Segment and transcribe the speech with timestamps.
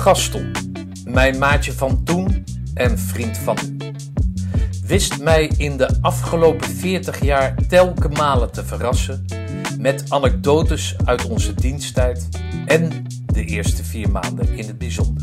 [0.00, 0.50] Gaston,
[1.04, 3.56] mijn maatje van toen en vriend van.
[4.86, 9.24] Wist mij in de afgelopen 40 jaar telke malen te verrassen
[9.78, 12.28] met anekdotes uit onze diensttijd
[12.66, 15.22] en de eerste vier maanden in het bijzonder.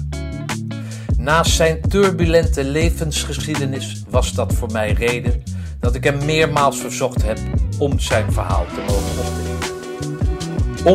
[1.18, 5.44] Naast zijn turbulente levensgeschiedenis was dat voor mij reden
[5.80, 7.40] dat ik hem meermaals verzocht heb
[7.78, 9.66] om zijn verhaal te mogen opnemen.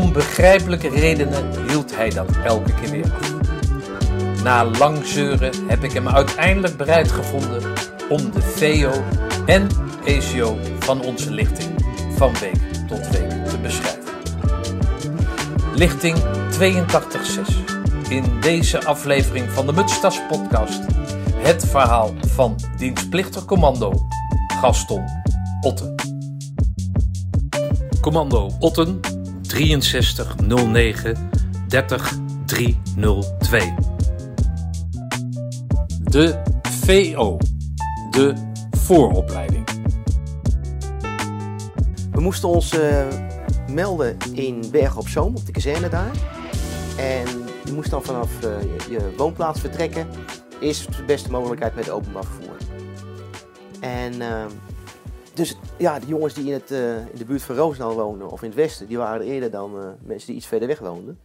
[0.04, 3.31] Om begrijpelijke redenen hield hij dat elke keer weer af.
[4.42, 7.72] Na lang zeuren heb ik hem uiteindelijk bereid gevonden
[8.08, 8.92] om de VO
[9.46, 9.68] en
[10.04, 11.70] ECO van onze lichting
[12.16, 14.02] van week tot week te beschrijven.
[15.74, 16.16] Lichting
[16.58, 16.68] 82.6.
[18.08, 20.80] In deze aflevering van de Mutstas podcast
[21.42, 24.06] het verhaal van dienstplichtig commando
[24.60, 25.04] Gaston
[25.60, 25.94] Otten.
[28.00, 29.00] Commando Otten
[29.42, 31.30] 6309
[31.68, 33.91] 30302.
[36.12, 37.38] De VO,
[38.10, 38.34] de
[38.70, 39.64] vooropleiding.
[42.10, 43.06] We moesten ons eh,
[43.70, 46.10] melden in Bergen op Zoom, op de kazerne daar.
[46.98, 47.26] En
[47.64, 50.06] je moest dan vanaf eh, je, woonplaats vertrekken.
[50.60, 52.56] Is de beste mogelijkheid met openbaar vervoer.
[53.80, 54.50] En ehm,
[55.34, 58.42] dus ja, de jongens die in, het, eh, in de buurt van Roosendaal woonden, of
[58.42, 61.18] in het westen, die waren er eerder dan mensen die iets verder weg woonden.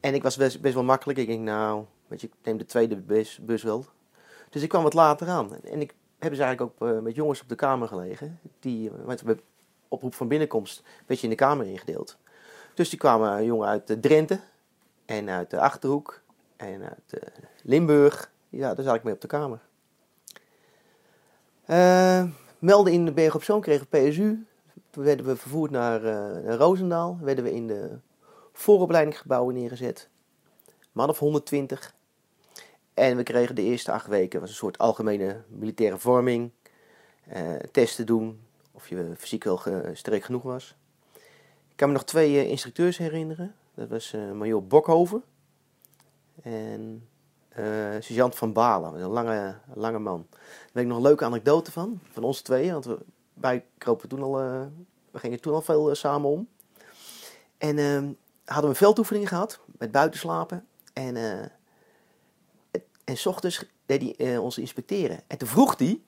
[0.00, 1.18] En ik was best, best wel makkelijk.
[1.18, 3.84] Ik denk, nou, weet ik neem de tweede bus, bus wel.
[4.50, 5.56] Dus ik kwam wat later aan.
[5.64, 8.40] En ik heb dus eigenlijk ook eh, met jongens op de kamer gelegen.
[8.60, 9.40] Die, want bij
[9.88, 12.16] oproep van binnenkomst werd je in de kamer ingedeeld.
[12.74, 14.40] Dus die kwamen jongen uit uh, Drenthe
[15.04, 16.20] en uit de Achterhoek
[16.56, 17.22] en uit
[17.62, 18.30] Limburg.
[18.48, 19.60] Ja, daar zat ik mee op de kamer.
[21.66, 22.24] Uh,
[22.58, 24.46] melden in de Berg op Zoom kregen PSU.
[24.90, 27.18] Toen werden we vervoerd naar, naar Roosendaal.
[27.20, 27.98] Werden we in de
[28.52, 30.08] vooropleidingsgebouwen neergezet.
[30.92, 31.94] Man of 120.
[32.96, 36.50] En we kregen de eerste acht weken was een soort algemene militaire vorming.
[37.36, 38.40] Uh, testen doen
[38.72, 39.60] of je fysiek wel
[39.92, 40.76] sterk genoeg was.
[41.70, 43.54] Ik kan me nog twee uh, instructeurs herinneren.
[43.74, 45.22] Dat was uh, major Bokhoven
[46.42, 47.08] en
[48.00, 50.26] sergeant van Balen, een lange, lange man.
[50.30, 50.40] Daar
[50.72, 52.72] weet ik nog een leuke anekdote van, van ons tweeën.
[52.72, 52.98] Want we,
[53.34, 54.32] wij kropen toen al,
[55.10, 56.48] we gingen toen al veel samen om.
[57.58, 57.94] En uh,
[58.44, 60.66] hadden we een veldoefening gehad, met buitenslapen.
[60.92, 61.16] En,
[63.06, 65.20] en s ochtends deed hij ons inspecteren.
[65.26, 66.00] En toen vroeg hij,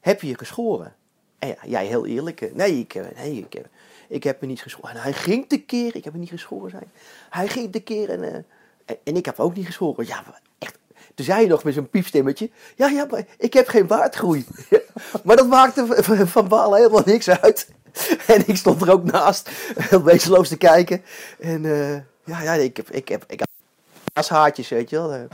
[0.00, 0.94] heb je je geschoren?
[1.38, 3.60] En ja, jij heel eerlijk, nee, ik, nee, ik,
[4.08, 4.90] ik heb me niet geschoren.
[4.90, 6.90] En hij ging te keer, ik heb me niet geschoren zijn.
[7.30, 8.46] Hij ging te keer en, en,
[9.04, 10.06] en ik heb ook niet geschoren.
[10.06, 10.24] Ja,
[10.58, 10.78] echt.
[11.14, 12.50] Toen zei je nog met zo'n piepstemmetje.
[12.76, 14.46] Ja, ja, maar ik heb geen baardgroei.
[15.24, 15.86] maar dat maakte
[16.26, 17.68] van Balen helemaal niks uit.
[18.26, 19.50] En ik stond er ook naast,
[20.04, 21.02] wezenloos te kijken.
[21.38, 21.62] En
[22.24, 23.48] ja, ja, ik heb, ik heb, ik heb
[24.28, 25.28] haartjes, weet je wel.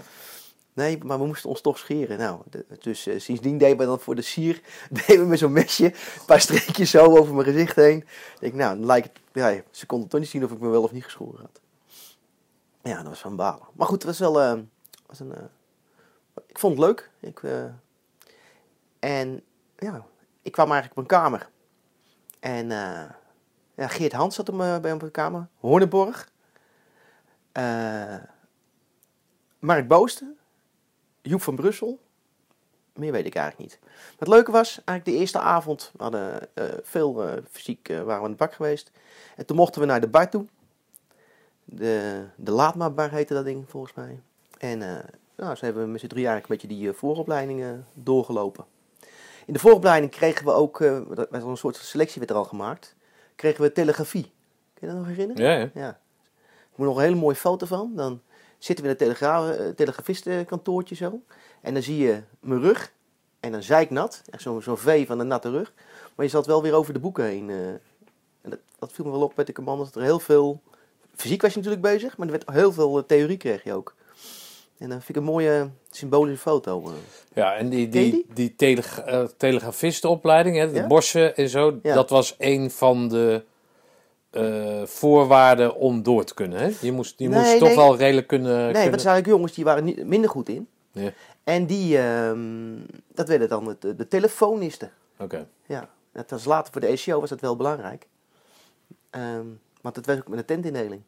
[0.74, 2.18] Nee, maar we moesten ons toch scheren.
[2.18, 2.40] Nou,
[2.80, 4.60] dus uh, sindsdien deden we dan voor de sier,
[5.06, 8.06] deden we met zo'n mesje, een paar streekjes zo over mijn gezicht heen.
[8.40, 11.04] Ik nou, lijkt ja, ze konden toch niet zien of ik me wel of niet
[11.04, 11.60] geschoren had.
[12.82, 13.66] Ja, dat was van balen.
[13.72, 14.60] Maar goed, het was wel, uh,
[15.06, 15.42] was een, uh,
[16.46, 17.10] ik vond het leuk.
[17.20, 17.42] Ik,
[18.98, 19.42] en
[19.76, 20.04] ja,
[20.42, 21.48] ik kwam eigenlijk op mijn kamer.
[22.40, 22.68] En
[23.74, 25.48] ja, Geert Hans zat op me, bij de kamer.
[25.58, 26.28] Horneborg.
[29.58, 30.36] Mark Boosten.
[31.22, 31.98] Joep van Brussel.
[32.94, 33.80] Meer weet ik eigenlijk niet.
[33.92, 36.48] Maar het leuke was, eigenlijk de eerste avond, we hadden
[36.82, 38.90] veel fysiek, waren we aan het bak geweest.
[39.36, 40.46] En toen mochten we naar de bar toe.
[41.64, 44.20] De, de Laatmaatbar heette dat ding volgens mij.
[44.58, 44.98] En uh,
[45.36, 48.64] nou, zo hebben we met z'n drie eigenlijk een beetje die uh, vooropleidingen doorgelopen.
[49.46, 51.00] In de vooropleiding kregen we ook, uh,
[51.30, 52.94] met een soort selectie werd er al gemaakt,
[53.36, 54.32] kregen we telegrafie.
[54.74, 55.44] Kun je dat nog herinneren?
[55.44, 55.70] Ja, ja.
[55.74, 56.00] ja.
[56.70, 57.92] Ik moet nog een hele mooie foto van.
[57.94, 58.20] Dan
[58.64, 61.20] zitten we in het telegra telegrafistenkantoortje zo.
[61.60, 62.92] En dan zie je mijn rug.
[63.40, 64.22] En dan zijknat.
[64.30, 65.72] Echt zo'n zo V van een natte rug.
[66.14, 67.50] Maar je zat wel weer over de boeken heen.
[67.50, 67.80] en
[68.50, 69.86] dat, dat viel me wel op met de commando's.
[69.86, 70.60] Dat er heel veel
[71.14, 73.94] fysiek was je natuurlijk bezig, maar er werd heel veel theorie kreeg je ook.
[74.78, 76.92] En dan vind ik een mooie symbolische foto.
[77.34, 78.26] Ja, en die, die, die?
[78.34, 80.86] die telegra uh, telegrafistenopleiding, hè, de ja?
[80.86, 81.94] Bossen en zo, ja.
[81.94, 83.44] dat was een van de
[84.32, 86.58] uh, voorwaarden om door te kunnen.
[86.58, 86.70] Hè?
[86.80, 88.52] Je moest, je nee, moest toch wel redelijk kunnen...
[88.52, 88.90] Nee, kunnen...
[88.90, 90.68] dat zijn eigenlijk jongens die waren niet, minder goed in.
[90.92, 91.12] Ja.
[91.44, 94.90] En die, um, dat werden dan de, de telefonisten.
[95.14, 95.24] Oké.
[95.24, 95.46] Okay.
[95.66, 98.06] Ja, dat was later voor de ECO was dat wel belangrijk.
[99.10, 101.02] Um, want het was ook met een tentindeling.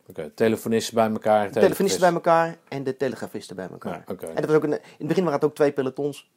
[0.00, 1.52] Oké, okay, telefonisten bij elkaar.
[1.52, 4.04] De telefonisten bij elkaar en de telegrafisten bij elkaar.
[4.06, 4.28] Ja, okay.
[4.28, 6.30] En dat was ook een, in het begin waren het ook twee pelotons.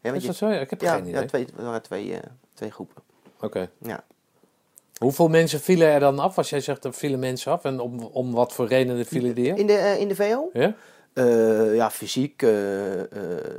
[0.00, 0.48] Ja, Is dat zo?
[0.48, 1.20] Ja, ik heb ja, geen idee.
[1.20, 2.18] Ja, twee, er waren twee, uh,
[2.54, 3.02] twee groepen.
[3.40, 3.70] Oké.
[3.78, 4.04] Ja.
[4.98, 6.38] Hoeveel mensen vielen er dan af?
[6.38, 7.64] Als jij zegt er vielen mensen af.
[7.64, 9.58] En om, om wat voor redenen vielen die af?
[9.58, 10.50] In de, eh, in de VO?
[10.52, 10.74] Ja?
[11.12, 12.42] Eh, ja, fysiek.
[12.42, 13.12] eh,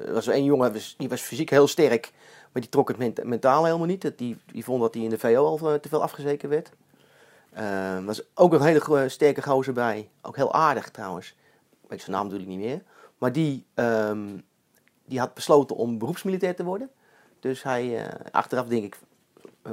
[0.08, 2.12] er was één jongen, die was fysiek heel sterk.
[2.52, 4.12] Maar die trok het ment- mentaal helemaal niet.
[4.18, 6.70] Die, die vond dat hij in de VO al te veel afgezeken werd.
[7.54, 10.10] Er was ook een hele sterke gozer bij.
[10.22, 11.36] Ook heel aardig trouwens.
[11.84, 12.82] Ik weet zijn naam natuurlijk niet meer.
[13.18, 14.26] Maar die, ehm,
[15.06, 16.90] die had besloten om beroepsmilitair te worden.
[17.40, 18.98] Dus hij, achteraf denk ik,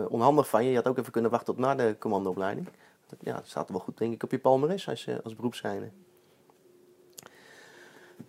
[0.08, 0.70] onhandig van je.
[0.70, 2.68] Je had ook even kunnen wachten tot na de commandoopleiding.
[3.20, 5.90] Ja, dat staat wel goed denk ik op je palmares als, eh, als beroepszijnde.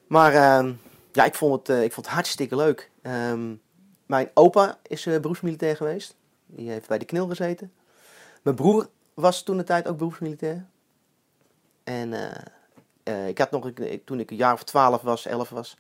[0.07, 0.73] Maar ehm,
[1.12, 2.89] ja, ik vond, het, eh, ik vond het hartstikke leuk.
[3.01, 3.53] Ehm,
[4.06, 6.15] mijn opa is eh, beroepsmilitair geweest.
[6.45, 7.71] Die heeft bij de knil gezeten.
[8.41, 10.65] Mijn broer was toen de tijd ook beroepsmilitair.
[11.83, 12.41] En eh,
[13.03, 15.77] eh, ik had nog, ik- toen ik een jaar of twaalf was, elf was,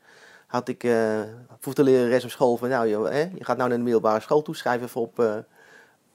[0.47, 1.21] had ik uh,
[1.59, 4.41] voor de lerares op school van, nou, hè, je gaat nou naar de middelbare school
[4.41, 5.37] toe, schrijf even op eh,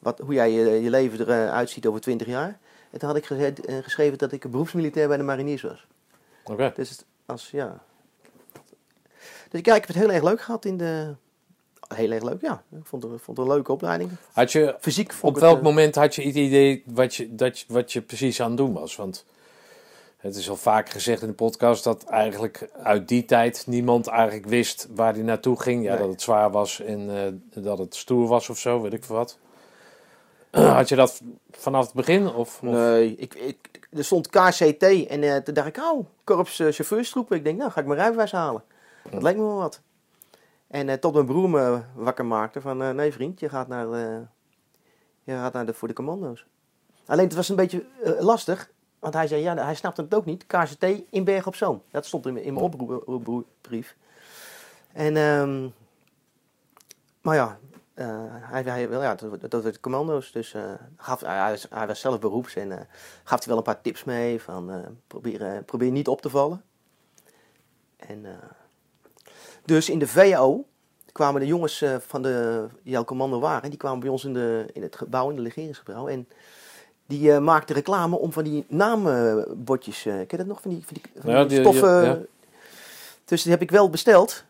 [0.01, 2.59] wat, hoe jij je, je leven eruit ziet over twintig jaar.
[2.91, 5.87] En toen had ik eh, geschreven dat ik een beroepsmilitair bij de mariniers was.
[6.45, 6.73] Oké.
[6.75, 7.83] Dus als, ja.
[9.51, 11.15] Dus ja, ik heb het heel erg leuk gehad in de...
[11.95, 12.63] Heel erg leuk, ja.
[12.71, 14.11] Ik vond het, vond het een leuke opleiding.
[14.33, 17.35] Had je, Fysiek vond op het, welk eh, moment had je het idee wat je,
[17.35, 18.97] dat, wat je precies aan het doen was?
[18.97, 19.25] Want
[20.17, 24.47] het is al vaak gezegd in de podcast dat eigenlijk uit die tijd niemand eigenlijk
[24.47, 25.85] wist waar hij naartoe ging.
[25.85, 25.99] Ja, Nee.
[25.99, 29.17] dat het zwaar was en eh, dat het stoer was of zo, weet ik veel
[29.17, 29.39] wat.
[30.51, 31.21] Had je dat
[31.51, 32.27] vanaf het begin?
[32.27, 36.59] Of, of- Nee, ik, ik, er stond KCT en eh, toen dacht ik, oh, korps
[36.59, 37.37] eh, chauffeurstroepen.
[37.37, 38.63] Ik denk, nou, ga ik mijn rijbewijs halen.
[39.11, 39.81] Dat leek me wel wat.
[40.67, 43.93] En eh, tot mijn broer me wakker maakte van, eh, nee vriend, je gaat naar,
[43.93, 44.19] eh,
[45.25, 46.45] je gaat naar de, voor de commando's.
[47.07, 50.25] Alleen het was een beetje eh, lastig, want hij zei, ja, hij snapte het ook
[50.25, 50.47] niet.
[50.47, 51.83] KCT in Berg op Zoom.
[51.91, 53.97] Dat stond in, mijn- in mijn oproep- oproepbrief.
[54.93, 55.69] En, ehm,
[57.21, 57.70] maar ja, eh,
[58.07, 60.33] hij, hij, wel, ja, dat, dat werd commando's.
[60.33, 60.63] Dus eh,
[60.97, 62.79] gaf, hij, was, hij was zelf beroeps en eh,
[63.25, 64.43] gaf hij wel een paar tips mee.
[64.43, 66.63] Van, eh, probeer, eh, probeer niet op te vallen.
[67.97, 68.33] En, eh,
[69.65, 70.65] dus in de VO
[71.13, 73.71] kwamen de jongens eh, van de die al commando waren.
[73.71, 76.09] Die kwamen bij ons in, de, in het gebouw, in het legeringsgebouw.
[76.09, 76.29] En
[77.07, 80.07] die eh, maakten reclame om van die naambordjes.
[80.07, 80.61] eh ken je dat nog?
[80.61, 82.03] Van die, van die, van Ja, die die- stoffen.
[82.05, 82.19] ja.
[83.25, 84.45] Dus die heb ik wel besteld.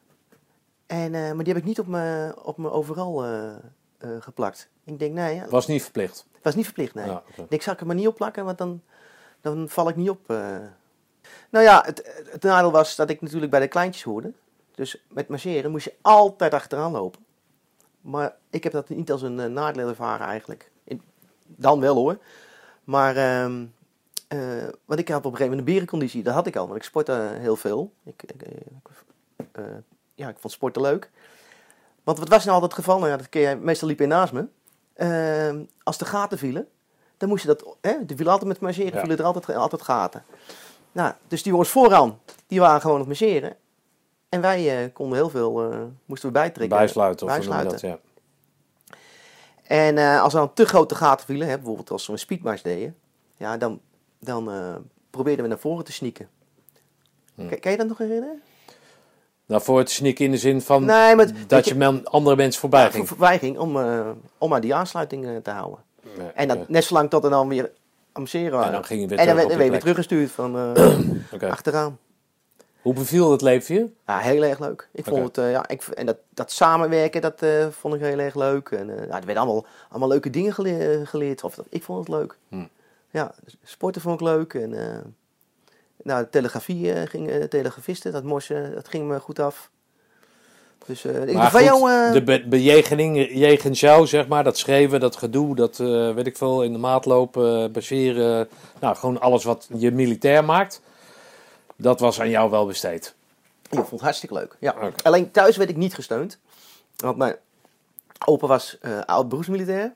[0.90, 3.54] En, eh, maar die heb ik niet op mijn, op overal eh,
[3.98, 4.68] eh, geplakt.
[4.84, 6.26] Ik denk, nee, ja, was niet verplicht?
[6.32, 7.06] het was niet verplicht, nee.
[7.06, 7.22] Ja.
[7.48, 8.82] Ik zal ik er maar niet op plakken, want dan,
[9.40, 10.28] dan val ik niet op.
[11.50, 14.32] Nou ja, het, het nadeel was dat ik natuurlijk bij de kleintjes hoorde.
[14.74, 17.24] Dus met marcheren moest je altijd achteraan lopen.
[18.00, 20.70] Maar ik heb dat niet als een nadeel ervaren eigenlijk.
[20.84, 21.02] In-
[21.46, 22.18] dan wel hoor.
[22.84, 23.66] Maar, ehm,
[24.28, 26.22] eh, want ik had op een gegeven moment een berenconditie.
[26.22, 27.92] Dat had ik al, want ik sportte heel veel.
[28.04, 28.22] Ik,
[30.20, 31.10] ja, ik vond sporten leuk.
[32.04, 32.98] Want wat was nou altijd het geval?
[32.98, 34.46] Nou ja, dat jij, meestal liep je naast me.
[34.94, 36.68] Ehm, als de gaten vielen,
[37.16, 37.76] dan moest je dat...
[37.80, 39.00] Hè, er viel altijd met marcheren, Ja.
[39.00, 40.24] vielen er altijd, altijd gaten.
[40.92, 43.56] Nou, dus die jongens vooraan, die waren gewoon aan het marcheren.
[44.28, 46.78] En wij eh, konden heel veel, eh, moesten we bijtrekken.
[46.78, 47.70] Bijsluiten of Bijsluiten.
[47.70, 47.80] dat?
[47.80, 47.98] Ja.
[49.62, 52.62] En eh, als er dan te grote gaten vielen, hè, bijvoorbeeld als we een speedmars
[52.62, 52.96] deden,
[53.36, 53.80] ja, dan,
[54.18, 54.50] dan
[55.10, 56.28] probeerden we naar voren te sneaken.
[57.34, 57.48] Hm.
[57.48, 58.42] Kan, kan je dat nog herinneren?
[59.50, 62.60] Nou, voor het sneaken in de zin van Nee, maar dat je men, andere mensen
[62.60, 63.08] voorbij ja, ging.
[63.08, 64.08] voor- voorbij ging om, eh,
[64.38, 65.78] om maar die aansluiting eh, te houden.
[66.18, 66.72] Ja, En dat oké.
[66.72, 67.70] net zolang tot er dan weer
[68.12, 68.62] amuseren.
[68.64, 71.98] En dan ging je weer en dan werd dan je je teruggestuurd van eh, achteraan.
[72.82, 73.90] Hoe beviel het leven je?
[74.06, 74.88] Ja, heel erg leuk.
[74.92, 78.68] Ik vond het, ja, ik, en dat, dat samenwerken, dat vond ik heel erg leuk.
[78.68, 81.44] En, ja, er werden allemaal, allemaal leuke dingen gele- geleerd.
[81.44, 82.36] Of ik vond het leuk.
[82.48, 82.64] Hm.
[83.10, 84.54] Ja, sporten vond ik leuk.
[84.54, 84.74] En,
[86.02, 89.70] nou, de telegrafie eh, ging, telegrafisten, dat morsen, dat ging me goed af.
[90.86, 94.44] Dus eh ik Maar van goed, jou, eh, de be bejegening jegens jou, zeg maar,
[94.44, 95.76] dat schreven, dat gedoe, dat
[96.14, 98.48] weet ik veel, in de maat lopen, baseren,
[98.80, 100.80] nou, gewoon alles wat je militair maakt,
[101.76, 103.14] dat was aan jou wel besteed.
[103.62, 104.56] Ik vond het hartstikke leuk.
[104.58, 104.74] Ja.
[105.02, 106.38] Alleen thuis werd ik niet gesteund.
[106.96, 107.36] Want mijn
[108.26, 109.92] opa was oud beroepsmilitair.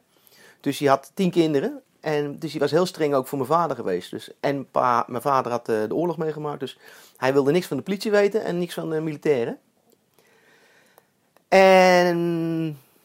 [0.61, 1.82] Dus die had tien kinderen.
[2.04, 4.11] En dus die was heel streng ook voor mijn vader geweest.
[4.11, 6.61] Dus, en pa, mijn vader had eh, de oorlog meegemaakt.
[6.61, 6.78] Dus
[7.16, 9.58] hij wilde niks van de politie weten en niks van de militairen.
[11.49, 12.18] En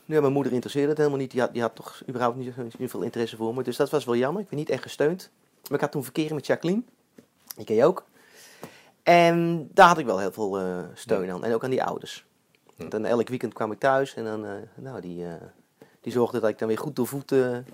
[0.06, 1.32] ja, mijn moeder interesseerde het helemaal niet.
[1.32, 3.64] Die had, die had toch überhaupt niet zo veel interesse voor me.
[3.64, 4.42] Dus dat was wel jammer.
[4.42, 5.30] Ik werd niet echt gesteund.
[5.62, 6.82] Maar ik had toen verkeren met Jacqueline.
[7.56, 8.06] Die ken je ook.
[9.04, 11.44] En daar had ik wel heel veel eh, steun aan.
[11.44, 12.26] En ook aan die ouders.
[12.76, 15.34] Want dan elk weekend kwam ik thuis en dan, eh, nou, die, eh,
[16.02, 17.66] die zorgde dat ik dan weer goed door voeten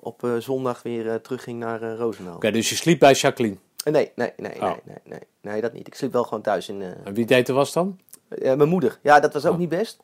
[0.00, 2.34] op eh, zondag weer eh, terugging naar eh Roosendaal.
[2.34, 3.56] Oké, dus je sliep bij Jacqueline.
[3.84, 4.62] Nee, nee, nee, Oh.
[4.62, 5.86] nee, nee, nee, nee, dat niet.
[5.86, 6.82] Ik sliep wel gewoon thuis in...
[6.82, 7.98] En wie deed er was dan?
[8.28, 8.98] mijn moeder.
[9.02, 9.58] Ja, dat was ook Oh.
[9.58, 10.02] niet best.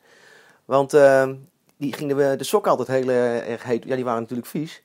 [0.64, 1.30] Want eh,
[1.76, 3.84] die ging de, de sokken altijd heel erg heet.
[3.84, 4.82] Ja, die waren natuurlijk vies.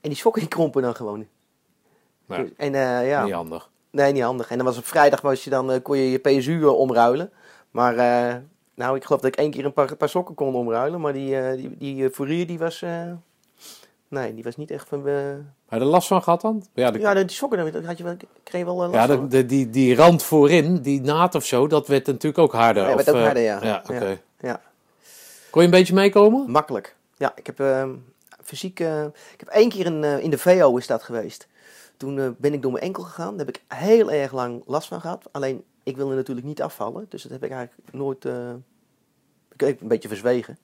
[0.00, 1.26] En die sokken die krompen dan gewoon.
[2.26, 2.72] Dus- en
[3.06, 3.70] ja, Niet handig.
[3.90, 4.50] nee, niet handig.
[4.50, 7.32] En dan was op vrijdag was je dan, kon je je PSU omruilen.
[7.70, 7.94] Maar
[8.74, 11.00] nou, ik geloof dat ik één keer een paar, paar sokken kon omruilen.
[11.00, 12.84] Maar die, die, die fourier die was,
[14.10, 15.08] nee, die was niet echt van...
[15.08, 16.64] eh, Heb je er last van gehad dan?
[16.74, 19.06] Ja, de, ja, die sokken, daar had je wel, kreeg je wel eh, last ja
[19.06, 19.28] de, van.
[19.28, 22.82] de- die, die rand voorin, die naad of zo, dat werd natuurlijk ook harder.
[22.88, 23.64] Ja, werd of, ook eh, harder, ja.
[23.64, 24.20] Ja, oké.
[24.40, 24.60] Ja.
[25.50, 26.50] Kon je een beetje meekomen?
[26.50, 26.96] Makkelijk.
[27.16, 27.90] Ja, ik heb ehm,
[28.42, 28.80] fysiek.
[28.80, 31.48] ik heb één keer een, in de VO is dat geweest.
[31.96, 33.36] Toen ben ik door mijn enkel gegaan.
[33.36, 35.28] Daar heb ik heel erg lang last van gehad.
[35.32, 37.06] Alleen ik wilde natuurlijk niet afvallen.
[37.08, 38.24] Dus dat heb ik eigenlijk nooit.
[38.24, 38.50] eh,
[39.52, 40.58] ik heb een beetje verzwegen.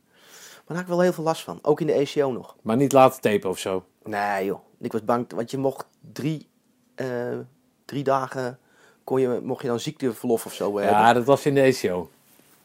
[0.67, 1.59] Maar daar had ik wel heel veel last van.
[1.63, 2.57] Ook in de ECO nog.
[2.63, 3.85] Maar niet laten tapen of zo.
[4.05, 4.59] Nee joh.
[4.81, 5.33] Ik was bang.
[5.35, 6.49] Want je mocht drie,
[6.95, 7.07] eh,
[7.85, 8.59] drie dagen.
[9.05, 10.97] Kon je, mocht je dan ziekteverlof of zo hebben.
[10.97, 12.11] Ja, dat was in de ECO.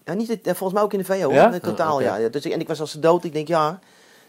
[0.06, 1.60] Ja, niet, eh, volgens mij ook in de VO, Ja?
[1.60, 2.04] totaal, Ah, oké.
[2.04, 2.16] ja.
[2.16, 2.30] ja.
[2.30, 3.80] Dus, en ik was als dood, ik denk ja.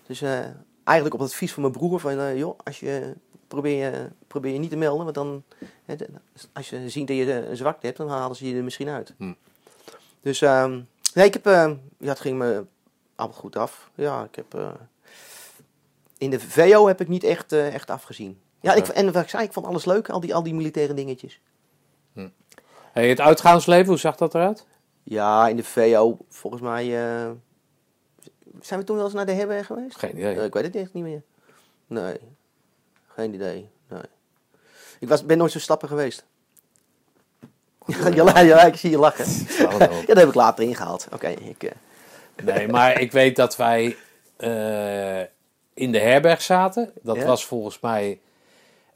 [0.07, 0.39] Dus eh,
[0.85, 3.15] eigenlijk op het advies van mijn broer van, eh, joh, als je
[3.49, 5.43] probeer, je probeer je niet te melden, want dan,
[5.87, 6.09] de-
[6.53, 8.89] als je ziet dat je eh, een zwakte hebt, dan halen ze je er misschien
[8.89, 9.15] uit.
[9.19, 9.33] Hm.
[10.21, 10.81] Dus, ehm,
[11.15, 12.65] nee, ik heb, eh, ja, het ging me
[13.23, 13.91] allemaal goed af.
[13.95, 14.71] Ja, ik heb, eh,
[16.19, 18.41] in de VO heb ik niet echt, eh, echt afgezien.
[18.61, 20.95] Ja, ik, en wat ik zei, ik vond alles leuk, al die, al die militaire
[20.95, 21.41] dingetjes.
[22.93, 24.67] Hey, het uitgaansleven, hoe zag dat eruit?
[25.03, 26.85] Ja, in de VO, volgens mij.
[26.85, 27.31] eh,
[28.61, 29.99] zijn we toen wel eens naar de herberg geweest?
[29.99, 30.45] Geen idee.
[30.45, 31.23] Ik weet het echt niet meer.
[31.87, 32.17] Nee,
[33.07, 33.71] geen idee.
[33.89, 34.03] Nee.
[34.99, 36.25] Ik was, ben nooit zo stappen geweest.
[37.87, 39.27] ja, ja, ja, ik zie je lachen.
[39.59, 41.07] Ja, dat heb ik later ingehaald.
[41.13, 41.73] Oké, ik.
[42.45, 43.97] Nee, maar ik weet dat wij
[44.37, 45.21] eh,
[45.75, 46.91] in de herberg zaten.
[47.03, 47.25] Dat Ja?
[47.27, 48.19] was volgens mij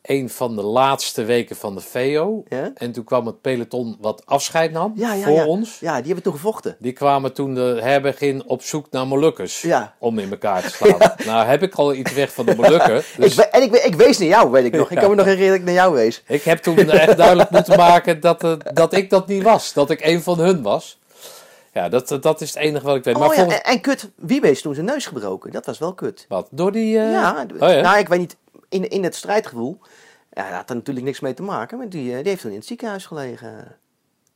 [0.03, 2.43] een van de laatste weken van de VO.
[2.49, 2.71] Ja?
[2.75, 5.47] En toen kwam het peloton wat afscheid nam Ja, voor ja.
[5.47, 5.79] ons.
[5.81, 6.77] ja, die hebben toen gevochten.
[6.79, 9.65] Die kwamen toen de herberg in op zoek naar Molukkers.
[9.99, 11.13] Om in elkaar te slaan.
[11.25, 13.03] Nou heb ik al iets weg van de Molukken.
[13.19, 14.91] Dus en ik, ik wees naar jou, weet ik nog.
[14.91, 16.23] Ik kan me nog herinneren dat ik naar jou wees.
[16.27, 19.73] ik heb toen echt duidelijk moeten maken dat, eh, dat ik dat niet was.
[19.73, 20.99] Dat ik een van hun was.
[21.77, 23.17] Ja, dat, dat is het enige wat ik weet.
[23.19, 23.63] Maar Oh ja, volgens...
[23.63, 25.53] en, en kut, wie is toen zijn neus gebroken?
[25.53, 26.25] Dat was wel kut.
[26.29, 26.49] Wat?
[26.51, 26.99] Door die...
[26.99, 27.81] eh, Ja, oh ja?
[27.81, 28.37] nou ik weet niet,
[28.69, 29.79] in, in het strijdgevoel,
[30.33, 32.51] ja, dat had er natuurlijk niks mee te maken, maar die, eh, die heeft toen
[32.51, 33.77] in het ziekenhuis gelegen.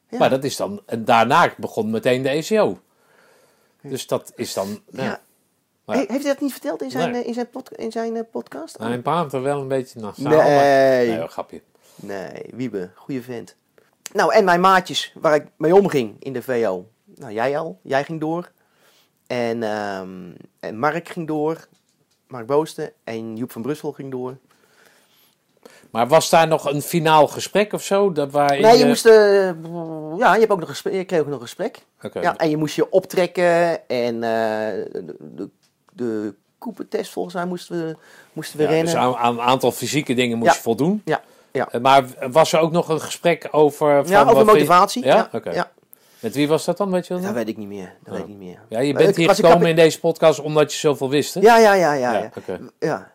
[0.09, 0.19] Ja.
[0.19, 0.83] Maar dat is dan...
[0.87, 2.79] En daarna begon meteen de ECO.
[3.83, 4.81] Dus dat is dan...
[4.91, 5.03] Ja.
[5.05, 5.21] Ja.
[5.85, 7.21] Maar- He- heeft hij dat niet verteld in zijn, Nee.
[7.23, 8.79] eh, in zijn, pod- in zijn podcast?
[8.79, 10.37] Nou, pa heeft er wel een beetje naar nee,
[11.09, 11.63] Nee, hoor, grapje.
[11.97, 13.57] nee, Wiebe, goede vent.
[14.13, 16.89] Nou, en mijn maatjes waar ik mee omging in de VO.
[17.21, 18.51] Nou, jij al, jij ging door.
[19.27, 20.09] En, ehm,
[20.61, 21.67] en Mark ging door,
[22.29, 22.93] Mark Boosten.
[23.05, 24.37] En Joep van Brussel ging door.
[25.91, 28.13] Maar was daar nog een finaal gesprek of zo?
[28.13, 29.15] Dat waarin Nee, je moest, eh,
[30.19, 31.85] ja, je, hebt ook nog een gesprek, je kreeg ook nog een gesprek.
[32.13, 35.49] Ja, en je moest je optrekken en eh, de, de,
[35.93, 37.97] de koepentest volgens mij moesten we,
[38.33, 38.87] moesten we Ja, rennen.
[38.93, 40.57] dus aan, aan een aantal fysieke dingen moest Ja.
[40.57, 41.03] je voldoen.
[41.05, 41.21] Ja,
[41.53, 41.69] ja.
[41.71, 44.03] Eh, Maar was er ook nog een gesprek over...
[44.07, 45.05] Van ja, over motivatie.
[45.05, 45.17] Ja?
[45.17, 45.51] Ja, Oké.
[45.51, 45.71] ja.
[46.21, 47.93] Met wie was dat dan, weet je dat Dat weet ik niet meer.
[48.05, 48.59] Dat weet ik niet meer.
[48.69, 51.41] Ja, je bent hier gekomen in deze podcast omdat je zoveel wist, hè?
[51.41, 52.13] Ja, ja, ja, ja.
[52.13, 52.31] ja.
[52.79, 53.13] ja.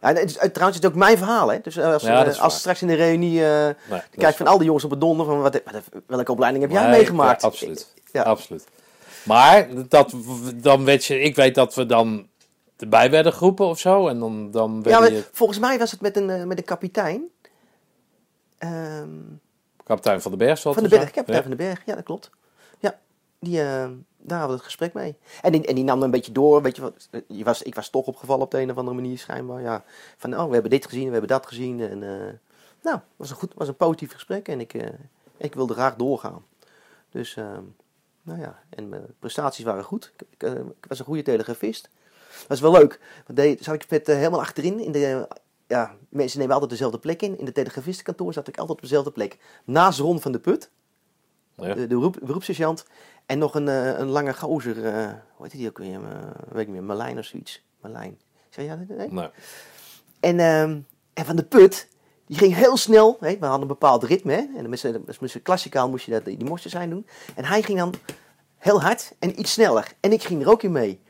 [0.00, 1.48] Het is, trouwens, het is ook mijn verhaal.
[1.48, 1.60] Hè?
[1.62, 4.30] Dus als, Ja, dat is eh, als straks in de reunie eh Nee, dat kijk
[4.30, 5.60] is van al die jongens op het donder van wat,
[6.06, 7.42] welke opleiding heb jij Nee, meegemaakt?
[7.42, 7.92] ja, absoluut.
[8.12, 8.22] Ja.
[8.22, 8.64] absoluut.
[9.22, 10.14] Maar dat,
[10.54, 12.28] dan werd je, ik weet dat we dan
[12.76, 14.08] erbij werden geroepen of zo.
[14.08, 16.64] En dan, dan Ja, maar je volgens mij was het met een, eh, met een
[16.64, 17.22] kapitein.
[18.58, 19.08] Ehm,
[19.84, 20.58] kapitein van de Berg.
[20.58, 22.30] zal Van de wel Berg, kapitein van de Berg, ja, dat klopt.
[23.44, 25.16] Die, eh, daar hadden het gesprek mee.
[25.42, 27.88] En die, en die nam een beetje door, weet je wat, je was, ik was
[27.88, 29.60] toch opgevallen op de een of andere manier schijnbaar.
[29.60, 29.84] Ja,
[30.16, 31.80] van, oh, we hebben dit gezien, we hebben dat gezien.
[31.80, 32.32] En, eh,
[32.82, 34.88] nou, was een, goed, was een positief gesprek en ik, eh,
[35.36, 36.44] ik wilde graag doorgaan.
[37.10, 37.58] Dus, eh,
[38.22, 40.12] nou ja, en mijn prestaties waren goed.
[40.30, 40.52] Ik, eh,
[40.88, 41.88] was een goede telegrafist.
[42.40, 43.00] Dat is wel leuk.
[43.26, 45.28] Want zat ik met, eh, helemaal achterin in de...
[45.66, 47.38] ja, mensen nemen altijd dezelfde plek in.
[47.38, 49.38] In de telegrafistenkantoor zat ik altijd op dezelfde plek.
[49.64, 50.70] Naast Ron van de Put
[51.56, 51.74] Ja.
[51.74, 52.84] de, de beroep, beroepssergeant.
[53.26, 55.06] En nog een, eh, een lange gozer, eh
[55.36, 55.94] hoe heet die ook weer?
[55.94, 56.00] Eh,
[56.48, 57.62] weet ik niet meer, Marlijn of zoiets.
[57.80, 58.18] Marlijn.
[58.50, 58.96] Zeg jij dat?
[58.96, 59.08] Nee?
[59.12, 59.28] Nee.
[60.20, 60.78] En, ehm,
[61.14, 61.88] en Van de Put,
[62.26, 63.16] die ging heel snel.
[63.20, 63.30] Hè?
[63.38, 64.32] We hadden een bepaald ritme.
[64.32, 64.46] Hè?
[64.56, 67.06] En met zijn- met zijn klassikaal moest je dat, die moesten zijn doen.
[67.34, 67.94] En hij ging dan
[68.58, 69.92] heel hard en iets sneller.
[70.00, 71.00] En ik ging er ook in mee.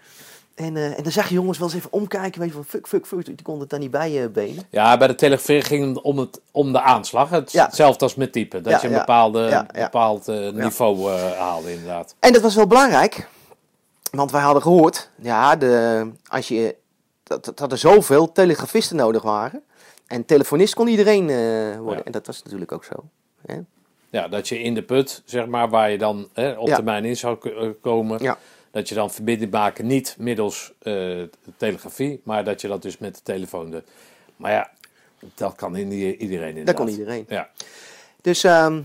[0.54, 2.40] En, eh, en dan zag je jongens wel eens even omkijken.
[2.40, 3.24] Weet je, van fuck, fuck, fuck.
[3.24, 4.64] Die konden het dan niet bij je benen.
[4.70, 7.30] Ja, bij de telegrafeer ging het om, het, om de aanslag.
[7.30, 7.64] Het, Ja.
[7.64, 8.62] Hetzelfde als met typen.
[8.62, 12.14] Dat Ja, je een bepaalde, Ja, bepaald eh, niveau eh, haalde, inderdaad.
[12.18, 13.28] En dat was wel belangrijk.
[14.10, 16.76] Want wij hadden gehoord, ja, de, als je,
[17.22, 19.62] dat, dat er zoveel telegrafisten nodig waren.
[20.06, 22.04] En telefonist kon iedereen eh, worden.
[22.04, 22.94] En dat was natuurlijk ook zo.
[23.46, 23.56] Hè?
[24.10, 27.16] Ja, dat je in de put, zeg maar, waar je dan hè, op termijn in
[27.16, 28.22] zou eh, komen.
[28.22, 28.38] Ja.
[28.74, 31.22] Dat je dan verbinding maken, niet middels eh,
[31.56, 33.82] telegrafie, maar dat je dat dus met de telefoon de
[34.36, 34.70] Maar ja,
[35.34, 36.76] dat kan in die- iedereen inderdaad.
[36.76, 37.24] Dat kon iedereen.
[37.28, 37.48] Ja.
[38.20, 38.80] Dus, ehm,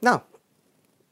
[0.00, 0.18] nou,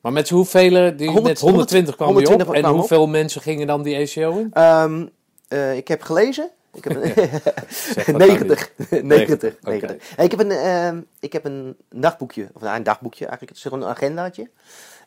[0.01, 2.55] Maar met hoeveel, die, 100 met 120 kwam die 120 op.
[2.55, 2.77] En op.
[2.79, 4.51] hoeveel mensen gingen dan die ECO in?
[4.53, 5.07] ehm,
[5.49, 6.51] eh, ik heb gelezen.
[6.73, 7.13] Ik heb een
[7.69, 8.73] Zeg dat 90.
[8.91, 9.55] nou 90.
[9.55, 9.71] Oké.
[9.71, 10.17] 90.
[10.19, 13.71] Ik, heb een, ehm, ik heb een dagboekje, of nou, een dagboekje eigenlijk, het is
[13.71, 14.51] gewoon een agendaatje.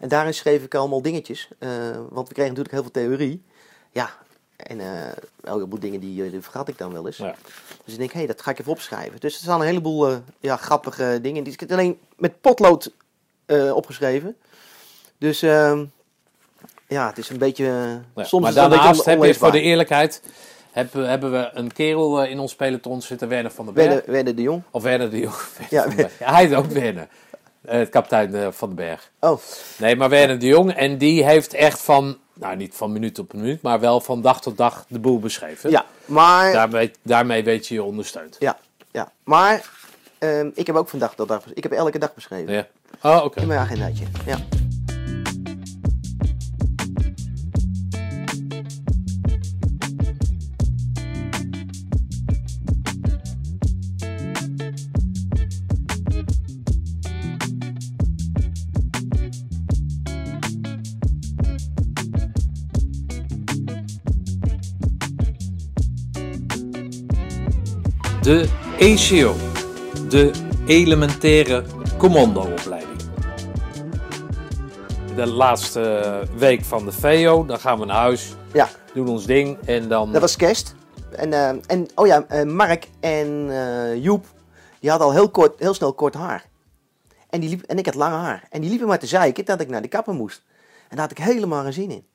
[0.03, 1.69] En daarin schreef ik allemaal dingetjes, eh,
[2.09, 3.43] want we kregen natuurlijk heel veel theorie.
[3.91, 4.09] Ja,
[4.55, 4.87] en eh
[5.41, 7.17] een heleboel dingen die, eh, die vergat ik dan wel eens.
[7.17, 7.35] Ja.
[7.83, 9.19] Dus ik denk, hé, hey, dat ga ik even opschrijven.
[9.19, 11.43] Dus er staan een heleboel eh, ja, grappige dingen.
[11.43, 12.91] Die ik alleen met potlood
[13.45, 14.35] eh, opgeschreven.
[15.17, 15.85] Dus ehm,
[16.87, 17.65] ja, het is een beetje...
[17.65, 20.21] eh, Ja, soms maar is daarnaast heb je voor de eerlijkheid...
[20.71, 23.87] Hebben, hebben we een kerel eh, in ons peloton zitten, Werner van den Berg.
[23.87, 24.61] Werner, Werner de Jong.
[24.71, 25.35] Of Werner de Jong.
[25.69, 25.85] Ja,
[26.19, 27.07] Ja, hij is ook Werner.
[27.65, 29.11] Eh, Het kapitein eh, van den Berg.
[29.19, 29.39] Oh,
[29.77, 30.73] Nee, maar Werner de Jong.
[30.73, 34.41] En die heeft echt van, nou niet van minuut op minuut, maar wel van dag
[34.41, 35.69] tot dag de boel beschreven.
[35.69, 36.53] ja, maar...
[36.53, 38.35] Daarmee, daarmee weet je je ondersteund.
[38.39, 38.57] Ja,
[38.91, 39.11] ja.
[39.23, 39.69] maar
[40.17, 41.43] ehm, ik heb ook vandaag tot dag...
[41.53, 42.53] Ik heb elke dag beschreven.
[42.53, 42.67] Ja.
[43.01, 43.41] Oh, oké.
[43.41, 44.37] In mijn agendaatje, ja.
[68.23, 68.49] De
[68.79, 69.35] ECO.
[70.09, 70.31] De
[70.65, 71.63] elementaire
[71.97, 73.01] commandoopleiding.
[75.15, 79.57] De laatste week van de VO, dan gaan we naar huis, Ja, doen ons ding
[79.65, 80.11] en dan...
[80.11, 80.75] dat was kerst.
[81.11, 84.25] En, ehm, en oh ja, eh, Mark en eh, Joep,
[84.79, 86.45] die hadden al heel, kort, heel snel kort haar.
[87.29, 88.43] En, die liep, en ik had lang haar.
[88.49, 90.43] En die liepen maar te zeiken dat ik naar de kapper moest.
[90.89, 92.05] En daar had ik helemaal geen zin in.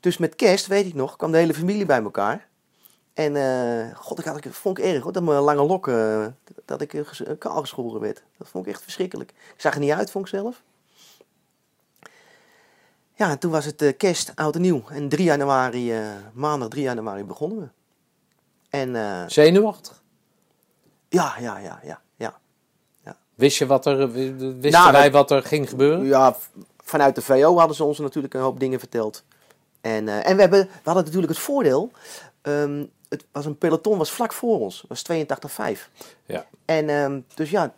[0.00, 2.48] Dus met kerst, weet ik nog, kwam de hele familie bij elkaar.
[3.14, 6.54] En eh, god, ik, had, ik vond ik erg hoor, dat mijn lange lokken, eh,
[6.64, 7.04] dat ik
[7.38, 8.22] kaal geschoren werd.
[8.38, 9.30] Dat vond ik echt verschrikkelijk.
[9.30, 10.62] Ik zag er niet uit, vond ik zelf.
[13.14, 14.82] Ja, en toen was het eh, kerst, oud en nieuw.
[14.88, 15.92] En 3 januari,
[16.32, 17.68] maandag 3 januari begonnen we.
[18.68, 20.02] En Zenuwachtig.
[21.08, 22.38] ja, ja, ja, ja, ja.
[23.34, 26.04] Wist je wat er, wisten Nou, wij wat er ging gebeuren?
[26.04, 26.36] Ja,
[26.82, 29.24] vanuit de VO hadden ze ons natuurlijk een hoop dingen verteld.
[29.80, 31.90] En, en we, hebben, we hadden natuurlijk het voordeel.
[32.42, 32.84] ehm,
[33.22, 34.80] het was een peloton was vlak voor ons.
[34.80, 35.02] Dat was
[35.76, 35.88] 82,5.
[36.26, 36.46] Ja.
[36.64, 37.74] En ehm, dus ja,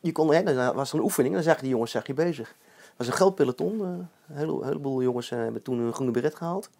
[0.00, 1.34] je kon, hè, dan was er een oefening.
[1.34, 2.48] En dan zag je die jongens zag je bezig.
[2.48, 3.80] Het was een groot peloton.
[3.80, 3.86] eh,
[4.28, 6.70] een hele- heleboel jongens eh, hebben toen een groene beret gehaald.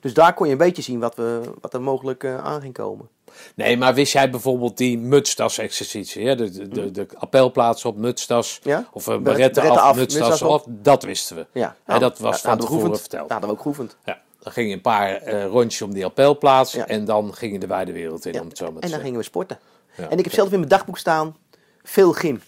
[0.00, 2.74] Dus daar kon je een beetje zien wat, we, wat er mogelijk eh, aan ging
[2.74, 3.08] komen.
[3.54, 6.26] Nee, maar wist jij bijvoorbeeld die mutstas-exercitie?
[6.26, 6.34] hè?
[6.36, 8.88] De, de, de, de appelplaats op mutstas, Ja?
[8.92, 11.46] of een Beret- beretten beretten af, af, mutstas dat wisten we.
[11.52, 13.00] Ja, Hè, dat was ja, van tevoren geoefend.
[13.00, 13.26] verteld.
[13.28, 13.96] Ja, hadden we ook geoefend.
[14.04, 16.86] Ja, dan ging je een paar eh, rondjes om die appelplaats Ja.
[16.86, 18.80] en dan ging je de wijde wereld in, Ja, om het zo maar te En
[18.80, 19.06] dan zeggen.
[19.06, 19.58] gingen we sporten.
[19.96, 20.08] Ja.
[20.08, 21.36] En ik heb zelf in mijn dagboek staan
[21.82, 22.42] veel gym.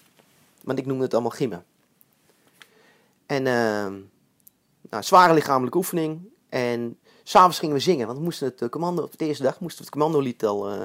[0.63, 1.65] Want ik noemde het allemaal gymmen.
[3.27, 3.95] En ehm,
[4.91, 6.21] nou, zware lichamelijke oefening.
[6.49, 8.07] En s'avonds gingen we zingen.
[8.07, 10.69] Want we moesten het eh, commando, op de eerste dag moesten we het commandolied al
[10.71, 10.81] eh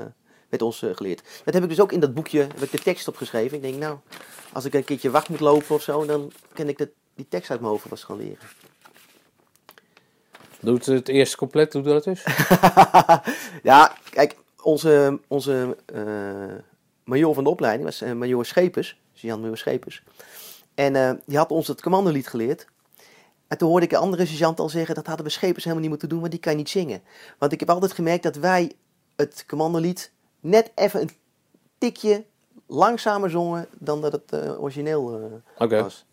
[0.50, 1.22] met ons geleerd.
[1.44, 3.58] Dat heb ik dus ook in dat boekje, heb ik de tekst opgeschreven.
[3.58, 3.98] Ik denk nou,
[4.54, 7.50] als ik een keertje wacht moet lopen of zo, dan kan ik dat, die tekst
[7.52, 8.38] uit mijn hoofd was gaan leren.
[10.60, 12.24] Doet het eerste compleet, doe dat eens.
[13.64, 16.76] ja, kijk, onze, onze eh
[17.08, 20.04] major van de opleiding was eh, major Schepers, Jan major Schepers.
[20.74, 22.68] En eh, die had ons het commandolied geleerd.
[23.48, 25.92] En toen hoorde ik een andere sergeant al zeggen, dat hadden we Schepers helemaal niet
[25.92, 27.02] moeten doen, want die kan niet zingen.
[27.38, 28.72] Want ik heb altijd gemerkt dat wij
[29.16, 31.10] het commandolied net even een
[31.78, 32.26] tikje
[32.66, 35.82] langzamer zongen dan dat het origineel Oké.
[35.82, 36.06] was.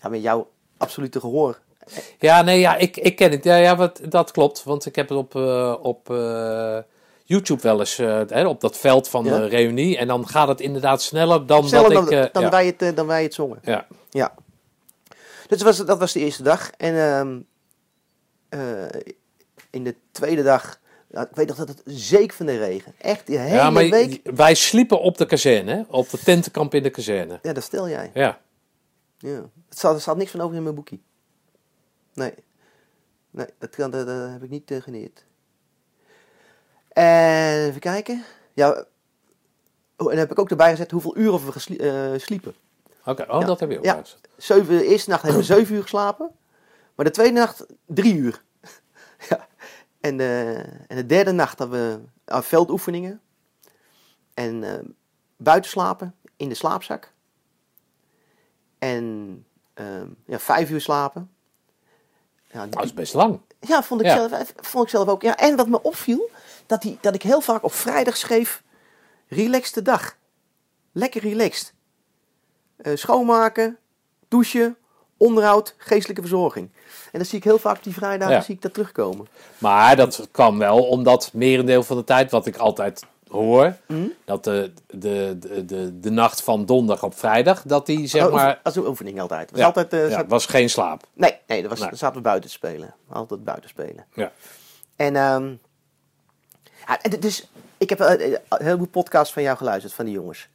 [0.00, 1.60] Ja, met jouw absolute gehoor.
[2.18, 3.44] Ja, nee, ja, ik, ik ken het.
[3.44, 6.78] Ja, ja wat, dat klopt, want ik heb het op, eh, op eh,
[7.24, 9.38] YouTube wel eens, eh, hè, op dat veld van Ja.
[9.38, 9.96] de reunie.
[9.96, 12.32] En dan gaat het inderdaad sneller dan Sneller dat dan, ik...
[12.32, 12.50] dan, ja.
[12.50, 13.58] wij het, dan wij het zongen.
[13.62, 13.86] ja.
[14.10, 14.34] Ja.
[15.48, 16.70] Dus dat was, dat was de eerste dag.
[16.70, 17.38] En ehm,
[18.48, 19.00] eh,
[19.70, 20.78] in de tweede dag,
[21.10, 22.92] nou, ik weet nog dat het zeker van de regen.
[22.98, 24.20] Echt, die hele ja, maar week.
[24.34, 27.38] wij sliepen op de kazerne, op de tentenkamp in de kazerne.
[27.42, 28.10] Ja, dat stel jij.
[28.14, 28.40] Ja.
[29.18, 29.42] Ja.
[29.68, 31.02] Het er staat niks van over in mijn boekie.
[32.16, 32.34] Nee.
[33.30, 35.24] Nee, dat, kan, dat, dat heb ik niet eh, geleerd.
[36.88, 38.24] En even kijken.
[38.52, 38.70] Ja.
[38.70, 38.76] Oh,
[39.96, 41.78] en dan heb ik ook erbij gezet hoeveel uren we geslie-
[42.12, 42.54] eh, sliepen.
[43.04, 43.46] Oké, oh, Ja.
[43.46, 44.02] dat heb je ook Ja.
[44.36, 46.30] Zeven, de eerste nacht hebben we zeven uur geslapen.
[46.94, 48.42] Maar de tweede nacht drie uur.
[49.28, 49.46] ja.
[50.00, 53.20] en, de, en de derde nacht hadden we veldoefeningen.
[54.34, 54.84] En eh,
[55.36, 57.12] buiten slapen, in de slaapzak.
[58.78, 61.30] En ehm, ja, vijf uur slapen.
[62.56, 63.40] Ja, Dat is best lang.
[63.60, 64.28] ja, vond ik, Ja.
[64.28, 65.22] Zelf, vond ik zelf ook.
[65.22, 66.30] Ja, en wat me opviel,
[66.66, 68.62] dat, die, dat ik heel vaak op vrijdag schreef
[69.28, 70.16] relaxte dag.
[70.92, 71.74] Lekker relaxed.
[72.76, 73.78] Eh, schoonmaken,
[74.28, 74.76] douchen,
[75.16, 76.70] onderhoud, geestelijke verzorging.
[77.12, 78.40] En dan zie ik heel vaak die vrijdagen Ja.
[78.40, 79.26] zie ik dat terugkomen.
[79.58, 84.06] Maar dat kwam wel omdat merendeel van de tijd, wat ik altijd hoor, Mhm.
[84.24, 88.32] dat de, de, de, de, de nacht van donderdag op vrijdag, dat die zeg Oh,
[88.32, 88.60] maar...
[88.62, 89.40] Dat is een oefening altijd.
[89.40, 91.02] Het was Ja, altijd eh, ja, zat- was geen slaap.
[91.12, 91.88] Nee, nee, dat was, Nee.
[91.88, 92.94] dan zaten we buiten te spelen.
[93.08, 94.04] Altijd buiten spelen.
[94.14, 94.32] Ja.
[94.96, 95.54] En ehm
[96.86, 100.48] ja, en dus, ik heb eh, een heleboel podcasts van jou geluisterd, van die jongens.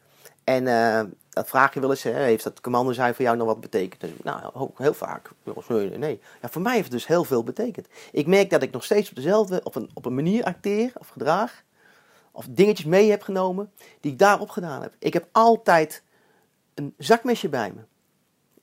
[0.43, 3.47] En eh, dat vraag je wel eens, hè, heeft dat commando zijn voor jou nog
[3.47, 4.01] wat betekend?
[4.01, 5.29] Dus, nou, heel vaak.
[5.67, 6.21] Nee, nee.
[6.41, 7.87] Ja, voor mij heeft het dus heel veel betekend.
[8.11, 11.07] Ik merk dat ik nog steeds op dezelfde, op een, op een manier acteer of
[11.07, 11.63] gedraag.
[12.31, 14.95] Of dingetjes mee heb genomen die ik daarop gedaan heb.
[14.99, 16.03] Ik heb altijd
[16.73, 17.81] een zakmesje bij me.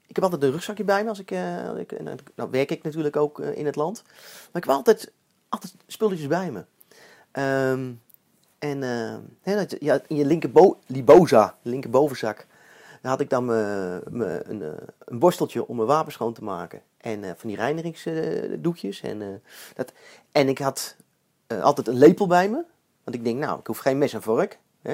[0.09, 2.05] Ik heb altijd een rugzakje bij me als ik, eh, ik
[2.35, 4.03] nou werk ik natuurlijk ook eh, in het land.
[4.05, 5.13] Maar ik heb altijd,
[5.49, 6.65] altijd spulletjes bij me.
[7.31, 7.93] Ehm,
[8.59, 8.83] en
[9.43, 12.47] eh, ja, in je linkerbo liboza, linkerbovenzak,
[13.03, 14.63] daar had ik dan een,
[14.99, 16.83] een borsteltje om mijn wapen schoon te maken.
[16.97, 19.01] En van die reinigingsdoekjes.
[19.01, 19.43] en,
[20.33, 20.97] en ik had
[21.61, 22.65] altijd een lepel bij me.
[23.09, 24.59] Want ik denk, nou, ik hoef geen mes en vork.
[24.83, 24.93] Hè.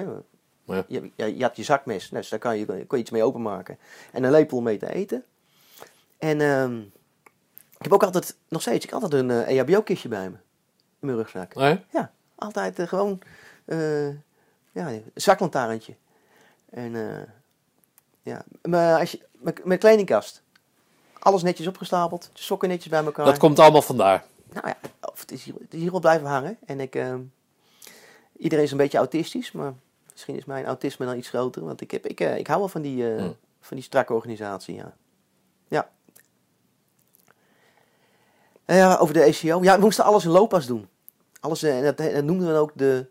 [0.65, 0.85] Ja.
[0.89, 3.79] Je, je, je had je zakmes, dus daar kan je, kon je iets mee openmaken.
[4.13, 5.25] En een lepel om mee te eten.
[6.19, 6.81] En ehm,
[7.79, 10.37] ik heb ook altijd, nog steeds, ik heb altijd een eh, EHBO-kistje bij me.
[11.01, 11.55] In mijn rugzak.
[11.55, 11.85] Nee?
[11.91, 13.21] Ja, altijd eh, gewoon
[13.65, 14.09] eh,
[14.73, 15.95] ja, een zaklantaarntje.
[16.71, 17.23] En eh,
[18.23, 19.21] ja, maar als je,
[19.65, 20.43] mijn, kledingkast.
[21.19, 23.25] Alles netjes opgestapeld, sokken netjes bij elkaar.
[23.25, 24.25] Dat komt allemaal vandaar.
[24.53, 26.59] Nou ja, of het is hier, het is hier wel blijven hangen.
[26.67, 27.21] En ik, ehm,
[28.37, 29.75] iedereen is een beetje autistisch, maar
[30.13, 31.65] misschien is mijn autisme dan iets groter.
[31.65, 33.37] Want ik, heb, ik, eh, ik hou wel van die, eh, Hmm.
[33.61, 34.97] van die strakke organisatie, ja.
[35.69, 35.91] Ja.
[38.65, 39.63] Eh, ja, over de ACO.
[39.63, 40.89] Ja, we moesten alles in looppas doen.
[41.41, 43.07] Alles, en dat, dat noemden we ook de,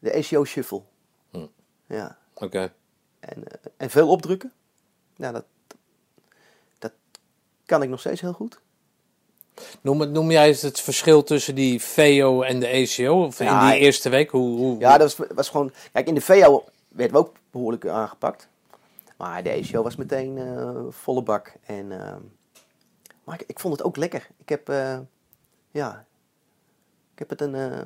[0.00, 0.82] de ACO Shuffle.
[1.30, 1.50] Hmm.
[1.86, 2.18] Ja.
[2.34, 2.72] Oké.
[3.20, 3.44] En,
[3.76, 4.52] en veel opdrukken.
[5.16, 5.44] Ja, dat,
[6.78, 6.92] dat
[7.66, 8.60] kan ik nog steeds heel goed.
[9.80, 13.24] Noem, noem jij eens het verschil tussen die VO en de ECO?
[13.24, 14.30] Of Ja, in die eerste week?
[14.30, 15.72] Hoe, hoe, Ja, dat was, was gewoon.
[15.92, 18.48] Kijk, in de VO werden we ook behoorlijk aangepakt.
[19.16, 21.52] Maar de ECO was meteen eh, volle bak.
[21.66, 22.14] En, eh,
[23.24, 24.28] maar ik, ik vond het ook lekker.
[24.38, 24.68] Ik heb.
[24.68, 24.98] eh,
[25.70, 26.04] ja.
[27.12, 27.54] Ik heb het een.
[27.54, 27.78] eh,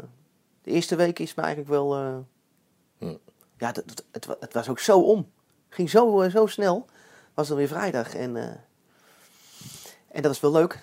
[0.62, 1.94] de eerste week is me eigenlijk wel.
[1.94, 2.16] eh,
[2.98, 3.16] Hm.
[3.58, 5.30] Ja, het, het, het, wa- het was ook zo om.
[5.68, 6.86] Ging zo, eh, zo snel.
[7.34, 8.14] Was dan weer vrijdag.
[8.14, 8.44] En, eh,
[10.08, 10.82] en dat is wel leuk.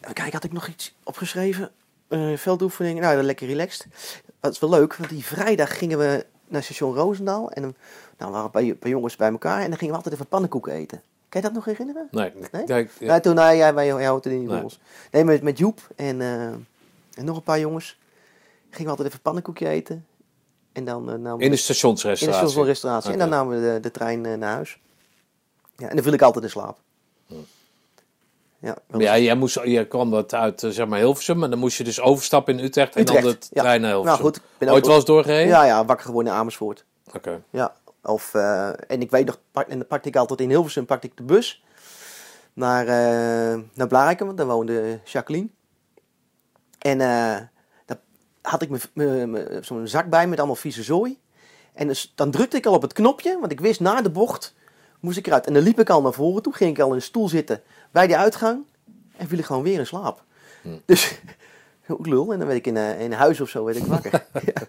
[0.00, 1.70] Kijken, had ik nog iets opgeschreven?
[2.08, 3.02] Eh veldoefeningen.
[3.02, 3.86] Nou, lekker relaxed.
[4.40, 7.50] Dat is wel leuk, want die vrijdag gingen we naar station Roosendaal.
[7.50, 7.74] En dan
[8.18, 9.62] nou, waren een paar, jongens bij elkaar.
[9.62, 11.02] En dan gingen we altijd even pannenkoeken eten.
[11.28, 12.08] Kan je dat nog herinneren?
[12.10, 12.62] Nee, Nee?
[12.66, 12.86] ja.
[12.98, 14.46] Ja, toen, nou, ja, wij jou houdt het Nee.
[14.46, 14.80] bij ons.
[15.10, 16.46] Nee, met, met Joep en, eh,
[17.14, 17.98] en nog een paar jongens.
[18.70, 20.06] Gingen we altijd even pannenkoekje eten.
[20.72, 22.44] En dan namen we in de in stationsrestauratie.
[22.44, 23.12] de stationrestauratie.
[23.12, 24.78] En dan namen we de, de trein naar huis.
[25.76, 26.78] Ja, en dan viel ik altijd in slaap.
[28.60, 31.76] Ja, Ja, jij, moest, jij kwam dat uit eh, zeg maar Hilversum, maar dan moest
[31.76, 33.62] je dus overstappen in Utrecht en dan de ja.
[33.62, 34.22] trein naar Hilversum.
[34.22, 35.48] Nou goed, ben Ooit wel eens doorgereden?
[35.48, 36.84] Ja, ja, wakker geworden in Amersfoort.
[37.14, 37.42] Oké.
[37.50, 41.06] Ja, of, eh, en ik weet nog, en dan pakte ik altijd in Hilversum pakte
[41.06, 41.64] ik de bus
[42.52, 45.48] naar, eh naar want daar woonde Jacqueline.
[46.78, 47.36] En eh
[47.86, 47.96] dan
[48.42, 48.70] had ik
[49.60, 51.18] zo'n zak bij met allemaal vieze zooi.
[51.72, 54.54] En dus, dan drukte ik al op het knopje, want ik wist na de bocht
[55.00, 55.46] moest ik eruit.
[55.46, 57.62] En dan liep ik al naar voren toe, ging ik al in een stoel zitten
[57.90, 58.64] bij die uitgang
[59.16, 60.22] en viel ik gewoon weer in slaap.
[60.84, 61.18] Dus,
[61.88, 62.32] ook lul.
[62.32, 64.26] En dan werd ik in, in huis of zo werd ik wakker.
[64.54, 64.66] ja.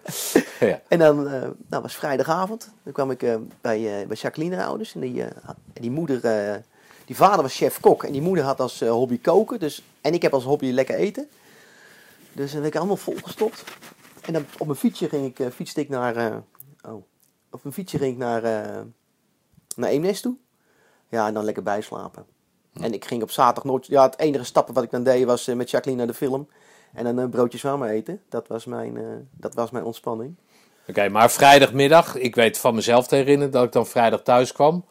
[0.66, 0.80] Ja.
[0.88, 2.70] En dan eh, nou, was vrijdagavond.
[2.82, 4.94] Dan kwam ik eh, bij, bij Jacqueline haar ouders.
[4.94, 5.24] En die,
[5.72, 6.20] die moeder,
[7.04, 8.04] die vader was chef-kok.
[8.04, 9.58] En die moeder had als hobby koken.
[9.60, 11.28] Dus, en ik heb als hobby lekker eten.
[12.32, 13.64] Dus dan werd ik allemaal volgestopt.
[14.24, 16.42] En dan op mijn fietsje ging ik, fietste ik naar,
[16.82, 17.04] oh,
[17.50, 18.42] op mijn fietsje ging ik naar,
[19.76, 20.36] naar Eemnes toe.
[21.08, 22.26] Ja, en dan lekker bijslapen.
[22.80, 25.48] En ik ging op zaterdag nooit, ja, het enige stappen wat ik dan deed was
[25.48, 26.48] eh, met Jacqueline naar de film.
[26.92, 28.22] En dan een broodje samen eten.
[28.28, 30.34] Dat was mijn, eh, dat was mijn ontspanning.
[30.88, 34.84] Oké, maar vrijdagmiddag, ik weet van mezelf te herinneren dat ik dan vrijdag thuis kwam.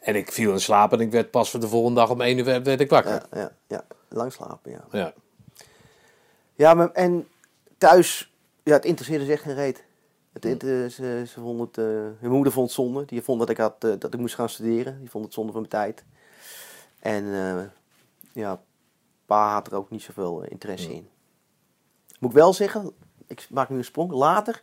[0.00, 2.38] En ik viel in slaap en ik werd pas voor de volgende dag om 1
[2.38, 3.12] uur werd, ik wakker.
[3.12, 3.84] Ja, ja, ja.
[4.08, 4.84] lang slapen, ja.
[4.90, 5.12] Ja.
[6.54, 7.28] Ja, maar, en
[7.78, 9.84] thuis, ja, het interesseerde zich echt geen reet.
[10.32, 11.84] Het, eh, ze, vond het, eh,
[12.20, 13.04] mijn moeder vond het zonde.
[13.04, 15.00] Die vond dat ik, had, eh, dat ik moest gaan studeren.
[15.00, 16.04] Die vond het zonde van mijn tijd.
[17.00, 17.64] En eh,
[18.32, 18.62] ja,
[19.26, 21.08] pa had er ook niet zoveel eh, interesse in.
[22.18, 22.92] Moet ik wel zeggen,
[23.26, 24.10] ik maak nu een sprong.
[24.10, 24.62] Later,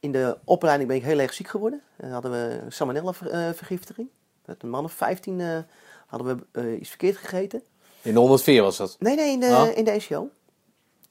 [0.00, 1.82] in de opleiding ben ik heel erg ziek geworden.
[1.96, 4.08] Dan hadden we salmonella-vergiftiging.
[4.44, 5.58] Met een man of 15 eh,
[6.06, 7.62] hadden we eh, iets verkeerd gegeten.
[8.02, 8.96] In de 104 was dat.
[8.98, 10.30] Nee, nee, in de, in de SEO.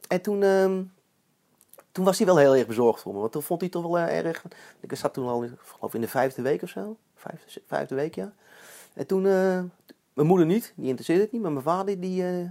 [0.08, 0.84] En toen, ehm,
[1.92, 3.20] toen was hij wel heel erg bezorgd voor me.
[3.20, 4.44] Want toen vond hij toch wel eh, erg...
[4.80, 6.98] Ik zat toen al, ik geloof in de vijfde week of zo.
[7.16, 8.34] Vijfde, vijfde week, ja.
[8.94, 9.26] En toen...
[9.26, 9.64] eh,
[10.20, 11.42] mijn moeder niet, die interesseerde het niet.
[11.42, 12.50] Maar mijn vader, die, eh,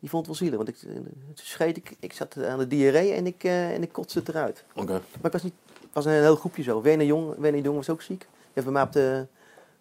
[0.00, 0.56] die vond het wel zielig.
[0.56, 1.00] Want ik, eh,
[1.34, 1.96] scheet ik...
[2.00, 4.64] Ik zat aan de diarree en ik, eh, en ik kotste het eruit.
[4.74, 4.92] Oké.
[4.92, 5.54] Maar ik was niet...
[5.92, 6.82] Was een heel groepje zo.
[6.82, 8.18] Werner Jong, Werner Jong was ook ziek.
[8.18, 9.26] Die heeft bij mij op de...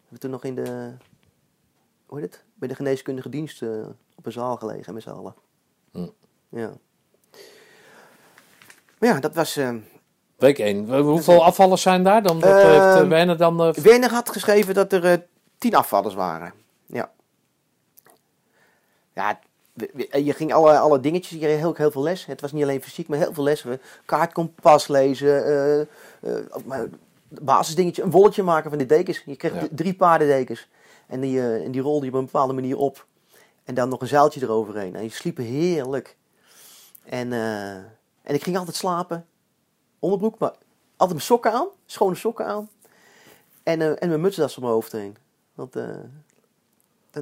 [0.08, 0.92] We toen nog in de...
[2.06, 2.44] Hoe heet het?
[2.54, 3.62] Bij de geneeskundige dienst
[4.16, 5.36] op een zaal gelegen met z'n allen.
[5.92, 6.08] Hm.
[6.50, 6.74] Ja.
[9.00, 9.60] Maar ja, dat was...
[10.36, 11.00] Week 1.
[11.02, 12.40] Hoeveel afvallers zijn daar dan?
[12.40, 13.74] Wat Ehm, heeft Werner dan...
[13.74, 15.26] Werner had geschreven dat er
[15.58, 16.54] tien afvallers waren.
[16.86, 17.12] Ja.
[19.14, 19.40] Ja,
[19.74, 22.26] we- je ging alle, alle dingetjes, je kreeg heel, heel veel les.
[22.26, 23.64] Het was niet alleen fysiek, maar heel veel les.
[23.64, 26.88] We kaartkompas lezen, eh, eh, maar
[27.28, 29.22] basisdingetje, een wolletje maken van de dekens.
[29.26, 29.68] Je kreeg Ja.
[29.72, 30.68] drie paardendekens.
[31.08, 33.06] En die, eh, en die rolde je op een bepaalde manier op.
[33.64, 34.96] En dan nog een zeiltje eroverheen.
[34.96, 36.16] En je sliepen heerlijk.
[37.04, 37.76] En, eh,
[38.22, 39.26] en ik ging altijd slapen.
[40.00, 40.50] Onderbroek, maar
[40.92, 41.68] altijd mijn sokken aan.
[41.86, 42.70] Schone sokken aan.
[43.64, 45.18] En, eh, en mijn mutsdas om mijn hoofd heen.
[45.54, 45.90] Want, eh,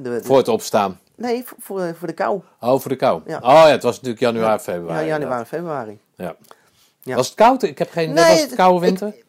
[0.02, 1.00] de- voor het opstaan.
[1.14, 2.40] Nee, voor, voor, de- voor de kou.
[2.60, 3.22] Oh, voor de kou.
[3.26, 3.36] Ja.
[3.36, 5.06] Oh ja, het was natuurlijk januari, Ja, februari.
[5.06, 6.00] Ja, januari, februari.
[6.14, 6.36] Ja.
[7.02, 7.16] Ja.
[7.16, 7.62] Was het koud?
[7.62, 8.12] Ik heb geen...
[8.12, 9.08] Nee, was het koude winter?
[9.08, 9.24] ik-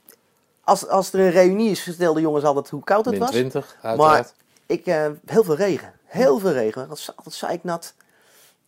[0.64, 3.30] Als, als er een reunie is, vertelden jongens altijd hoe koud het Min was.
[3.32, 3.98] 20, uiteraard.
[3.98, 4.32] Maar
[4.66, 5.94] ik, eh, heel veel regen.
[6.06, 6.80] Heel veel regen.
[6.82, 7.94] Het was altijd zeiknat.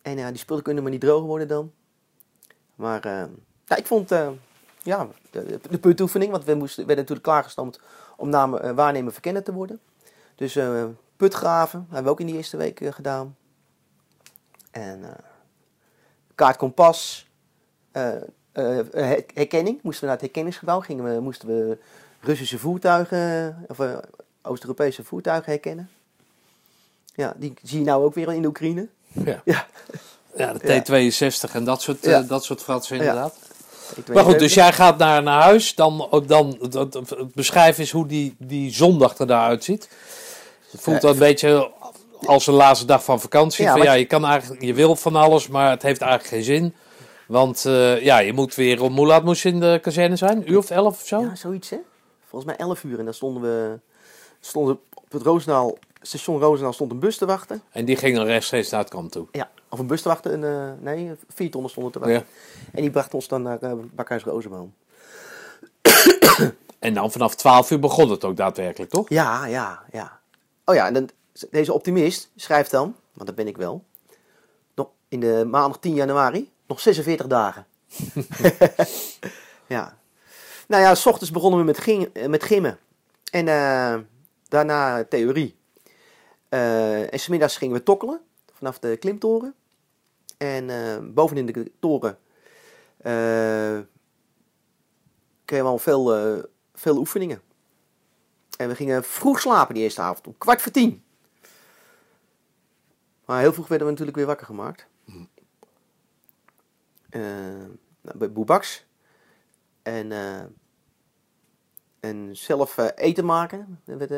[0.02, 1.72] En ja, die spullen kunnen maar niet droog worden dan.
[2.74, 3.22] Maar eh,
[3.64, 4.28] ja, ik vond eh,
[4.82, 7.80] ja, de, de putoefening, want we moesten, werden natuurlijk klaargestoomd
[8.16, 9.80] om namen, eh, waarnemer verkennen te worden.
[10.34, 10.84] Dus eh
[11.18, 13.36] putgraven hebben we ook in die eerste week eh, gedaan.
[14.70, 15.00] En
[16.34, 17.26] kaartkompas.
[17.92, 19.78] her- herkenning.
[19.82, 20.80] Moesten we naar het herkenningsgebouw.
[20.80, 21.78] Gingen we, moesten we
[22.20, 23.78] Russische voertuigen, of
[24.42, 25.90] Oost-Europese voertuigen herkennen.
[27.14, 28.88] Ja, die zie je nou ook weer in de Oekraïne.
[29.24, 29.42] Ja.
[29.44, 29.66] Ja.
[30.36, 32.22] Ja, de T62 en dat soort, Ja.
[32.22, 33.38] dat soort fratsen inderdaad.
[34.12, 35.74] Maar goed, dus jij gaat naar, naar huis.
[35.74, 36.98] Dan, dan dat-
[37.34, 39.88] beschrijf eens hoe die, die zondag er daaruit ziet.
[40.70, 41.70] Het voelt Eh, dan een beetje
[42.26, 43.64] als een laatste dag van vakantie.
[43.64, 46.42] Ja, van, ja, je, kan eigenlijk, je wil van alles, maar het heeft eigenlijk geen
[46.42, 46.74] zin.
[47.26, 50.36] Want eh, ja, je moet weer om hoe laat moest je in de kazerne zijn?
[50.36, 51.20] Een uur of elf of zo?
[51.20, 51.76] Ja, zoiets hè.
[52.26, 52.98] Volgens mij 11 uur.
[52.98, 53.78] En dan stonden we
[54.40, 57.62] stonden op het Roosendaal, station Roosendaal stond een bus te wachten.
[57.70, 59.26] En die ging dan rechtstreeks naar het kamp toe.
[59.32, 60.32] Ja, of een bus te wachten.
[60.32, 62.26] Een, eh, nee, vier tonnen stonden te wachten.
[62.72, 64.74] En die bracht ons dan naar uh, Bakhuis Rozenboom.
[66.78, 69.08] En dan vanaf 12 uur begon het ook daadwerkelijk, toch?
[69.08, 70.17] Ja, ja, ja.
[70.68, 71.08] Oh ja, en dan,
[71.50, 73.84] deze optimist schrijft dan, want dat ben ik wel,
[74.74, 77.66] nog in de maandag 10 januari, nog 46 dagen.
[79.66, 79.98] ja.
[80.66, 82.78] Nou ja, s ochtends begonnen we met, ging, met gimmen.
[83.30, 83.98] En eh,
[84.48, 85.56] daarna theorie.
[86.48, 88.20] Eh, en smiddags gingen we tokkelen
[88.52, 89.54] vanaf de klimtoren.
[90.36, 92.18] En eh, bovenin de toren
[92.98, 93.78] eh
[95.44, 97.42] kregen we al veel, veel oefeningen.
[98.58, 101.02] En we gingen vroeg slapen die eerste avond, om kwart voor tien.
[103.24, 104.86] Maar heel vroeg werden we natuurlijk weer wakker gemaakt.
[107.10, 107.20] Eh,
[108.00, 108.86] nou, bij Boebaks.
[109.82, 110.42] En, eh,
[112.00, 113.80] en zelf eh, eten maken.
[113.84, 114.12] Dat,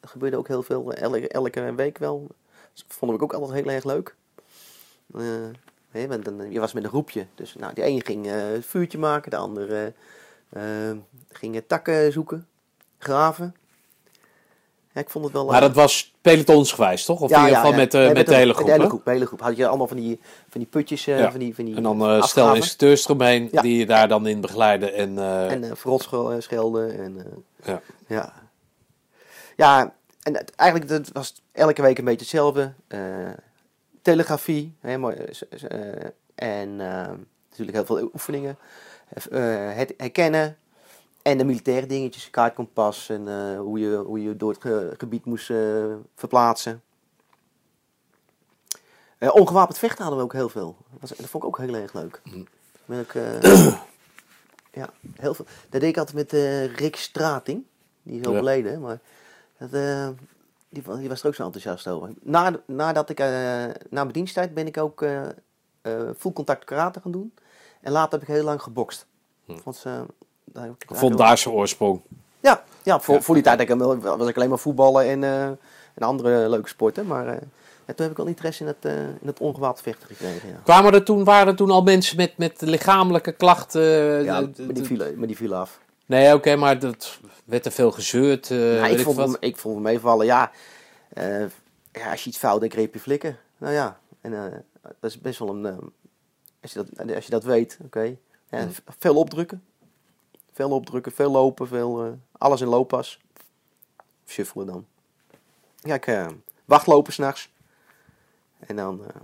[0.00, 2.26] gebeurde ook heel veel, elke, elke week wel.
[2.74, 4.16] Dat vonden we ook altijd heel erg leuk.
[5.90, 7.26] Want dan, je was met een groepje.
[7.34, 9.94] Dus nou, de een ging het vuurtje maken, de ander
[11.28, 12.48] ging takken zoeken,
[12.98, 13.54] graven.
[15.00, 15.46] Ja, ik vond het wel...
[15.46, 17.20] Maar eh, dat was pelotonsgewijs, toch?
[17.20, 19.10] Of in ieder geval met, eh, Nee, met de hele groep, de hele groep, de
[19.10, 19.40] hele groep.
[19.40, 22.22] Had je allemaal van die, van die putjes, eh, van die, van die En dan
[22.22, 24.94] stel instructeurs eromheen die je daar dan in begeleiden.
[24.94, 27.44] En, En uh, verrotschelden en...
[27.64, 27.80] ja.
[28.06, 28.32] ja.
[29.56, 32.72] Ja, en het- eigenlijk het was elke week een beetje hetzelfde.
[32.88, 33.00] Eh,
[34.02, 34.92] telegrafie, eh,
[36.34, 38.58] en natuurlijk heel veel oefeningen.
[39.14, 40.56] Het herkennen
[41.22, 45.24] en de militaire dingetjes, kaartkompas en eh, hoe, je, hoe je door het ge- gebied
[45.24, 46.82] moest eh, verplaatsen.
[49.18, 50.76] Eh, ongewapend vechten hadden we ook heel veel.
[50.90, 52.20] Dat, was- dat vond ik ook heel erg leuk.
[53.14, 53.42] Eh,
[54.80, 55.44] ja, heel veel.
[55.68, 56.32] Dat deed ik altijd met
[56.78, 57.64] Rick Strating.
[58.02, 58.30] Die is Ja.
[58.30, 58.98] overleden, maar
[59.58, 59.70] dat,
[60.68, 62.10] die, die was er ook zo enthousiast over.
[62.22, 65.04] Na, nadat ik, na mijn diensttijd ben ik ook
[66.18, 67.34] full contact karate gaan doen.
[67.80, 69.06] En later heb ik heel lang gebokst.
[69.64, 70.00] Want, eh,
[70.52, 72.00] daar heb ik- Vond daar zijn oorsprong.
[72.40, 73.20] ja, ja, voor, Ja.
[73.20, 73.68] voor die tijd ik,
[74.02, 75.58] was ik alleen maar voetballen en, eh, en
[76.06, 77.06] andere leuke sporten.
[77.06, 77.36] Maar eh,
[77.86, 80.48] toen heb ik wel interesse in het, eh, in het ongewapend vechten gekregen.
[80.48, 83.82] Ja, Kwamen er toen, waren er toen al mensen met, met lichamelijke klachten?
[84.24, 85.80] ja maar, die vielen, maar die vielen af.
[86.06, 88.50] Nee, oké, maar dat werd er veel gezeurd.
[88.50, 90.26] ik, vond hem, ik vond hem meevallen.
[90.26, 90.50] Ja,
[91.92, 93.36] ja, als je iets fout, dan greep je flikken.
[93.58, 94.64] Nou ja, en
[95.00, 95.66] dat is best wel een...
[96.62, 98.16] als, je dat, als je dat weet, oké.
[98.50, 99.62] Ja, v- Veel opdrukken.
[100.60, 103.18] Veel opdrukken, veel lopen, veel, eh, alles in looppas.
[104.26, 104.86] Shuffelen dan.
[105.76, 106.26] Ja, ik eh,
[106.64, 107.50] wachtlopen s'nachts.
[108.66, 109.00] En dan...
[109.08, 109.20] eh,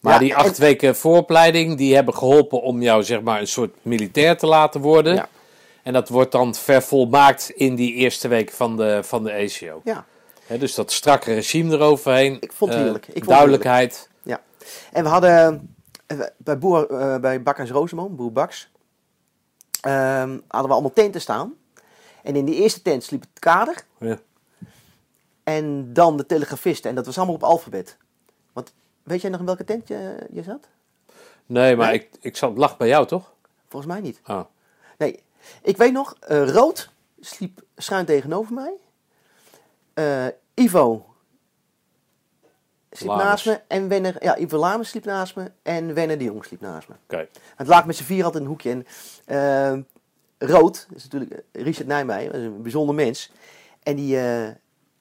[0.00, 3.46] Maar Ja, die en- acht weken vooropleiding, die hebben geholpen om jou zeg maar een
[3.46, 5.14] soort militair te laten worden.
[5.14, 5.28] Ja.
[5.82, 9.80] En dat wordt dan vervolmaakt in die eerste week van de, van de ACO.
[9.84, 10.06] ja,
[10.58, 12.36] dus dat strakke regime eroverheen.
[12.40, 13.04] Ik vond het heerlijk.
[13.06, 14.08] Ik vond het duidelijkheid.
[14.22, 14.42] ja.
[14.92, 15.74] En we hadden
[16.36, 18.72] bij, boer, eh, bij Bakkers Rozeman, boer Baks,
[19.90, 21.54] hadden we allemaal tenten staan.
[22.22, 23.84] En in die eerste tent sliep het kader.
[23.98, 24.18] Ja.
[25.42, 26.90] En dan de telegrafisten.
[26.90, 27.96] En dat was allemaal op alfabet.
[28.52, 30.68] Want weet jij nog in welke tent je, je zat?
[31.46, 31.94] Nee, maar Nee?
[31.94, 33.32] ik, ik zat, lag bij jou toch?
[33.68, 34.20] Volgens mij niet.
[34.26, 34.40] Oh.
[34.98, 35.22] Nee,
[35.62, 38.72] ik weet nog, eh, Rood sliep schuin tegenover mij.
[39.94, 40.26] Eh,
[40.64, 41.13] Ivo
[42.96, 43.60] sliep naast me.
[43.66, 45.50] En Wenner, ja, Ivo Lamers sliep naast me.
[45.62, 47.26] En Wenner de Jong sliep naast me.
[47.56, 48.70] Het lag met z'n vier altijd in een hoekje.
[48.70, 48.86] En
[49.24, 53.32] eh, Rood, dat is natuurlijk eh, Richard Nijmeijer, dat is een bijzonder mens.
[53.82, 54.44] En die, eh,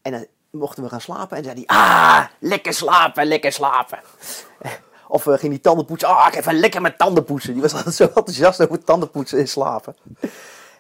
[0.02, 1.38] en dan mochten we gaan slapen.
[1.38, 4.00] En zei hij, ah, lekker slapen, lekker slapen.
[5.08, 6.10] Of uh, ging die tanden poetsen.
[6.10, 7.54] Ah, ik even lekker met tanden poetsen.
[7.54, 9.96] Die was altijd zo enthousiast over tanden poetsen en slapen.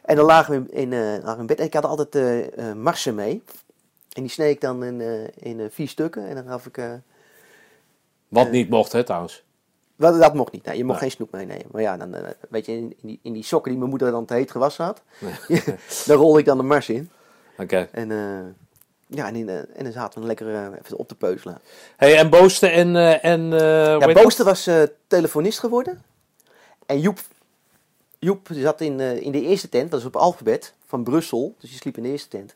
[0.03, 1.59] En dan lagen we in, in, lagen we in bed.
[1.59, 2.15] En ik had altijd
[2.75, 3.43] marsen mee.
[4.13, 6.27] En die sneed ik dan in, eh, in eh, vier stukken.
[6.27, 6.77] En dan gaf ik...
[6.77, 6.93] eh,
[8.27, 9.43] Wat niet mocht, hè, trouwens.
[9.95, 10.65] wel, dat mocht niet.
[10.65, 11.09] Nee, je mocht Nee.
[11.09, 11.65] geen snoep meenemen.
[11.71, 12.15] Maar ja, dan,
[12.49, 14.85] weet je, in, in die, in die sokken die mijn moeder dan te heet gewassen
[14.85, 15.01] had.
[16.07, 17.09] daar rolde ik dan de mars in.
[17.57, 17.87] Oké.
[17.91, 18.09] En,
[19.07, 21.57] ja, en, in, en dan zaten we lekker even op de peuzelen.
[21.97, 22.95] Hey, en Boosten en...
[22.95, 24.11] eh en Ja?
[24.13, 24.69] Booster was
[25.07, 26.01] telefonist geworden.
[26.85, 27.19] En Joep,
[28.19, 31.55] Joep zat in, in de eerste tent, dat is op alfabet, van Brussel.
[31.59, 32.55] Dus je sliep in de eerste tent.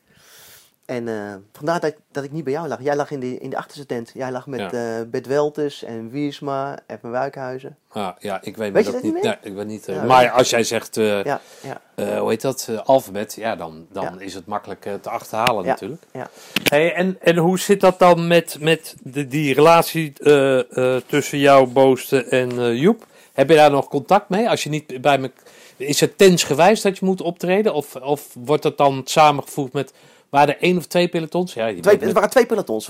[0.88, 2.82] En eh, vandaar dat, ik- dat ik niet bij jou lag.
[2.82, 4.10] Jij lag in de, in de achterste tent.
[4.14, 4.98] Jij lag met Ja.
[4.98, 7.76] eh Bert Weltes en Wiersma en Van Wijkhuizen.
[7.88, 9.22] Ah, ja, ik weet, Weet dat je dat niet.
[9.22, 9.88] Nee, ik weet niet.
[9.88, 13.56] eh, Ja, maar als jij zegt, eh, Ja, ja, eh, hoe heet dat, alfabet, ja,
[13.56, 14.14] dan, dan Ja.
[14.18, 15.70] is het makkelijk te achterhalen Ja.
[15.70, 16.02] natuurlijk.
[16.12, 16.28] ja.
[16.62, 21.38] Hey, en, en hoe zit dat dan met, met de, die relatie eh, eh, tussen
[21.38, 23.06] jou, Boosten en eh, Joep?
[23.32, 24.48] Heb je daar nog contact mee?
[24.48, 25.30] Als je niet bij me,
[25.76, 27.74] is het tensgewijs dat je moet optreden?
[27.74, 29.92] Of, of wordt dat dan samengevoegd met,
[30.28, 31.54] waren er één of twee pelotons?
[31.54, 32.86] Ja, Twee, waren twee pelotons.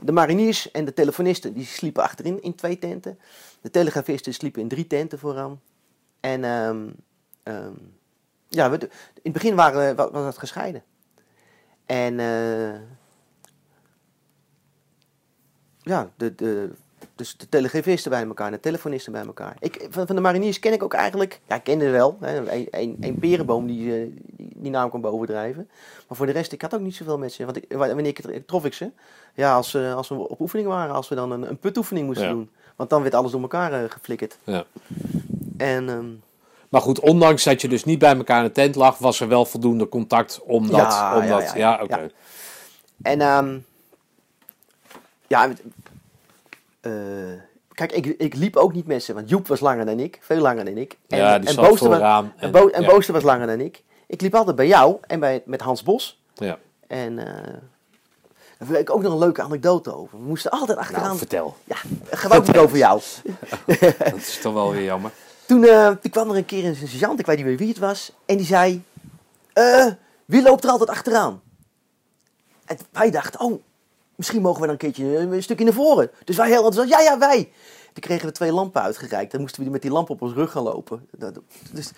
[0.00, 3.18] De mariniers en de telefonisten die sliepen achterin in twee tenten.
[3.60, 5.60] De telegrafisten sliepen in drie tenten vooraan.
[6.20, 6.88] En ehm,
[7.42, 7.72] ehm,
[8.48, 8.88] ja, we, in
[9.22, 10.82] het begin waren, wa- was het gescheiden.
[11.86, 12.80] En eh,
[15.82, 16.70] ja, de, de,
[17.22, 19.56] dus de telegrafisten bij elkaar de telefonisten bij elkaar.
[19.58, 23.66] Ik, van, van de mariniers ken ik ook eigenlijk, ja, ik kende wel, een, perenboom
[23.66, 24.06] die, eh,
[24.36, 25.68] die, die naam kwam bovendrijven.
[26.08, 27.44] Maar voor de rest, ik had ook niet zoveel met ze.
[27.44, 28.90] Want ik, wa- wanneer ik, trof ik ze?
[29.34, 32.26] Ja, als, eh, als we op oefening waren, als we dan een, een putoefening moesten
[32.26, 32.32] Ja.
[32.32, 32.50] doen.
[32.76, 34.36] Want dan werd alles door elkaar eh, geflikkerd.
[34.44, 34.64] ja.
[35.56, 36.06] En ehm,
[36.68, 39.28] Maar goed, ondanks dat je dus niet bij elkaar in de tent lag, was er
[39.28, 40.80] wel voldoende contact om dat...
[40.80, 41.82] Ja, om ja, dat ja, ja, ja.
[41.82, 42.10] oké.
[43.02, 43.58] En ehm
[45.26, 45.50] ja,
[46.90, 46.92] eh,
[47.72, 50.40] kijk, ik, ik liep ook niet met ze, want Joep was langer dan ik, veel
[50.40, 50.98] langer dan ik.
[51.08, 52.32] En, Ja, die en Booster was, vooraan.
[52.36, 53.82] en, Bo- en ja, Booster was langer dan ik.
[54.06, 56.22] Ik liep altijd bij jou en bij, met Hans Bos.
[56.34, 56.58] ja.
[56.86, 57.52] En eh
[58.58, 60.18] daar wil ik ook nog een leuke anekdote over.
[60.18, 61.04] We moesten altijd achteraan.
[61.04, 61.56] Nou, vertel.
[61.64, 61.76] ja,
[62.10, 63.00] gewoon niet over jou.
[63.98, 65.10] Dat is toch wel weer jammer.
[65.46, 65.60] Toen,
[66.00, 68.36] toen kwam er een keer een sergeant, ik weet niet meer wie het was, en
[68.36, 68.82] die zei:
[70.24, 71.42] Wie loopt er altijd achteraan?
[72.64, 73.62] En wij dachten: Oh,
[74.16, 76.10] misschien mogen we dan een keertje een stukje naar voren.
[76.24, 77.52] Dus wij heel altijd: Ja, ja, wij.
[77.92, 79.32] Toen kregen we twee lampen uitgereikt.
[79.32, 81.08] Dan moesten we met die lampen op ons rug gaan lopen.
[81.72, 81.90] Dus,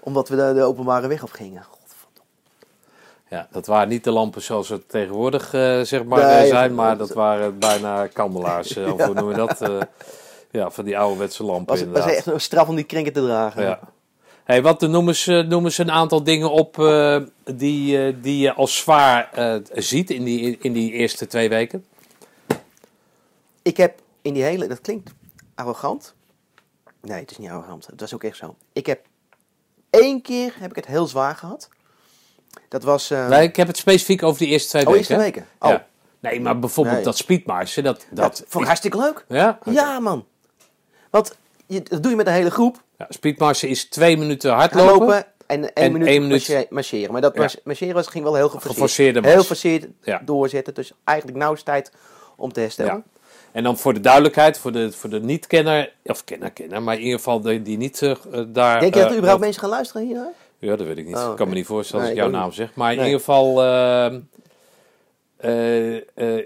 [0.00, 1.62] omdat we de, de openbare weg op gingen.
[1.62, 2.30] Godverdomme.
[3.28, 6.74] Ja, dat waren niet de lampen zoals ze tegenwoordig eh, zeg maar, Nee, eh, zijn,
[6.74, 8.76] maar dat- waren bijna kandelaars.
[8.76, 9.60] eh, Of hoe noemen we dat?
[9.60, 9.80] eh,
[10.50, 12.10] ja, van die ouderwetse lampen Was, was inderdaad.
[12.16, 13.62] echt een straf om die krenken te dragen.
[13.62, 13.78] Ja.
[14.44, 18.38] Hey, wat noem eens, eh, noem eens een aantal dingen op eh, die, eh, die
[18.38, 21.84] je als zwaar eh, ziet in die, in die eerste twee weken?
[23.62, 25.10] Ik heb in die hele, dat klinkt
[25.54, 26.14] arrogant.
[27.00, 27.86] Nee, het is niet arrogant.
[27.86, 28.56] Het was ook echt zo.
[28.72, 29.06] Ik heb
[29.90, 31.68] één keer heb ik het heel zwaar gehad.
[32.68, 33.08] Dat was.
[33.08, 35.08] Nee, ik heb het specifiek over die eerste twee oh, weken.
[35.16, 35.46] eerste weken.
[35.58, 35.86] Oh, Ja.
[36.20, 37.04] Nee, maar bijvoorbeeld Nee.
[37.04, 38.06] dat speedmarsen, dat...
[38.10, 39.24] dat dat vond ik hartstikke leuk.
[39.28, 39.58] ja?
[39.64, 40.26] Ja, man.
[41.10, 41.36] Want
[41.66, 42.82] je, dat doe je met een hele groep.
[43.02, 44.92] Ja, speedmarsen is twee minuten hardlopen.
[44.98, 47.12] Lopen en één En minuut, één minuut- marche- marcheren.
[47.12, 47.48] Maar dat Ja.
[47.64, 49.24] marcheren was, ging wel heel geforceerd.
[49.24, 50.22] Heel geforceerd Ja.
[50.24, 50.74] doorzetten.
[50.74, 51.92] Dus eigenlijk nauwelijks tijd
[52.36, 52.92] om te herstellen.
[52.94, 53.02] Ja.
[53.52, 57.16] En dan voor de duidelijkheid, voor de, voor de niet-kenner, of kenner-kenner, maar in ieder
[57.18, 58.14] geval de, die niet eh,
[58.48, 58.80] daar...
[58.80, 60.26] Denk je dat eh, er überhaupt mensen gaan luisteren hier?
[60.58, 61.16] Ja, dat weet ik niet.
[61.16, 62.74] Oh, Ik kan me niet voorstellen Nee, als ik jouw naam zeg.
[62.74, 64.20] Maar in ieder geval, ehm,
[65.36, 66.44] eh, eh,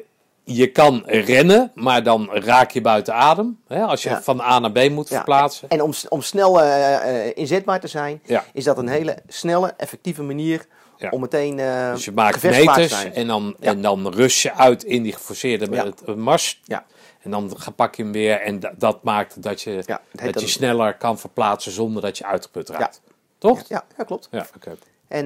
[0.49, 3.59] je kan rennen, maar dan raak je buiten adem.
[3.69, 4.23] Hè, als je Ja.
[4.23, 5.15] van A naar B moet Ja.
[5.17, 5.69] verplaatsen.
[5.69, 8.45] En om, om snel eh, eh, inzetbaar te zijn, Ja.
[8.53, 10.67] is dat een hele snelle, effectieve manier
[11.11, 15.03] om meteen eh Dus je maakt meters en dan, en dan rust je uit in
[15.03, 15.85] die geforceerde Ja.
[15.85, 16.61] met het mars.
[16.65, 16.85] Ja.
[17.23, 19.83] En dan ga- pak je hem weer en da- dat maakt dat je,
[20.13, 23.01] dat je sneller kan verplaatsen zonder dat je uitgeput raakt.
[23.39, 23.63] Toch?
[23.69, 24.29] Ja, ja, klopt.
[24.31, 24.77] Ja, oké.
[25.09, 25.25] En,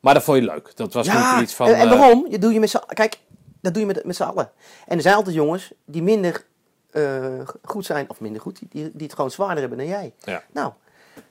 [0.00, 0.72] Maar dat vond je leuk.
[0.76, 1.66] Dat was niet iets van...
[1.66, 2.26] en, en waarom?
[2.30, 3.18] Je doe je met z'n, kijk,
[3.62, 4.50] dat doe je met, met z'n allen.
[4.86, 6.44] En er zijn altijd jongens die minder
[6.90, 10.12] eh, goed zijn, of minder goed, die, die het gewoon zwaarder hebben dan jij.
[10.24, 10.42] Ja.
[10.52, 10.72] Nou,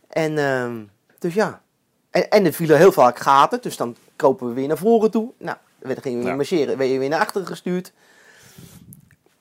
[0.07, 0.83] en ehm,
[1.19, 1.61] dus ja.
[2.09, 5.31] En, en er vielen heel vaak gaten, dus dan kropen we weer naar voren toe.
[5.37, 6.35] Nou, dan gingen we weer Ja.
[6.35, 7.91] marcheren, werd je weer naar achteren gestuurd.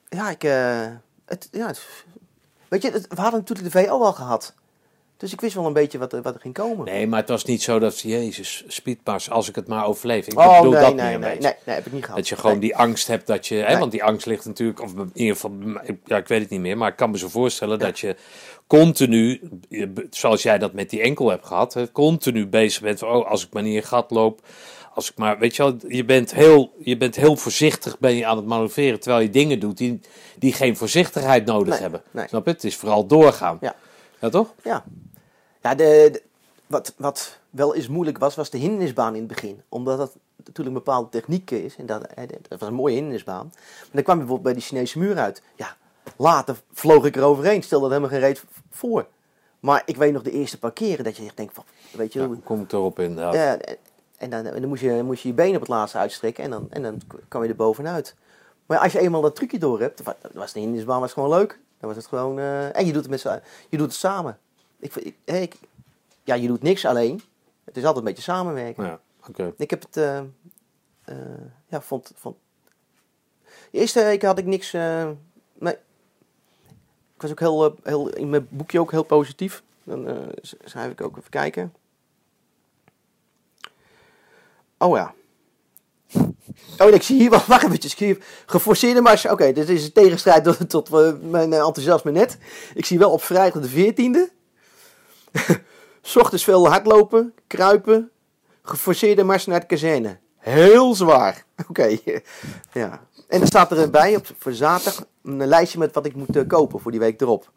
[0.09, 0.87] Ja, ik, eh,
[1.25, 1.87] het, ja, het-
[2.67, 4.53] weet je, het- we hadden natuurlijk de VO al gehad.
[5.21, 6.85] Dus ik wist wel een beetje wat er, wat er ging komen.
[6.85, 10.27] Nee, maar het was niet zo dat, jezus, speedpas, als ik het maar overleef.
[10.27, 12.17] Ik oh, bedoel nee, dat nee, meer, nee, nee, nee, heb ik niet gehad.
[12.17, 12.61] Dat je gewoon Nee.
[12.61, 13.55] die angst hebt dat je...
[13.55, 14.81] Hè, want die angst ligt natuurlijk...
[14.81, 15.51] Of in ieder geval...
[16.05, 16.77] Ja, ik weet het niet meer.
[16.77, 18.15] Maar ik kan me zo voorstellen dat je
[18.67, 19.41] continu...
[20.09, 21.73] Zoals jij dat met die enkel hebt gehad.
[21.73, 23.09] hè, Continu bezig bent van...
[23.09, 24.41] Oh, als ik maar niet in gat loop...
[24.93, 25.39] Als ik maar...
[25.39, 25.75] Weet je wel...
[25.87, 28.99] Je bent heel, je bent heel voorzichtig ben je aan het manoeuvreren.
[28.99, 29.99] Terwijl je dingen doet die,
[30.37, 32.01] die geen voorzichtigheid nodig hebben.
[32.27, 32.51] Snap je?
[32.51, 33.57] Het is vooral doorgaan.
[33.61, 33.75] Ja.
[34.21, 34.53] Ja, toch?
[34.63, 34.83] Ja,
[35.61, 36.23] ja de, de-
[36.67, 39.61] wat, wat wel eens moeilijk was, was de hindernisbaan in het begin.
[39.69, 41.75] Omdat dat natuurlijk een bepaalde techniek is.
[41.75, 42.07] En dat,
[42.49, 43.45] was een mooie hindernisbaan.
[43.53, 45.41] Maar dan kwam je bijvoorbeeld bij die Chinese muur uit.
[45.55, 45.75] Ja,
[46.17, 47.63] later vloog ik er overheen.
[47.63, 49.07] Stelde dat helemaal geen reet voor.
[49.59, 52.19] Maar ik weet nog de eerste paar keren dat je echt denkt van, weet je,
[52.19, 53.33] Ja, hoe- kom ik erop inderdaad.
[53.33, 53.57] ja,
[54.17, 56.49] en- dan, en dan moest, je, moest je je benen op het laatste uitstrekken en
[56.49, 58.15] dan, en dan kwam je er bovenuit.
[58.65, 60.01] Maar als je eenmaal dat trucje door hebt,
[60.33, 61.59] was de hindernisbaan was gewoon leuk.
[61.79, 64.37] Dan was het gewoon, eh, en je doet het, met, je doet het samen.
[64.81, 65.55] Ik, ik,
[66.23, 67.21] ja, je doet niks alleen.
[67.63, 68.83] Het is altijd een beetje samenwerken.
[68.83, 69.53] Ja, oké.
[69.57, 70.17] Ik heb het, eh,
[71.03, 71.15] eh,
[71.67, 72.35] ja, vond, vond...
[73.71, 75.09] De eerste week had ik niks, eh,
[75.59, 75.73] nee.
[77.15, 79.63] Ik was ook heel, eh, heel, in mijn boekje ook heel positief.
[79.83, 80.15] Dan eh,
[80.63, 81.73] schrijf ik ook even kijken.
[84.77, 85.13] Oh ja.
[86.77, 89.25] Oh, ik zie hier wel, wacht even, geforceerde mars.
[89.25, 92.37] Oké, dit is een tegenstrijd tot, tot eh, mijn eh, enthousiasme net.
[92.73, 94.40] Ik zie wel op vrijdag de 14e.
[96.01, 98.11] S ochtends veel hardlopen, kruipen,
[98.61, 100.19] geforceerde mars naar de kazerne.
[100.37, 101.45] Heel zwaar.
[101.69, 101.97] Oké,
[102.73, 103.05] ja.
[103.27, 106.79] En er staat erbij op, voor zaterdag een lijstje met wat ik moet eh, kopen
[106.79, 107.51] voor die week erop.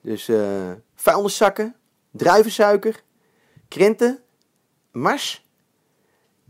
[0.00, 1.74] Dus eh vuilniszakken,
[2.10, 3.02] druivensuiker,
[3.68, 4.18] krenten,
[4.90, 5.48] mars.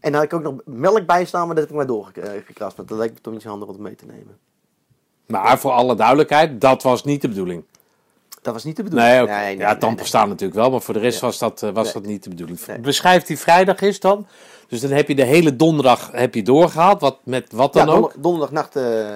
[0.01, 2.77] En dan had ik ook nog melk bij staan, maar dat heb ik maar doorgekrast.
[2.77, 4.39] Want dat lijkt me toch niet zo handig om het mee te nemen.
[5.27, 7.65] Maar voor alle duidelijkheid, dat was niet de bedoeling.
[8.43, 9.11] Dat was niet de bedoeling.
[9.11, 9.95] Nee, nee, ja, tand nee.
[9.95, 11.27] bestaan natuurlijk wel, maar voor de rest Ja.
[11.27, 11.93] was, dat, eh, was Nee.
[11.93, 12.67] dat niet de bedoeling.
[12.67, 12.79] Nee.
[12.79, 14.27] Beschrijf die vrijdag is dan.
[14.69, 17.95] Dus dan heb je de hele donderdag heb je doorgehaald, wat, met wat Ja, dan
[17.95, 18.01] ook.
[18.01, 19.09] donder- donderdagnacht eh,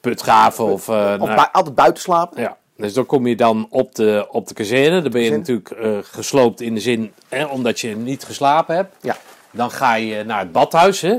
[0.00, 0.88] Putgraven of...
[0.88, 2.42] eh, of nou, altijd buiten slapen.
[2.42, 2.58] ja.
[2.76, 5.02] Dus dan kom je dan op de, op de kazerne.
[5.02, 8.94] Dan ben je natuurlijk eh, gesloopt in de zin, hè, omdat je niet geslapen hebt.
[9.00, 9.16] Ja.
[9.50, 11.16] Dan ga je naar het badhuis, hè?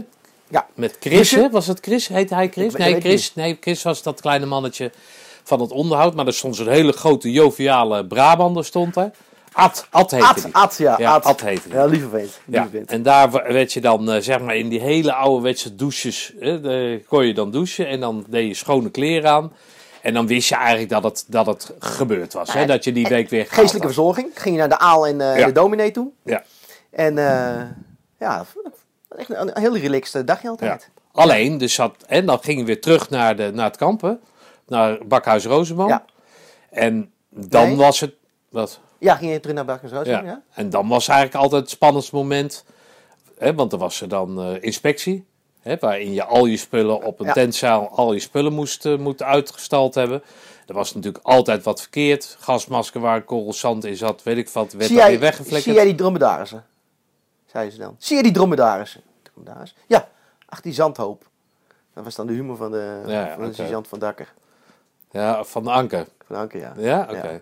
[0.47, 0.67] Ja.
[0.73, 1.49] Met Chris, hè?
[1.49, 2.07] Was het Chris?
[2.07, 2.73] Heette hij Chris?
[2.73, 3.35] Ik Nee, Chris.
[3.35, 4.91] Nee, Chris was dat kleine mannetje
[5.43, 6.15] van het onderhoud.
[6.15, 9.11] Maar er stond zo'n hele grote joviale Brabander stond er.
[9.53, 10.47] Ad, Ad heette Ad.
[10.51, 10.95] Ad, ja.
[10.97, 11.25] Ja, Ad.
[11.25, 11.69] Ad heette.
[11.69, 12.15] Ja, lieve.
[12.15, 16.33] Lieve Ja, en daar werd je dan, eh, zeg maar, in die hele ouderwetse douches,
[16.39, 19.51] hè, de, kon je dan douchen en dan deed je schone kleren aan.
[20.01, 22.91] En dan wist je eigenlijk dat het, dat het gebeurd was, hè, Ja, dat je
[22.91, 24.29] die week weer Geestelijke verzorging.
[24.33, 25.45] Ging je naar de Aal en eh, Ja.
[25.45, 26.09] de dominee toe.
[26.23, 26.43] Ja,
[26.91, 27.61] En eh,
[28.19, 28.45] ja,
[29.17, 30.49] echt een, een heel relaxed dagje ja.
[30.49, 30.89] altijd.
[31.11, 34.19] Alleen, dus zat, en dan ging je weer terug naar, de, naar het kampen,
[34.71, 35.87] naar Bakhuis Rozenboom.
[35.87, 36.05] Ja.
[36.69, 37.75] En dan Nee.
[37.77, 38.13] was het,
[38.49, 38.79] wat?
[38.99, 40.05] Ja, ging je terug naar Barkensroos?
[40.07, 40.21] Ja.
[40.23, 40.41] Ja.
[40.53, 42.65] En dan was eigenlijk altijd het spannendste moment.
[43.37, 45.25] Hè, want er was er dan eh, inspectie.
[45.61, 47.33] Hè, waarin je al je spullen op een Ja.
[47.33, 50.23] tentzaal al je spullen moest, eh, moet uitgestald hebben.
[50.67, 52.35] Er was natuurlijk altijd wat verkeerd.
[52.39, 55.95] Gasmasker waar korrel zand in zat, weet ik wat, werd jij, weer zie jij die
[55.95, 56.65] dromedarissen?
[57.45, 57.95] Zeiden ze dan.
[57.97, 59.01] Zie je die dromedarissen?
[59.23, 59.75] Dromedaris?
[59.87, 60.07] Ja,
[60.45, 61.29] ach die zandhoop.
[61.93, 64.33] Dat was dan de humor van de, Ja, van de sergeant van Dakker.
[65.11, 66.05] Ja, van de anker.
[66.27, 66.73] Van Anker, ja.
[66.77, 67.41] Ja, oké.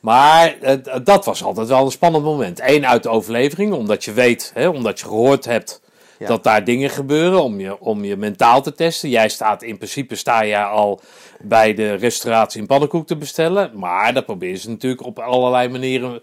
[0.00, 2.60] Maar eh, dat was altijd wel een spannend moment.
[2.62, 5.80] Eén uit de overlevering, omdat je weet, hè, omdat je gehoord hebt
[6.18, 6.26] Ja.
[6.26, 9.08] dat daar dingen gebeuren om je, om je mentaal te testen.
[9.08, 11.00] Jij staat in principe sta je al
[11.40, 13.70] bij de restauratie een pannenkoek te bestellen.
[13.74, 16.22] Maar dat proberen ze natuurlijk op allerlei manieren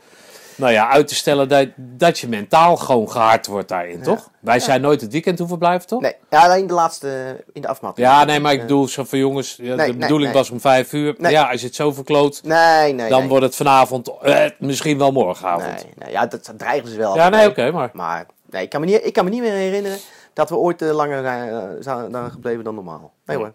[0.57, 4.29] nou ja, uit te stellen dat, dat je mentaal gewoon gehard wordt daarin, toch?
[4.39, 6.01] Wij zijn nooit het weekend hoeven blijven, toch?
[6.01, 8.07] Nee, ja, alleen de laatste in de afmatting.
[8.07, 10.41] Ja, nee, maar ik bedoel zo van jongens, ja, Nee, de nee, bedoeling nee.
[10.41, 11.15] was om vijf uur.
[11.17, 11.31] Nee.
[11.31, 13.29] Ja, als je het zo verkloot, Nee, nee, dan nee.
[13.29, 15.73] wordt het vanavond, eh, misschien wel morgenavond.
[15.73, 17.15] Nee, nee, ja, dat, dat dreigen ze wel.
[17.15, 17.89] Ja, nee, oké, maar.
[17.93, 19.97] Maar nee, ik, kan me niet, ik kan me niet meer herinneren
[20.33, 23.13] dat we ooit eh, langer zijn, eh, zijn dan gebleven dan normaal.
[23.25, 23.53] Nee hoor.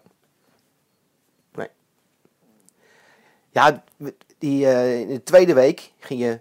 [3.53, 3.83] Ja,
[4.37, 6.39] die, eh, in de tweede week ging je,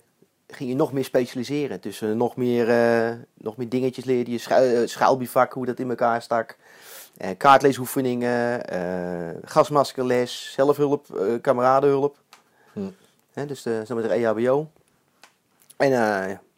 [0.55, 1.81] ging je nog meer specialiseren.
[1.81, 4.39] Dus eh, nog, meer, eh, nog meer dingetjes leerde je.
[4.39, 6.57] Schu eh, schuilbivak, hoe dat in elkaar stak.
[7.37, 8.63] kaartleesoefeningen,
[9.45, 11.07] gasmaskerles, zelfhulp,
[11.41, 12.17] kameradenhulp.
[12.73, 12.81] Hm.
[13.47, 14.71] Dus de, zo met de EHBO.
[15.77, 15.91] En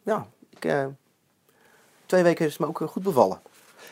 [0.03, 0.73] ja, ik,
[2.05, 3.41] twee weken is het me ook goed bevallen.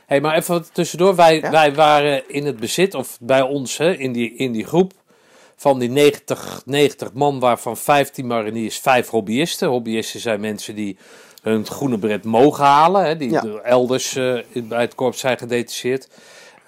[0.06, 1.16] hey, maar even tussendoor.
[1.16, 1.51] Wij, Ja?
[1.51, 4.93] wij waren in het bezit, of bij ons hè, in, die, in die groep,
[5.64, 9.68] van die 90, 90 man, waarvan 15 mariniers, 5 hobbyisten.
[9.68, 10.97] Hobbyisten zijn mensen die
[11.41, 13.43] hun groene bret mogen halen, hè, die Ja.
[13.64, 16.07] elders eh, bij het korps zijn gedetacheerd.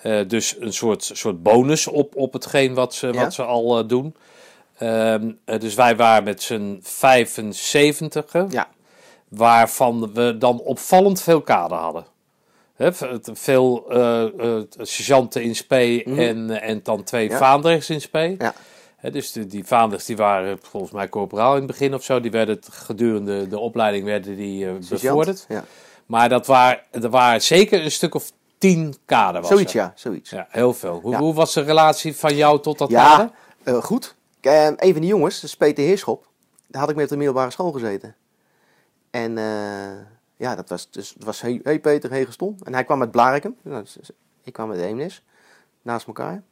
[0.02, 3.14] Eh, dus een soort, soort bonus op, op hetgeen wat ze, Ja.
[3.24, 4.16] wat ze al eh, doen.
[4.78, 8.68] Ehm, eh, dus wij waren met z'n 75 Ja,
[9.30, 12.06] waarvan we dan opvallend veel kader hadden.
[12.78, 13.02] V-
[13.34, 14.24] veel eh,
[14.82, 16.20] sergeanten in spe Mhm.
[16.20, 17.38] en, en dan twee Ja.
[17.38, 18.36] vaandrigs in spe.
[18.38, 18.54] Ja.
[19.12, 22.20] Dus de, die vaandrigs die waren volgens mij corporaal in het begin of zo.
[22.20, 25.45] Die werden gedurende de opleiding werden die eh, bevorderd.
[25.49, 25.64] Ja.
[26.06, 29.41] Maar dat waren, er waren zeker een stuk of tien kader.
[29.41, 29.80] Was Zoiets, er.
[29.80, 30.30] ja, zoiets.
[30.30, 30.99] Ja, heel veel.
[31.01, 31.20] Hoe, Ja.
[31.20, 33.32] hoe was de relatie van jou tot dat Ja, kader?
[33.64, 34.16] eh, goed.
[34.41, 36.28] Eh, een van die jongens, dat is Peter Heerschop,
[36.68, 38.16] daar had ik mee op de middelbare school gezeten.
[39.12, 40.01] En eh,
[40.38, 42.58] ja, dat was, dus, het was hey, hey Peter, hey Geston.
[42.64, 43.56] En hij kwam uit Blarikum.
[43.62, 43.86] Nou,
[44.43, 45.24] ik kwam uit Eemnes,
[45.82, 46.43] naast elkaar.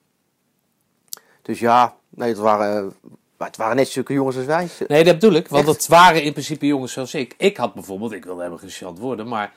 [1.43, 2.93] Dus ja, nee, het waren,
[3.37, 4.67] het waren net zulke jongens als wij.
[4.87, 5.47] Nee, dat bedoel ik.
[5.47, 5.75] Want Echt?
[5.75, 7.33] het waren in principe jongens zoals ik.
[7.37, 9.53] Ik had bijvoorbeeld, ik wilde helemaal geen worden, maar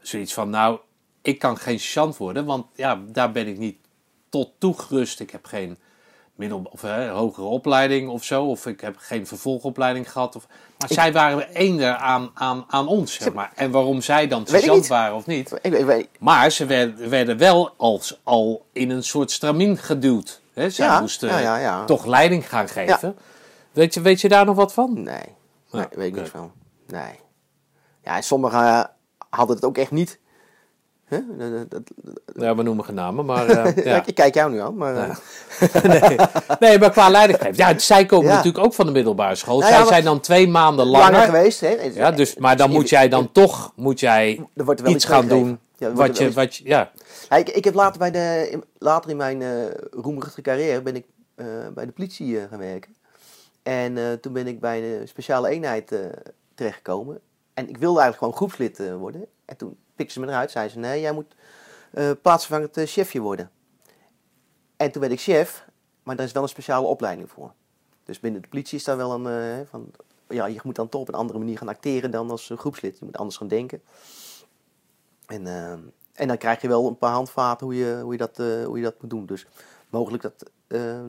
[0.00, 0.78] zoiets van, nou,
[1.22, 3.76] ik kan geen sergeant worden, want ja, daar ben ik niet
[4.28, 5.20] tot toegerust.
[5.20, 5.78] Ik heb geen
[6.34, 10.36] middel, of, hè, hogere opleiding of zo, of ik heb geen vervolgopleiding gehad.
[10.36, 10.46] Of,
[10.78, 13.52] maar zij waren eender aan, aan, aan ons, zeg maar.
[13.54, 15.52] En waarom zij dan sergeant waren of niet.
[15.62, 20.40] Ik, ik, ik- Maar ze werden, werden wel als, al in een soort stramien geduwd.
[20.56, 20.70] Hè?
[20.70, 23.16] Zij Ja, moesten ja, toch leiding gaan geven.
[23.72, 24.92] Weet, je, weet je daar nog wat van?
[24.92, 25.24] nee, nee,
[25.82, 26.52] Ja, weet ik niks van.
[26.86, 27.20] Nee.
[28.02, 28.84] Ja, en sommigen eh,
[29.28, 30.18] hadden het ook echt niet.
[31.08, 31.18] Huh?
[31.38, 31.82] Dat- dat-
[32.34, 34.02] Ja, we noemen geen namen, maar eh, ja.
[34.06, 34.96] Ik kijk jou nu aan, maar...
[34.96, 35.16] eh,
[36.00, 36.16] nee.
[36.58, 37.56] nee, maar qua leidinggeven.
[37.56, 39.58] Ja, zij komen natuurlijk ook van de middelbare school.
[39.58, 41.26] Nou zij zijn dan twee maanden langer, langer.
[41.26, 41.68] geweest, hè?
[41.94, 45.12] Ja, dus, maar dan moet jij dan toch moet jij Er wordt wel iets iets
[45.14, 45.58] gaan doen.
[45.78, 46.92] Ja, wat je, wat je, ja.
[47.28, 50.96] Ja, ik, ik heb later, bij de, in- later in mijn eh roemerige carrière ben
[50.96, 52.96] ik eh, bij de politie eh, gaan werken.
[53.62, 55.92] En toen ben ik bij de speciale eenheid
[56.54, 57.20] terechtgekomen.
[57.54, 59.26] En ik wilde eigenlijk gewoon groepslid worden.
[59.44, 60.50] En toen pikte ze me eruit.
[60.50, 61.34] Zei ze, nee, jij moet
[62.22, 63.50] plaatsvervangend chefje worden.
[64.76, 65.64] En toen werd ik chef.
[66.02, 67.52] Maar daar is wel een speciale opleiding voor.
[68.04, 69.66] Dus binnen de politie is daar wel een...
[69.66, 69.90] van,
[70.28, 72.98] ja, je moet dan toch op een andere manier gaan acteren dan als groepslid.
[72.98, 73.82] Je moet anders gaan denken.
[75.26, 75.72] En, eh,
[76.12, 78.76] en dan krijg je wel een paar handvaten hoe je, hoe je, dat, eh, hoe
[78.76, 79.26] je dat moet doen.
[79.26, 79.46] Dus
[79.90, 81.00] mogelijk dat, eh,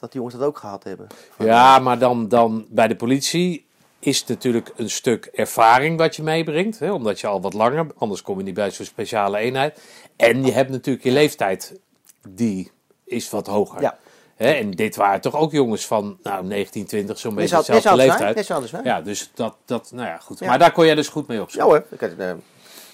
[0.00, 1.06] dat die jongens dat ook gehad hebben.
[1.38, 3.66] Ja, maar dan, dan bij de politie
[3.98, 6.78] is het natuurlijk een stuk ervaring wat je meebrengt.
[6.78, 9.80] Hè, omdat je al wat langer, anders kom je niet bij zo'n speciale eenheid.
[10.16, 11.80] En je hebt natuurlijk je leeftijd,
[12.28, 12.70] die
[13.04, 13.80] is wat hoger.
[13.80, 13.98] Ja.
[14.36, 18.46] Hè, en dit waren toch ook jongens van nou, 19, 20, zo'n beetje dezelfde leeftijd.
[18.84, 20.38] Ja, dus dat, dat, nou ja, goed.
[20.38, 20.46] Ja.
[20.46, 21.50] Maar daar kon jij dus goed mee op.
[21.50, 22.32] Ja hoor, ik had, eh,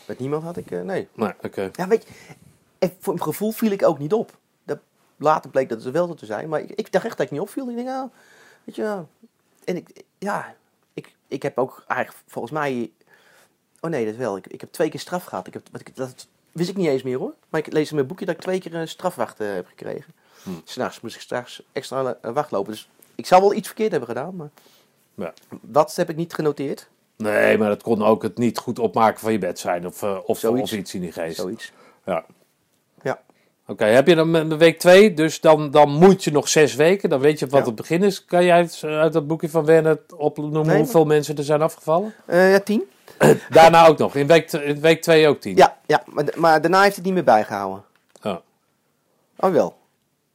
[0.06, 1.08] met niemand had ik, eh, nee.
[1.14, 1.70] Nee, oké.
[1.72, 2.14] Ja, weet je,
[2.78, 4.38] en voor mijn gevoel viel ik ook niet op.
[4.64, 4.78] Dat,
[5.16, 7.32] later bleek dat het wel zo te zijn, maar ik, ik dacht echt dat ik
[7.32, 7.68] niet opviel.
[7.68, 8.08] Ik denk, nou,
[8.64, 9.08] weet je wel.
[9.64, 10.54] En ik, ja,
[10.94, 12.90] ik, ik heb ook eigenlijk volgens mij,
[13.80, 14.36] oh nee, dat wel.
[14.36, 15.46] Ik, ik heb twee keer straf gehad.
[15.46, 17.34] Ik heb, wat ik, dat wist ik niet eens meer hoor.
[17.48, 20.14] Maar ik lees in mijn boekje dat ik twee keer een strafwacht eh, heb gekregen.
[20.42, 20.50] Hm.
[20.64, 22.72] S'nachts moest ik straks extra eh, wacht lopen.
[22.72, 24.50] Dus ik zou wel iets verkeerd hebben gedaan, maar
[25.14, 25.32] Ja.
[25.60, 26.88] dat heb ik niet genoteerd.
[27.16, 29.86] Nee, maar dat kon ook het niet goed opmaken van je bed zijn.
[29.86, 30.72] Of, eh, of, Zoiets.
[30.72, 31.36] of iets in die geest.
[31.36, 31.72] Zoiets.
[32.04, 32.24] Ja.
[33.02, 33.20] Ja.
[33.66, 37.08] Oké, heb je dan week twee, dus dan, dan moet je nog zes weken.
[37.10, 37.66] Dan weet je wat Ja.
[37.66, 38.24] het begin is.
[38.24, 42.14] Kan jij eh, uit dat boekje van Werner opnoemen Nee, hoeveel mensen er zijn afgevallen?
[42.24, 42.82] Eh, ja, tien.
[43.50, 44.14] Daarna ook nog.
[44.14, 45.56] In week, in week twee ook tien.
[45.56, 47.84] Ja, ja maar, maar daarna heeft het niet meer bijgehouden.
[48.22, 48.36] Oh.
[49.36, 49.76] Oh wel.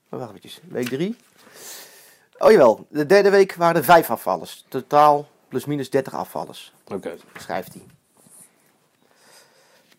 [0.10, 0.60] Oh, wacht eventjes.
[0.70, 1.16] Week drie.
[2.38, 2.86] Oh jawel.
[2.90, 4.66] De derde week waren er vijf afvallers.
[4.68, 6.74] Totaal plus minus 30 afvallers.
[6.88, 7.16] Oké.
[7.38, 7.84] Schrijft hij.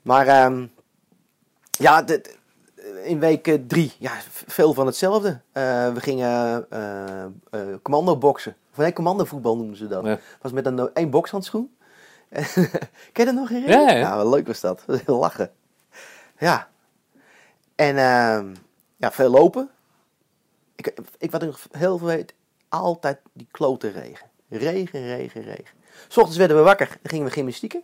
[0.03, 0.67] Maar ehm,
[1.71, 2.35] ja, de-
[3.05, 4.13] in week eh, drie, ja,
[4.47, 5.41] veel van hetzelfde.
[5.53, 8.57] Eh, we gingen eh, commando boksen.
[8.71, 10.05] Of nee, commando voetbal noemen ze dat.
[10.05, 10.19] Ja.
[10.41, 11.77] Was met een één bokshandschoen.
[12.33, 12.71] Ken
[13.13, 13.81] je dat nog herinneren?
[13.87, 13.99] Ja, ja.
[13.99, 14.77] ja, wel leuk was dat.
[14.79, 15.51] Dat was heel lachen.
[16.39, 16.69] Ja.
[17.75, 18.55] En ehm,
[18.97, 19.71] ja, veel lopen.
[20.77, 22.35] Ik, ik wat ik nog heel veel weet,
[22.69, 24.31] altijd die klote regen.
[24.59, 25.65] Regen, regen, regen.
[26.09, 27.83] S ochtends werden we wakker, dan gingen we gymnastieken.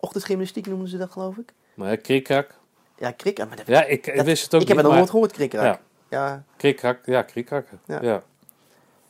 [0.00, 1.52] Ochtendgymnastiek noemen ze dat, geloof ik.
[1.74, 2.54] Maar ja, krikhak.
[2.98, 3.38] Ja, krik.
[3.38, 4.96] Maar dat- Ja, ik, ik dat- wist het ook ik heb niet, het nog maar-
[4.98, 5.64] nooit gehoord, krikrak.
[5.64, 5.80] Ja.
[6.10, 6.44] Ja.
[6.56, 7.80] Krikhak, ja, krikhakken.
[7.86, 7.98] Ja.
[8.02, 8.22] Ja.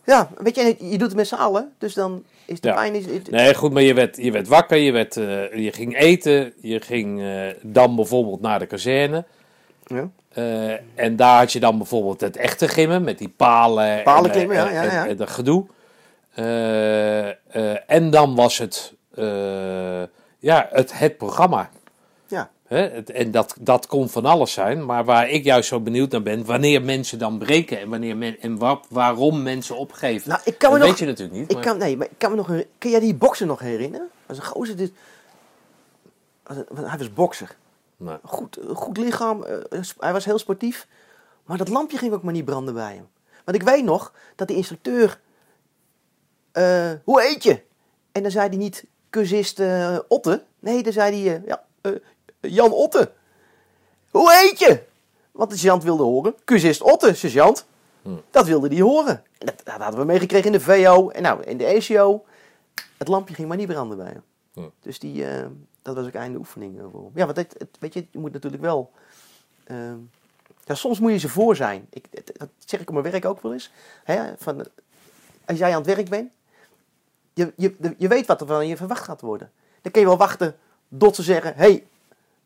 [0.05, 1.72] Ja, weet je, je doet het met z'n allen.
[1.78, 2.74] Dus dan is de Ja.
[2.74, 2.95] pijn...
[2.95, 6.53] Is, Nee, goed, maar je werd, je werd wakker, je, werd, eh, je ging eten,
[6.61, 9.24] je ging eh, dan bijvoorbeeld naar de kazerne.
[9.86, 10.09] Ja.
[10.28, 14.30] Eh, en daar had je dan bijvoorbeeld het echte gimmen met die palen, Palen en,
[14.30, 15.03] eh, klimmen, ja, en, ja, ja.
[15.05, 15.66] en- en dat gedoe.
[16.35, 20.03] Eh, eh, en dan was het, eh,
[20.39, 21.70] ja, het, het programma.
[22.26, 22.51] Ja.
[22.66, 22.89] Hè?
[22.89, 26.22] Het, en dat, dat kon van alles zijn, maar waar ik juist zo benieuwd naar
[26.22, 30.28] ben, wanneer mensen dan breken en, wanneer men, en wa- waarom mensen opgeven.
[30.28, 30.97] Nou, ik kan me dat nog...
[30.99, 31.49] weet je natuurlijk niet.
[31.51, 32.47] Ik maar- kan, nee, maar ik kan me nog...
[32.78, 34.09] Kun jij die bokser nog herinneren?
[34.26, 34.93] Als een gozer dit...
[36.43, 37.57] als een- want hij was bokser.
[37.97, 38.16] Nee.
[38.22, 39.45] Goed, goed lichaam.
[39.99, 40.87] hij was heel sportief.
[41.45, 43.09] Maar dat lampje ging ook maar niet branden bij hem.
[43.45, 45.18] Want ik weet nog dat de instructeur...
[46.55, 47.63] eh, hoe heet je?
[48.13, 50.45] En dan zei hij niet cursist eh, Otte.
[50.59, 51.37] Nee, dan zei hij...
[51.37, 51.65] eh, ja,
[52.41, 53.11] Jan Otte.
[54.11, 54.83] Hoe heet je?
[55.33, 56.35] Want de sergeant wilde horen.
[56.45, 57.67] Cursist Otte, sergeant.
[58.31, 59.23] Dat wilde hij horen.
[59.39, 61.09] En dat, dat hadden we meegekregen in de VO.
[61.11, 62.25] En nou, in de ECO.
[62.97, 64.23] Het lampje ging maar niet branden bij hem.
[64.53, 64.71] Ja.
[64.81, 65.25] Dus die,
[65.83, 66.81] dat was ook einde oefening.
[67.15, 68.91] Ja, want het, het- weet je, je moet natuurlijk wel...
[70.65, 71.87] ja, soms moet je ze voor zijn.
[71.91, 72.05] Ik,
[72.39, 73.71] dat zeg ik op mijn werk ook wel eens.
[74.05, 74.67] Hè, van,
[75.45, 76.31] als jij aan het werk bent,
[77.35, 79.51] je, je, je weet wat er van je verwacht gaat worden.
[79.82, 80.57] Dan kun je wel wachten
[80.99, 81.85] tot ze zeggen, hey,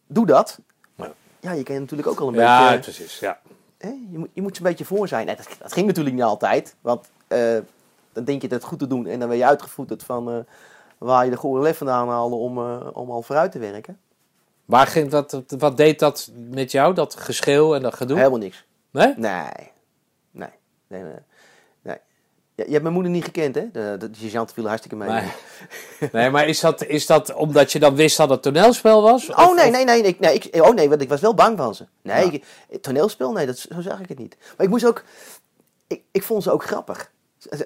[0.06, 0.58] doe dat.
[0.94, 1.12] Ja.
[1.40, 2.92] Ja, je kan natuurlijk ook al een Ja, beetje...
[2.92, 3.18] precies.
[3.18, 3.40] Ja.
[3.78, 5.26] Hè, je, moet, je moet ze een beetje voor zijn.
[5.26, 6.74] Nee, dat, dat ging natuurlijk niet altijd.
[6.80, 7.58] Want eh,
[8.12, 10.38] dan denk je het goed te doen en dan ben je uitgevoerd van eh,
[10.98, 13.98] waar je de goede lef vandaan haalde om, eh, om al vooruit te werken.
[14.64, 18.16] Waar ging dat, wat deed dat met jou, dat geschreeuw en dat gedoe?
[18.16, 18.64] Helemaal niks.
[18.90, 19.14] Nee.
[19.16, 19.50] Nee.
[20.30, 20.48] Nee.
[20.86, 21.02] nee.
[21.02, 21.12] nee.
[22.58, 23.70] Ja, je hebt mijn moeder niet gekend, hè?
[23.70, 25.08] De sergeant viel hartstikke mee.
[25.08, 25.30] Nee.
[26.12, 29.30] Nee, maar is dat, is dat omdat je dan wist dat het toneelspel was?
[29.30, 31.56] Oh Of- nee, nee, nee, ik, nee ik, oh nee, want ik was wel bang
[31.56, 31.86] van ze.
[32.02, 32.40] Nee, Ja.
[32.68, 34.36] ik- toneelspel, nee, dat, zo zag ik het niet.
[34.56, 35.04] Maar ik moest ook,
[35.86, 37.12] ik, ik vond ze ook grappig.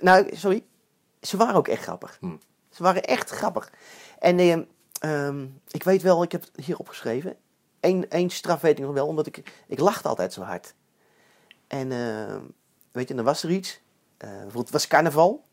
[0.01, 0.63] Nou, sorry,
[1.21, 2.17] ze waren ook echt grappig.
[2.21, 2.37] Hm.
[2.71, 3.71] Ze waren echt grappig.
[4.19, 4.57] En eh,
[5.01, 7.37] ehm, ik weet wel, ik heb het hier opgeschreven.
[7.81, 10.75] Eén, één straf weet ik nog wel, omdat ik, ik lachte altijd zo hard.
[11.67, 12.37] En eh,
[12.93, 13.81] weet je, dan was er iets.
[14.23, 15.45] Eh, bijvoorbeeld, het was carnaval.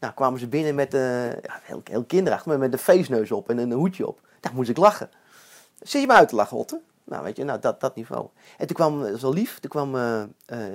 [0.00, 3.50] Nou, kwamen ze binnen met, eh ja, heel, heel kinderachtig, maar met een feestneus op
[3.50, 4.20] en een hoedje op.
[4.40, 5.10] Daar moest ik lachen.
[5.82, 6.80] Zit je me uit te lachen, Otte?
[7.04, 8.28] Nou, weet je, nou, dat, dat niveau.
[8.58, 10.22] En toen kwam, dat wel lief, toen kwam eh,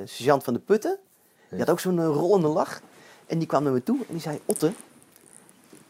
[0.05, 0.97] sergeant van de Putten.
[1.49, 2.81] Die had ook zo'n rollende lach.
[3.27, 4.71] En die kwam naar me toe en die zei, Otte,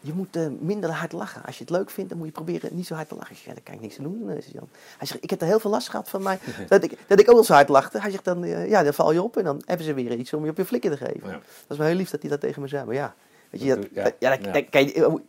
[0.00, 1.44] je moet eh, minder hard lachen.
[1.44, 3.30] Als je het leuk vindt, dan moet je proberen niet zo hard te lachen.
[3.30, 4.28] Ik zeg, ja, daar kan ik niks aan doen.
[4.28, 6.38] Hij zegt, ik heb er heel veel last gehad van mij,
[6.68, 8.00] dat ik, dat ik ook wel zo hard lachte.
[8.00, 10.32] Hij zegt, dan, eh, ja, dan val je op en dan hebben ze weer iets
[10.32, 11.28] om je op je flikken te geven.
[11.28, 11.32] Ja.
[11.32, 12.84] Dat is wel heel lief dat hij dat tegen me zei.
[12.84, 13.14] Maar ja,
[13.50, 14.52] weet je, dat, Ja, dat- ja, dat, ja.
[14.52, 15.20] dat kan je, oh,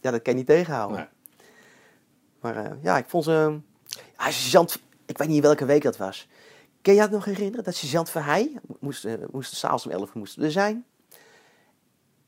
[0.00, 0.96] ja, dat kan je niet tegenhouden.
[0.96, 1.06] Nee.
[2.40, 3.58] Maar eh, ja, ik vond ze...
[4.18, 6.28] Ja, sergeant, ik weet niet in welke week dat was.
[6.82, 7.64] Kun je dat nog herinneren?
[7.64, 10.84] Dat sergeant Verheij, moest, moest s'avonds om 11 uur moesten er zijn.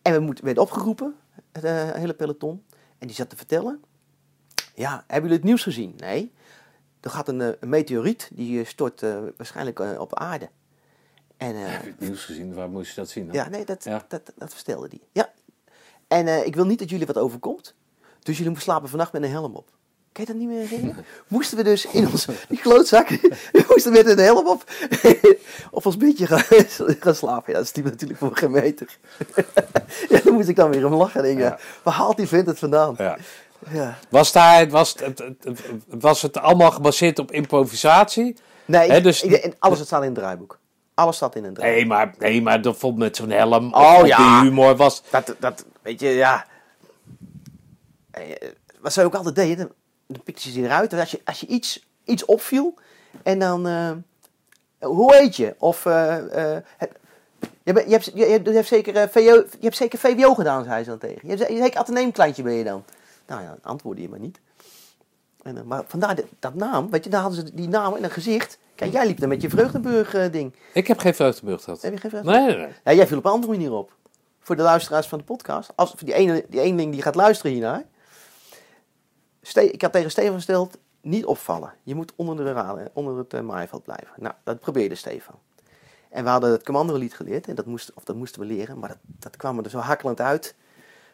[0.02, 1.14] En we moet- werden opgeroepen,
[1.54, 2.64] het eh, hele peloton.
[2.98, 3.82] En die zat te vertellen.
[4.74, 5.94] Ja, hebben jullie het nieuws gezien?
[5.96, 6.32] Nee.
[7.00, 9.00] Er gaat een, eh, een meteoriet, die eh, stort
[9.36, 10.48] waarschijnlijk op aarde.
[11.36, 12.54] En, Heb je het nieuws gezien?
[12.54, 13.26] Waar moest je dat zien?
[13.26, 13.34] dan?
[13.34, 14.04] ja, nee, dat, Ja.
[14.08, 15.02] dat, dat vertelde die.
[15.12, 15.32] Ja.
[16.08, 17.74] En ik wil niet dat jullie wat overkomt.
[18.18, 19.70] Dus jullie moeten slapen vannacht met een helm op.
[20.14, 21.04] Kan je dat niet meer herinneren?
[21.28, 23.08] Moesten we dus in ons, die klootzak,
[23.52, 24.64] we moesten met een helm op,
[25.70, 26.42] op ons bedje gaan,
[27.00, 27.52] gaan slapen.
[27.52, 28.98] Ja, dat stiep natuurlijk voor geen meter.
[30.08, 31.58] ja, dan moest ik dan weer om lachen en denken, Ja.
[31.82, 32.94] waar haalt die vent het vandaan?
[32.98, 33.16] Ja.
[33.70, 33.98] Ja.
[34.08, 35.22] Was, daar, was, het,
[35.88, 38.36] was het allemaal gebaseerd op improvisatie?
[38.64, 40.58] Nee, ik- dus- ik- alles staat in het draaiboek.
[40.94, 41.78] Alles staat in een draaiboek.
[41.80, 43.74] Nee, maar, nee, maar dat vond met zo'n helm.
[43.74, 44.40] Oh, of ja.
[44.40, 45.02] Die humor was.
[45.10, 46.46] Dat, dat, weet je, ja.
[48.10, 48.22] Eh,
[48.80, 49.72] Wat zij ook altijd deden,
[50.06, 50.92] dan pikten ze eruit.
[50.92, 52.74] En als je, als je iets, iets opviel
[53.22, 53.90] en dan, eh,
[54.78, 55.54] hoe heet je?
[55.58, 56.96] Of, eh, eh, heb-
[57.62, 60.82] je, bent- je, hebt, je, je hebt zeker, VO, je hebt zeker VWO gedaan, zei
[60.84, 61.28] ze dan tegen je.
[61.28, 62.84] Je hebt ze- zeker ateneemkleintje ben je dan.
[63.26, 64.40] Nou ja, antwoordde je maar niet.
[65.42, 68.10] En, maar vandaar de- dat naam, weet je, daar hadden ze die naam en een
[68.10, 68.58] gezicht.
[68.74, 70.54] Kijk, jij liep dan met je Vreugdenburg-ding.
[70.72, 71.82] Ik heb geen vreugdebeurt gehad.
[71.82, 72.46] Heb je geen Vreugdenburg?
[72.46, 72.74] Nee, nee, nee.
[72.84, 73.92] Ja, jij viel op een andere manier op.
[74.40, 75.70] Voor de luisteraars van de podcast.
[75.74, 77.82] Als, voor die ene, die eenling die gaat luisteren hiernaar.
[79.52, 81.72] Ik had tegen Stefan gesteld, niet opvallen.
[81.82, 84.12] Je moet onder, de onder het uh, maaiveld blijven.
[84.16, 85.34] Nou, dat probeerde Stefan.
[86.10, 87.48] En we hadden het commandolied geleerd.
[87.48, 88.78] En dat, moest, of dat moesten we leren.
[88.78, 90.54] Maar dat, dat kwam er zo hakkelend uit.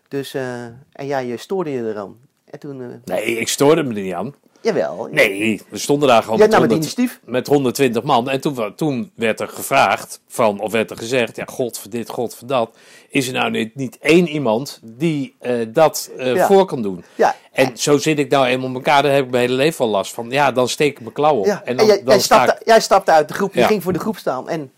[0.09, 2.19] Dus, eh, en jij je stoorde je eraan.
[2.51, 4.35] En toen, eh, Nee, ik stoorde me er niet aan.
[4.61, 5.09] jawel.
[5.11, 7.21] Nee, we stonden daar gewoon met, nam het 100 initiatief.
[7.25, 8.29] met 120 man.
[8.31, 12.09] En toen, toen werd er gevraagd, van, of werd er gezegd, ja, god voor dit,
[12.09, 12.77] god voor dat.
[13.09, 16.47] Is er nou niet, niet één iemand die eh, dat eh, Ja.
[16.47, 17.05] voor kan doen?
[17.15, 17.37] Ja.
[17.53, 19.91] En zo zit ik nou eenmaal in elkaar, daar heb ik mijn hele leven al
[19.91, 20.31] last van.
[20.31, 21.45] Ja, dan steek ik mijn klauw op.
[21.47, 23.83] Ja, En dan, jij, dan jij, stapte, ik- jij stapte uit de groep, je ging
[23.83, 24.73] voor de groep staan en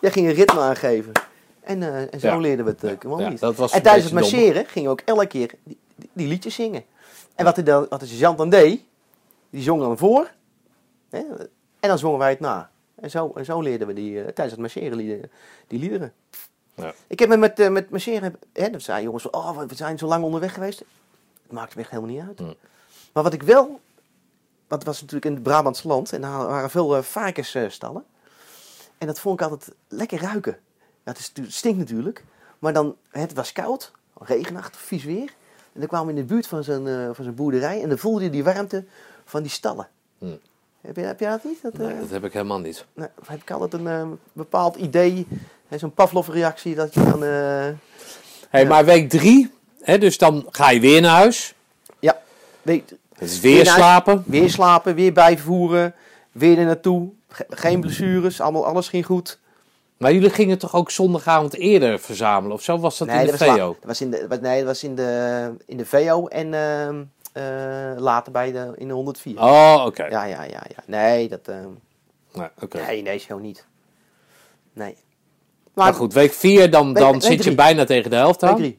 [0.00, 1.12] jij ging een ritme aangeven.
[1.60, 3.40] En, en zo leerden we het Ja, niet.
[3.40, 5.50] dat was en tijdens het marcheren gingen we ook elke keer
[6.00, 6.84] die, die, die liedjes zingen.
[7.34, 8.80] En wat de, dan- wat de sergeant dan deed,
[9.50, 10.30] die zong dan voor.
[11.10, 11.18] Hè,
[11.80, 12.70] en dan zongen wij het na.
[12.94, 15.30] En zo, en zo leerden we die, eh, tijdens het marcheren lieden-
[15.66, 16.12] die liederen.
[16.74, 16.92] Ja.
[17.06, 20.06] Ik heb me met, eh, met marcheren, hè, dat zei jongens, oh, we zijn zo
[20.06, 20.78] lang onderweg geweest.
[21.42, 22.56] Het maakt me echt helemaal niet uit.
[23.12, 23.80] Maar wat ik wel,
[24.68, 28.04] wat was natuurlijk in het Brabants land en daar waren veel eh, varkensstallen.
[28.98, 30.58] En dat vond ik altijd lekker ruiken.
[30.78, 32.24] Ja, het, is, het stinkt natuurlijk,
[32.58, 35.32] maar dan, het was koud, regenachtig, vies weer.
[35.72, 37.98] En dan kwamen we in de buurt van zo'n eh, van zo'n boerderij en dan
[37.98, 38.84] voelde je die warmte
[39.24, 39.88] van die stallen.
[40.18, 40.26] Hm.
[40.80, 41.62] Heb, je, heb jij dat niet?
[41.62, 42.84] Dat, eh, Nee, dat heb ik helemaal niet.
[42.94, 45.26] nou, heb ik altijd een eh, bepaald idee,
[45.68, 47.24] hè, zo'n Pavlov-reactie, dat je dan...
[47.24, 47.68] eh,
[48.50, 48.66] Hey.
[48.66, 49.50] Maar week drie,
[49.80, 51.54] hè, dus dan ga je weer naar huis.
[51.98, 52.20] ja,
[52.62, 53.84] weet, Het is weer Weer naar huis.
[53.84, 54.24] slapen.
[54.26, 55.94] Weer slapen, weer bijvoeren,
[56.32, 57.08] weer er naartoe.
[57.28, 59.38] Ge- geen blessures, allemaal, alles ging goed.
[60.00, 62.56] Maar jullie gingen toch ook zondagavond eerder verzamelen?
[62.56, 63.66] Of zo was dat in de dat was, VO?
[63.80, 68.00] dat was in de, nee, dat was in de, in de VO en ehm, eh,
[68.02, 69.40] later bij de, in de 104.
[69.42, 70.04] Oh, oké.
[70.06, 70.82] Ja, ja, ja, ja.
[70.86, 71.68] Nee, dat, ehm,
[72.32, 72.86] Nou, oké.
[72.86, 73.66] nee, nee, zo niet.
[74.72, 74.96] Nee.
[75.74, 78.48] Maar goed, week vier, dan, Week- dan week zit je bijna tegen de helft aan.
[78.48, 78.78] Week drie.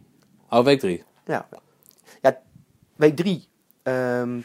[0.50, 1.04] Oh, week drie.
[1.26, 1.48] Ja.
[2.22, 2.38] ja,
[2.96, 3.48] week drie
[3.84, 4.40] ehm,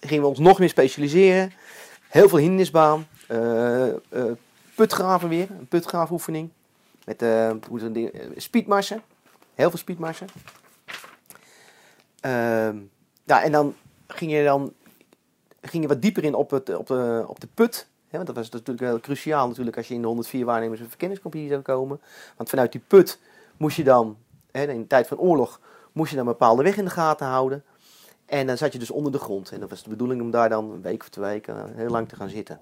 [0.00, 1.52] gingen we ons nog meer specialiseren.
[2.08, 3.06] Heel veel hindernisbaan.
[3.28, 3.94] eh, eh,
[4.80, 6.50] putgraven weer, een putgraafoefening.
[7.04, 7.50] Met eh,
[8.36, 9.02] speedmarsen.
[9.54, 10.26] Heel veel speedmarsen.
[13.24, 13.74] Ja, en dan
[14.06, 14.72] ging je dan
[15.60, 17.86] ging je wat dieper in op, het, op, de, op de put.
[18.10, 21.50] Want dat was natuurlijk heel cruciaal natuurlijk als je in de 104 waarnemers en verkenningscompagnie
[21.50, 22.00] zou komen.
[22.36, 23.18] Want vanuit die put
[23.56, 24.16] moest je dan,
[24.50, 25.60] hè, in de tijd van oorlog,
[25.92, 27.64] moest je dan een bepaalde weg in de gaten houden.
[28.26, 29.50] En dan zat je dus onder de grond.
[29.50, 31.90] En dat was de bedoeling om daar dan een week of twee weken eh, heel
[31.90, 32.60] lang te gaan zitten.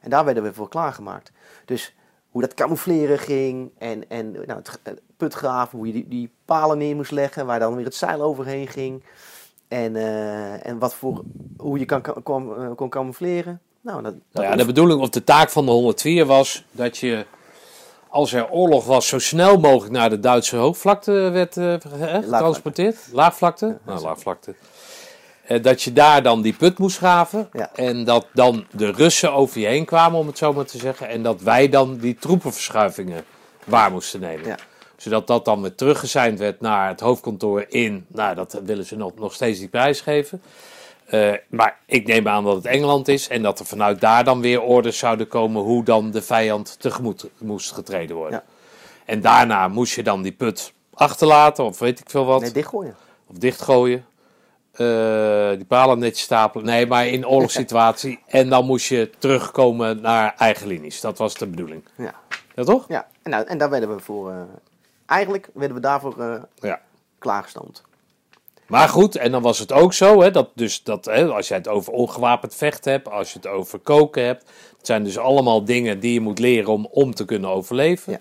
[0.00, 1.32] En daar werden we voor klaargemaakt.
[1.64, 1.94] Dus
[2.30, 6.96] hoe dat camoufleren ging en, en nou, het putgraven, hoe je die, die palen neer
[6.96, 9.02] moest leggen, waar dan weer het zeil overheen ging.
[9.68, 11.22] En, eh, en wat voor,
[11.56, 13.60] hoe je kan, kon, eh, kon camoufleren.
[13.80, 16.96] Nou, dat, dat Nou ja, de bedoeling of de taak van de 104 was dat
[16.98, 17.26] je,
[18.08, 21.78] als er oorlog was, zo snel mogelijk naar de Duitse hoogvlakte werd ge-
[22.22, 22.96] getransporteerd.
[23.12, 23.78] Laagvlakte?
[23.84, 24.54] Nou, laagvlakte.
[25.46, 27.48] Eh, dat je daar dan die put moest graven.
[27.52, 27.70] Ja.
[27.74, 31.08] En dat dan de Russen over je heen kwamen, om het zo maar te zeggen.
[31.08, 33.24] En dat wij dan die troepenverschuivingen
[33.64, 34.46] waar moesten nemen.
[34.46, 34.56] Ja.
[34.96, 38.06] Zodat dat dan weer teruggezeind werd naar het hoofdkantoor in.
[38.08, 40.42] Nou, dat willen ze nog, nog steeds die prijs geven.
[41.06, 44.40] Eh, maar ik neem aan dat het Engeland is en dat er vanuit daar dan
[44.40, 48.42] weer orders zouden komen hoe dan de vijand tegemoet moest getreden worden.
[48.46, 48.54] Ja.
[49.04, 52.96] En daarna moest je dan die put achterlaten of weet ik veel wat, nee, dichtgooien.
[53.26, 54.04] of dichtgooien.
[54.76, 56.66] Eh, die palen netjes stapelen.
[56.66, 58.18] Nee, maar in oorlogssituatie.
[58.26, 61.00] en dan moest je terugkomen naar eigen linies.
[61.00, 61.84] Dat was de bedoeling.
[61.96, 62.14] Ja,
[62.54, 62.84] Ja, toch?
[62.88, 63.06] ja.
[63.22, 64.36] En, nou, en daar werden we voor, eh,
[65.06, 66.80] eigenlijk werden we daarvoor eh, Ja.
[67.18, 67.82] klaargestoomd.
[68.66, 71.54] Maar goed, en dan was het ook zo, hè, dat dus dat, hè, als je
[71.54, 74.42] het over ongewapend vechten hebt, als je het over koken hebt,
[74.76, 78.20] het zijn dus allemaal dingen die je moet leren om, om te kunnen overleven.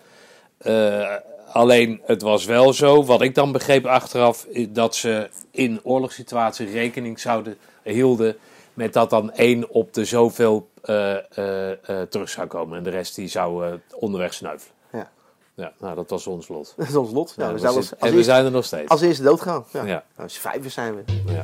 [0.59, 1.23] Ja.
[1.55, 7.19] Alleen het was wel zo, wat ik dan begreep achteraf, dat ze in oorlogssituatie rekening
[7.19, 8.37] zouden hielden
[8.73, 12.89] met dat dan één op de zoveel eh, eh, eh, terug zou komen en de
[12.89, 14.73] rest die zou onderweg sneuvelen.
[14.91, 15.09] Ja.
[15.55, 16.73] Ja, nou dat was ons lot.
[16.77, 17.33] Dat is ons lot.
[17.37, 18.89] Ja, Ja, we we zijn zitten- als, als, en we zijn er nog steeds.
[18.89, 19.65] als eerste doodgaan.
[19.73, 19.79] Ja.
[19.79, 19.85] Ja.
[19.85, 21.03] Nou, als vijver zijn we.
[21.33, 21.41] Ja.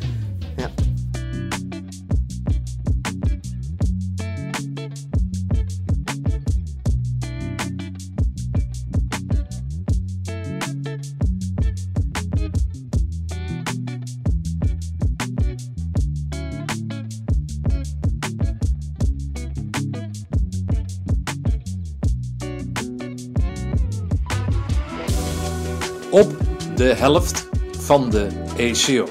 [26.12, 26.32] Op
[26.76, 29.08] de helft van de ECO.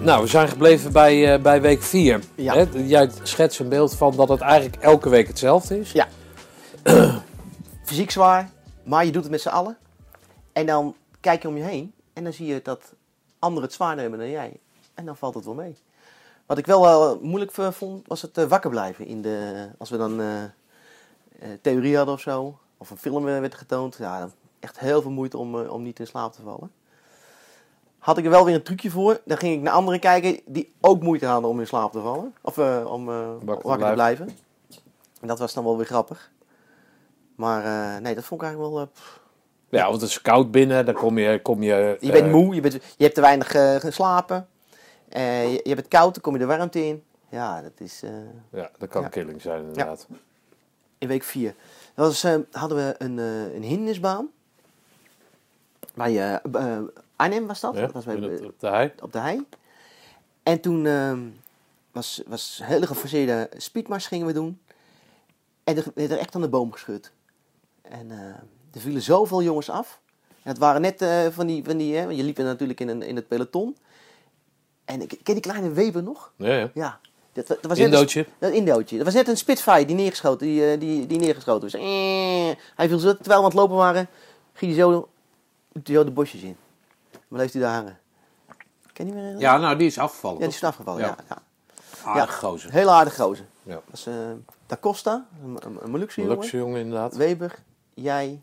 [0.00, 2.20] Nou, we zijn gebleven bij, eh, bij week 4.
[2.34, 2.64] Ja.
[2.64, 5.92] Jij schetst een beeld van dat het eigenlijk elke week hetzelfde is.
[5.92, 6.08] Ja.
[7.84, 8.50] Fysiek zwaar,
[8.84, 9.76] maar je doet het met z'n allen.
[10.52, 12.80] En dan kijk je om je heen en dan zie je dat
[13.38, 14.52] anderen het zwaarder hebben dan jij.
[14.94, 15.76] En dan valt het wel mee.
[16.46, 19.06] Wat ik wel wel moeilijk v- vond, was het eh, wakker blijven.
[19.06, 20.50] In de, als we dan eh, eh,
[21.60, 23.96] theorie hadden of zo, of een film eh, werd getoond.
[23.98, 24.32] Ja, dan
[24.62, 26.72] echt heel veel moeite om, eh, om niet in slaap te vallen.
[27.98, 29.20] Had ik er wel weer een trucje voor.
[29.24, 32.34] Dan ging ik naar anderen kijken die ook moeite hadden om in slaap te vallen.
[32.40, 34.28] Of eh, om eh, wakker, te blijven.
[35.20, 36.30] En dat was dan wel weer grappig.
[37.34, 38.86] Maar nee, dat vond ik eigenlijk wel...
[38.86, 39.20] pff.
[39.68, 41.42] Ja, want het is koud binnen, dan kom je...
[41.42, 43.50] Kom je, je bent moe, je, bent, je hebt te weinig
[43.80, 44.48] geslapen.
[45.08, 47.02] Je, je hebt het koud, dan kom je de warmte in.
[47.28, 48.02] Ja, dat is...
[48.50, 49.08] Ja, dat kan Ja.
[49.08, 50.06] killing zijn inderdaad.
[50.98, 51.54] in week 4.
[51.94, 54.28] Dat was, eh, hadden we een, eh, een hindernisbaan.
[55.94, 56.78] Bij eh,
[57.16, 57.74] Arnhem was dat.
[57.74, 58.92] Ja, dat was bij, het- op de hei.
[59.02, 59.46] op de hei.
[60.42, 61.20] En toen ehm,
[61.92, 64.60] was, was een hele geforceerde speedmars gingen we doen.
[65.64, 67.12] En er werd er echt aan de boom geschud.
[67.82, 68.18] En eh,
[68.72, 70.00] er vielen zoveel jongens af.
[70.42, 72.88] En het waren net van die, van die hè, want je liep er natuurlijk in,
[72.88, 73.76] een, in het peloton.
[74.84, 76.32] En ik ken die kleine Weber nog?
[76.36, 76.70] Ja, ja.
[76.74, 76.98] Ja.
[77.32, 78.26] Dat, wa- dat was net een- Indootje.
[78.38, 78.96] dat Indootje.
[78.96, 81.80] Dat was net een Spitfire die neergeschoten, die, die, die neergeschoten was.
[81.80, 84.08] Eh, hij viel zo, terwijl we aan het lopen waren,
[84.52, 85.08] ging hij zo,
[85.72, 86.56] hij de bosjes in.
[87.12, 87.98] Maar bleef hij daar hangen.
[88.92, 89.38] Ken je meer?
[89.38, 90.38] Ja, nou, die is afgevallen.
[90.40, 91.16] Ja, die is afgevallen, ja.
[91.28, 91.42] Ja.
[92.04, 92.10] ja.
[92.10, 92.70] Aardig gozer.
[92.72, 93.46] Heel aardig gozer.
[93.62, 93.74] Ja.
[93.74, 94.14] Dat is eh,
[94.66, 96.36] Da Costa, een, een, een Molukse jongen.
[96.38, 97.16] Luxe jongen, inderdaad.
[97.16, 97.58] Weber,
[97.94, 98.42] jij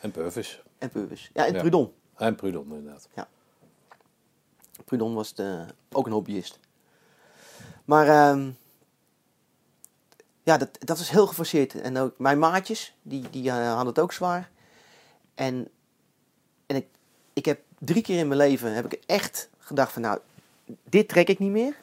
[0.00, 0.62] En Purvis.
[0.78, 1.30] en Purvis.
[1.32, 1.60] Ja, en Ja.
[1.60, 1.92] Prudon.
[2.16, 3.08] En Prudon, inderdaad.
[4.84, 6.58] Prudon was de, ook een hobbyist.
[7.84, 8.50] Maar ehm,
[10.42, 11.80] ja, dat, dat is heel geforceerd.
[11.80, 14.50] En ook mijn maatjes, die, die eh, hadden het ook zwaar.
[15.34, 15.68] En,
[16.66, 16.84] en
[17.32, 20.18] ik, heb drie keer in mijn leven heb ik echt gedacht van nou,
[20.84, 21.76] dit trek ik niet meer.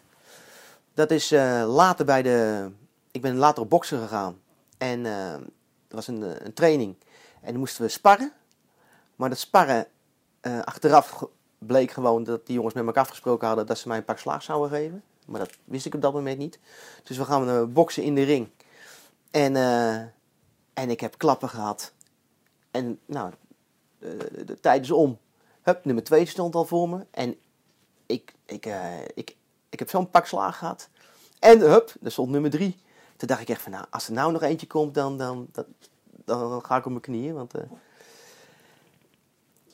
[0.93, 2.69] Dat is eh, later bij de...
[3.11, 4.39] Ik ben later op boksen gegaan.
[4.77, 5.41] En eh, er
[5.87, 6.95] was een, eh, een training.
[7.41, 8.31] En dan moesten we sparren.
[9.15, 9.87] Maar dat sparren,
[10.41, 11.23] achteraf
[11.57, 14.43] bleek gewoon dat die jongens met elkaar afgesproken hadden dat ze mij een pak slaag
[14.43, 15.03] zouden geven.
[15.25, 16.59] Maar dat wist ik op dat moment niet.
[17.03, 18.49] Dus we gaan boksen in de ring.
[19.31, 19.55] En,
[20.73, 21.93] en ik heb klappen gehad.
[22.71, 23.31] En nou,
[24.03, 25.17] de, de tijd is om.
[25.61, 27.05] Hup, nummer 2 stond al voor me.
[27.11, 27.35] En
[28.05, 29.35] ik, ik, eh, ik,
[29.69, 30.89] ik heb zo'n pak slaag gehad.
[31.39, 32.77] En hup, er stond nummer 3.
[33.15, 35.65] Toen dacht ik echt van, nou, als er nou nog eentje komt, dan, dan, dan,
[36.25, 37.33] dan ga ik op mijn knieën.
[37.33, 37.61] Want, eh,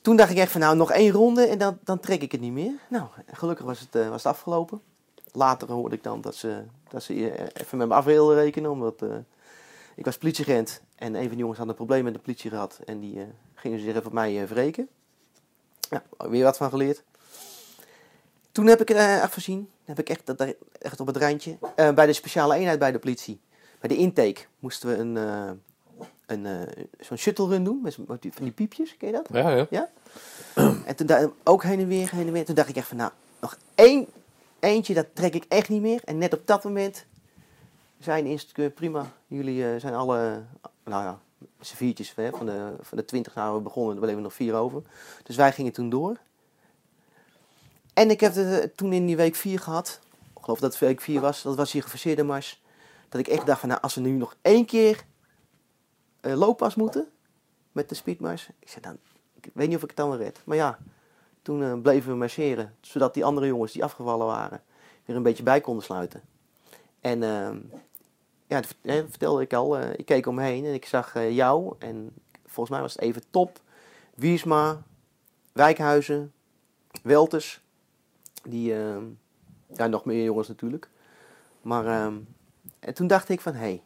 [0.02, 2.42] toen dacht ik echt van, nou, nog één ronde en dan, dan trek ik het
[2.42, 2.74] niet meer.
[2.90, 4.82] Nou, gelukkig was het, eh, was het afgelopen.
[5.32, 8.72] Later hoorde ik dan dat ze, dat ze eh, even met me af wilden rekenen,
[8.72, 9.10] omdat eh,
[9.96, 10.82] ik was politieagent.
[10.96, 12.80] En een van de jongens had een probleem met de politie gehad.
[12.86, 13.26] En die
[13.60, 14.88] eh, gingen zich even op mij uh, wreken.
[15.90, 17.04] Ja, weer wat van geleerd.
[18.52, 19.70] Toen heb ik er uh, echt voorzien.
[19.84, 21.58] heb ik echt, dat, echt op het randje.
[21.76, 23.40] Uh, bij de speciale eenheid bij de politie.
[23.80, 25.52] Bij de intake moesten we een, uh,
[26.26, 27.80] een, uh, zo'n shuttle run doen.
[27.82, 29.28] Met, met die, van die piepjes, ken je dat?
[29.32, 29.68] Ja, ja.
[29.70, 29.90] ja?
[30.86, 32.46] en toen daar ook heen en weer, heen en weer.
[32.46, 34.08] Toen dacht ik echt van, nou, nog één,
[34.60, 36.02] eentje, dat trek ik echt niet meer.
[36.04, 37.06] En net op dat moment
[38.00, 38.40] zijn
[38.76, 39.12] prima.
[39.28, 40.44] Jullie uh, zijn alle,
[40.84, 41.20] nou ja,
[41.60, 44.82] z'n viertjes van, de, van de twintig nou we begonnen, er bleven nog vier over.
[45.24, 46.18] Dus wij gingen toen door.
[47.94, 50.00] En ik heb het toen in die week vier gehad.
[50.36, 51.42] Ik geloof dat het week vier was.
[51.42, 52.62] Dat was die geforceerde mars.
[53.10, 55.06] Dat ik echt dacht van, nou, als we nu nog één keer
[56.22, 57.08] uh, looppas moeten.
[57.72, 58.50] Met de speedmars.
[58.60, 58.98] Ik zei dan,
[59.42, 60.42] ik weet niet of ik het dan wel red.
[60.46, 60.80] Maar ja,
[61.42, 62.76] toen uh, bleven we marcheren.
[62.82, 64.64] Zodat die andere jongens die afgevallen waren,
[65.06, 66.22] weer een beetje bij konden sluiten.
[67.00, 67.50] En uh,
[68.50, 68.76] ja, dat
[69.10, 69.80] vertelde ik al.
[69.80, 71.76] Uh, ik keek omheen en ik zag uh, jou.
[71.80, 72.14] En
[72.46, 73.60] volgens mij was het even top.
[74.16, 74.84] Wiersma,
[75.52, 76.34] Wijkhuizen,
[77.04, 77.62] Welters.
[78.44, 78.98] Die, uh,
[79.68, 80.90] ja, nog meer jongens natuurlijk.
[81.62, 82.06] Maar uh,
[82.80, 83.84] en toen dacht ik van, hé, hey,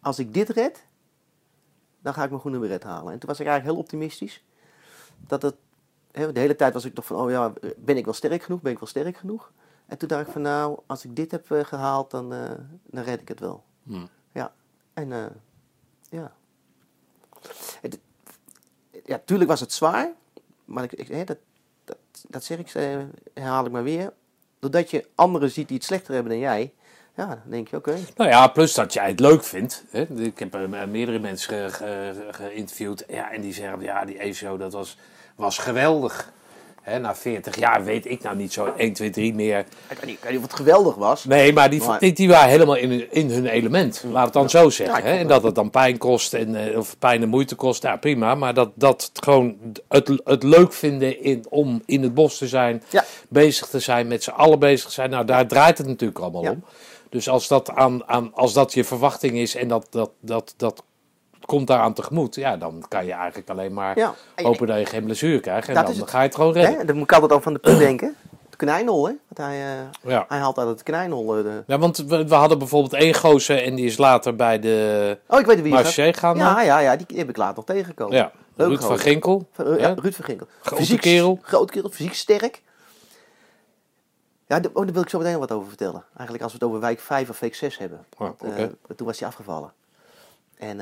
[0.00, 0.86] als ik dit red,
[2.00, 3.12] dan ga ik mijn groene beret halen.
[3.12, 4.44] En toen was ik eigenlijk heel optimistisch.
[5.26, 5.54] Dat het,
[6.10, 8.60] de hele tijd was ik toch van, oh ja, ben ik wel sterk genoeg?
[8.60, 9.52] Ben ik wel sterk genoeg?
[9.92, 12.50] En toen dacht ik van, nou, als ik dit heb uh, gehaald, dan, uh,
[12.82, 13.64] dan red ik het wel.
[13.82, 14.08] Hmm.
[14.32, 14.52] Ja,
[14.94, 15.24] en uh,
[16.10, 16.32] ja.
[17.80, 17.98] Het,
[19.04, 20.12] ja, tuurlijk was het zwaar,
[20.64, 21.36] maar ik, ik, hè, dat,
[21.84, 21.96] dat,
[22.28, 22.98] dat zeg ik, eh,
[23.34, 24.12] herhaal ik maar weer.
[24.58, 26.72] Doordat je anderen ziet die het slechter hebben dan jij,
[27.16, 27.90] ja, dan denk je, oké.
[27.90, 28.04] Okay.
[28.16, 29.84] Nou ja, plus dat jij het leuk vindt.
[29.90, 30.02] Hè?
[30.02, 31.72] Ik heb meerdere mensen
[32.34, 32.98] geïnterviewd.
[32.98, 34.98] Ge, ge ja, en die zeggen, ja, die ESO, dat was,
[35.36, 36.32] was geweldig.
[37.00, 39.58] Na 40 jaar weet ik nou niet zo 1, 2, 3 meer.
[39.58, 41.24] Ik weet niet, ik weet niet of het geweldig was.
[41.24, 41.98] Nee, maar die, maar...
[41.98, 44.04] die, die waren helemaal in, in hun element.
[44.12, 45.04] Laat het dan zo zeggen.
[45.04, 45.18] Ja?
[45.18, 48.34] En dat het dan pijn kost en, uh, of pijn en moeite kost, ja prima.
[48.34, 49.56] Maar dat, dat gewoon
[49.88, 53.04] het, het leuk vinden in, om in het bos te zijn, ja.
[53.28, 55.10] bezig te zijn, met z'n allen bezig te zijn.
[55.10, 56.64] Nou, daar draait het natuurlijk allemaal om.
[57.08, 60.82] Dus als dat, aan, aan, als dat je verwachting is en dat, dat, dat, dat
[61.46, 64.14] komt daaraan tegemoet, ja, dan kan je eigenlijk alleen maar ja.
[64.34, 65.68] hopen dat je geen blessure krijgt.
[65.68, 66.78] En dan, dan ga je het gewoon redden.
[66.78, 66.84] Hè?
[66.84, 68.16] Dan moet ik altijd ook van de punt denken.
[68.46, 69.12] Het konijnol, hè?
[69.28, 70.24] Want hij, uh, ja.
[70.28, 71.38] hij haalt uit het konijnol.
[71.38, 71.62] Uh, de...
[71.66, 75.40] Ja, want we, we, hadden bijvoorbeeld één gozer en die is later bij de oh,
[75.40, 76.36] ik weet wie Marché gaan.
[76.36, 78.16] Ja, ja, ja, die heb ik later nog tegengekomen.
[78.16, 79.48] Ja, Leuk Ruud van Ginkel.
[79.52, 80.46] Van, uh, ja, Ruud van Ginkel.
[80.60, 81.38] Grote fysiek, kerel.
[81.42, 82.62] Groot kerel, fysiek sterk.
[84.46, 86.04] Ja, oh, daar wil ik zo meteen wat over vertellen.
[86.14, 87.98] Eigenlijk als we het over wijk 5 of week 6 hebben.
[87.98, 88.70] Oh, Want, okay.
[88.96, 89.72] toen was hij afgevallen.
[90.58, 90.80] En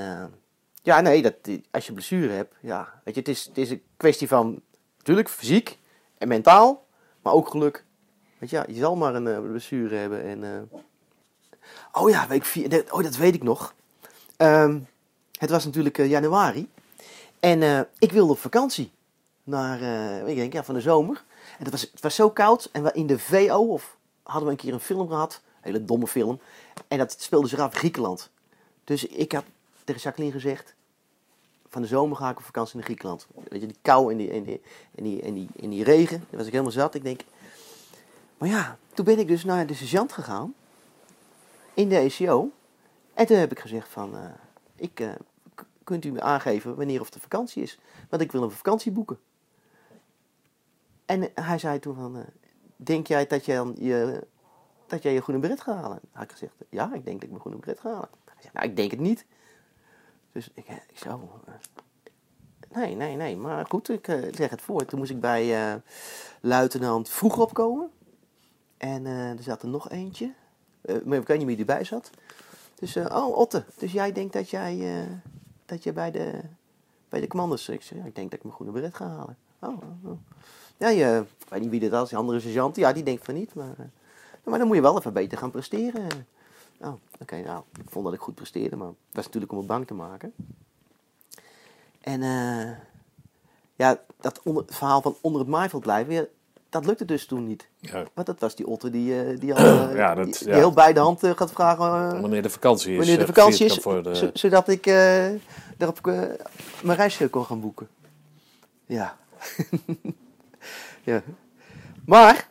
[0.82, 1.34] ja, nee, dat,
[1.70, 4.62] als je blessure hebt, ja, weet je, het is, het is een kwestie van
[4.98, 5.78] natuurlijk fysiek
[6.18, 6.86] en mentaal,
[7.22, 7.84] maar ook geluk.
[8.38, 10.22] Weet je, ja, je zal maar een uh, blessure hebben.
[10.22, 10.70] En,
[11.92, 13.74] oh ja, week 4, oh dat weet ik nog.
[14.36, 14.78] Ehm,
[15.40, 16.68] het was natuurlijk eh, januari.
[17.40, 18.90] En eh, ik wilde op vakantie.
[19.44, 21.24] Naar, eh, ik denk, ja, van de zomer.
[21.58, 22.68] En het was, het was zo koud.
[22.72, 25.40] En we in de VO, of hadden we een keer een film gehad.
[25.44, 26.40] Een hele domme film.
[26.88, 28.30] En dat speelde zich af in Griekenland.
[28.84, 29.44] Dus ik had
[29.92, 30.74] tegen Jacqueline gezegd...
[31.68, 33.26] Van de zomer ga ik op vakantie naar Griekenland.
[33.48, 34.60] Weet je, die kou en die, en die,
[34.94, 36.18] en die, en die, en die regen.
[36.18, 36.94] Daar was ik helemaal zat.
[36.94, 37.20] Ik denk...
[38.38, 40.54] Maar ja, toen ben ik dus naar de sergeant gegaan.
[41.74, 42.50] In de ECO.
[43.14, 44.16] En toen heb ik gezegd van...
[44.16, 44.24] eh,
[44.76, 45.10] ik, eh,
[45.54, 47.78] k- kunt u me aangeven wanneer of de vakantie is?
[48.08, 49.18] Want ik wil een vakantie boeken.
[51.04, 52.16] En hij zei toen van...
[52.16, 52.22] eh,
[52.76, 54.26] denk jij dat jij je,
[54.86, 56.00] dat jij je groene beret gaat halen?
[56.12, 58.08] Had ik gezegd, ja, ik denk dat ik mijn groene beret ga halen.
[58.24, 59.24] Hij zei, nou, ik denk het niet.
[60.32, 61.30] Dus ik, eh, ik zo...
[61.46, 61.54] eh,
[62.76, 63.36] nee, nee, nee.
[63.36, 64.84] Maar goed, ik eh, leg het voor.
[64.84, 65.74] Toen moest ik bij eh,
[66.40, 67.90] luitenant vroeg opkomen.
[68.76, 70.32] En eh, er zat er nog eentje.
[70.80, 72.10] Eh, maar ik weet niet wie erbij zat.
[72.74, 73.64] Dus, eh, oh, Otte.
[73.78, 75.06] Dus jij denkt dat jij, eh,
[75.66, 76.40] dat je bij de,
[77.08, 77.68] bij de commando's...
[77.68, 79.36] Ik zei, ja, ik denk dat ik mijn groene beret ga halen.
[79.58, 80.18] Oh, oh, oh.
[80.76, 82.76] Ja, je, weet niet wie dat was, die andere sergeant.
[82.76, 83.54] Ja, die denkt van niet.
[83.54, 83.84] Maar, eh,
[84.44, 86.08] maar dan moet je wel even beter gaan presteren.
[86.80, 89.64] Oh, oké, nou, ik vond dat ik goed presteerde, maar het was natuurlijk om me
[89.64, 90.32] bang te maken.
[92.00, 92.70] En eh,
[93.74, 96.24] ja, dat onder, het verhaal van onder het maaiveld blijven, ja,
[96.68, 97.68] dat lukte dus toen niet.
[97.78, 98.04] Ja.
[98.14, 100.54] Want dat was die Otter die, eh, die, al, eh, Ja, dat- die, die ja.
[100.54, 102.96] heel bij de hand gaat vragen Wanneer de vakantie is.
[102.96, 103.80] wanneer de vakantie is,
[104.32, 104.84] zodat ik
[105.76, 106.00] daarop
[106.82, 107.88] mijn reisje kon gaan boeken.
[108.86, 109.16] Ja.
[111.10, 111.22] ja.
[112.04, 112.48] Maar,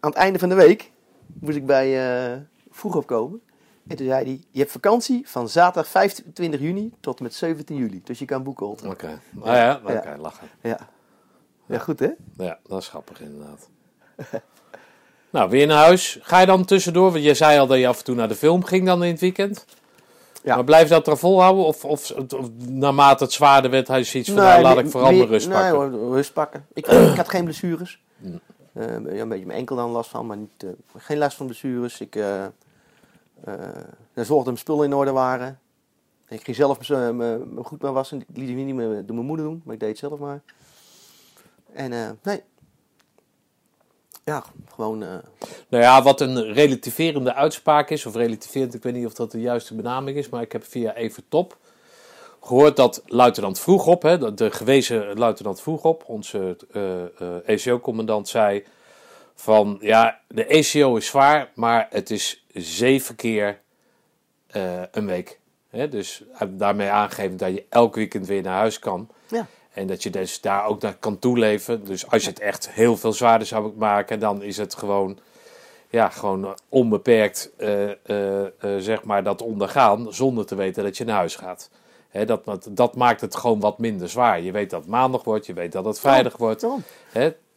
[0.00, 0.90] aan het einde van de week
[1.24, 3.40] moest ik bij vroeg opkomen.
[3.88, 7.76] En toen zei hij, je hebt vakantie van zaterdag 25 juni tot en met 17
[7.76, 8.00] juli.
[8.04, 8.66] Dus je kan boeken.
[8.66, 9.20] Oké.
[9.40, 10.48] Ah ja, oké, lachen.
[10.62, 10.78] Ja.
[11.66, 12.08] ja, goed hè?
[12.36, 13.68] Ja, dat is grappig inderdaad.
[15.30, 16.18] nou, weer naar huis.
[16.22, 18.34] Ga je dan tussendoor, want je zei al dat je af en toe naar de
[18.34, 19.64] film ging dan in het weekend.
[20.42, 20.54] Ja.
[20.54, 21.64] Maar blijf je dat er volhouden?
[21.64, 25.28] Of, of, of naarmate het zwaarder werd, hij zoiets van, nou, laat ik vooral mijn
[25.28, 25.74] rust nee, pakken.
[25.74, 26.66] hoor, rust pakken.
[26.72, 28.00] Ik, ik had geen blessures.
[28.16, 28.40] Mm.
[28.72, 32.00] Eh, een beetje mijn enkel dan last van, maar niet, eh, geen last van blessures.
[32.00, 32.44] Ik uh,
[34.14, 35.60] zorgde dat mijn spullen in orde waren.
[36.28, 38.20] Ik ging zelf mijn- mijn goed maar wassen.
[38.20, 40.42] Ik liet het niet meer door mijn moeder doen, maar ik deed het zelf maar.
[41.72, 42.42] En eh, nee.
[44.24, 45.02] Ja, gewoon.
[45.02, 45.08] eh,
[45.68, 49.40] Nou ja, wat een relativerende uitspraak is, of relativerend, ik weet niet of dat de
[49.40, 51.56] juiste benaming is, maar ik heb via Even Top
[52.40, 57.08] gehoord dat luitenant Vroegop, hè, de- gewezen luitenant Vroegop, onze eh, eh,
[57.48, 58.64] ECO-commandant, zei
[59.34, 63.60] van ja, de ECO is zwaar, maar het is zeven keer
[64.46, 65.40] eh, een week.
[65.90, 69.08] Dus heeft daarmee aangegeven dat je elk weekend weer naar huis kan.
[69.28, 69.46] ja.
[69.72, 71.84] En dat je dus daar ook naar kan toeleven.
[71.84, 75.18] Dus als je het echt heel veel zwaarder zou maken, dan is het gewoon,
[75.90, 80.12] ja, gewoon eh, onbeperkt, eh, eh, eh, zeg maar, dat ondergaan.
[80.14, 81.70] Zonder te weten dat je naar huis gaat.
[82.26, 84.40] Dat, dat, maakt het gewoon wat minder zwaar.
[84.40, 86.66] Je weet dat het maandag wordt, je weet dat het vrijdag wordt.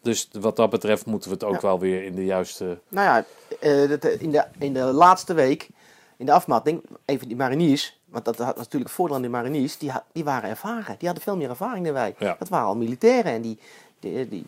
[0.05, 1.61] Dus wat dat betreft moeten we het ook Ja.
[1.61, 2.77] wel weer in de juiste.
[2.87, 3.25] Nou ja,
[3.59, 5.69] eh, eh, in, de, in de laatste week,
[6.17, 9.77] in de afmatting, even die mariniers, want dat had natuurlijk het voordeel aan de mariniers,
[9.77, 10.95] die, die waren ervaren.
[10.97, 12.15] Die hadden veel meer ervaring dan wij.
[12.19, 12.35] Ja.
[12.39, 13.59] Dat waren al militairen en die,
[13.99, 14.45] die, die-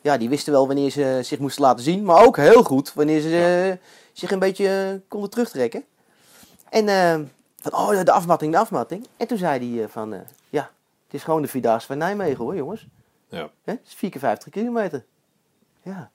[0.00, 3.20] ja, die wisten wel wanneer ze zich moesten laten zien, maar ook heel goed wanneer
[3.20, 5.84] ze eh, zich een beetje konden terugtrekken.
[6.68, 6.86] En
[7.60, 9.06] van, oh, de afmatting, de afmatting.
[9.16, 10.10] En toen zei hij van,
[10.48, 10.70] ja,
[11.04, 12.86] het is gewoon de Vierdaagse van Nijmegen hoor, jongens.
[13.28, 13.48] Ja.
[13.64, 13.72] Hè?
[13.72, 15.04] Het is 4 keer 50 kilometer.
[15.82, 16.10] Ja.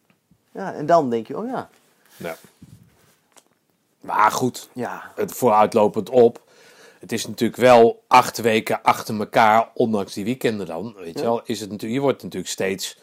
[0.51, 0.73] ja.
[0.73, 1.69] En dan denk je, oh ja.
[2.17, 2.35] ja.
[4.01, 6.41] Maar goed, Ja, het vooruitlopend op.
[6.99, 10.93] Het is natuurlijk wel acht weken achter elkaar, ondanks die weekenden dan.
[10.97, 11.25] Weet je Ja.
[11.25, 12.97] wel, is het natuurlijk, je wordt natuurlijk steeds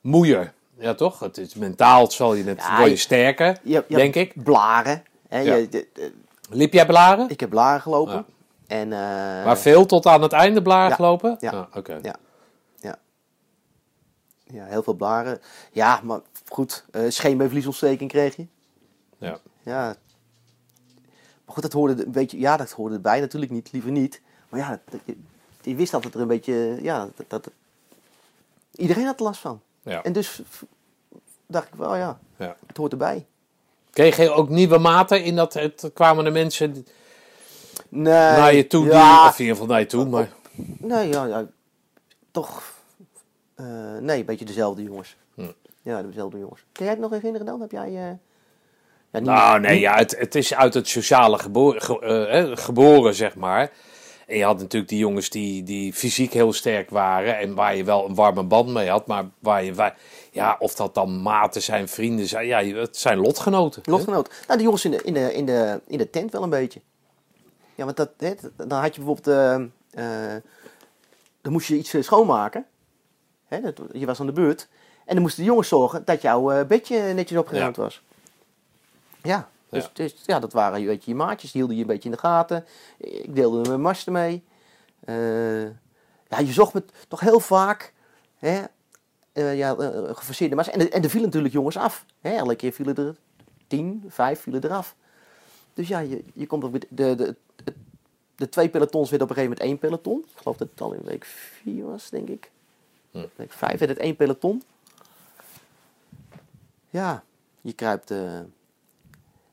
[0.00, 0.52] moeier.
[0.78, 1.18] Ja, toch?
[1.20, 4.42] Het is mentaal zal je het, Ja, word je sterker, Je, hebt- je denk ik.
[4.42, 5.04] Blaren.
[5.28, 5.38] Hè?
[5.40, 5.54] Ja.
[5.54, 6.12] Je, de- de-
[6.50, 7.28] Liep jij blaren?
[7.28, 8.24] ik heb blaren gelopen.
[8.66, 8.98] En, eh,
[9.44, 11.36] maar veel tot aan het einde blaren gelopen?
[11.40, 11.50] Ja.
[11.50, 11.98] Ah, Oké.
[12.02, 12.14] Ja.
[14.52, 15.40] Ja, heel veel blaren.
[15.72, 16.84] Ja, maar goed.
[16.90, 18.46] eh scheenbeenvliesontsteking kreeg je.
[19.18, 19.38] Ja.
[19.62, 19.96] Ja.
[21.44, 22.38] Maar goed, dat hoorde een beetje...
[22.38, 23.72] Ja, dat hoorde erbij natuurlijk niet.
[23.72, 24.20] Liever niet.
[24.48, 25.16] Maar ja, dat, je,
[25.62, 26.78] je wist dat het er een beetje...
[26.82, 27.50] Ja, dat, dat,
[28.74, 29.60] iedereen had er last van.
[29.82, 30.02] Ja.
[30.02, 30.42] En dus
[31.46, 32.56] dacht ik wel, ja, Ja.
[32.66, 33.26] het hoort erbij.
[33.90, 36.86] Kreeg je ook nieuwe maten in dat het kwamen er mensen
[37.88, 38.12] Nee.
[38.12, 40.32] naar je toe, die, ja, of in ieder geval naar je toe, maar
[40.78, 41.46] Nee, ja, ja
[42.30, 42.74] toch.
[43.56, 43.66] Eh,
[44.00, 45.16] nee, een beetje dezelfde jongens.
[45.34, 45.50] Hm.
[45.82, 46.64] Ja, dezelfde jongens.
[46.72, 47.60] Kun jij het nog herinneren dan?
[47.60, 47.86] Heb jij.
[47.86, 47.94] eh,
[49.10, 53.14] ja, niet- Nou, nee, ja, het, het is uit het sociale geboren, ge- eh, geboren,
[53.14, 53.70] zeg maar.
[54.26, 57.84] En je had natuurlijk die jongens die, die fysiek heel sterk waren en waar je
[57.84, 59.96] wel een warme band mee had, maar waar je, waar,
[60.32, 63.82] ja, of dat dan maten zijn, vrienden zijn, ja, het zijn lotgenoten.
[63.84, 63.90] hè?
[63.90, 64.30] Lotgenoot.
[64.46, 66.80] Nou, de jongens in de, in, de, in, de, in de tent wel een beetje.
[67.74, 69.36] Ja, want dat, hè, dan had je bijvoorbeeld...
[71.42, 72.66] dan moest je iets schoonmaken.
[73.46, 74.68] Hè, dat, je was aan de beurt.
[75.04, 77.82] En dan moesten de jongens zorgen dat jouw eh, bedje netjes opgeruimd Ja.
[77.82, 78.02] was.
[79.22, 79.90] Ja, dus, Ja.
[79.92, 81.50] dus ja, dat waren weet je, je maatjes.
[81.52, 82.64] Die hielden je een beetje in de gaten.
[82.98, 84.44] Ik deelde mijn masten mee.
[85.04, 85.64] Eh,
[86.28, 87.92] ja, je zocht me toch heel vaak...
[88.36, 88.62] Hè,
[89.32, 89.74] eh, ja,
[90.12, 90.68] geforceerde mars.
[90.68, 92.04] En, en er vielen natuurlijk jongens af.
[92.20, 93.16] Hè, elke keer vielen er
[93.66, 94.96] tien, vijf vielen eraf.
[95.74, 97.34] Dus ja, je, je komt op de, de, de,
[98.36, 100.18] de, twee pelotons werd op een gegeven moment één peloton.
[100.18, 102.50] Ik geloof dat het al in week vier was, denk ik.
[103.20, 103.26] Hm.
[103.36, 104.62] Week vijf werd het één peloton.
[106.90, 107.22] Ja,
[107.60, 108.10] je kruipt...
[108.10, 108.18] eh,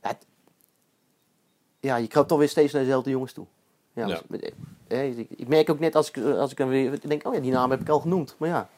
[0.02, 0.26] ja, het-
[1.80, 3.46] ja, je kruipt toch weer steeds naar dezelfde jongens toe.
[3.94, 4.14] Ja, Ja.
[4.14, 4.54] als- met-
[4.88, 7.40] eh, ik, ik merk ook net als ik, als ik dan weer denk, oh ja,
[7.40, 8.36] die naam heb ik al genoemd.
[8.38, 8.70] Maar ja,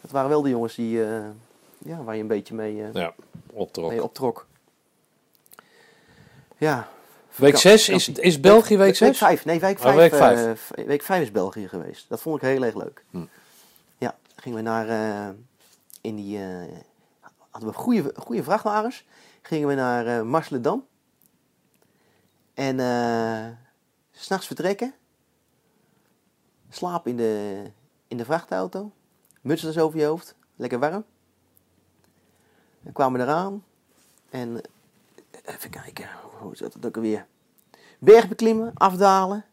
[0.00, 1.24] het waren wel de jongens die, eh,
[1.78, 3.14] ja, waar je een beetje mee, eh, Ja,
[3.52, 3.90] optrok.
[3.90, 4.46] mee optrok.
[6.58, 6.88] Ja.
[7.36, 7.94] Week Ja, 6 ja.
[7.94, 9.08] is, is België week 6?
[9.08, 9.96] Week 5, nee, week Oh, 5.
[9.96, 10.70] week vijf.
[10.86, 12.08] week 5 is België geweest.
[12.08, 13.04] Dat vond ik heel erg leuk.
[13.10, 13.24] Hm.
[14.42, 15.34] Gingen we naar, eh,
[16.00, 16.78] in die, eh,
[17.50, 19.04] hadden we goede, goede vrachtwagens.
[19.42, 20.86] Gingen we naar eh Marsledam.
[22.54, 22.78] En
[24.10, 24.94] s s'nachts vertrekken.
[26.68, 27.64] Slapen in de,
[28.08, 28.92] in de vrachtauto.
[29.40, 30.34] Muts dus over je hoofd.
[30.56, 31.04] Lekker warm.
[32.80, 33.64] We kwamen eraan.
[34.30, 34.60] En
[35.44, 37.26] even kijken, hoe zat het ook alweer?
[37.98, 39.44] Berg beklimmen, afdalen.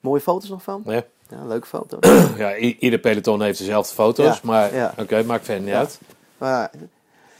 [0.00, 0.82] Mooie foto's nog van.
[0.84, 1.04] Ja.
[1.28, 2.00] Ja, leuke foto's.
[2.38, 4.94] Ja, ieder peloton heeft dezelfde foto's, Ja, maar ja.
[4.98, 5.78] oké, maakt verder niet Ja.
[5.78, 5.98] uit.
[6.38, 6.70] Maar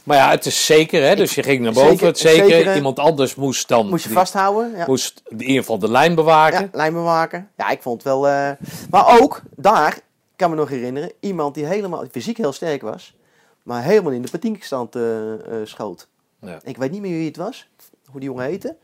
[0.05, 1.17] Maar ja, het is zeker, hè?
[1.17, 2.77] Dus je ging naar boven, Zeker, het.
[2.77, 4.77] Iemand anders moest dan moest je die- vasthouden.
[4.77, 4.85] Ja.
[4.87, 6.61] moest in ieder geval de lijn bewaken.
[6.61, 7.47] Ja, lijnbewaker.
[7.57, 8.29] Ja, ik vond het wel...
[8.29, 8.51] eh,
[8.91, 9.99] Maar ook, daar,
[10.37, 13.17] kan me nog herinneren, iemand die helemaal fysiek heel sterk was,
[13.63, 16.09] maar helemaal in de patienstand eh, eh, schoot.
[16.41, 16.59] Ja.
[16.63, 17.69] Ik weet niet meer wie het was,
[18.11, 18.77] hoe die jongen heette.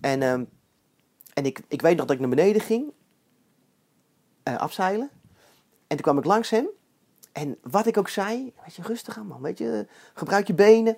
[0.00, 0.42] En, ehm,
[1.34, 2.84] en ik, ik weet nog dat ik naar beneden ging,
[4.46, 5.10] eh, afzeilen.
[5.86, 6.66] En toen kwam ik langs hem.
[7.32, 10.96] En wat ik ook zei, weet je, rustig aan man, weet je, gebruik je benen.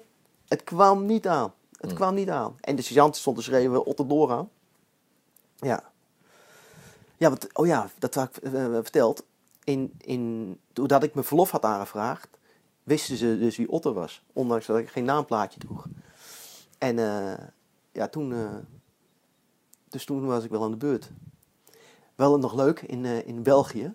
[0.48, 1.54] Het kwam niet aan.
[1.80, 1.96] Het Mm.
[1.96, 2.56] kwam niet aan.
[2.60, 4.50] En de sergeant stond te schreeuwen, Otterdor aan.
[5.56, 5.82] Ja.
[7.16, 9.24] Ja, wat, oh ja, dat had ik eh, verteld.
[9.64, 12.28] In, in, doordat ik mijn verlof had aangevraagd,
[12.82, 14.24] wisten ze dus wie Otter was.
[14.32, 15.86] Ondanks dat ik geen naamplaatje droeg.
[16.78, 17.44] En eh,
[17.92, 18.34] ja, toen...
[19.88, 21.10] dus toen was ik wel aan de beurt.
[22.18, 23.94] Wel nog leuk, in, eh, in België.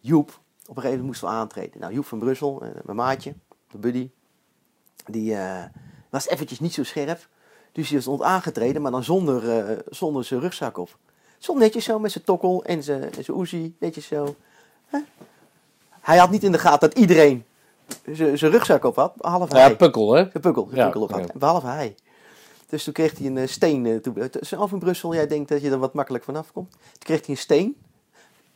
[0.00, 0.36] Joep, op
[0.76, 1.80] een gegeven moment moesten we aantreden.
[1.80, 3.34] Nou, Joep van Brussel, eh, mijn maatje,
[3.70, 4.10] de buddy,
[5.06, 5.64] die eh,
[6.10, 7.28] was eventjes niet zo scherp.
[7.72, 10.96] Dus die stond aangetreden, maar dan zonder, zonder zijn rugzak op.
[11.38, 14.34] Stond netjes zo met zijn tokkel en zijn, en zijn oezie, netjes zo.
[16.00, 17.44] Hij had niet in de gaten dat iedereen
[18.12, 19.76] zijn zijn rugzak op had, behalve Ja, hij.
[19.76, 20.28] pukkel, hè?
[20.30, 21.38] Zijn pukkel, zijn Ja, pukkel op had, ja.
[21.38, 21.94] behalve hij.
[22.68, 24.30] Dus toen kreeg hij een eh, steen eh, toe.
[24.40, 26.70] Zelf in Brussel, jij denkt dat je er wat makkelijk vanaf komt.
[26.70, 27.76] Toen kreeg hij een steen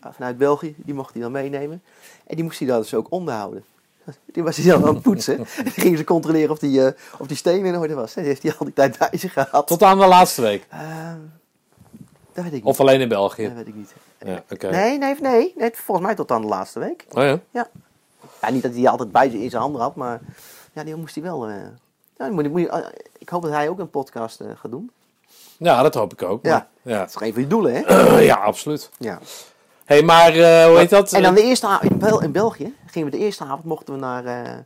[0.01, 1.83] ah, vanuit België, die mocht hij dan meenemen.
[2.27, 3.65] En die moest hij dan dus ook onderhouden.
[4.33, 5.39] Die was hij dan aan het poetsen.
[5.57, 8.15] En dan gingen ze controleren of die, eh, of die steen in orde was.
[8.15, 9.67] En die heeft hij al die tijd bij zich gehad.
[9.67, 10.67] Tot aan de laatste week.
[12.33, 12.65] Dat weet ik niet.
[12.65, 13.43] Of alleen in België.
[13.45, 13.93] Dat weet ik niet.
[14.19, 14.45] Ja.
[14.71, 15.71] Nee, nee, nee, nee.
[15.75, 17.07] Volgens mij tot aan de laatste week.
[17.13, 17.41] Oh ja?
[17.51, 17.69] Ja.
[18.41, 20.21] ja niet dat hij die altijd bij zich in zijn handen had, maar
[20.73, 21.49] ja, die moest hij wel.
[21.49, 21.55] eh,
[22.17, 22.79] moet, moet, eh,
[23.19, 24.91] ik hoop dat hij ook een podcast eh, gaat doen.
[25.57, 26.45] Ja, dat hoop ik ook.
[26.45, 26.51] Ja.
[26.51, 26.99] maar- ja.
[26.99, 28.21] Dat is toch een van je doelen, hè?
[28.33, 28.91] ja, absoluut.
[28.99, 29.19] Ja.
[29.85, 31.13] hey, maar eh, hoe heet dat?
[31.13, 33.95] En dan de eerste avond in, Bel- in België gingen we de eerste avond mochten
[33.95, 34.59] we naar, eh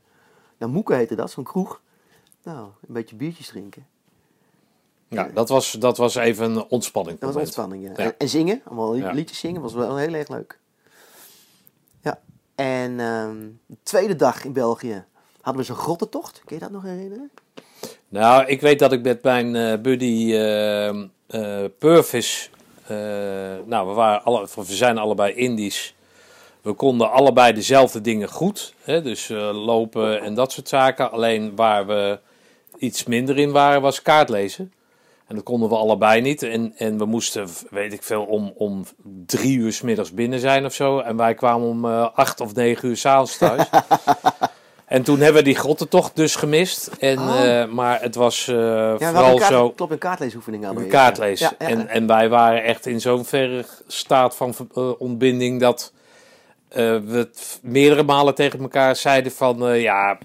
[0.59, 1.81] naar Moeken heette dat, zo'n kroeg.
[2.43, 3.87] Nou, een beetje biertjes drinken.
[5.09, 7.19] ja, dat was, dat was even een ontspanning.
[7.19, 7.91] Dat was ontspanning, ja.
[7.91, 7.97] Ja.
[7.97, 10.59] En, en zingen, allemaal liedjes zingen, was wel heel erg leuk.
[12.01, 12.21] Ja.
[12.55, 15.05] En ehm, de tweede dag in België
[15.41, 16.41] hadden we zo'n grottentocht.
[16.45, 17.31] Kun je dat nog herinneren?
[18.09, 22.51] Nou, ik weet dat ik met mijn eh, buddy eh, eh, Purvis.
[23.65, 25.95] nou, we, waren alle, we zijn allebei Indisch.
[26.63, 28.75] We konden allebei dezelfde dingen goed.
[28.83, 31.11] Hè, dus lopen en dat soort zaken.
[31.11, 32.19] Alleen waar we
[32.79, 34.73] iets minder in waren, was kaartlezen.
[35.27, 36.43] En dat konden we allebei niet.
[36.43, 38.85] En, en we moesten, weet ik veel, om, om
[39.27, 40.99] drie uur 's middags binnen zijn of zo.
[40.99, 43.69] En wij kwamen om acht of negen uur s'avonds thuis.
[44.87, 46.91] en toen hebben we die grottentocht dus gemist.
[46.99, 47.61] En, Oh.
[47.61, 50.95] eh, maar het was eh, Ja, vooral kaart, zo klopt, een kaartleesoefening hadden een we.
[50.95, 51.23] kaart Ja.
[51.25, 51.57] lezen.
[51.59, 55.93] Ja, ja, En, en wij waren echt in zo'n verre staat van eh, ontbinding dat
[56.69, 60.19] we het meerdere malen tegen elkaar zeiden van ja,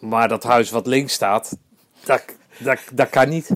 [0.00, 1.56] maar dat huis wat links staat,
[2.04, 2.24] dat,
[2.58, 3.50] dat, dat kan niet.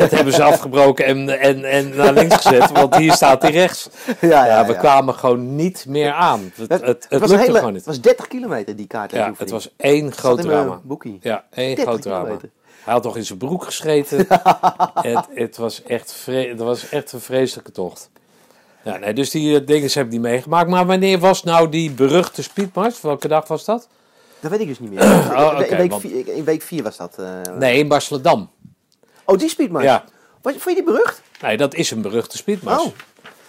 [0.00, 3.88] Dat hebben ze afgebroken en, en, en naar links gezet, want hier staat hij rechts.
[4.20, 4.78] ja, Ja, ja, we ja.
[4.78, 6.52] kwamen gewoon niet meer aan.
[6.56, 7.84] Het, het, het, was lukte hele- gewoon Het niet.
[7.84, 9.38] was 30 kilometer die Ja, kaartleesoefening.
[9.38, 10.80] het was één Het groot drama.
[10.82, 11.18] boekie.
[11.22, 12.22] Ja, één 30 groot drama.
[12.22, 12.50] kilometer.
[12.84, 14.26] Hij had toch in zijn broek gescheten.
[14.94, 18.10] het, het, was echt vre- het was echt een vreselijke tocht.
[18.82, 20.68] Ja, nee, dus die eh, dingen heb ik niet meegemaakt.
[20.68, 23.00] Maar wanneer was nou die beruchte speedmars?
[23.00, 23.88] Welke dag was dat?
[24.40, 25.02] Dat weet ik dus niet meer.
[25.40, 27.14] Oh, in, week want- vier, in week 4 was dat.
[27.18, 27.26] eh.
[27.58, 28.46] Nee, in Barcelona.
[29.30, 29.84] Oh, die speedmars.
[29.84, 30.04] Ja.
[30.42, 31.22] Was, vond je die berucht?
[31.40, 32.82] Nee, dat is een beruchte speedmars.
[32.82, 32.92] Oh.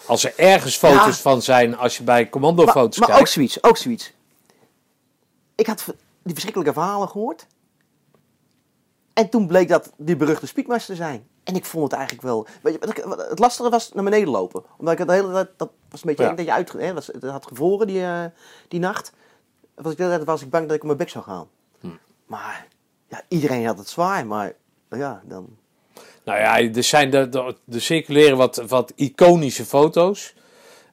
[0.06, 1.22] Als er ergens foto's Ja.
[1.22, 3.22] van zijn, als je bij commandofoto's maar, maar kijkt.
[3.22, 4.14] ook zoiets, ook zoiets.
[5.56, 5.84] Ik had
[6.24, 7.45] die verschrikkelijke verhalen gehoord.
[9.14, 11.28] En toen bleek dat die beruchte speedmars te zijn.
[11.44, 12.48] En ik vond het eigenlijk wel...
[12.62, 14.64] Weet je, wat wat- het lastige was naar beneden lopen.
[14.78, 15.49] Omdat ik het de hele tijd...
[15.58, 16.30] Dat was een beetje Ja.
[16.30, 16.72] eng dat je uit...
[16.72, 18.24] Hè, was, het had gevroren die, eh,
[18.68, 19.12] die nacht.
[19.76, 21.48] Was ik, de hele tijd was ik bang dat ik op mijn bek zou gaan.
[21.80, 21.88] Hm.
[22.26, 22.68] Maar
[23.08, 24.26] ja, iedereen had het zwaar.
[24.28, 24.53] Maar
[24.90, 25.58] ja, dan...
[26.23, 30.34] Nou ja, er zijn de, de, circuleren wat, wat iconische foto's.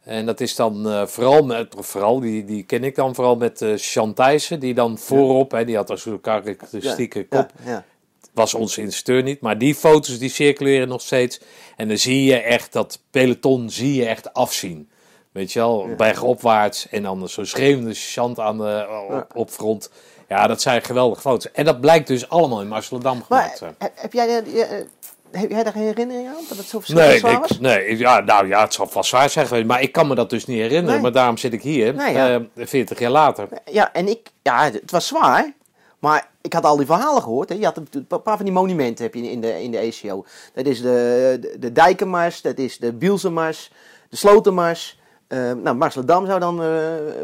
[0.02, 3.62] En dat is dan eh, vooral met, vooral, die, die ken ik dan vooral met
[3.62, 7.84] eh Thijssen, die dan voorop, hè, die had als zo'n karakteristieke ja, kop, Ja,
[8.32, 9.40] was onze instructeur niet.
[9.40, 11.40] Maar die foto's die circuleren nog steeds.
[11.76, 14.90] En dan zie je echt dat peloton zie je echt afzien.
[15.32, 19.90] Weet je wel, bergopwaarts en dan zo'n schreeuwende chant aan de, op, op front.
[20.28, 21.52] Ja, dat zijn geweldige foto's.
[21.52, 24.84] En dat blijkt dus allemaal in Marseledam gemaakt Maar heb, jij, eh,
[25.30, 26.44] heb jij daar geen herinnering aan?
[26.48, 27.50] Dat het zo Nee, verschrikkelijk zwaar was?
[27.50, 29.66] ik, nee ja, nou ja, het zal vast zwaar zijn geweest.
[29.66, 30.92] Maar ik kan me dat dus niet herinneren.
[30.92, 31.00] Nee.
[31.00, 32.34] Maar daarom zit ik hier, Nee, ja.
[32.54, 33.48] eh, 40 jaar later.
[33.64, 35.52] Ja, en ik, ja, het was zwaar.
[35.98, 37.48] Maar ik had al die verhalen gehoord.
[37.48, 37.54] Hè.
[37.54, 40.24] Je had een paar van die monumenten heb je in de, in de ECO.
[40.54, 43.72] Dat is de, de, de Dijkenmars, dat is de Bielsenmars,
[44.08, 44.98] de Slotenmars.
[45.26, 46.68] Eh nou, Marsledam zou dan eh,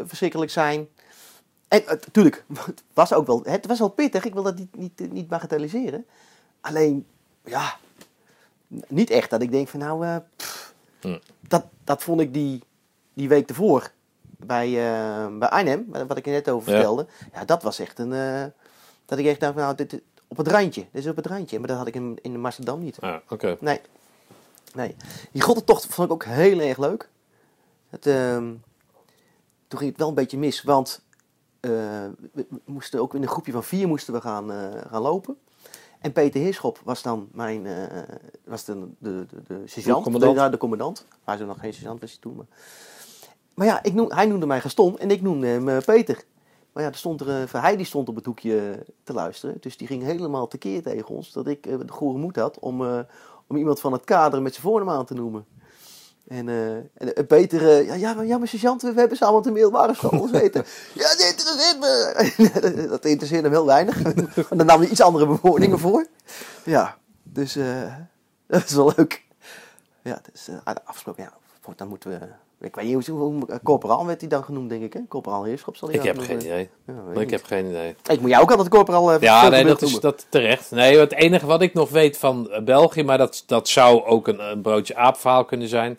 [0.05, 0.87] verschrikkelijk zijn.
[1.67, 4.25] En natuurlijk, het was ook wel, het was wel pittig.
[4.25, 6.05] Ik wil dat niet, niet, niet bagatelliseren.
[6.61, 7.05] Alleen,
[7.45, 7.75] ja,
[8.87, 10.73] niet echt dat ik denk van nou, eh, pff,
[11.47, 12.63] dat, dat vond ik die,
[13.13, 13.91] die week ervoor
[14.21, 16.73] bij, eh, bij Arnhem, wat ik er net over Ja.
[16.75, 17.07] vertelde.
[17.33, 18.43] Ja, dat was echt een, eh,
[19.05, 20.85] dat ik echt dacht, nou, dit, dit- op het randje.
[20.91, 21.59] Dit is op het randje.
[21.59, 22.97] Maar dat had ik in, in Amsterdam niet.
[22.99, 23.57] Ja, oké.
[23.59, 23.81] Nee.
[24.73, 24.95] Nee.
[25.31, 27.09] Die grottentocht vond ik ook heel erg leuk.
[27.89, 28.53] Het, ehm,
[29.67, 31.01] toen ging het wel een beetje mis, want
[31.59, 32.09] we,
[32.65, 34.49] moesten ook in een groepje van vier moesten we gaan,
[34.89, 35.37] gaan lopen.
[35.99, 37.99] En Peter Heerschop was dan mijn, eh,
[38.43, 40.51] was de, de, de, de sergeant, de, commandant.
[40.51, 41.05] de commandant.
[41.23, 42.35] Hij was nog geen sergeant, was hij toen.
[42.35, 42.45] Maar,
[43.53, 46.23] maar ja, ik noem, hij noemde mij Gaston en ik noemde hem eh, Peter.
[46.73, 49.57] Maar ja, er stond er, eh, hij die stond op het hoekje te luisteren.
[49.59, 51.31] Dus die ging helemaal tekeer tegen ons.
[51.31, 52.81] Dat ik de goede moed had om,
[53.47, 55.45] om iemand van het kader met zijn voornaam aan te noemen.
[56.27, 59.35] En, eh, en eh, Peter, eh, ja, ja, maar, ja, maar sergeant, we hebben samen
[59.37, 60.65] op de middelbare school gezeten.
[60.93, 62.87] ja, dit interesseert me.
[62.89, 64.01] dat interesseerde hem heel weinig.
[64.35, 66.05] Want dan nam hij iets andere bewoordingen voor.
[66.63, 67.93] Ja, dus eh,
[68.47, 69.23] dat is wel leuk.
[70.01, 71.33] Ja, dus uh, afgesproken, ja,
[71.75, 72.19] dan moeten we...
[72.59, 74.99] Ik weet niet hoe, corporaal werd hij dan genoemd, denk ik, hè?
[75.07, 76.69] Corporaal Heerschop zal hij Ik heb geen idee.
[76.85, 77.95] Ja, ik heb geen idee.
[78.05, 80.71] Ik moet jou ook altijd corporaal uh, Ja, nee, dat is dat terecht.
[80.71, 84.27] Nee, het enige wat ik nog weet van eh, België, maar dat, dat zou ook
[84.27, 85.97] een, een broodje aapverhaal kunnen zijn.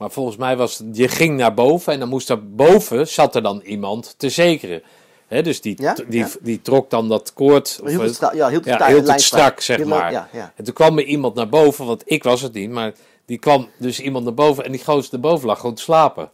[0.00, 3.42] Maar volgens mij was je ging naar boven en dan moest er boven, zat er
[3.42, 4.82] dan iemand te zekeren.
[5.28, 5.94] Dus die, Ja?
[6.08, 6.28] die, Ja.
[6.40, 7.80] die trok dan dat koord.
[7.82, 10.28] Of, het, ja, hield het, ja, hield het strak, zeg maar.
[10.56, 12.92] En toen kwam er iemand naar boven, want ik was het niet, maar
[13.24, 16.30] die kwam dus iemand naar boven en die gozer erboven lag gewoon te slapen.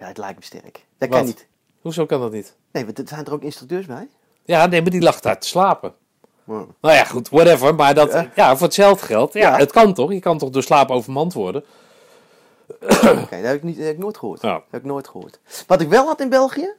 [0.00, 0.84] ja, het lijkt me sterk.
[0.98, 1.18] Dat Wat?
[1.18, 1.46] kan niet.
[1.80, 2.54] Hoezo kan dat niet?
[2.72, 4.08] Nee, want er zijn er ook instructeurs bij.
[4.44, 5.92] Ja, nee, maar die lag daar te slapen.
[6.44, 6.68] Wow.
[6.80, 7.74] Nou ja, goed, whatever.
[7.74, 8.56] Maar dat, Ja.
[8.56, 9.32] voor hetzelfde geld.
[9.32, 9.56] Ja.
[9.56, 10.12] het kan toch?
[10.12, 11.64] Je kan toch door slaap overmand worden?
[12.82, 14.42] Oké, dat heb ik, niet, dat heb ik nooit gehoord.
[14.42, 14.52] Ja.
[14.52, 15.38] Dat heb ik nooit gehoord.
[15.66, 16.72] Wat ik wel had in België,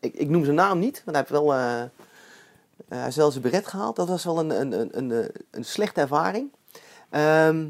[0.00, 1.52] ik, ik noem zijn naam niet, want hij heeft wel
[2.98, 3.96] hij is wel zijn beret gehaald.
[3.96, 6.50] Dat was wel een, een, een, een, eh, een slechte ervaring.
[7.10, 7.68] Ehm,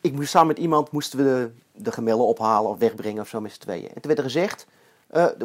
[0.00, 1.50] ik moest samen met iemand moesten we de,
[1.82, 3.88] de gemellen ophalen of wegbrengen of zo met z'n tweeën.
[3.88, 4.66] En toen werd er gezegd,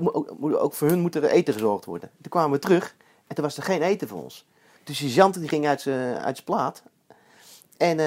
[0.04, 2.10] ook, ook voor hun moet er eten gezorgd worden.
[2.22, 2.96] Toen kwamen we terug
[3.28, 4.46] en toen was er geen eten voor ons.
[4.84, 6.84] Dus die sergeant die ging uit zijn plaat.
[7.78, 8.00] En,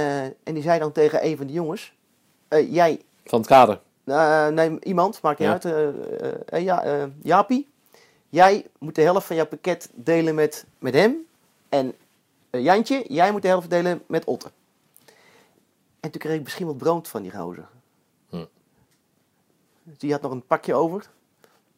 [0.42, 1.94] en die zei dan tegen een van de jongens,
[2.60, 3.80] jij Van het kader.
[4.04, 5.52] uh, nee, iemand, maakt niet Ja.
[5.52, 5.64] uit.
[5.64, 7.68] eh, eh, eh, ja, eh, Jaapie,
[8.28, 11.16] jij moet de helft van jouw pakket delen met, met hem.
[11.68, 11.94] En
[12.50, 14.50] eh, Jantje, jij moet de helft delen met Otter.
[16.00, 17.68] En toen kreeg ik beschimmeld brood van die gozer.
[18.28, 18.44] Hm.
[19.82, 21.10] Die had nog een pakje over.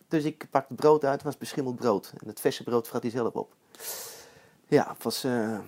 [0.09, 2.13] Dus ik pakte brood uit, het was beschimmeld brood.
[2.23, 3.53] En het verse brood vrat hij zelf op.
[4.69, 5.25] Ja, het was...
[5.25, 5.59] eh,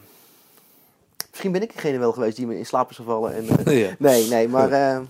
[1.31, 3.35] Misschien ben ik degene wel geweest die me in slaap is gevallen.
[3.35, 3.95] En, eh, Ja.
[3.99, 5.01] Nee, nee, maar eh,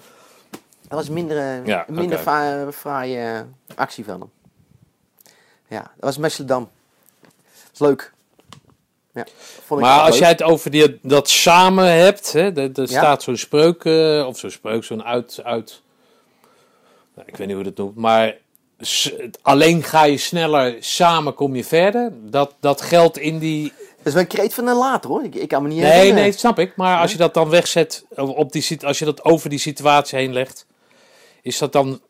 [0.89, 4.31] dat was minder, eh, Ja, minder fra- fraaie actie van hem.
[5.69, 6.69] Ja, dat was Amsterdam.
[7.73, 8.13] Dat leuk.
[9.13, 9.27] Ja,
[9.65, 10.19] vond ik Maar als leuk.
[10.19, 13.85] jij het over die, dat samen hebt, hè, er, er staat zo'n spreuk,
[14.27, 15.83] of zo'n spreuk, zo'n uit, uit
[17.15, 18.37] nou, ik weet niet hoe je dat noemt, maar
[19.43, 22.13] alleen ga je sneller, samen kom je verder.
[22.31, 25.25] Dat, dat geldt in die, Dat is wel een kreet van een later hoor.
[25.25, 26.77] Ik, ik kan me niet Nee, nee, snap ik.
[26.77, 30.33] Maar als je dat dan wegzet, op die, als je dat over die situatie heen
[30.33, 30.67] legt,
[31.43, 32.01] is dat dan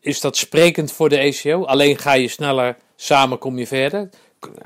[0.00, 1.64] is dat sprekend voor de ACO?
[1.64, 4.08] Alleen ga je sneller, samen kom je verder.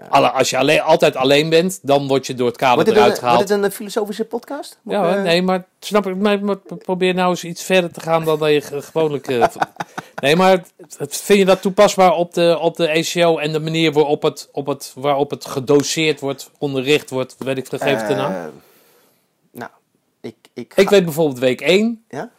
[0.08, 3.18] Alle, als je alleen, altijd alleen bent, dan word je door het kader Wordt eruit
[3.18, 3.36] gehaald.
[3.36, 4.78] wordt het een filosofische podcast?
[4.82, 6.16] Moet Ja, ik, eh, nee, maar snap ik.
[6.16, 9.28] Maar, maar probeer nou eens iets verder te gaan dan dat je ge- gewoonlijk.
[9.28, 9.44] eh,
[10.22, 10.64] nee, maar
[10.98, 14.66] vind je dat toepasbaar op de, op de ACO en de manier waarop het, op
[14.66, 17.34] het, waarop het gedoseerd wordt, onderricht wordt?
[17.38, 18.32] Weet ik, vergeef het de naam.
[18.32, 18.44] eh,
[19.50, 19.70] nou,
[20.20, 20.34] ik...
[20.54, 22.30] Ik, Ik weet bijvoorbeeld week 1, Ja?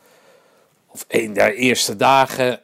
[0.88, 2.60] of een der eerste dagen,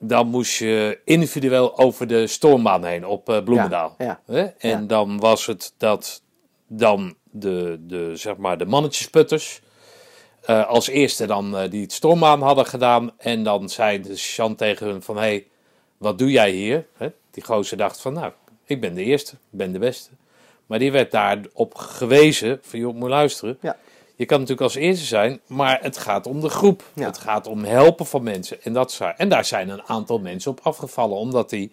[0.00, 3.94] dan moest je individueel over de stormbaan heen op eh, Bloemendaal.
[3.98, 4.34] Ja, ja.
[4.34, 4.42] Hè?
[4.42, 6.22] En dan was het dat
[6.66, 9.60] dan de, de, zeg maar de mannetjesputters
[10.42, 13.10] eh, als eerste dan eh, die het stormbaan hadden gedaan.
[13.18, 15.46] En dan zei de sergeant tegen hun van, hé, hey,
[15.96, 16.86] wat doe jij hier?
[16.96, 17.08] Hè?
[17.30, 18.32] Die gozer dacht van, nou,
[18.64, 20.10] ik ben de eerste, ik ben de beste.
[20.66, 23.58] Maar die werd daarop gewezen van, joh, moet luisteren.
[23.60, 23.76] Ja.
[24.20, 26.82] Je kan natuurlijk als eerste zijn, maar het gaat om de groep.
[26.94, 27.06] Ja.
[27.06, 28.62] Het gaat om helpen van mensen.
[28.62, 31.72] En, dat, en daar zijn een aantal mensen op afgevallen, omdat die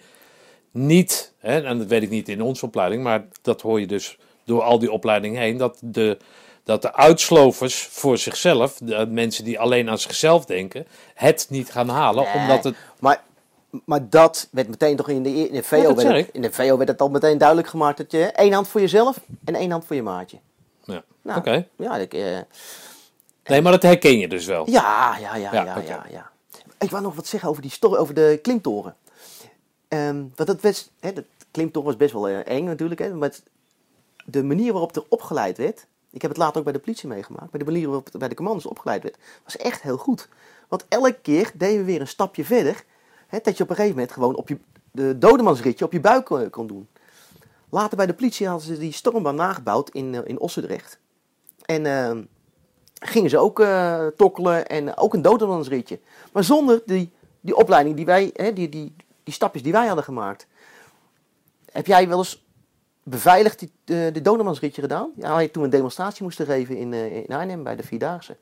[0.71, 4.17] niet, hè, en dat weet ik niet in onze opleiding, maar dat hoor je dus
[4.43, 6.17] door al die opleidingen heen, dat de,
[6.63, 11.89] dat de uitslovers voor zichzelf, de mensen die alleen aan zichzelf denken, het niet gaan
[11.89, 12.75] halen, Nee, omdat het...
[12.99, 13.23] Maar,
[13.85, 15.95] maar dat werd meteen toch in de, in de VO...
[15.95, 18.67] werd het, in de VO werd het al meteen duidelijk gemaakt dat je één hand
[18.67, 20.37] voor jezelf en één hand voor je maatje.
[20.87, 21.67] Ja, Nou, oké.
[21.75, 22.37] Ja, ik, eh,
[23.45, 24.69] Nee, maar dat herken je dus wel.
[24.69, 26.31] ja, ja, ja, Ja, ja, ja,
[26.79, 28.95] Ik wou nog wat zeggen over die story, over de klimtoren.
[29.87, 33.29] Ehm want dat was, hè, de klimtoren was best wel eh, eng natuurlijk, hè, maar
[33.29, 33.43] het-
[34.25, 37.51] de manier waarop er opgeleid werd, ik heb het later ook bij de politie meegemaakt,
[37.51, 40.27] maar de manier waarop het bij de commando's opgeleid werd, was echt heel goed.
[40.67, 42.83] Want elke keer deden we weer een stapje verder,
[43.27, 44.57] hè, dat je op een gegeven moment gewoon op je,
[44.91, 46.87] de dodemansritje op je buik kon, kon doen.
[47.69, 50.99] Later bij de politie hadden ze die stormbaan nagebouwd in, eh, in Ossendrecht.
[51.65, 52.23] En ehm,
[52.93, 55.99] gingen ze ook eh, tokkelen en ook een dodemansritje.
[56.33, 57.11] Maar zonder die,
[57.41, 60.47] die opleiding die wij, hè, die, die, die stapjes die wij hadden gemaakt.
[61.71, 62.45] Heb jij wel eens
[63.03, 65.11] beveiligd die, de, de gedaan?
[65.15, 68.37] Ja, je toen een demonstratie moesten geven in, eh, in Arnhem bij de Vierdaagse.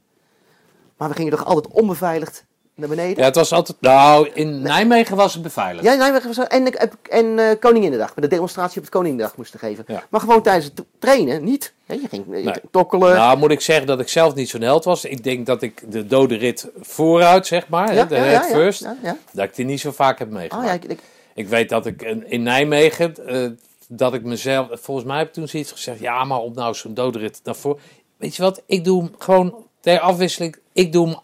[0.97, 2.45] Maar we gingen toch altijd onbeveiligd
[2.75, 3.17] naar beneden?
[3.17, 3.77] Ja, het was altijd...
[3.81, 5.85] Nou, in Nijmegen was het beveiligd.
[5.85, 6.73] Ja, we- we- en,
[7.09, 9.83] en eh Koninginnedag, met de demonstratie op het Koninginnedag moesten geven.
[9.87, 10.03] Ja.
[10.09, 11.73] Maar gewoon tijdens het trainen niet.
[11.85, 12.51] Je ging, Nee.
[12.71, 13.15] tokkelen.
[13.15, 15.05] Nou, moet ik zeggen dat ik zelf niet zo'n held was.
[15.05, 19.17] Ik denk dat ik de dode rit vooruit, zeg maar, de first, Ja, ja.
[19.31, 20.67] dat ik die niet zo vaak heb Oh, meegemaakt.
[20.67, 20.99] ja, ik, ik-
[21.33, 23.49] Ik weet dat ik in in Nijmegen, eh,
[23.87, 26.93] dat ik mezelf, volgens mij heb ik toen zoiets gezegd, ja, maar op nou zo'n
[26.93, 27.79] dode rit daarvoor.
[28.17, 31.15] Weet je wat, ik doe hem gewoon ter afwisseling, ik doe hem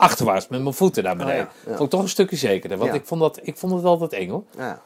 [0.00, 1.46] achterwaarts met mijn voeten naar beneden.
[1.46, 1.76] Oh, ja, ja.
[1.76, 2.96] Vond ik toch een stukje zekerder, want Ja.
[2.96, 4.44] ik, vond dat, ik vond het altijd eng hoor.
[4.56, 4.82] ja.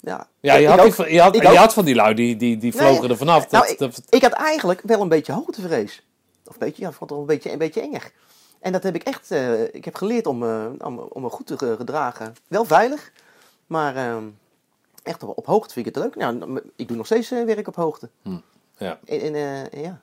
[0.00, 0.84] Ja, Ja, je had, ook.
[0.84, 3.50] die van- je had, je van die lui, die, die, die vlogen Nee, er vanaf.
[3.50, 6.06] Nou, Dat, ik, dat, ik had eigenlijk wel een beetje hoogtevrees.
[6.46, 8.12] Of een beetje, ja, ik vond het wel een beetje, een beetje enger.
[8.60, 11.46] En dat heb ik echt, eh, ik heb geleerd om, eh, om, om me goed
[11.46, 12.34] te ge- gedragen.
[12.48, 13.12] Wel veilig,
[13.66, 14.16] maar eh,
[15.02, 16.16] echt op, op hoogte vind ik het leuk.
[16.16, 18.08] Nou, ik doe nog steeds eh, werk op hoogte.
[18.76, 18.98] ja.
[19.04, 20.00] En, en, eh, ja.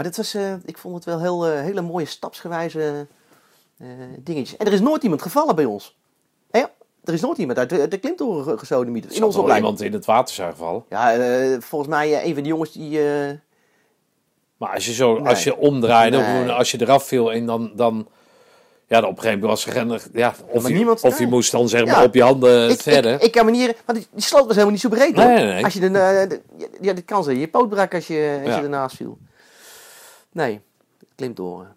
[0.00, 3.06] Maar dit was, eh, ik vond het wel heel, eh, hele mooie stapsgewijze
[3.78, 3.86] eh,
[4.18, 4.56] dingetjes.
[4.58, 5.96] En er is nooit iemand gevallen bij ons.
[6.50, 6.60] Hè?
[7.04, 9.70] Er is nooit iemand uit de, de klimtoren ge- gesodemieterd in onze opleiding.
[9.70, 10.84] iemand in het water zijn gevallen.
[10.88, 11.16] Ja,
[11.60, 13.00] volgens mij een van die jongens die...
[14.56, 15.28] Maar als je zo, Nee.
[15.28, 16.50] als je omdraaide, Nee.
[16.50, 18.08] als je eraf viel en dan, dan
[18.86, 21.32] ja, op een gegeven moment was er geen, ja, of, je, niemand- of je nee.
[21.32, 22.04] moest dan zeg maar Ja.
[22.04, 23.12] op je handen ik, verder.
[23.14, 23.76] ik, ik kan me niet...
[23.86, 25.24] Want die, die sloot was helemaal niet zo breed, hoor.
[25.24, 25.64] Nee, nee.
[25.64, 26.40] Als je de, de-
[26.80, 27.38] ja, dit kan ze.
[27.38, 28.56] Je poot brak als je, als Ja.
[28.56, 29.18] je ernaast viel.
[30.32, 30.60] Nee,
[31.14, 31.76] klimtoren.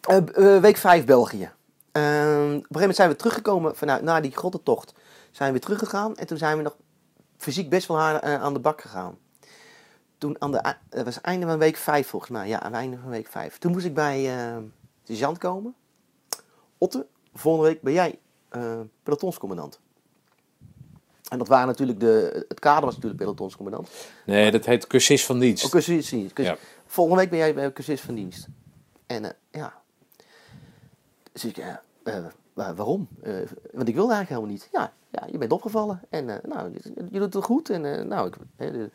[0.00, 1.50] Eh, b- eh, week 5 België.
[1.92, 2.12] Ehm, op
[2.42, 4.94] een gegeven moment zijn we teruggekomen vanuit na die grottentocht.
[5.30, 6.76] Zijn we teruggegaan en toen zijn we nog
[7.36, 9.18] fysiek best wel haar, eh, aan de bak gegaan.
[10.18, 12.48] Toen aan de, het was einde van week 5 volgens mij.
[12.48, 13.58] Ja, aan het einde van week 5.
[13.58, 14.56] Toen moest ik bij eh
[15.04, 15.74] de sergeant komen.
[16.78, 18.18] Otte, volgende week ben jij
[18.48, 19.80] eh, pelotonscommandant.
[21.28, 23.88] En dat waren natuurlijk de, het kader was natuurlijk pelotonscommandant.
[24.26, 25.64] Nee, dat heet cursus van dienst.
[25.64, 26.36] Ook cursus van dienst.
[26.38, 26.56] Ja.
[26.86, 28.46] Volgende week ben jij bij cursus van dienst.
[29.06, 29.74] En eh, ja.
[31.32, 31.74] Dus ik, eh,
[32.52, 33.08] wa- waarom?
[33.22, 33.34] Eh,
[33.72, 34.68] want ik wilde eigenlijk helemaal niet.
[34.72, 36.00] Ja, ja je bent opgevallen.
[36.08, 36.72] En eh, nou,
[37.10, 37.70] je, doet het goed.
[37.70, 38.90] En eh, nou, ik,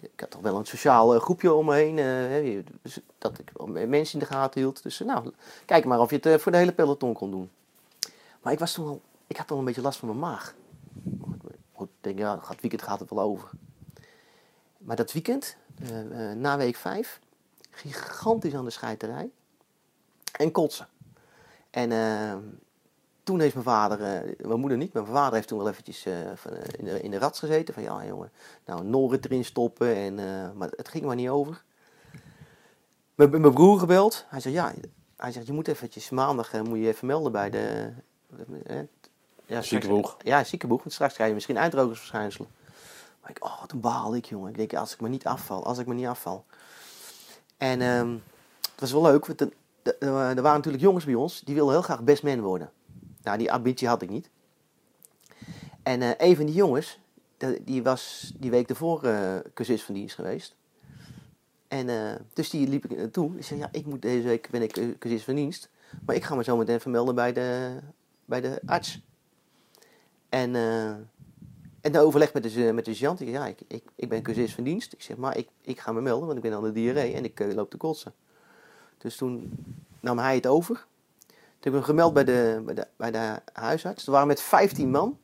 [0.00, 1.98] ik had toch wel een sociaal eh, groepje om me heen.
[1.98, 3.52] eh, dus dat ik
[3.88, 4.82] mensen in de gaten hield.
[4.82, 5.30] Dus eh, nou,
[5.64, 7.50] kijk maar of je het eh, voor de hele peloton kon doen.
[8.42, 10.54] Maar ik was toen al, ik had al een beetje last van mijn maag.
[11.78, 13.50] Ik denk, ja, het weekend gaat het wel over.
[14.78, 15.63] Maar dat weekend, eh, eh,
[16.36, 17.20] na week 5,
[17.70, 19.30] gigantisch aan de scheiterij.
[20.38, 20.88] En kotsen.
[21.70, 22.34] En eh,
[23.22, 26.04] toen heeft mijn vader, eh, mijn moeder niet, maar mijn vader heeft toen wel eventjes
[26.06, 26.36] eh, eh,
[26.78, 27.74] in, de, in de rats gezeten.
[27.74, 28.30] Van ja jongen,
[28.64, 29.94] nou een Norrit erin stoppen.
[29.96, 31.62] En, eh, maar het ging maar niet over.
[33.14, 34.24] Met mijn broer gebeld.
[34.28, 34.72] Hij zegt ja,
[35.16, 37.92] hij zegt je moet eventjes maandag eh, moet je even melden bij de...
[38.66, 38.78] eh,
[39.46, 40.16] ja, Ziekenboeg.
[40.22, 40.78] Ja, ziekenboeg.
[40.78, 42.48] Want straks krijg je misschien uitdrogersverschijnselen.
[43.24, 44.50] Maar ik, oh, toen baalde ik, jongen.
[44.50, 46.44] Ik denk, als ik maar niet afval, als ik maar niet afval.
[47.56, 48.12] En ehm,
[48.70, 49.52] het was wel leuk, want er,
[50.42, 52.70] waren natuurlijk jongens bij ons, die wilden heel graag best man worden.
[53.22, 54.30] Nou, die ambitie had ik niet.
[55.82, 56.98] En eh, een van die jongens,
[57.62, 59.00] die was die week ervoor
[59.54, 60.56] cursist van dienst geweest.
[61.68, 63.32] En eh, dus die liep ik naartoe.
[63.32, 65.68] Die zei, ja, ik moet deze week, ben ik cursist van dienst.
[66.06, 67.78] Maar ik ga me zo meteen vermelden bij de,
[68.24, 69.00] bij de arts.
[70.28, 70.54] En,
[71.84, 72.90] en de overleg met de, met de.
[72.90, 74.92] Ik, ja, ik, ik, ik ben cursist van dienst.
[74.92, 77.24] Ik zeg, maar ik, ik ga me melden, want ik ben aan de diarree en
[77.24, 78.14] ik eh, loop te kotsen.
[78.98, 79.52] Dus toen
[80.00, 80.86] nam hij het over.
[81.26, 84.06] Toen heb ik hem gemeld bij de, bij de, bij de huisarts.
[84.06, 85.18] Er waren met 15 man.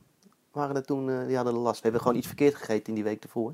[0.51, 1.75] Waren er toen, eh, die hadden last.
[1.75, 3.53] We hebben gewoon iets verkeerd gegeten in die week ervoor.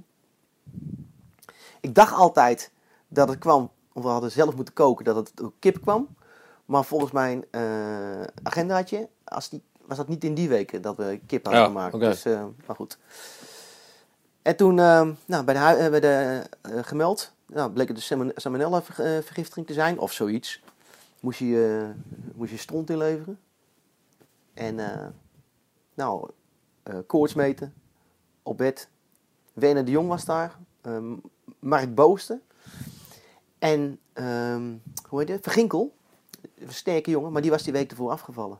[1.82, 2.72] Ik dacht altijd
[3.08, 6.16] dat het kwam, of we hadden zelf moeten koken, dat het door kip kwam.
[6.66, 11.20] Maar volgens mijn eh, agendaatje als die, was dat niet in die weken dat we
[11.26, 11.94] kip hadden Ja, gemaakt.
[11.94, 12.06] oké.
[12.10, 12.98] Dus, eh, maar goed.
[14.42, 16.44] En toen eh, nou, bij de, eh, bij de
[16.84, 20.62] gemeld, nou, bleek het de salmon- salmonella-vergiftiging te zijn of zoiets.
[21.20, 21.92] Moest je,
[22.36, 23.40] moest je stront inleveren.
[24.54, 24.76] En
[25.94, 26.30] nou,
[27.08, 27.74] koorts meten,
[28.44, 28.90] op bed.
[29.54, 31.14] Wene de Jong was daar, ehm,
[31.60, 32.42] Mark Boosten.
[33.60, 34.74] En, ehm,
[35.10, 35.96] hoe heet het, Verginkel,
[36.60, 38.60] een sterke jongen, maar die was die week ervoor afgevallen.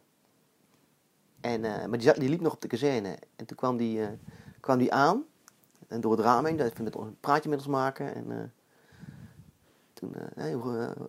[1.42, 3.18] En, eh, maar die, liep nog op de kazerne.
[3.36, 4.08] En toen kwam die, eh,
[4.60, 5.24] kwam die aan.
[5.88, 8.16] En door het raam heen, even met een praatje met ons maken.
[8.16, 8.38] En eh,
[9.94, 10.16] toen,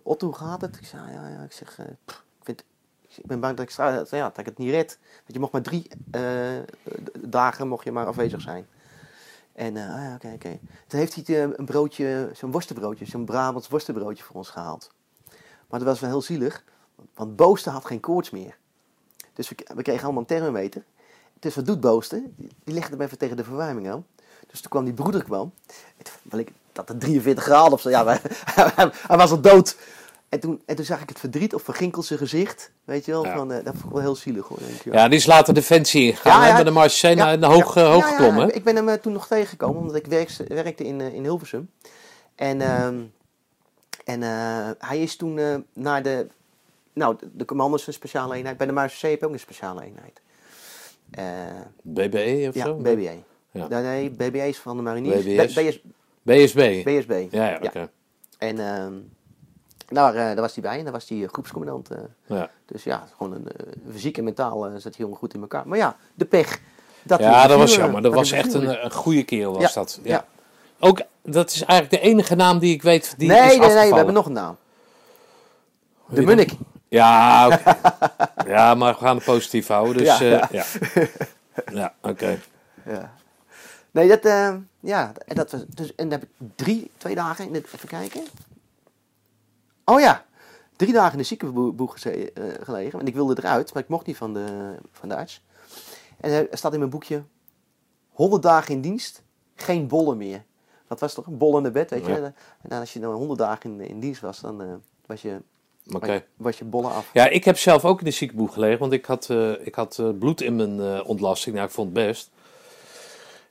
[0.03, 0.77] Otto, hoe gaat het?
[0.77, 1.43] Ik zei, ja, ja.
[1.43, 2.63] Ik zeg, ik, vind,
[3.15, 3.75] ik ben bang dat ik,
[4.11, 4.99] ja, dat ik het niet red.
[5.01, 5.87] Want je mocht maar drie
[7.19, 8.67] dagen mocht je maar afwezig zijn.
[9.53, 10.59] En, ah ja, oké, oké.
[10.87, 14.91] Toen heeft hij een broodje, zo'n worstenbroodje, zo'n Brabants worstenbroodje voor ons gehaald.
[15.69, 16.63] Maar dat was wel heel zielig,
[17.13, 18.57] want Boosten had geen koorts meer.
[19.39, 20.83] Dus we, we kregen allemaal een thermometer.
[21.39, 22.33] Dus wat doet Boosten?
[22.37, 24.05] Die, legde hem even tegen de verwarming aan.
[24.47, 25.53] Dus toen kwam die broeder kwam.
[26.31, 27.89] En dat het 43 graden of zo.
[27.89, 28.21] Ja, maar,
[29.07, 29.77] hij was al dood.
[30.29, 32.71] En toen, en toen zag ik het verdriet op Van Ginkel zijn gezicht.
[32.83, 33.35] Weet je wel, Ja.
[33.35, 34.59] van, eh, dat vond ik wel heel zielig hoor.
[34.59, 34.93] Denk ik, ja.
[34.93, 36.41] Ja, die is later Defensie ingegaan.
[36.41, 36.53] Ja, ja.
[36.53, 38.47] Bij de Marseille Ja, hoog, eh, hoog geklommen.
[38.47, 38.53] hè?
[38.53, 41.69] ik ben hem eh, toen nog tegengekomen, omdat ik werkte, werkte in, in Hilversum.
[42.35, 42.99] En, ehm,
[44.05, 44.21] en
[44.79, 46.27] hij is toen naar de,
[46.99, 48.57] nou, de, de commanders van speciale eenheid.
[48.57, 50.21] Bij de Marseille heb je ook een speciale eenheid.
[51.11, 52.75] Eh, BBE of ja, zo?
[52.75, 53.11] BBA.
[53.51, 53.67] Ja.
[53.67, 55.23] Nee, nee, BBA is van de mariniers.
[55.23, 55.53] BBS?
[55.53, 55.81] BS,
[56.21, 56.83] BSB.
[56.83, 57.27] BSB.
[57.31, 57.89] Ja, ja, oké.
[58.37, 58.93] En ehm,
[59.87, 61.89] daar, eh, daar was hij bij en daar was hij eh, groepscommandant.
[62.25, 62.49] Ja.
[62.65, 63.47] dus ja, gewoon een
[63.91, 65.67] fysiek en mentaal zat hij jongen goed in elkaar.
[65.67, 66.59] Maar ja, de pech.
[67.03, 68.01] Dat Ja, dat was jammer.
[68.01, 69.99] Dat was echt een, een goede kerel, was dat.
[70.03, 70.25] Ja.
[70.79, 73.59] Ook, dat is eigenlijk de enige naam die ik weet die nee, is nee, nee,
[73.59, 73.89] afgevallen.
[73.89, 74.57] we hebben nog een naam.
[76.07, 76.51] De Munnik.
[76.89, 77.59] Ja,
[78.45, 79.97] ja, maar we gaan het positief houden.
[79.97, 80.65] Dus Ja, ja, ja.
[81.79, 81.93] ja.
[82.01, 82.39] oké.
[82.85, 83.13] Ja.
[83.91, 87.45] Nee, dat, eh, ja, en dat was, dus, en dan heb ik drie, twee dagen,
[87.45, 88.23] in het, even kijken.
[89.85, 90.25] Oh ja,
[90.75, 92.27] drie dagen in de ziekenboeg eh,
[92.61, 92.91] gelegen.
[92.91, 95.43] Want ik wilde eruit, maar ik mocht niet van de, van de arts.
[96.19, 97.23] En er staat in mijn boekje,
[98.09, 99.23] 100 dagen in dienst,
[99.55, 100.43] geen bollen meer.
[100.87, 102.11] Dat was toch een bol in de bed, weet je.
[102.11, 102.23] Ja.
[102.61, 104.67] En dan als je dan 100 dagen in, in dienst was, dan eh,
[105.05, 105.41] was, je,
[105.95, 106.23] Oké.
[106.37, 107.09] was je bollen af.
[107.13, 109.97] Ja, ik heb zelf ook in de ziekenboeg gelegen, want ik had, eh, ik had
[109.99, 111.55] eh, bloed in mijn eh, ontlasting.
[111.55, 112.29] Nou, ik vond het best.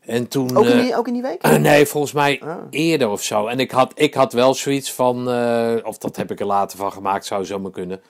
[0.00, 0.56] En toen...
[0.56, 1.42] Ook in, die, ook in die week?
[1.58, 2.56] Nee, volgens mij Ah.
[2.70, 3.46] eerder of zo.
[3.46, 5.16] En ik had, ik had wel zoiets van,
[5.84, 8.00] of dat heb ik er later van gemaakt, zou zomaar kunnen.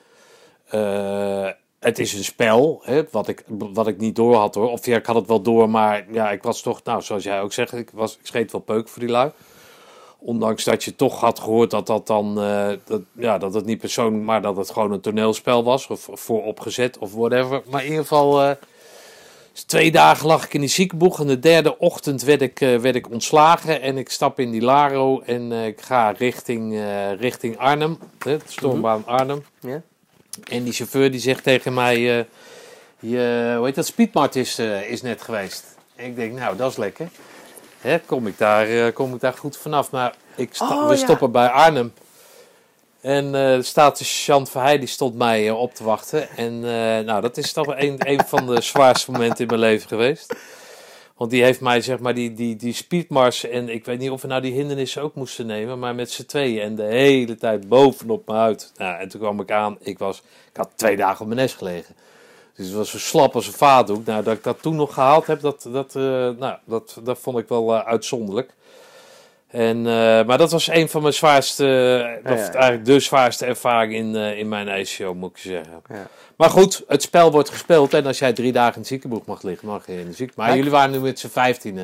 [0.69, 1.49] Eh,
[1.79, 4.69] het is een spel, hè, wat, ik, wat ik niet door had hoor.
[4.69, 7.41] Of ja, ik had het wel door, maar ja, ik was toch, nou, zoals jij
[7.41, 9.31] ook zegt, ik, was, ik scheet wel peuk voor die lui.
[10.21, 13.77] Ondanks dat je toch had gehoord dat dat dan, eh, dat, ja, dat het niet
[13.77, 15.87] persoonlijk, maar dat het gewoon een toneelspel was.
[15.87, 17.61] Of vooropgezet of whatever.
[17.69, 18.51] Maar in ieder geval, eh,
[19.65, 21.19] twee dagen lag ik in die ziekenboeg.
[21.19, 23.81] En de derde ochtend werd ik, eh, werd ik ontslagen.
[23.81, 26.81] En ik stap in die Laro en ik ga richting,
[27.19, 27.97] richting Arnhem.
[28.17, 29.43] De stormbaan Arnhem.
[29.59, 29.81] Ja?
[30.49, 31.99] En die chauffeur die zegt tegen mij...
[32.99, 33.85] je, hoe heet dat?
[33.85, 34.59] Speedmart is,
[34.89, 35.63] is net geweest.
[35.95, 37.09] En ik denk, nou, dat is lekker.
[37.81, 39.91] Hè, kom, ik daar, eh, kom ik daar goed vanaf.
[39.91, 40.99] Maar ik sta- Oh, we ja.
[40.99, 41.93] stoppen bij Arnhem.
[43.01, 46.29] En eh staat de sergeant Verheij, die stond mij eh, op te wachten.
[46.29, 46.59] En
[47.05, 50.35] nou, dat is toch een van de zwaarste momenten in mijn leven geweest.
[51.17, 53.43] Want die heeft mij, zeg maar, die, die, die speedmars...
[53.45, 55.79] En ik weet niet of we nou die hindernissen ook moesten nemen.
[55.79, 56.61] Maar met z'n tweeën.
[56.61, 58.71] En de hele tijd bovenop me uit.
[58.77, 59.77] Nou, en toen kwam ik aan.
[59.79, 60.17] Ik, was,
[60.51, 61.95] ik had twee dagen op mijn nest gelegen.
[62.59, 64.05] Dus het was zo slap als een vaatdoek.
[64.05, 66.01] Nou, dat ik dat toen nog gehaald heb, dat, dat, eh,
[66.37, 68.53] nou, dat, dat vond ik wel eh, uitzonderlijk.
[69.47, 71.65] En, eh, maar dat was een van mijn zwaarste,
[72.23, 72.51] Ja, of ja.
[72.51, 75.81] eigenlijk de zwaarste ervaring in, in mijn ijsshow, moet ik zeggen.
[75.89, 76.07] Ja.
[76.35, 79.41] Maar goed, het spel wordt gespeeld en als jij drie dagen in het ziekenboeg mag
[79.41, 80.35] liggen, mag je in de ziek.
[80.35, 80.57] Maar Kijk.
[80.57, 81.75] jullie waren nu met z'n 15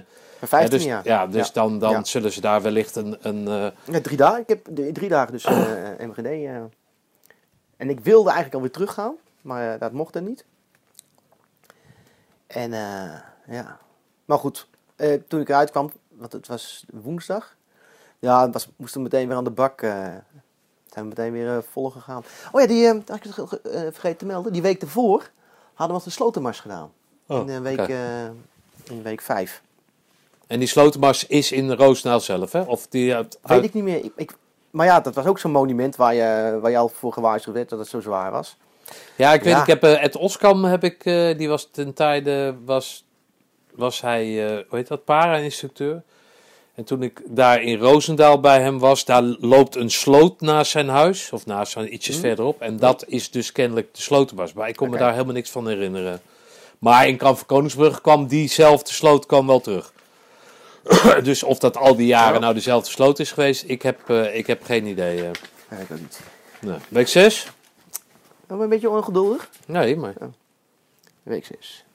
[0.49, 1.01] ja, dus, jaar.
[1.03, 2.03] Ja, dus dan, dan Ja.
[2.03, 3.17] zullen ze daar wellicht een...
[3.21, 3.43] een
[3.91, 4.41] Ja, drie dagen.
[4.41, 5.45] Ik heb de- drie dagen dus
[5.99, 6.27] MGD.
[7.77, 10.45] En ik wilde eigenlijk alweer teruggaan, maar dat mocht er niet.
[12.47, 13.19] En eh,
[13.55, 13.77] ja.
[14.25, 17.55] Maar goed, eh, toen ik eruit kwam, want het was woensdag.
[18.19, 19.81] Ja, het was, moesten we meteen weer aan de bak.
[19.81, 19.91] eh,
[20.85, 22.23] zijn we meteen weer vol gegaan.
[22.51, 23.59] Oh ja, die, had ik het
[23.93, 24.53] vergeten te melden.
[24.53, 25.29] Die week ervoor
[25.73, 26.91] hadden we de slotenmars gedaan.
[27.27, 27.87] oh, in, week,
[28.83, 29.61] in week vijf.
[30.47, 32.61] En die slotenmars is in Roosendaal zelf, hè?
[32.61, 34.03] Of die uit, Weet ik niet meer.
[34.03, 34.37] Ik, ik-
[34.71, 37.69] maar ja, dat was ook zo'n monument waar je, waar je al voor gewaarschuwd werd
[37.69, 38.57] dat het zo zwaar was.
[39.15, 39.61] Ja, ik weet, Ja.
[39.61, 43.05] ik heb eh, Ed Oskam, heb ik, eh, die was ten tijde, was,
[43.75, 46.03] was hij, eh hoe heet dat, para-instructeur.
[46.75, 50.87] En toen ik daar in Roosendaal bij hem was, daar loopt een sloot naast zijn
[50.89, 52.21] huis, of naast zijn ietsjes Hm.
[52.21, 52.61] verderop.
[52.61, 54.53] En dat is dus kennelijk de slotenbas.
[54.53, 56.21] Maar ik kon me daar helemaal niks van herinneren.
[56.79, 59.93] Maar in Kamp van Koningsbrug kwam diezelfde sloot kwam wel terug.
[61.23, 62.39] dus of dat al die jaren Ja.
[62.39, 65.17] nou dezelfde sloot is geweest, ik heb, ik heb geen idee.
[65.21, 65.29] eh.
[65.69, 66.19] Ja, ik ook niet.
[66.61, 66.77] Nee.
[66.87, 67.47] Week 6?
[68.47, 69.49] Ben je een beetje ongeduldig?
[69.65, 70.13] Nee, maar...
[71.23, 71.85] Week 6.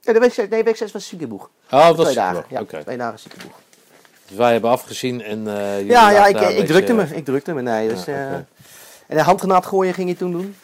[0.00, 1.50] Ja, de week 6, nee, week 6 was ziekenboeg.
[1.70, 2.44] Oh, dat is dagen.
[2.48, 2.82] Ja, Oké.
[2.82, 3.30] twee dagen.
[4.26, 7.06] Dus wij hebben afgezien en eh, Ja, ja, ik, een ik drukte me.
[7.14, 7.88] Ik drukte me, nee.
[7.88, 8.34] Dus, Ja, eh.
[9.06, 10.56] En de handgranaat gooien ging je toen doen?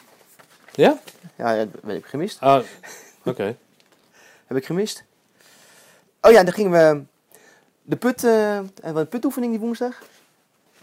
[0.73, 0.99] Ja?
[1.35, 2.41] Ja, dat heb ik gemist.
[2.41, 2.59] Oh,
[3.25, 3.55] oké.
[4.45, 5.03] Heb ik gemist.
[6.21, 7.03] Oh ja, dan gingen we
[7.81, 10.01] de put, en we een putoefening die woensdag.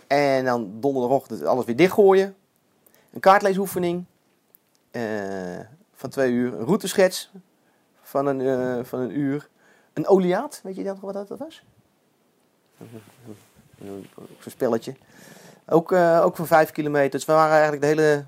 [0.07, 2.37] En dan donderdagochtend alles weer dichtgooien.
[3.13, 4.05] Een kaartleesoefening
[5.95, 6.55] van twee uur.
[6.55, 7.31] Een routeschets
[8.03, 9.49] van een, eh, van een uur.
[9.93, 11.65] Een oliaat, weet je dat, wat dat was?
[13.85, 14.07] Zo'n
[14.47, 14.95] spelletje.
[15.69, 17.11] Ook, eh, ook van vijf kilometer.
[17.11, 18.25] Dus we waren eigenlijk de hele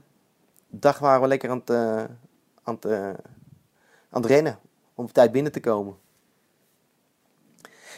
[0.68, 2.04] dag waren we lekker aan het, eh,
[2.62, 3.08] aan het, eh,
[4.10, 4.58] aan het rennen.
[4.94, 5.96] Om op tijd binnen te komen.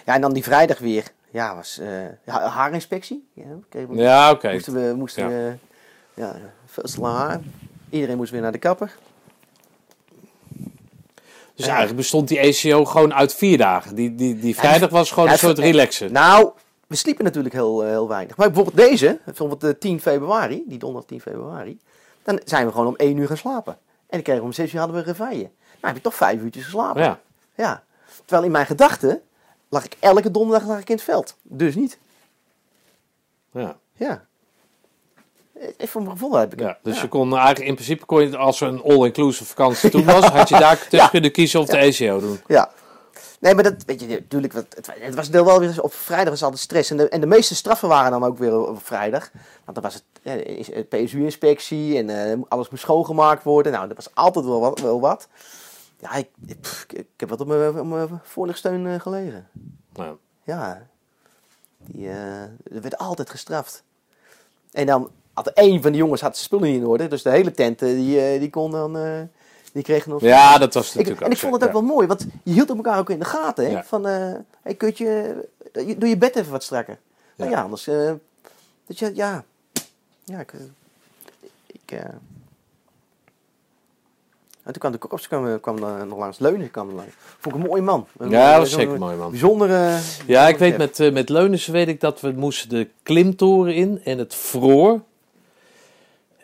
[0.04, 1.12] Ja, en dan die vrijdag weer.
[1.30, 3.28] Ja, was eh, ja, haarinspectie.
[3.32, 4.52] Ja, oké.
[4.52, 5.28] Moesten we, moesten Ja.
[5.28, 5.56] we,
[6.14, 6.36] ja,
[6.66, 7.40] veel haar.
[7.90, 8.96] Iedereen moest weer naar de kapper.
[11.54, 13.94] Dus eigenlijk bestond die ACO gewoon uit vier dagen.
[13.94, 16.12] Die, die, die vrijdag was gewoon Ja, een soort relaxen.
[16.12, 16.50] Nou,
[16.86, 18.36] we sliepen natuurlijk heel, eh, heel weinig.
[18.36, 21.80] Maar bijvoorbeeld deze, bijvoorbeeld de 10 februari, die donderdag 10 februari.
[22.22, 23.72] Dan zijn we gewoon om 1 uur gaan slapen.
[23.72, 25.42] En dan kregen we om 6 uur hadden we reveille.
[25.42, 25.50] Nou,
[25.80, 27.02] heb ik toch 5 uurtjes geslapen.
[27.02, 27.20] Ja.
[27.54, 27.82] Ja.
[28.24, 29.22] Terwijl in mijn gedachten
[29.68, 31.36] lag ik elke donderdag lag ik in het veld.
[31.42, 31.98] Dus niet.
[33.52, 33.76] Ja.
[33.92, 34.26] Ja.
[35.60, 36.78] Even voor mijn gevoel heb ik ja.
[36.82, 37.02] Dus Ja.
[37.02, 40.48] je kon eigenlijk in principe, kon je, als er een all-inclusive vakantie toen was, had
[40.48, 42.40] je daar tussen kunnen kiezen of de ACO doen.
[42.46, 42.70] Ja.
[43.40, 46.42] Nee, maar dat, weet je, natuurlijk, het, het was deel wel weer, op vrijdag was
[46.42, 46.90] altijd stress.
[46.90, 49.30] En de, en de meeste straffen waren dan ook weer op vrijdag.
[49.64, 53.72] Want dan was het, eh, PSU-inspectie en eh, alles moest schoongemaakt worden.
[53.72, 54.80] Nou, dat was altijd wel wat.
[54.80, 55.28] Wel wat.
[56.00, 56.28] Ja, ik,
[56.60, 59.48] pff, ik, ik heb wat op mijn, op mijn voorlichtsteun eh, gelegen.
[59.92, 60.86] Nou, Ja,
[61.78, 63.82] die, eh, er werd altijd gestraft.
[64.72, 65.10] En dan
[65.44, 67.08] had één van de jongens had zijn spullen niet in orde.
[67.08, 69.20] Dus de hele tent, eh, die, eh, die kon dan, eh,
[69.72, 70.20] die kreeg nog...
[70.20, 72.68] ja, dat was Ik, natuurlijk en ik vond het ook wel mooi, want je hield
[72.68, 73.64] elkaar ook in de gaten.
[73.64, 73.70] Hè?
[73.70, 73.84] Ja.
[73.84, 74.04] Van,
[74.62, 75.34] hey, kutje,
[75.72, 76.98] eh, doe je bed even wat strakker.
[77.36, 77.56] Nou Ja.
[77.56, 77.84] ja, anders...
[78.86, 79.44] dat je, ja...
[80.24, 80.52] Ja, ik...
[81.66, 82.00] ik
[84.62, 85.78] en toen kwam de korps kwam, kwam
[86.08, 86.70] nog langs leunen.
[86.70, 87.12] Kwam langs.
[87.38, 88.06] Vond ik een mooie man.
[88.18, 89.30] Een, Ja, dat was zeker een mooie man.
[89.30, 89.98] Bijzondere...
[90.26, 94.18] Ja, ik weet met, met Leunissen weet ik dat we moesten de klimtoren in en
[94.18, 95.00] het vroor.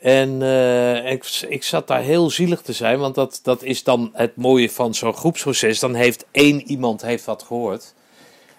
[0.04, 4.10] En eh, ik, ik zat daar heel zielig te zijn, want dat, dat is dan
[4.12, 5.78] het mooie van zo'n groepsproces.
[5.78, 7.94] Dan heeft één iemand heeft wat gehoord.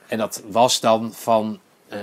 [0.07, 1.99] En dat was dan van, eh,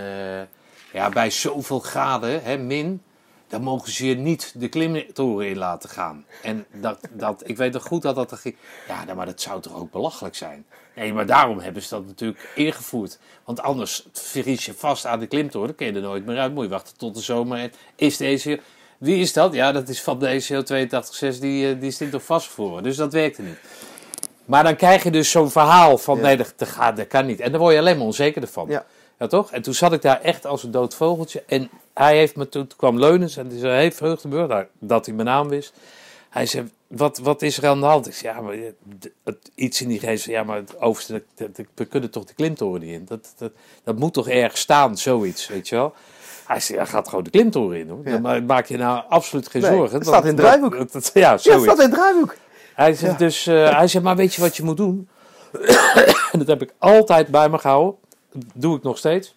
[0.93, 3.03] ja, bij zoveel graden, hè, min,
[3.49, 6.25] dan mogen ze je niet de klimtoren in laten gaan.
[6.43, 8.57] En dat, dat, ik weet nog goed dat dat er ging.
[8.89, 10.65] Ja, nou, maar dat zou toch ook belachelijk zijn?
[10.95, 13.19] Nee, maar daarom hebben ze dat natuurlijk ingevoerd.
[13.45, 16.55] Want anders vries je vast aan de klimtoren, dan kun je er nooit meer uit.
[16.55, 17.59] Moet je wachten tot de zomer.
[17.59, 18.61] En is deze...
[19.03, 19.55] Wie is dat?
[19.55, 22.85] Ja, dat is van de ECO 82.6, die, eh, die dit nog vastgevoerd.
[22.85, 23.57] Dus dat werkte niet.
[24.45, 26.23] Maar dan krijg je dus zo'n verhaal van, Ja.
[26.23, 27.41] nee, dat, dat, gaat, dat kan niet.
[27.41, 28.69] En dan word je alleen maar onzeker ervan.
[28.69, 28.85] Ja.
[29.19, 29.51] Ja, toch?
[29.53, 31.43] En toen zat ik daar echt als een dood vogeltje.
[31.47, 35.07] En hij heeft me toen, toen kwam Leunens en die zei, hey, Vreugdeburg, nou, dat
[35.07, 35.73] hij mijn naam wist.
[36.31, 38.07] Hij zei, wat, wat is er aan de hand?
[38.07, 38.55] Ik zei, ja, maar
[39.25, 42.25] het, iets in die geest, ja, maar het overste, dat, dat- dat- we kunnen toch
[42.25, 43.05] de klimtoren niet in?
[43.05, 43.53] Dat, dat,
[43.85, 45.95] dat moet toch ergens staan, zoiets, weet je wel?
[46.53, 48.01] Hij gaat gewoon de klimtoren in, hoor.
[48.05, 48.19] Ja.
[48.19, 49.95] Dan maak je nou absoluut geen Nee, zorgen.
[49.99, 52.37] het staat in het Dat- ja, Ja, dat staat in het draaiboek.
[52.75, 53.19] Hij zegt Ja.
[53.19, 55.09] dus, eh, hij zegt, maar weet je wat je moet doen?
[56.33, 57.95] en dat heb ik altijd bij me gehouden.
[58.33, 59.37] Dat doe ik nog steeds.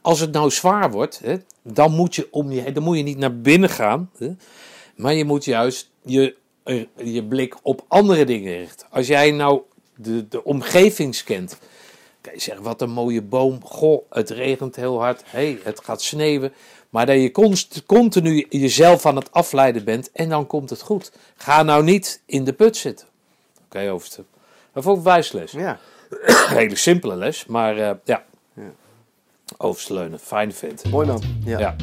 [0.00, 3.18] Als het nou zwaar wordt, hè, dan, moet je om je, dan moet je niet
[3.18, 4.10] naar binnen gaan.
[4.18, 4.28] Hè,
[4.96, 6.34] maar je moet juist je,
[6.64, 8.86] eh, je blik op andere dingen richten.
[8.90, 9.60] Als jij nou
[9.96, 11.58] de, de omgeving scant.
[12.22, 13.64] Kan je zeggen, wat een mooie boom.
[13.64, 15.22] Goh, het regent heel hard.
[15.26, 16.52] hey, het gaat sneeuwen.
[16.90, 17.30] Maar dat je
[17.86, 20.10] continu jezelf aan het afleiden bent.
[20.12, 21.12] En dan komt het goed.
[21.36, 23.06] Ga nou niet in de put zitten.
[23.64, 24.24] Oké, overste.
[24.72, 25.52] Dat vond ik wijsles.
[25.52, 25.78] Ja.
[26.58, 27.46] Hele simpele les.
[27.46, 28.24] Maar eh, ja.
[28.54, 28.72] Ja.
[29.58, 30.90] Overste Leunen, fijne vent.
[30.90, 31.22] Mooi man.
[31.44, 31.58] Ja.
[31.58, 31.76] ja.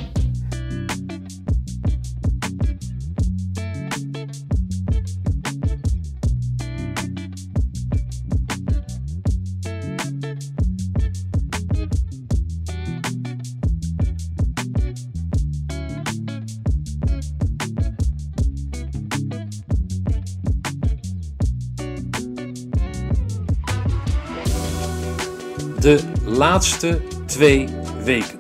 [26.40, 27.68] Laatste twee
[28.04, 28.40] weken.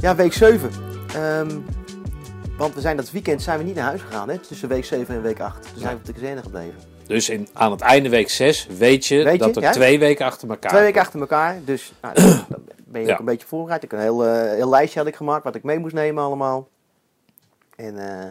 [0.00, 0.70] Ja, week 7.
[1.14, 1.58] Ehm,
[2.56, 4.38] want we zijn dat weekend zijn we niet naar huis gegaan, hè?
[4.38, 5.62] Tussen week 7 en week 8.
[5.62, 6.74] Toen zijn we op de kazerne gebleven.
[7.06, 9.70] Dus in, aan het einde week 6 weet je, Weet je, dat er ja?
[9.70, 11.60] twee weken achter elkaar Twee weken achter elkaar.
[11.64, 12.14] Dus nou,
[12.48, 13.12] dan ben je Ja.
[13.12, 13.82] ook een beetje voorbereid.
[13.82, 16.22] Ik heb een heel, eh, heel lijstje had ik gemaakt wat ik mee moest nemen
[16.22, 16.68] allemaal.
[17.76, 18.30] En, eh,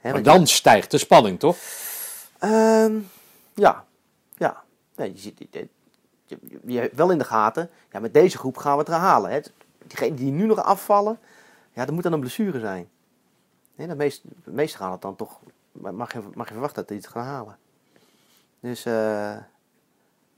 [0.00, 1.56] hè, Maar dan stijgt de spanning, toch?
[2.38, 2.92] Ehm,
[3.54, 3.84] ja,
[4.36, 4.62] ja.
[4.96, 5.40] Nee, je, ziet,
[6.64, 9.30] je, wel in de gaten, ja, met deze groep gaan we het halen.
[9.30, 9.40] Hè.
[9.86, 11.18] Diegenen die nu nog afvallen,
[11.72, 12.88] ja, dat moet dan een blessure zijn.
[13.74, 15.40] Nee, de, meeste, gaan het dan toch,
[15.72, 17.58] mag je, mag je verwachten dat die het gaan halen.
[18.60, 19.36] Dus eh,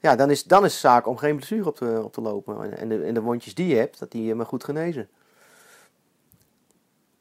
[0.01, 2.78] ja, dan is, dan is het zaak om geen blessure op te, op te lopen.
[2.78, 5.09] En- de, en de wondjes die je hebt, dat die maar goed genezen.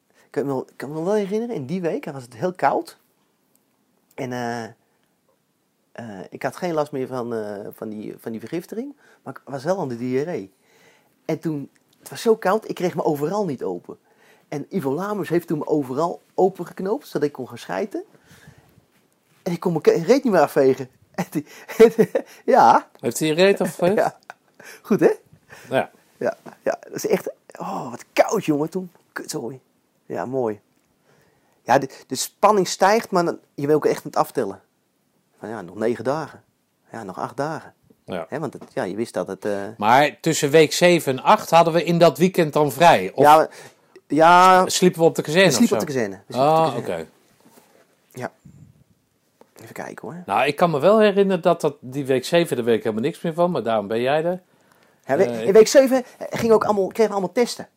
[0.08, 2.98] Ik kan me, kan me wel herinneren, in die week was het heel koud.
[4.14, 4.68] En eh,
[5.98, 9.42] eh, ik had geen last meer van, eh, van, die, van die vergiftering, maar ik
[9.46, 10.54] was wel aan de diarree.
[11.26, 11.70] En toen,
[12.00, 13.98] het was zo koud, ik kreeg me overal niet open.
[14.48, 18.04] En Ivo Lamus heeft toen me overal opengeknoopt, zodat ik kon gaan schijten.
[19.44, 20.90] En ik kon mijn reet niet meer afvegen.
[21.78, 21.96] En
[22.56, 23.80] ja, Heeft hij je reet of?
[23.82, 23.96] eh?
[24.02, 24.18] ja,
[24.82, 25.12] goed hè?
[25.70, 25.92] Ja.
[26.18, 28.92] Ja, ja, dat is echt, oh wat koud jongen toen.
[29.14, 29.62] Kutzooi.
[30.06, 30.60] Ja, mooi.
[31.64, 34.62] Ja, de, de spanning stijgt, maar dan, je wil ook echt aan het aftellen.
[35.40, 36.44] Van ja, nog negen dagen.
[36.92, 37.74] Ja, nog acht dagen.
[38.06, 38.26] ja.
[38.30, 39.46] Hè, want het, ja, je wist dat het...
[39.46, 43.12] eh, Maar tussen week 7 en 8 hadden we in dat weekend dan vrij?
[43.16, 43.48] Of ja,
[44.08, 46.00] ja, sliepen we op de kazerne we sliepen op de zo?
[46.00, 46.20] kazerne.
[46.32, 47.06] Ah, oké.
[48.12, 48.32] Ja.
[49.62, 50.24] Even kijken hoor.
[50.26, 53.04] Nou, ik kan me wel herinneren dat, dat die week 7, daar weet ik helemaal
[53.06, 54.42] niks meer van, maar daarom ben jij er.
[55.06, 57.68] Ja, we- Eh, in week 7 gingen ook allemaal, kregen we allemaal testen.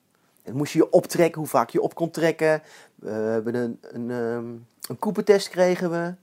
[0.45, 2.49] Dan moest je je optrekken, hoe vaak je op kon trekken.
[2.53, 2.61] Eh,
[2.99, 4.45] we hebben een, een, ehm,
[4.91, 6.15] een koepentest kregen we.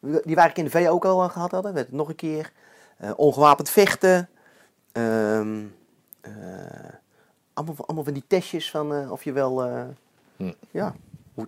[0.00, 1.74] Die waar ik in de V ook al gehad hadden.
[1.74, 2.52] Werd het nog een keer.
[2.96, 4.28] Eh, ongewapend vechten.
[4.92, 5.64] Ehm,
[6.20, 6.32] eh,
[7.52, 9.62] allemaal, van- allemaal van die testjes van eh, of je wel...
[10.36, 10.52] Hm.
[10.70, 10.94] Ja,
[11.34, 11.44] hoe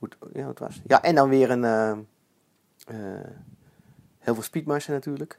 [0.00, 0.80] het, ja, het was.
[0.86, 1.64] Ja, en dan weer een...
[4.18, 5.38] heel veel speedmarsen natuurlijk.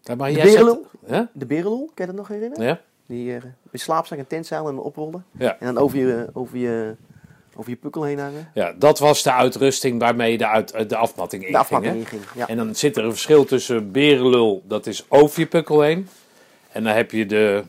[0.00, 0.86] Ja, maar De berenlul?
[1.04, 1.24] Hè?
[1.32, 1.46] De
[1.94, 2.66] kan je dat nog herinneren?
[2.66, 2.80] Ja?
[3.06, 3.40] Die
[3.70, 5.24] met slaapzak en tentzeil en oprollen.
[5.30, 5.58] Ja.
[5.58, 6.96] En dan over je, over je,
[7.56, 8.50] over je pukkel heen hangen.
[8.54, 12.22] ja, dat was de uitrusting waarmee je de, uit, de afmatting De afmatting inging.
[12.34, 12.48] Ja.
[12.48, 16.08] En dan zit er een verschil tussen berenlul, dat is over je pukkel heen.
[16.72, 17.62] En dan heb je de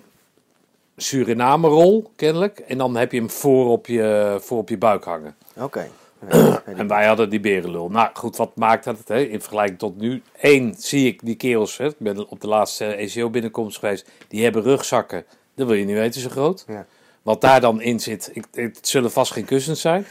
[0.97, 2.59] Suriname-rol, kennelijk.
[2.59, 5.35] En dan heb je hem voor op je, voor op je buik hangen.
[5.57, 5.87] Oké.
[6.65, 7.89] En wij hadden die berenlul.
[7.89, 8.97] Nou goed, wat maakt dat?
[9.05, 9.19] Hè?
[9.19, 10.21] In vergelijking tot nu.
[10.41, 11.77] Eén, zie ik die kerels.
[11.77, 11.85] Hè?
[11.85, 14.09] Ik ben op de laatste ECO binnenkomst geweest.
[14.27, 15.25] Die hebben rugzakken.
[15.55, 16.63] Dat wil je niet weten zo groot.
[16.67, 16.85] Ja.
[17.23, 18.29] Wat daar dan in zit.
[18.33, 20.05] Ik, het zullen vast geen kussens zijn.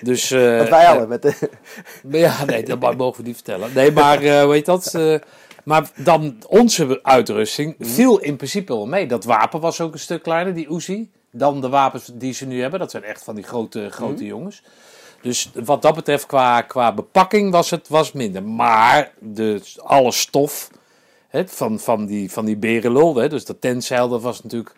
[0.00, 1.50] Dus, eh, Wat wij hadden met de...
[2.10, 3.70] Ja, nee, dat mogen we niet vertellen.
[3.74, 4.94] Nee, maar eh weet dat?
[4.94, 5.14] eh,
[5.64, 9.06] maar dan onze uitrusting viel in principe wel mee.
[9.06, 11.10] Dat wapen was ook een stuk kleiner, die Uzi.
[11.30, 12.80] Dan de wapens die ze nu hebben.
[12.80, 14.62] Dat zijn echt van die grote, grote jongens.
[15.22, 18.42] Dus wat dat betreft, qua, qua bepakking was het was minder.
[18.42, 20.70] Maar de, alle stof
[21.28, 24.74] hè, van, van, die, van die berenlul, hè, dus dat tentzeil, dat was natuurlijk...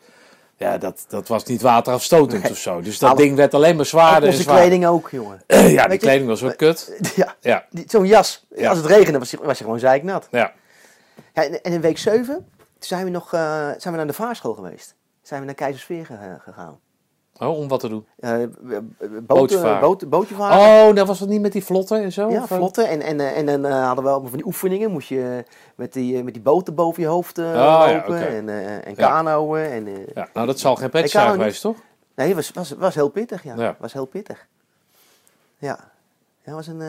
[0.59, 2.51] Ja, dat, dat was niet waterafstotend Nee.
[2.53, 2.81] of zo.
[2.81, 4.65] Dus dat Alle- ding werd alleen maar zwaarder en onze zwaarder.
[4.67, 5.43] kleding ook, jongen.
[5.47, 6.93] ja, die je- kleding was ook kut.
[7.17, 8.47] Ja, Ja, zo'n jas.
[8.57, 8.69] Ja.
[8.69, 10.29] Als het regende was je, was je gewoon zeiknat.
[10.31, 10.53] ja.
[11.35, 12.45] Ja, en, en in week 7 toen
[12.79, 13.41] zijn we nog eh,
[13.79, 14.95] zijn we naar de vaarschool geweest.
[15.23, 16.79] Zijn we naar Keizersveer ge- gegaan.
[17.39, 18.07] Oh, om wat te doen?
[18.21, 19.81] B- Bootje varen.
[19.81, 20.89] boot, bootje varen.
[20.89, 22.31] Oh, dat was het niet met die vlotten en zo?
[22.31, 22.43] Ja, eh?
[22.47, 22.83] vlotte.
[22.83, 24.91] En, en, en dan hadden we allemaal van die oefeningen.
[24.91, 25.45] Moest je
[25.75, 28.29] met die, met die boten boven je hoofd ja, lopen.
[28.29, 28.49] En,
[28.85, 29.09] en Ja.
[29.09, 29.61] kanoën.
[29.65, 31.77] En, Ja, nou, dat zal geen pret kan zijn geweest, toch?
[32.15, 33.55] Nee, het was, was, was heel pittig, ja.
[33.57, 33.77] Ja.
[33.79, 34.47] was heel pittig.
[35.59, 35.79] Ja.
[36.45, 36.81] Dat was een...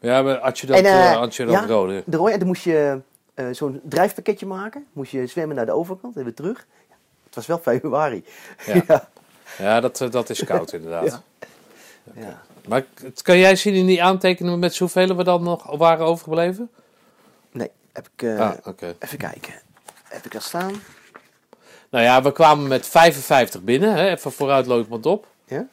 [0.00, 1.66] Ja, maar adjudant, En, eh, eh, adjudant ja.
[1.74, 2.02] Rode.
[2.06, 3.00] de rooi, en dan moest je
[3.50, 4.86] zo'n drijfpakketje maken.
[4.92, 6.66] Moest je zwemmen naar de overkant en weer terug.
[7.24, 8.24] Het was wel februari.
[8.66, 9.08] Ja.
[9.58, 9.80] ja.
[9.80, 11.04] Dat, eh, dat is koud inderdaad.
[11.06, 11.22] Ja.
[12.14, 12.42] Ja.
[12.68, 12.84] Maar
[13.22, 16.70] kan jij zien in die aantekeningen met zoveel we dan nog waren overgebleven?
[17.52, 18.22] Nee, heb ik...
[18.22, 18.74] eh, ah.
[18.98, 19.52] Even kijken.
[20.04, 20.72] Heb ik dat staan?
[21.90, 25.26] Nou ja, we kwamen met 55 binnen, hè, even vooruitlopend op.
[25.46, 25.66] Ja?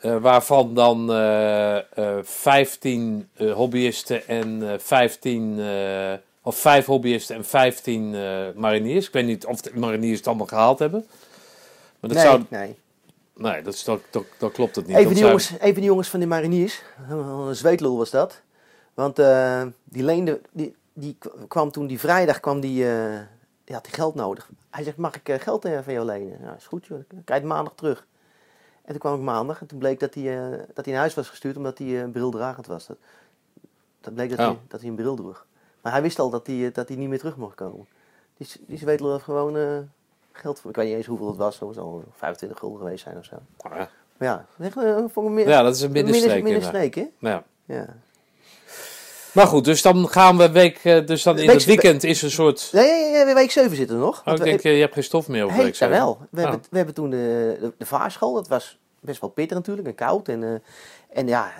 [0.00, 1.78] Eh, waarvan dan eh,
[2.22, 6.12] 15 eh, hobbyisten en eh 15, eh,
[6.42, 8.20] of 5 hobbyisten en 15 eh,
[8.54, 9.06] mariniers.
[9.06, 11.06] Ik weet niet of de mariniers het allemaal gehaald hebben.
[12.00, 12.42] Maar dat nee, zou.
[12.48, 12.76] nee.
[13.36, 14.96] Nee, dat, is, dat, dat, dat klopt het niet.
[14.96, 16.82] Even die, zijn- jongens, even die jongens van de mariniers.
[17.10, 18.42] Een zweetlul was dat.
[18.94, 21.18] Want eh, die leende, die, die
[21.48, 23.18] kwam toen die vrijdag, kwam die, eh,
[23.64, 24.50] die had die geld nodig.
[24.70, 26.38] Hij zegt, mag ik eh, geld van jou lenen?
[26.42, 28.06] Ja, is goed joh, dan krijg je het maandag terug.
[28.82, 31.28] En toen kwam ik maandag en toen bleek dat hij, dat hij naar huis was
[31.28, 32.86] gestuurd omdat hij eh, brildragend was.
[32.86, 32.96] Dat,
[34.00, 35.46] dat bleek dat, hij, dat hij een bril droeg.
[35.82, 37.86] Maar hij wist al dat hij, dat hij niet meer terug mocht komen.
[38.36, 39.56] Die, die zweetlul gewoon
[40.36, 40.70] geld voor.
[40.70, 43.36] Ik weet niet eens hoeveel het was, dat zal 25 gulden geweest zijn of zo.
[43.58, 43.88] Ja.
[44.18, 46.32] Maar ja, echt, eh, ik meer, ja, dat is een binnenstreek.
[46.42, 46.68] Minder, inderdaad.
[46.90, 47.28] streek, hè?
[47.28, 47.42] Ja.
[47.64, 47.86] Ja.
[49.32, 50.80] Maar goed, dus dan gaan we week.
[50.84, 52.68] eh, Dus dan in Week- het weekend is een soort.
[52.72, 54.22] Nee, nee, nee, week 7 zitten we nog.
[54.24, 55.96] Oh, ik we- denk, eh, je hebt geen stof meer over Hey, week ja, zeven.
[55.96, 56.18] wel.
[56.30, 56.42] We, Oh.
[56.42, 58.34] hebben, we hebben toen de, de, de vaarschool.
[58.34, 60.28] Dat was best wel pittig natuurlijk en koud.
[60.28, 60.62] En,
[61.12, 61.52] en ja,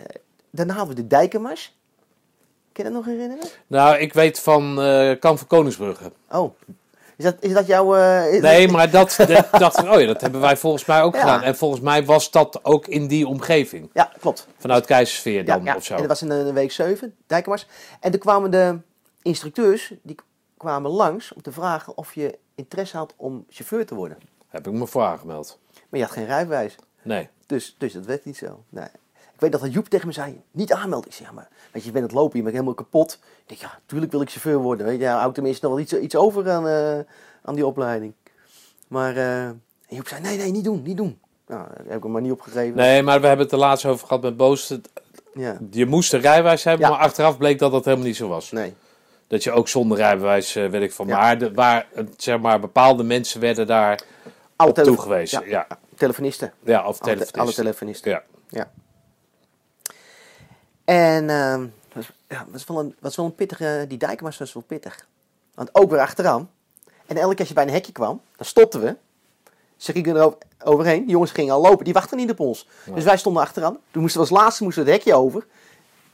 [0.50, 1.74] daarna hadden we de dijkenmars.
[2.72, 3.48] Kun je dat nog herinneren?
[3.66, 6.12] Nou, ik weet van eh Kamp van Koningsbrugge.
[6.30, 6.54] Oh,
[7.16, 7.96] is dat, is dat jouw...
[7.96, 11.20] eh, Nee, maar dat, dat, dat, oh ja, dat hebben wij volgens mij ook Ja.
[11.20, 11.42] gedaan.
[11.42, 13.90] En volgens mij was dat ook in die omgeving.
[13.92, 14.46] Ja, klopt.
[14.58, 15.76] Vanuit Keizersveer dan ja, ja.
[15.76, 15.94] of zo.
[15.94, 17.66] En dat was in de week 7, dijkenmars.
[18.00, 18.78] En toen kwamen de
[19.22, 20.16] instructeurs, die
[20.56, 24.18] kwamen langs om te vragen of je interesse had om chauffeur te worden.
[24.48, 25.58] Heb ik me voor aangemeld.
[25.72, 26.74] Maar je had geen rijbewijs.
[27.02, 27.28] Nee.
[27.46, 28.62] Dus, dus dat werd niet zo.
[28.68, 28.88] Nee.
[29.36, 31.08] Ik weet dat dat Joep tegen me zei, niet aanmelden.
[31.10, 33.18] Ik zeg, maar weet je, je bent aan het lopen, je bent helemaal kapot.
[33.22, 34.86] Ik denk, ja, tuurlijk wil ik chauffeur worden.
[34.86, 36.98] Weet je, ja, hou tenminste nog wel iets, iets over aan, eh,
[37.42, 38.12] aan die opleiding.
[38.88, 39.50] Maar eh,
[39.88, 41.18] Joep zei, nee, nee, niet doen, niet doen.
[41.46, 42.76] Nou, daar heb ik hem maar niet opgegeven.
[42.76, 44.74] Nee, maar we hebben het er laatst over gehad met Boos.
[45.34, 46.92] Ja, Je moest een rijbewijs hebben, Ja.
[46.92, 48.50] maar achteraf bleek dat dat helemaal niet zo was.
[48.50, 48.74] nee.
[49.28, 51.06] Dat je ook zonder rijbewijs, eh, weet ik van.
[51.06, 51.16] Ja.
[51.18, 51.86] Maar, de, waar,
[52.16, 54.00] zeg maar bepaalde mensen werden daar
[54.56, 55.40] Alle op toegewezen.
[55.40, 55.78] Ja, Ja, ja.
[55.96, 56.52] telefonisten.
[56.86, 57.40] of telefonisten.
[57.40, 58.10] alle telefonisten.
[58.10, 58.22] Ja.
[58.48, 58.70] Ja.
[60.86, 64.62] En ehm was, ja, was, wel een, was wel een pittige, die dijkmars was wel
[64.66, 65.06] pittig.
[65.54, 66.50] Want ook weer achteraan.
[67.06, 68.96] En elke keer als je bij een hekje kwam, dan stopten we.
[69.76, 71.00] Ze gingen er over- overheen.
[71.00, 71.84] Die jongens gingen al lopen.
[71.84, 72.68] Die wachten niet op ons.
[72.94, 73.78] Dus wij stonden achteraan.
[73.90, 75.46] Toen moesten we als laatste moesten we het hekje over.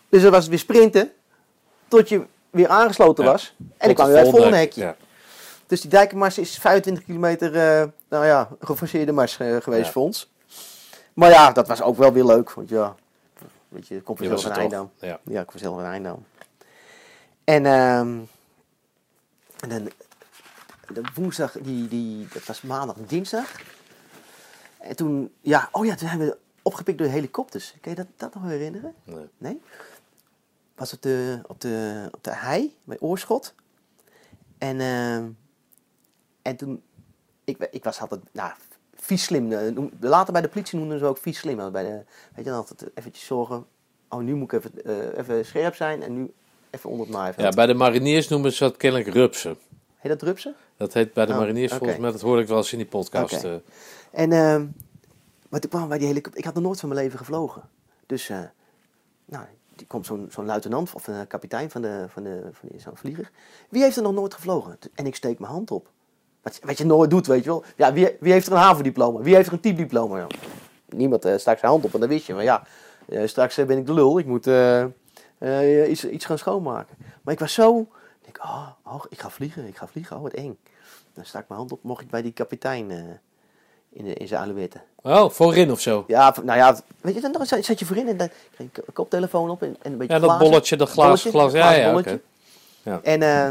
[0.09, 1.13] Dus dan was het weer sprinten.
[1.89, 3.31] Tot je weer aangesloten Ja.
[3.31, 3.55] was.
[3.59, 4.81] En dan Tot kwam je bij het volgende hekje.
[4.81, 4.97] Ja.
[5.67, 10.31] Dus die dijkenmars is 25 kilometer, eh, nou ja, geforceerde mars eh, geweest voor ons.
[11.13, 12.51] Maar ja, dat was ook wel weer leuk.
[12.53, 12.95] Want ja,
[13.73, 14.53] weet je, ik kom van.
[14.53, 14.91] Eindam.
[14.99, 15.21] Ja.
[15.25, 16.25] Ja, ik kom zelf van Eindam.
[17.45, 18.19] En, ehm
[19.63, 19.91] en dan,
[20.95, 23.61] de woensdag, die, die, dat was maandag en dinsdag.
[24.79, 27.75] En toen, ja, oh ja, toen zijn we opgepikt door helikopters.
[27.81, 28.95] Kun je dat, dat nog herinneren?
[29.05, 29.29] Nee.
[29.39, 29.61] Nee?
[30.75, 33.55] Was op de, op de, op de hei, bij Oorschot.
[34.59, 35.31] En, ehm,
[36.43, 36.83] en toen,
[37.45, 38.53] ik, ik was altijd, nou,
[39.03, 39.53] vies slim.
[39.53, 41.73] eh, Later bij de politie noemden ze ook vies slim.
[41.73, 41.91] Bij de,
[42.35, 43.67] weet je, dan altijd eventjes zorgen.
[44.09, 46.33] Oh, nu moet ik even, eh, even scherp zijn en nu
[46.71, 47.47] even onder het maaiveld.
[47.47, 49.57] Ja, bij de mariniers noemen ze dat kennelijk rupsen.
[49.97, 50.55] Heet dat rupsen?
[50.77, 52.87] Dat heet bij de Oh, mariniers volgens mij, dat hoorde ik wel eens in die
[52.87, 53.45] podcast.
[53.45, 53.55] Eh.
[54.11, 54.67] En, ehm,
[55.49, 56.39] maar toen kwamen wij die helikopter.
[56.41, 57.63] Ik had nog nooit van mijn leven gevlogen.
[58.07, 58.29] Dus,
[59.25, 59.45] nou,
[59.77, 62.97] die komt zo'n zo'n luitenant of een kapitein van, de, van, de, van die- zo'n
[62.97, 63.31] vlieger.
[63.69, 64.79] Wie heeft er nog nooit gevlogen?
[64.95, 65.89] En ik steek mijn hand op.
[66.43, 67.65] Wat, wat je nooit doet, weet je wel.
[67.77, 69.21] Ja, wie, wie heeft er een havendiploma?
[69.21, 70.19] Wie heeft er een typediploma?
[70.19, 70.27] Ja,
[70.89, 72.35] niemand uh, stak zijn hand op en dan wist je.
[72.35, 72.63] Maar ja,
[73.09, 74.19] eh, straks eh, ben ik de lul.
[74.19, 74.83] Ik moet eh,
[75.39, 76.97] eh, iets, iets gaan schoonmaken.
[77.23, 77.87] Maar ik was zo...
[78.25, 80.17] Ik oh, oh, ik ga vliegen, ik ga vliegen.
[80.17, 80.59] Oh, wat eng.
[81.15, 82.97] Dan stak ik mijn hand op, mocht ik bij die kapitein eh,
[83.93, 84.81] in, de, in zijn alouette.
[85.03, 86.05] Oh, voorin of zo.
[86.07, 89.51] Ja, nou ja, weet je, dan zat je voorin en dan kreeg ik een koptelefoon
[89.51, 90.49] op en, en een beetje Ja, dat glazen.
[90.51, 91.53] bolletje, dat glas, Bolletje, glas.
[91.53, 92.03] Ja, ja.
[92.83, 93.01] Ja.
[93.03, 93.51] En eh,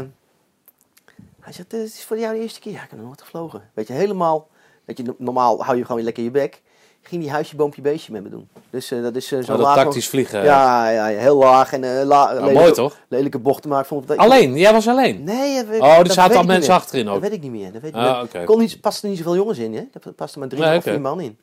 [1.42, 2.72] hij zegt, eh, het is voor jou de eerste keer.
[2.72, 3.62] Ja, ik heb nog nooit gevlogen.
[3.74, 4.48] Weet je, helemaal,
[4.84, 6.62] weet je, no- normaal hou je gewoon lekker je bek.
[7.04, 8.48] Ging die huisje, boompje, beestje met me doen.
[8.70, 9.74] Dus eh, dat is eh, zo Oh, dat laag.
[9.76, 10.44] tactisch vliegen.
[10.44, 12.96] Ja, ja, ja, heel laag en la, lelijke, mooi, toch?
[13.08, 13.86] lelijke bochten maken.
[13.86, 15.24] Vond ik dat- Alleen, jij was alleen.
[15.24, 17.20] Nee, dat Oh, er dat zaten al ik mensen achterin Dat ook.
[17.20, 17.72] weet ik niet meer.
[17.72, 18.38] Dat weet ik Ah, oké.
[18.38, 19.82] Er kon niet, paste niet zoveel jongens in, hè?
[20.02, 21.38] Er paste maar drie Nee, of vier man in.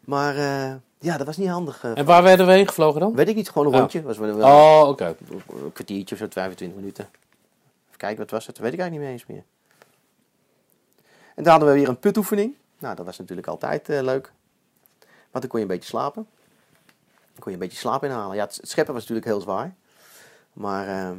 [0.00, 0.34] Maar
[0.98, 1.84] ja, dat was niet handig.
[1.94, 3.14] En waar werden we heen gevlogen dan?
[3.14, 3.78] weet ik niet, gewoon een Ja.
[3.78, 4.02] rondje.
[4.02, 5.04] Was wel, Oh, oké.
[5.64, 7.08] een kwartiertje of zo, 25 minuten.
[8.02, 8.56] Kijken, wat was het?
[8.56, 9.44] Dat weet ik eigenlijk niet meer eens meer.
[11.34, 12.56] En dan hadden we weer een putoefening.
[12.78, 14.32] Nou, dat was natuurlijk altijd eh, leuk.
[15.30, 16.26] Want dan kon je een beetje slapen.
[17.38, 18.36] kon je een beetje slaap inhalen.
[18.36, 19.74] Ja, het, scheppen was natuurlijk heel zwaar.
[20.52, 21.18] Maar ehm,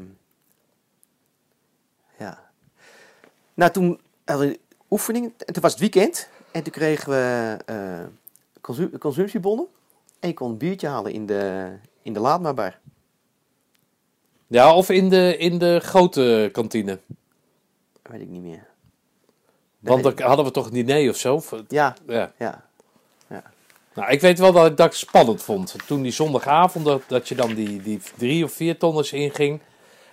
[2.17, 2.49] ja.
[3.53, 5.33] Nou, toen hadden we oefeningen.
[5.37, 6.29] En toen was het weekend.
[6.51, 7.57] En toen kregen we
[8.61, 9.67] consu- consumptiebonnen.
[10.19, 12.79] En je kon een biertje halen in de, in de laadmaarbar.
[14.47, 16.99] Ja, of in de, in de grote kantine.
[18.01, 18.67] Weet ik niet meer.
[19.79, 21.41] Want dan hadden we toch een diner of zo?
[21.67, 22.31] Ja, Ja.
[22.37, 22.63] ja.
[23.95, 25.75] Nou, ik weet wel dat ik dat spannend vond.
[25.87, 29.59] Toen die zondagavond, dat, dat je dan die, die drie of vier tonners inging.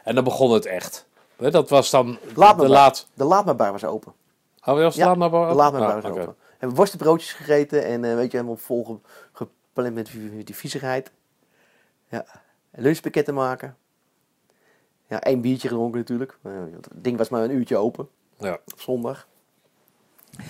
[0.05, 1.07] En dan begon het echt.
[1.37, 3.07] Dat was dan Laat de laat...
[3.15, 4.13] De laadmaarbar was open.
[4.65, 6.27] Oh, was Ja, laat maar De laadmaarbar Ah, was open.
[6.27, 8.99] We hebben worstenbroodjes gegeten en eh, weet je, helemaal vol ge-
[9.33, 10.11] gepland met
[10.45, 11.11] die, viezigheid.
[12.09, 12.25] Ja.
[12.71, 13.77] En lunchpakketten maken.
[15.11, 16.39] Ja, één biertje gedronken natuurlijk.
[16.43, 18.09] Eh, Het ding was maar een uurtje open
[18.39, 18.53] Ja.
[18.73, 19.27] op zondag.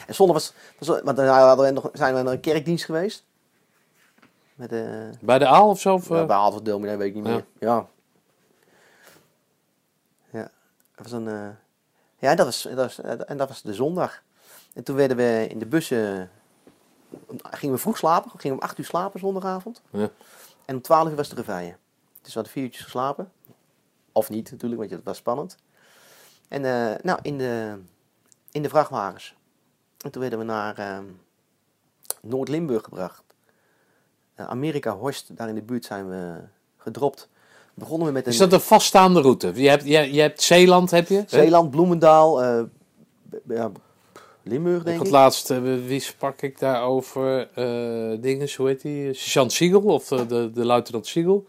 [0.06, 3.24] En zondag was, was want we nog, zijn we naar een kerkdienst geweest.
[4.54, 5.94] Met eh Bij de Aal of zo?
[5.94, 6.26] Of, ja, eh?
[6.26, 7.30] bij Halve Dominee, weet ik niet Ja.
[7.32, 7.44] meer.
[7.58, 7.86] Ja.
[10.30, 10.50] Ja,
[10.94, 11.28] dat was een...
[11.28, 11.48] eh,
[12.18, 14.22] ja, dat was, dat was, en dat was de zondag.
[14.74, 16.30] En toen werden we in de bussen...
[17.42, 18.30] Gingen we vroeg slapen.
[18.30, 19.82] Gingen we om 8 uur slapen zondagavond.
[19.90, 20.08] Ja.
[20.64, 21.76] En om 12 uur was de reveille.
[22.22, 23.32] Dus we hadden vier uurtjes geslapen.
[24.12, 25.56] Of niet natuurlijk, want het was spannend.
[26.48, 27.78] En eh, nou, in de,
[28.52, 29.34] in de vrachtwagens.
[30.04, 31.04] En toen werden we naar ehm,
[32.22, 33.22] Noord-Limburg gebracht.
[34.34, 36.34] Eh, Amerika Horst, daar in de buurt zijn we
[36.76, 37.28] gedropt.
[37.74, 39.52] Begonnen we met een Is dat een vaststaande route?
[39.54, 41.24] Je hebt, je, je hebt Zeeland, heb je?
[41.26, 42.62] Zeeland, Bloemendaal, eh,
[43.48, 43.70] ja,
[44.42, 45.10] Limburg denk ik.
[45.10, 47.48] laatst, eh, wie sprak ik daarover?
[47.54, 49.14] eh dingen, hoe heet die?
[49.14, 51.46] Sergeant Siegel, of de, de, de luitenant Siegel.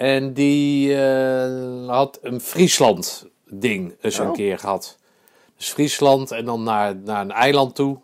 [0.00, 4.32] En die eh, had een Friesland ding eens een Oh.
[4.34, 4.98] keer gehad.
[5.56, 7.98] Dus Friesland en dan naar, naar een eiland toe.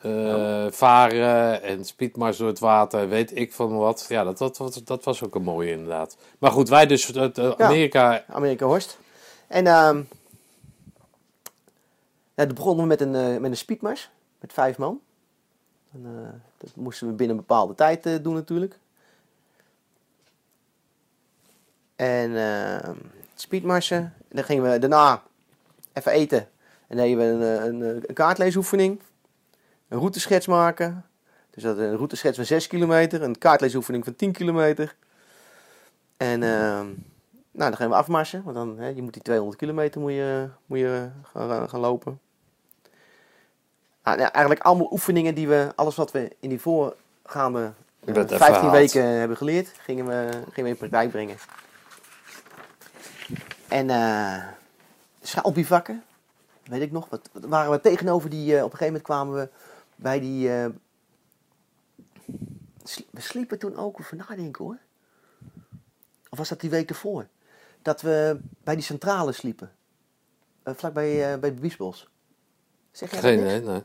[0.00, 4.06] eh, Varen en speedmars door het water, weet ik van wat.
[4.08, 6.16] Ja, dat, dat, dat, dat was ook een mooie inderdaad.
[6.38, 8.24] Maar goed, wij dus eh, Amerika...
[8.28, 8.98] Amerika Horst.
[9.46, 10.02] En ehm
[12.34, 14.10] ja, toen begonnen we met een, eh, met een speedmars.
[14.40, 15.00] Met vijf man.
[15.92, 16.02] En,
[16.58, 18.78] dat moesten we binnen een bepaalde tijd doen natuurlijk.
[21.98, 22.96] En ehm
[23.40, 24.14] speedmarsen.
[24.28, 25.22] Dan gingen we daarna
[25.92, 26.48] even eten.
[26.86, 29.00] En dan deden we een, eh, een, eh, een kaartleesoefening.
[29.88, 31.04] Een routeschets maken.
[31.50, 33.22] Dus dat een routeschets van 6 kilometer.
[33.22, 34.96] Een kaartleesoefening van 10 kilometer.
[36.16, 36.86] En ehm,
[37.50, 38.42] nou, dan gaan we afmarsen.
[38.42, 42.20] Want dan, hè, je moet die 200 kilometer moet je, moet je gaan, gaan lopen.
[44.02, 47.72] Ah, ja, eigenlijk allemaal oefeningen die we, alles wat we in die voorgaande
[48.04, 48.72] eh, werd even 15 herhaald.
[48.72, 51.36] weken hebben geleerd, gingen we, gingen we in praktijk brengen.
[53.68, 54.42] En eh
[55.22, 56.04] schaalbivakken,
[56.64, 59.34] weet ik nog, wat, wat waren we tegenover die, eh, op een gegeven moment kwamen
[59.34, 59.48] we
[59.96, 60.66] bij die, eh,
[63.10, 64.78] we sliepen toen ook, even nadenken hoor.
[66.30, 67.26] Of was dat die week ervoor?
[67.82, 69.72] Dat we bij die centrale sliepen.
[70.62, 72.08] Eh, vlakbij uh, bij Biesbos.
[72.90, 73.82] Zeg jij dat Geen idee, nee.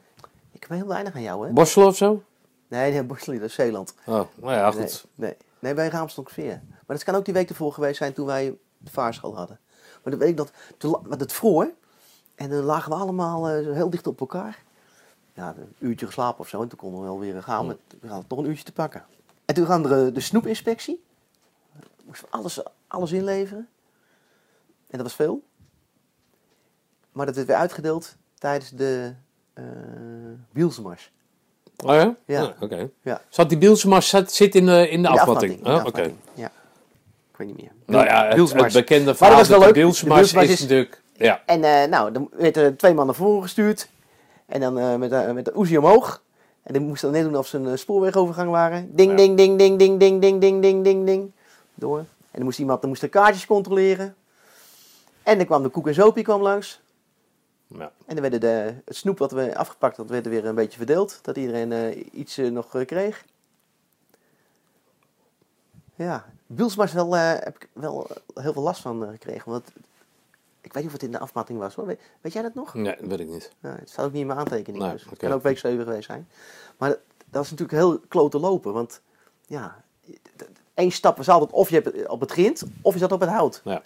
[0.52, 1.54] Ik heb heel weinig aan jou, hè?
[1.54, 2.24] Borselen of zo?
[2.68, 3.94] Nee, nee, Borstel niet, dat is Zeeland.
[4.06, 5.06] Oh, nou ja, goed.
[5.16, 6.62] Nee, nee, nee bij Raamstonksveer.
[6.70, 9.60] Maar dat kan ook die week ervoor geweest zijn toen wij de vaarschool hadden.
[10.04, 11.72] Maar dan weet ik dat, toen, want het vroor.
[12.36, 14.64] En dan lagen we allemaal eh, heel dicht op elkaar.
[15.34, 16.62] Ja, een uurtje geslapen of zo.
[16.62, 17.68] En toen konden we wel weer gaan.
[17.68, 19.06] Met, we hadden toch een uurtje te pakken.
[19.46, 21.04] En toen gaan we de, de snoepinspectie.
[22.04, 23.68] Moesten we alles, alles inleveren.
[24.88, 25.44] En dat was veel.
[27.12, 29.14] Maar dat werd weer uitgedeeld tijdens de
[29.54, 29.64] eh
[30.52, 31.12] Bielsmars.
[31.86, 32.16] Oh ja?
[32.26, 32.42] Ja.
[32.44, 32.90] Ah, Oké.
[33.02, 33.22] Ja.
[33.30, 35.58] Zat die Bielsmars zit, in de, in de, de afmatting?
[35.58, 36.12] in de Oh, Oké.
[36.34, 36.52] Ja.
[37.34, 37.72] Ik weet niet meer.
[37.86, 39.74] Nou ja, het, het bekende Maar verhaal dat was wel leuk.
[39.74, 41.02] Bielsmars De Bielsmars is is- natuurlijk...
[41.18, 41.42] Ja.
[41.46, 43.90] En eh, nou, dan werd er twee man naar voren gestuurd.
[44.46, 46.24] En dan eh, met, de met de Uzi omhoog.
[46.64, 48.96] En die moesten dan net doen of ze een eh, spoorwegovergang waren.
[48.96, 51.32] Ding, ding, ding, ding, ding, ding, ding, ding, ding, ding, ding.
[51.76, 52.00] Door.
[52.00, 54.16] En dan moest iemand dan moest de kaartjes controleren.
[55.24, 56.82] En dan kwam de koek en zopie kwam langs.
[57.68, 57.92] ja.
[58.06, 60.78] En dan werden de, het snoep wat we afgepakt had, werd er weer een beetje
[60.78, 61.20] verdeeld.
[61.22, 63.24] Dat iedereen eh, iets eh, nog eh, kreeg.
[65.96, 66.26] Ja,
[66.56, 69.52] Bielsmars wel, eh, heb ik wel eh, heel veel last van eh, gekregen.
[69.52, 69.68] Want
[70.62, 71.86] ik weet niet of het in de afmatting was hoor.
[71.86, 72.74] Weet, weet jij dat nog?
[72.74, 73.52] Nee, dat weet ik niet.
[73.60, 74.84] Ja, het staat ook niet in mijn aantekening.
[74.84, 76.28] Nee, dus het kan ook week 7 geweest zijn.
[76.78, 77.00] Maar dat,
[77.30, 78.74] dat is natuurlijk heel klote lopen.
[78.74, 79.02] Want
[79.46, 79.84] ja,
[80.74, 83.30] één stap is altijd of je hebt op het grind of je zat op het
[83.30, 83.62] hout.
[83.64, 83.82] Ja.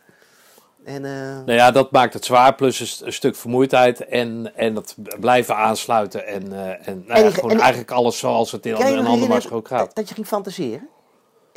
[0.83, 4.55] En eh, Nou ja, dat maakt het zwaar, plus een, st- een stuk vermoeidheid en,
[4.55, 6.25] en dat blijven aansluiten.
[6.27, 6.43] En,
[6.85, 9.95] en, nou ja, gewoon en eigenlijk alles zoals het in een ander ook gaat.
[9.95, 10.89] Dat je ging fantaseren.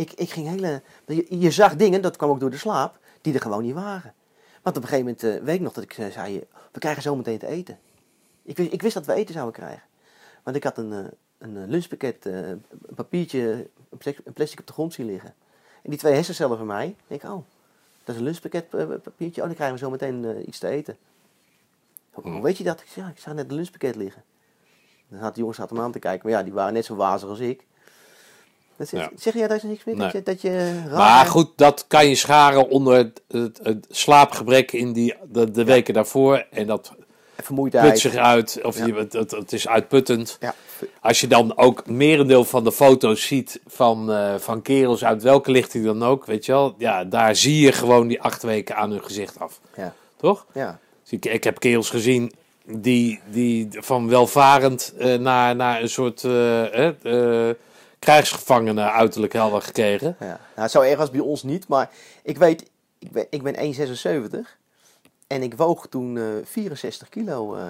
[0.01, 0.82] Ik, ik ging hele.
[1.28, 4.14] Je, zag dingen, dat kwam ook door de slaap, die er gewoon niet waren.
[4.62, 7.02] Want op een gegeven moment eh, weet ik nog dat ik eh, zei: We krijgen
[7.02, 7.78] zo meteen te eten.
[8.43, 9.82] Ik wist, ik wist dat we eten zouden krijgen.
[10.43, 11.05] Want ik had een, eh,
[11.39, 12.64] een lunchpakket, een
[12.94, 15.35] papiertje een plastic, op de grond zien liggen.
[15.82, 17.44] En die twee hersencellen van mij, denk ik, oh,
[18.05, 19.40] dat is een lunchpakketpapiertje.
[19.40, 20.97] Oh, dan krijgen we zo meteen iets te eten.
[22.10, 22.81] Hoe weet je dat?
[22.81, 24.22] Ik ja, ik zag net een lunchpakket liggen.
[25.09, 26.94] Dan had de jongens zaten hem aan te kijken, maar ja, die waren net zo
[26.94, 27.66] wazig als ik.
[28.81, 29.11] Dat zeg, Ja.
[29.16, 29.94] zeg jij daar niks mee?
[29.94, 33.86] Dat je, dat je raar- Maar goed, dat kan je scharen onder het, het, het
[33.90, 36.47] slaapgebrek in die, de, de weken daarvoor.
[36.51, 36.93] En dat
[37.43, 37.90] vermoeidheid.
[37.90, 38.86] put zich uit, of Ja.
[38.86, 40.36] je, het, het, het is uitputtend.
[40.40, 40.55] Ja,
[41.01, 45.51] Als je dan ook merendeel van de foto's ziet van, eh, van kerels uit welke
[45.51, 46.74] lichting dan ook, weet je wel.
[46.78, 49.61] Ja, daar zie je gewoon die acht weken aan hun gezicht af.
[49.77, 50.47] ja, Toch?
[50.55, 50.78] ja.
[51.02, 52.32] Dus Ik, ik heb kerels gezien
[52.65, 56.89] die, die van welvarend eh, naar, naar een soort eh,
[58.01, 60.16] krijgsgevangenen uiterlijk hadden gekregen.
[60.20, 61.90] Ja, nou, zo erg was bij ons niet, maar
[62.22, 63.74] ik weet, ik ben, ik ben
[64.44, 64.48] 1,76
[65.27, 67.55] en ik woog toen eh 64 kilo.
[67.56, 67.62] eh,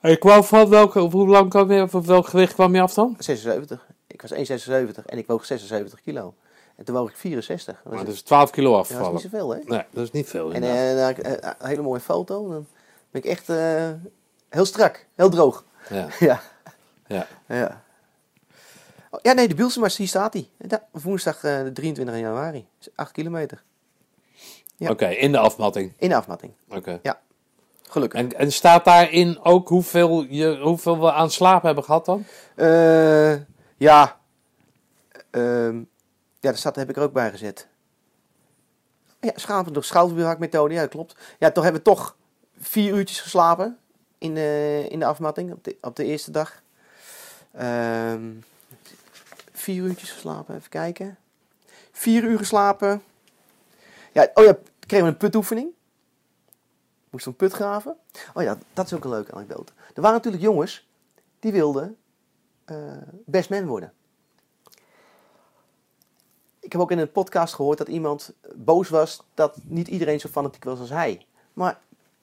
[0.00, 2.94] En ik kwam van welke, hoe lang kwam je, of welk gewicht kwam je af
[2.94, 3.16] dan?
[3.18, 3.86] 76.
[4.06, 6.34] Ik was 1,76 en ik woog 76 kilo.
[6.76, 7.74] En toen woog ik 64.
[7.74, 9.58] Dat was, Maar dat is 12 kilo ja, dat is niet zoveel, hè?
[9.64, 10.52] Nee, dat is niet veel.
[10.52, 11.18] En inderdaad.
[11.18, 12.48] eh, dan had ik, een hele mooie foto.
[12.48, 12.66] Dan
[13.10, 13.90] ben ik echt eh,
[14.48, 15.64] heel strak, heel droog.
[15.90, 16.40] ja, ja,
[17.06, 17.26] ja.
[17.46, 17.82] ja.
[19.10, 20.48] Oh, ja, nee, de Bielsema's, hier staat hij.
[20.90, 22.66] Woensdag eh, de 23 januari.
[22.78, 23.62] Dat is 8 kilometer.
[24.76, 24.90] Ja.
[24.90, 25.92] Oké, in de afmatting.
[25.98, 26.52] In de afmatting.
[26.68, 27.00] Oké.
[27.88, 28.20] Gelukkig.
[28.20, 32.24] En, en staat daarin ook hoeveel, je, hoeveel we aan slaap hebben gehad dan?
[32.54, 33.34] Eh,
[33.76, 34.20] ja.
[35.30, 35.76] Ehm,
[36.40, 37.68] ja, dat staat, heb ik er ook bij gezet.
[39.20, 41.16] Ja, schapen door schouderbuurhakmethode, ja, dat klopt.
[41.38, 42.16] Ja, toch hebben we toch
[42.58, 43.78] vier uurtjes geslapen
[44.18, 46.62] in de, in de afmatting op de, op de eerste dag.
[47.52, 48.30] Ehm,
[49.68, 51.18] vier uurtjes geslapen, even kijken.
[51.92, 53.02] Vier uur geslapen.
[54.12, 55.70] Ja, oh ja, kregen we een putoefening.
[57.10, 57.96] Moesten een put graven.
[58.34, 59.72] Oh ja, dat is ook een leuke anekdote.
[59.94, 60.88] Er waren natuurlijk jongens
[61.38, 61.96] die wilden
[62.64, 62.76] eh,
[63.24, 63.92] best man worden.
[66.60, 70.28] Ik heb ook in een podcast gehoord dat iemand boos was dat niet iedereen zo
[70.28, 71.26] fanatiek was als hij.
[71.52, 71.80] Maar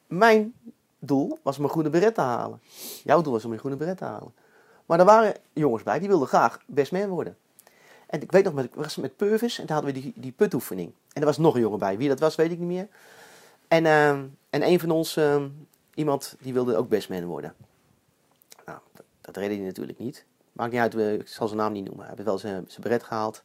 [0.08, 0.54] mijn
[1.00, 2.62] doel was om een groene beret te halen.
[3.04, 4.34] Jouw doel was om een groene beret te halen.
[4.86, 7.38] Maar er waren jongens bij die wilden graag best man worden.
[8.06, 10.92] En ik weet nog, met, was met Purvis en daar hadden we die, die putoefening.
[11.14, 11.98] En er was nog een jongen bij.
[11.98, 12.88] Wie dat was, weet ik niet meer.
[13.68, 15.50] En, ehm, en een van ons, ehm,
[15.94, 17.56] iemand, die wilde ook best man worden.
[18.66, 20.26] Nou, dat, dat redde hij natuurlijk niet.
[20.52, 22.06] Maakt niet uit, ik zal zijn naam niet noemen.
[22.06, 23.44] Hij heeft wel zijn, zijn beret gehaald.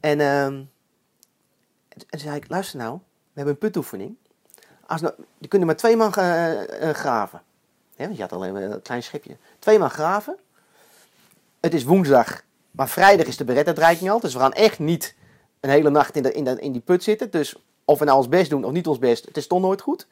[0.00, 0.54] En, ehm,
[1.88, 4.16] en toen zei ik, luister nou, we hebben een putoefening.
[4.86, 5.14] Als nou,
[5.48, 7.42] er maar twee man eh, eh, graven.
[7.96, 9.36] Want je had alleen een klein schipje.
[9.58, 10.36] Twee man graven.
[11.60, 14.20] Het is woensdag, maar vrijdag is de beretuitreiking al.
[14.20, 15.14] Dus we gaan echt niet
[15.60, 17.30] een hele nacht in, in, in die put zitten.
[17.30, 19.80] Dus of we nou ons best doen of niet ons best, het is toch nooit
[19.80, 20.06] goed.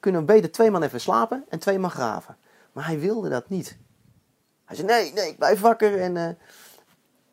[0.00, 2.36] Kunnen we beter twee man even slapen en twee man graven.
[2.72, 3.76] Maar hij wilde dat niet.
[4.64, 6.00] Hij zei, nee, nee, ik blijf wakker.
[6.00, 6.28] En, eh,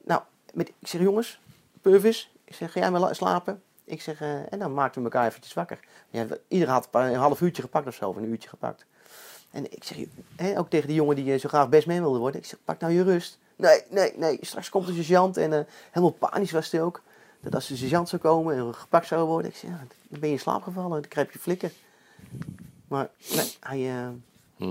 [0.03, 0.21] nou,
[0.53, 1.39] met, ik zeg, jongens,
[1.81, 3.61] Purvis, ik zeg, ga jij maar la- slapen?
[3.83, 5.79] Ik zeg, eh, en dan maakten we elkaar eventjes wakker.
[6.09, 8.85] Ja, ieder had een half uurtje gepakt of zo, of een uurtje gepakt.
[9.53, 9.97] En ik zeg,
[10.35, 12.41] hè, ook tegen die jongen die eh, zo graag best man wilde worden.
[12.41, 13.37] Ik zeg, pak nou je rust.
[13.55, 15.37] Nee, nee, nee, straks komt de sergeant.
[15.37, 15.59] En eh,
[15.91, 17.01] helemaal panisch was hij ook.
[17.41, 19.51] Dat als de sergeant zou komen en gepakt zou worden.
[19.51, 19.77] Ik zeg, ja,
[20.09, 21.01] dan ben je in slaap gevallen.
[21.01, 21.71] Dan krijg je flikken.
[22.87, 23.89] Maar nee, hij...
[23.89, 24.07] eh,
[24.57, 24.63] Hm.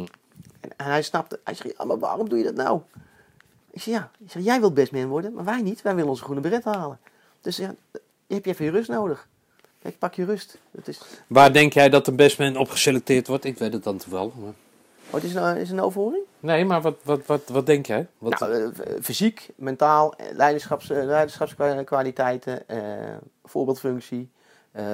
[0.61, 2.81] en, en hij snapte, hij zei, ja, maar waarom doe je dat nou?
[3.71, 5.83] Ik zeg, ja, ik zeg, jij wilt best man worden, maar wij niet.
[5.83, 6.99] Wij willen onze groene beret halen.
[7.41, 7.75] Dus ja,
[8.27, 9.29] je hebt je even je rust nodig.
[9.83, 10.59] Kijk, pak je rust.
[10.71, 13.45] Het is, Waar denk jij dat de bestman op geselecteerd wordt?
[13.45, 14.35] Ik weet het dan toevallig.
[14.35, 14.53] Maar...
[15.12, 16.22] oh, het is een, is een overhoring?
[16.40, 18.06] Nee, maar wat, wat, wat, wat denk jij?
[18.18, 18.40] Wat...
[18.40, 22.78] Nou, eh, v- fysiek, mentaal, eh, leiderschaps, eh, leiderschapskwaliteiten, eh,
[23.44, 24.30] voorbeeldfunctie.
[24.72, 24.84] eh,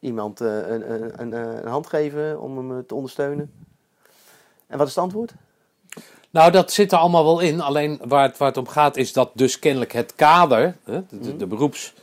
[0.00, 3.52] iemand eh, een, een, een, eh, een hand geven om hem eh, te ondersteunen.
[4.66, 5.32] En wat is het antwoord?
[6.30, 7.60] Nou, dat zit er allemaal wel in.
[7.60, 11.18] Alleen waar het, waar het om gaat is dat dus kennelijk het kader, hè, de,
[11.20, 11.94] de, de beroeps...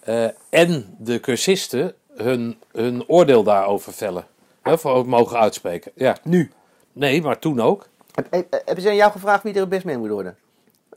[0.00, 4.26] eh, en de cursisten hun, hun oordeel daarover vellen.
[4.62, 5.92] Hè, voor ook mogen uitspreken.
[5.94, 6.16] Ja.
[6.22, 6.50] Nu.
[6.96, 7.88] Nee, maar toen ook.
[8.14, 10.36] Heb, heb, hebben ze aan jou gevraagd wie er het best man moet worden?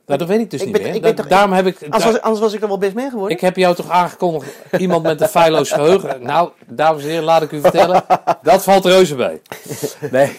[0.06, 0.94] Nou, dat weet ik dus Ik niet ben- meer.
[0.94, 1.82] ik ben Da- toch- daarom heb ik...
[1.82, 3.36] Anders, was, anders was ik dan wel best man geworden.
[3.36, 6.22] Ik heb jou toch aangekondigd, iemand met een feilloos geheugen.
[6.22, 8.04] Nou, dames en heren, laat ik u vertellen,
[8.42, 9.40] dat valt reuze bij.
[10.10, 10.36] Nee,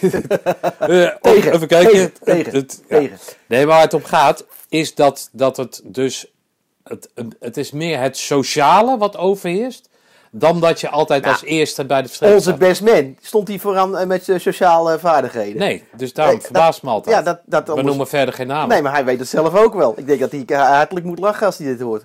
[0.78, 1.90] Eh, Tegen, even kijken.
[1.92, 2.96] tegen, tegen, Het- ja.
[2.98, 3.18] tegen.
[3.46, 6.26] Nee, waar het om gaat, is dat, dat het dus,
[6.84, 7.08] het,
[7.40, 9.88] het is meer het sociale wat overheerst,
[10.34, 12.58] dan dat je altijd als eerste bij de strijd Onze staat.
[12.58, 15.58] best man stond hier vooraan eh, met zijn sociale vaardigheden.
[15.58, 17.16] Nee, dus daarom Nee, verbaast me altijd.
[17.16, 18.68] Ja, dat, dat We anders- noemen verder geen namen.
[18.68, 19.94] Nee, maar hij weet het zelf ook wel.
[19.96, 22.04] Ik denk dat hij hartelijk moet lachen als hij dit hoort.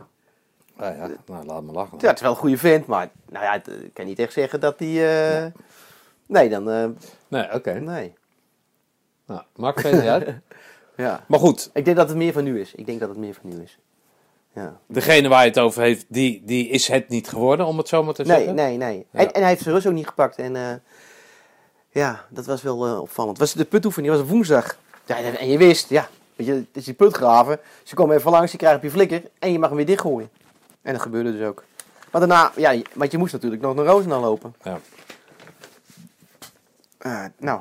[0.78, 1.98] Nou ja, nou, laat me lachen.
[2.02, 4.60] Ja, het is wel een goede vent, maar nou ja, ik kan niet echt zeggen
[4.60, 5.42] dat hij...
[5.46, 5.52] eh,
[6.26, 6.70] Nee, dan...
[6.72, 6.86] eh,
[7.28, 7.74] Nee, oké.
[7.74, 8.14] nee.
[9.26, 10.28] Nou, maakt verder uit.
[10.96, 11.24] Ja.
[11.28, 12.74] Maar goed, Ik denk dat het meer van nu is.
[12.76, 13.78] Ik denk dat het meer van nu is.
[14.58, 14.80] Ja.
[14.88, 18.04] degene waar je het over heeft, die, die is het niet geworden, om het zo
[18.04, 18.56] maar te Nee, zeggen.
[18.56, 19.06] nee, nee.
[19.12, 19.20] Ja.
[19.20, 20.38] En, en hij heeft zijn rust ook niet gepakt.
[20.38, 20.76] En eh,
[21.90, 23.38] ja, dat was wel eh, opvallend.
[23.38, 24.78] Was de putoefening, was woensdag.
[25.06, 27.60] Ja, en, je wist, ja, weet je, het is die putgraven.
[27.84, 30.30] Ze komen even langs, je krijgt op je flikker en je mag hem weer dichtgooien.
[30.82, 31.64] En dat gebeurde dus ook.
[32.12, 34.56] Maar daarna, ja, want je moest natuurlijk nog naar Roosendaal lopen.
[34.64, 34.80] Ja.
[36.98, 37.60] Eh, nou.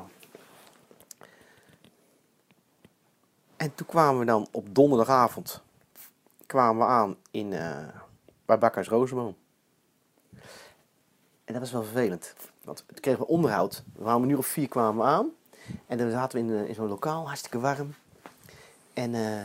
[3.57, 5.61] En toen kwamen we dan op donderdagavond
[6.47, 7.87] kwamen we aan in, eh
[8.45, 9.35] bij Rozenboom.
[11.45, 12.33] En dat was wel vervelend.
[12.63, 13.83] Want toen kregen we onderhoud.
[13.93, 15.29] We waren een uur of vier kwamen we aan.
[15.85, 17.93] En dan zaten we in, eh, in zo'n lokaal, hartstikke warm.
[18.93, 19.43] En eh,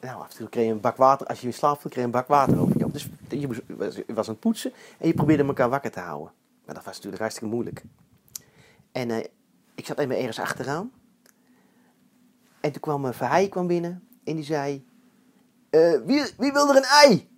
[0.00, 1.26] nou, af kreeg je een bak water.
[1.26, 2.92] Als je weer slaapt, kreeg je een bak water over je op.
[2.92, 3.46] Dus je
[3.76, 6.32] was, was aan het poetsen en je probeerde elkaar wakker te houden.
[6.64, 7.82] Maar dat was natuurlijk hartstikke moeilijk.
[8.92, 9.10] En
[9.74, 10.92] ik zat even ergens achteraan.
[12.60, 14.84] En toen kwam uh, Verheij kwam binnen en die zei...
[15.80, 17.28] eh, wie, wie een ei?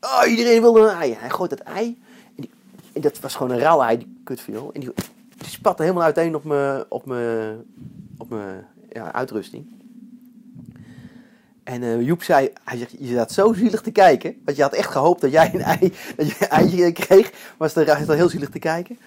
[0.00, 1.14] Oh, iedereen wilde een ei.
[1.14, 2.02] Hij gooit dat ei.
[2.36, 2.50] En, die,
[2.92, 4.70] en dat was gewoon een rauw ei, die kutviel.
[4.72, 4.92] En die,
[5.46, 7.12] spatte helemaal uiteen op mijn op
[8.18, 8.30] op
[8.92, 9.66] ja, uitrusting.
[11.64, 14.36] En eh, Joep zei, hij zegt, je zat zo zielig te kijken.
[14.44, 15.78] Want je had echt gehoopt dat jij een ei,
[16.16, 17.54] dat je een eitje kreeg.
[17.56, 18.98] Was er zat heel zielig te kijken.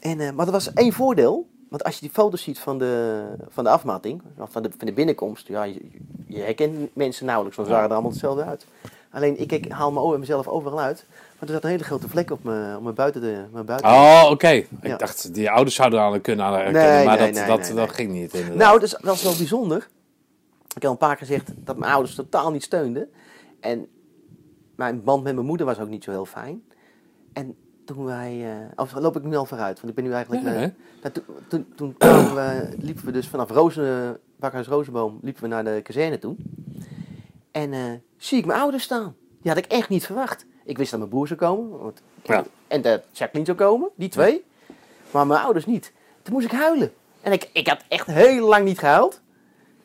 [0.00, 1.48] En, eh, maar er was één voordeel.
[1.70, 4.92] Want als je die foto's ziet van de, van de afmatting, van de, van de
[4.92, 5.80] binnenkomst, ja, je,
[6.26, 8.66] je herkent mensen nauwelijks, want ze zagen er allemaal hetzelfde uit.
[9.10, 12.44] Alleen ik, ik haal mezelf overal uit, maar er zat een hele grote vlek op
[12.44, 13.20] mijn, op mijn buiten.
[13.20, 13.90] De, mijn buiten.
[13.90, 14.48] Oh, oké.
[14.48, 14.96] Ik Ja.
[14.96, 18.32] dacht, die ouders zouden aan kunnen herkennen, Nee, maar nee, dat, nee, dat, ging niet
[18.34, 18.58] inderdaad.
[18.58, 19.88] Nou, dus, dat is wel bijzonder.
[20.66, 23.08] Ik heb al een paar keer gezegd dat mijn ouders totaal niet steunden.
[23.60, 23.86] En
[24.76, 26.62] mijn band met mijn moeder was ook niet zo heel fijn.
[27.32, 27.56] En
[27.94, 28.50] toen wij...
[28.50, 29.76] eh of loop ik nu al vooruit?
[29.76, 30.72] Want ik ben nu eigenlijk...
[31.02, 35.48] Ja, toen, toen, toen kwamen we, liepen we dus vanaf Rozen, Bakhuis Rozenboom liepen we
[35.48, 36.36] naar de kazerne toe.
[37.50, 37.80] En eh,
[38.16, 39.14] zie ik mijn ouders staan.
[39.42, 40.46] Die had ik echt niet verwacht.
[40.64, 41.78] Ik wist dat mijn broer zou komen.
[41.78, 42.44] Want, Ja.
[42.68, 43.88] En dat Jacqueline zou komen.
[43.96, 44.44] Die twee.
[45.10, 45.92] Maar mijn ouders niet.
[46.22, 46.92] Toen moest ik huilen.
[47.20, 49.20] En ik, ik had echt heel lang niet gehuild.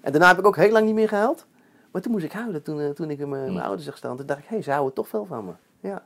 [0.02, 1.46] En daarna heb ik ook heel lang niet meer gehuild.
[1.92, 4.18] Maar toen moest ik huilen toen, eh, toen ik mijn, mijn ouders zag staan.
[4.18, 5.52] Toen dacht ik, hé, hey, ze houden toch veel van me.
[5.80, 6.04] Ja.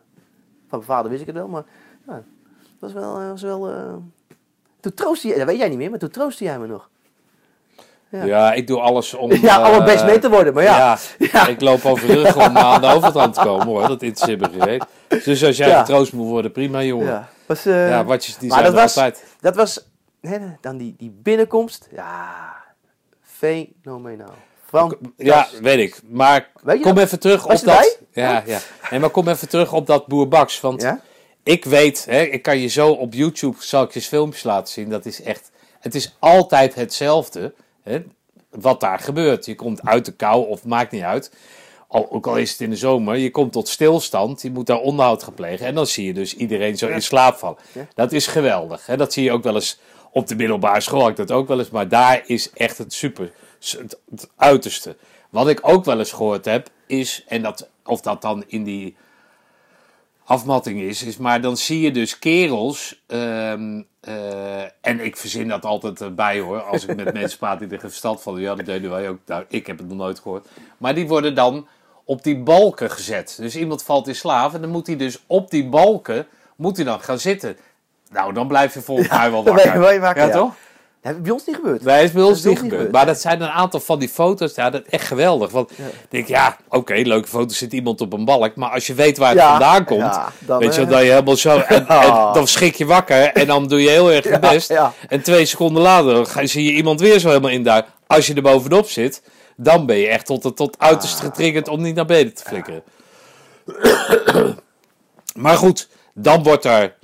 [0.68, 1.64] Van mijn vader wist ik het wel, maar
[2.08, 2.24] ja, dat
[2.80, 3.20] was wel...
[3.20, 3.94] eh, was wel eh,
[4.80, 6.90] Toen troostte jij, dat weet jij niet meer, maar toen troostte jij me nog.
[8.10, 8.24] ja.
[8.24, 8.54] ja.
[8.54, 9.32] ik doe alles om...
[9.42, 10.98] Ja, eh, allemaal best mee te worden, maar ja.
[11.32, 14.40] ja, ik loop over de rug om aan de overkant te komen hoor, dat interesseert
[14.40, 14.86] me geen reet.
[15.24, 15.80] Dus als jij Ja.
[15.80, 17.06] getroost moet worden, prima jongen.
[17.08, 19.24] Ja, Ja, was, eh, watjes die maar zijn dat was- altijd.
[19.40, 19.86] dat was
[20.22, 21.88] hè, dan die, die binnenkomst.
[21.92, 22.54] Ja,
[23.22, 24.34] fenomenaal.
[24.66, 26.02] Van, Ja, weet ik.
[26.10, 27.98] Maar Weet je kom even terug op je dat...
[28.12, 28.60] Ja, ja.
[28.90, 30.62] Nee, maar kom even terug op dat Boer Baks.
[30.62, 31.00] Want Ja?
[31.50, 34.90] Ik weet, hè, ik kan je zo op YouTube, zal ik je filmpjes laten zien.
[34.90, 37.54] Dat is echt, het is altijd hetzelfde
[37.84, 38.04] hè,
[38.50, 39.46] wat daar gebeurt.
[39.46, 41.32] Je komt uit de kou, of maakt niet uit.
[41.88, 44.42] Al, ook al is het in de zomer, je komt tot stilstand.
[44.42, 45.66] Je moet daar onderhoud gaan plegen.
[45.66, 47.58] En dan zie je dus iedereen zo in slaap vallen.
[47.96, 48.86] Dat is geweldig.
[48.86, 48.98] Hè.
[48.98, 49.80] Dat zie je ook wel eens
[50.12, 51.02] op de middelbare school.
[51.02, 51.70] had Ik dat ook wel eens.
[51.70, 54.96] Maar daar is echt het super, het, het uiterste.
[55.30, 58.96] Wat ik ook wel eens gehoord heb, is, en dat, of dat dan in die
[60.30, 65.66] afmatting is, is maar dan zie je dus kerels, ehm, eh, en ik verzin dat
[65.66, 68.90] altijd erbij hoor, als ik met mensen praat die er verstand van ja dat deden
[68.90, 70.48] wij ook, nou, ik heb het nog nooit gehoord,
[70.78, 71.68] maar die worden dan
[72.04, 73.38] op die balken gezet.
[73.40, 76.86] Dus iemand valt in slaap en dan moet hij dus op die balken, moet hij
[76.86, 77.58] dan gaan zitten.
[78.12, 80.26] Nou, dan blijf je volgens mij wel wakker.
[80.28, 80.30] ja.
[80.30, 80.54] toch?
[81.02, 81.84] Dat bij ons niet gebeurd.
[81.84, 82.74] Nee, is bij ons is niet gebeurd.
[82.74, 82.92] gebeurd.
[82.92, 84.56] Maar dat zijn een aantal van die foto's.
[84.56, 85.52] Ja, dat is echt geweldig.
[85.52, 85.78] Want ik
[86.10, 88.56] denk, ja, oké, leuke foto's zit iemand op een balk.
[88.56, 91.00] Maar als je weet waar het Ja, vandaan komt, ja, dan, weet je, eh, dat
[91.02, 91.58] je helemaal zo.
[91.60, 94.74] En, en dan schrik je wakker en dan doe je heel erg je best.
[95.10, 97.92] En twee seconden later ga, zie je iemand weer zo helemaal induiken.
[98.08, 99.22] Als je er bovenop zit,
[99.56, 102.84] dan ben je echt tot, het- tot uiterst getriggerd om niet naar beneden te flikkeren.
[105.44, 106.96] maar goed, dan wordt er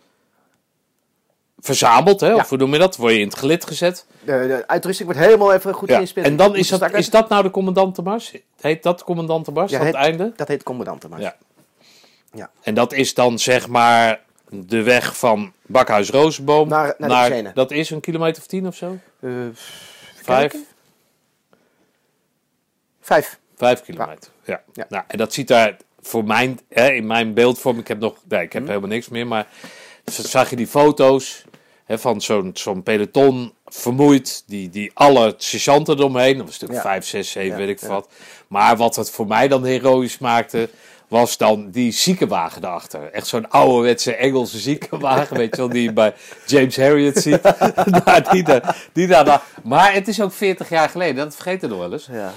[1.66, 2.36] verzameld, hè?
[2.36, 2.96] Of hoe noem je dat?
[2.96, 4.06] Word je in het gelid gezet.
[4.20, 6.04] De, de uitrusting wordt helemaal even goed Ja.
[6.14, 8.34] En dan is dat, is dat nou de commandantenmars?
[8.62, 10.34] Heet dat commandantenmars Ja, aan het einde?
[10.36, 11.22] Dat heet commandantenmars.
[11.22, 11.36] Ja.
[12.34, 12.50] Ja.
[12.62, 14.20] En dat is dan zeg maar
[14.50, 17.52] de weg van Bakhuis Rozenboom Naar- naar de.
[17.54, 18.98] Dat is een kilometer of tien of zo?
[19.20, 19.32] Eh,
[20.24, 20.54] Vijf?
[23.02, 23.40] Vijf.
[23.56, 24.32] Vijf kilometer.
[24.44, 24.62] Ja.
[24.74, 24.86] Ja.
[24.90, 28.42] Nou, en dat ziet daar voor mijn, hè, in mijn beeldvorm, ik heb nog, nee,
[28.44, 28.72] ik heb Mhm.
[28.72, 29.48] helemaal niks meer, maar
[30.06, 31.44] zag je die foto's
[31.88, 34.44] van zo'n zo'n peloton vermoeid.
[34.48, 36.38] Die, die alle sergeanten eromheen.
[36.38, 36.92] Dat was natuurlijk Ja.
[36.92, 37.88] 5, 6, 7, Ja, weet ik ja.
[37.88, 38.10] wat.
[38.48, 40.70] Maar wat het voor mij dan heroïs maakte.
[41.08, 43.12] Was dan die ziekenwagen daarachter.
[43.12, 45.38] Echt zo'n ouderwetse Engelse ziekenwagen.
[45.38, 46.14] weet je wel, die je bij
[46.46, 47.42] James Harriet ziet.
[48.06, 51.16] Nou, die daar, die daar, maar het is ook 40 jaar geleden.
[51.16, 52.08] Dat vergeten we nog wel eens.
[52.12, 52.34] Ja.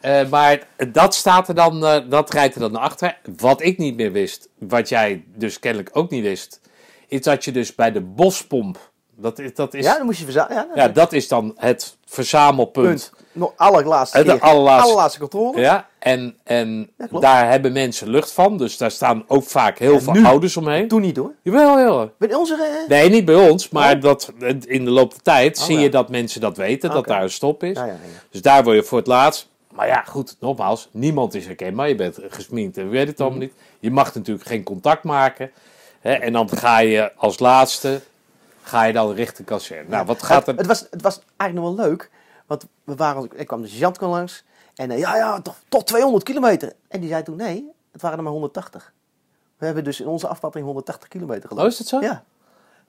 [0.00, 3.18] Eh, maar dat staat er dan, eh, dat rijdt er dan naar achter.
[3.36, 6.60] Wat ik niet meer wist, wat jij dus kennelijk ook niet wist,
[7.08, 10.18] is dat je dus bij de bospomp, dat is, dat is, ja, ja, dan moest
[10.18, 10.66] je verzamelen.
[10.74, 12.86] Ja, dat is dan het verzamelpunt.
[12.86, 13.12] punt.
[13.32, 14.40] Nog allerlaatste Het keer.
[14.40, 15.60] allerlaatste- allerlaatste controle.
[15.60, 19.92] Ja, en, en Ja, daar hebben mensen lucht van, dus daar staan ook vaak heel
[19.92, 20.24] Ja, veel nu.
[20.24, 20.88] ouders omheen.
[20.88, 21.32] Toen niet hoor.
[21.42, 22.12] Jawel, heel.
[22.18, 22.54] Bij onze...
[22.54, 24.02] eh, Nee, niet bij ons, maar Oh.
[24.02, 24.32] dat,
[24.66, 25.82] in de loop der tijd Oh, zie ja.
[25.82, 27.76] je dat mensen dat weten, dat daar een stop is.
[27.76, 27.98] Ja, ja, ja.
[28.30, 29.48] Dus daar word je voor het laatst.
[29.72, 31.88] Maar ja, goed, nogmaals, niemand is herkenbaar.
[31.88, 33.52] Je bent gesminkt en weet het allemaal niet.
[33.80, 35.50] Je mag natuurlijk geen contact maken.
[36.00, 38.00] Hè, en dan ga je als laatste,
[38.62, 39.88] ga je dan richting kazerne.
[39.88, 40.56] Nou, wat gaat het, er...
[40.56, 42.10] het, was, het was eigenlijk nog wel leuk.
[42.46, 44.44] Want we waren, ik kwam de kwam langs.
[44.74, 46.72] En eh, ja, ja, toch, tot 200 kilometer.
[46.88, 48.92] En die zei toen, nee, het waren er maar 180.
[49.56, 51.64] We hebben dus in onze afpatting 180 kilometer gelopen.
[51.64, 52.00] Oh, is het zo?
[52.00, 52.24] Ja.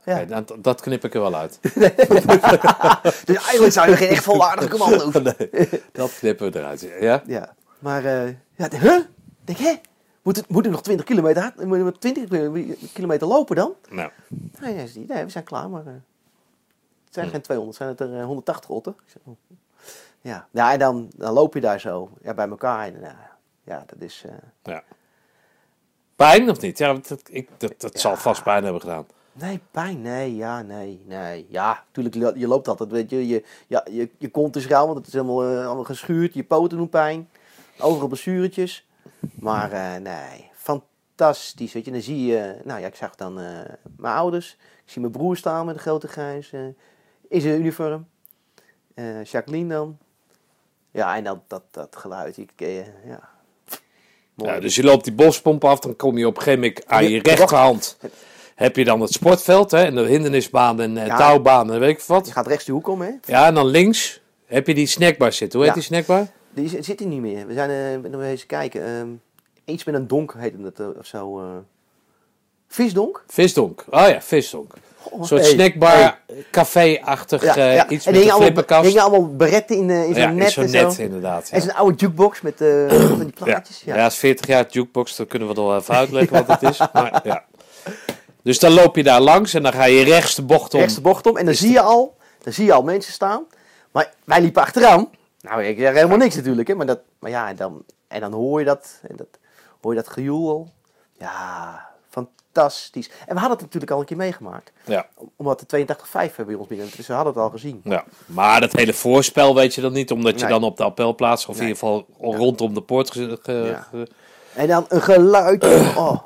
[0.06, 0.16] ja.
[0.16, 1.60] Oké, dat, dat knip ik er wel uit.
[3.26, 5.14] Dus eigenlijk zijn we geen echt volwaardige commando's.
[5.24, 6.88] Nee, dat knippen we eruit.
[7.00, 7.22] Ja?
[7.26, 7.54] Ja.
[7.80, 9.00] Maar, eh ja, de- huh?
[9.44, 9.74] Denk, hè?
[10.22, 13.74] Moet, het, moet ik nog 20 kilometer, hard- moet ik 20 kilometer lopen dan?
[13.90, 14.10] Nou,
[14.60, 15.86] Nee, nee, nee we zijn klaar, maar...
[15.86, 15.94] eh,
[17.06, 18.96] het zijn geen 200, zijn het er eh, 180 rotten.
[19.06, 19.36] Ik zeg, oh.
[20.22, 22.86] Ja, ja en dan, dan loop je daar zo ja, bij elkaar.
[22.88, 23.14] En, nou,
[23.64, 24.24] ja, dat is...
[24.26, 24.32] eh,
[24.64, 24.84] ja.
[26.16, 26.78] Pijn of niet?
[26.78, 28.18] Ja, dat, ik, dat, dat zal Ja.
[28.18, 29.06] vast pijn hebben gedaan.
[29.32, 31.46] nee, pijn, nee, ja, nee, nee.
[31.50, 33.28] Ja, natuurlijk, je, loopt altijd, weet je.
[33.28, 36.34] Je, ja, je, je kont is rauw, want het is helemaal, eh, allemaal geschuurd.
[36.34, 37.30] Je poten doen pijn.
[37.80, 38.88] Overal blessuretjes.
[39.40, 41.92] Maar eh, nee, fantastisch, weet je.
[41.92, 43.60] Dan zie je, nou ja, ik zag dan eh,
[43.98, 44.58] mijn ouders.
[44.60, 46.60] Ik zie mijn broer staan met een grote grijs eh,
[47.30, 48.08] in zijn uniform.
[49.24, 49.98] Jacqueline dan.
[50.92, 52.52] Ja, en dat, dat, dat geluid, ik,
[53.06, 53.30] ja.
[54.34, 54.52] Mooi.
[54.52, 57.10] Ja, dus je loopt die bospomp af, dan kom je op een gegeven moment aan
[57.10, 57.98] je rechterhand.
[58.56, 61.18] Heb je dan het sportveld, hè, en de hindernisbaan en Ja.
[61.18, 62.26] touwbaan en weet ik wat.
[62.28, 63.12] Je gaat rechts de hoek om, hè.
[63.26, 65.60] Ja, en dan links heb je die snackbar zitten.
[65.60, 65.82] Hoe heet Ja.
[65.88, 66.28] die snackbar?
[66.54, 67.48] Die zit hier niet meer.
[67.48, 67.70] We zijn
[68.04, 68.86] eh nog eens kijken.
[68.86, 69.08] ehm,
[69.66, 71.40] iets met een donk heette het eh, of zo.
[71.40, 71.46] eh.
[72.68, 73.24] visdonk?
[73.28, 73.86] Visdonk.
[73.90, 74.74] Oh ja, visdonk.
[75.20, 76.46] Een soort hey, snackbar, hey.
[76.52, 77.90] café-achtig Ja, ja.
[77.90, 78.86] iets en met een flipperkast.
[78.88, 80.88] hingen allemaal beretten in, in zo'n ja, net in zo'n en zo.
[80.88, 81.50] net inderdaad.
[81.50, 82.58] En zo'n oude jukebox met
[82.90, 83.82] van die plaatjes.
[83.86, 83.96] Ja.
[83.96, 86.78] Ja, is 40 jaar jukebox, dan kunnen we wel even uitleggen wat het is.
[86.94, 87.44] Maar, ja.
[88.44, 90.80] Dus dan loop je daar langs en dan ga je rechts de bocht om.
[90.80, 91.38] Rechts de bocht om.
[91.38, 93.44] En dan zie je al, dan zie je al mensen staan.
[93.92, 95.10] Maar wij liepen achteraan.
[95.42, 96.68] Nou, ik zeg helemaal niks natuurlijk.
[96.68, 99.00] Hè, maar, dat, maar ja, en dan, en dan hoor je dat.
[99.08, 99.28] En dat
[99.82, 100.70] hoor je dat gejoel.
[101.20, 103.10] Ja, fantastisch.
[103.10, 104.72] En we hadden het natuurlijk al een keer meegemaakt.
[104.86, 105.08] Ja.
[105.36, 105.86] Omdat de
[106.30, 106.88] 82.5 bij ons binnen.
[106.96, 107.82] Dus we hadden het al gezien.
[107.84, 111.46] Ja, maar dat hele voorspel weet je dan niet, omdat je dan op de appelplaats,
[111.46, 113.82] of in ieder geval rondom de poort ge- ge- Ja.
[113.82, 114.08] ge-
[114.56, 115.64] En dan een geluid.
[115.98, 116.18] Oh,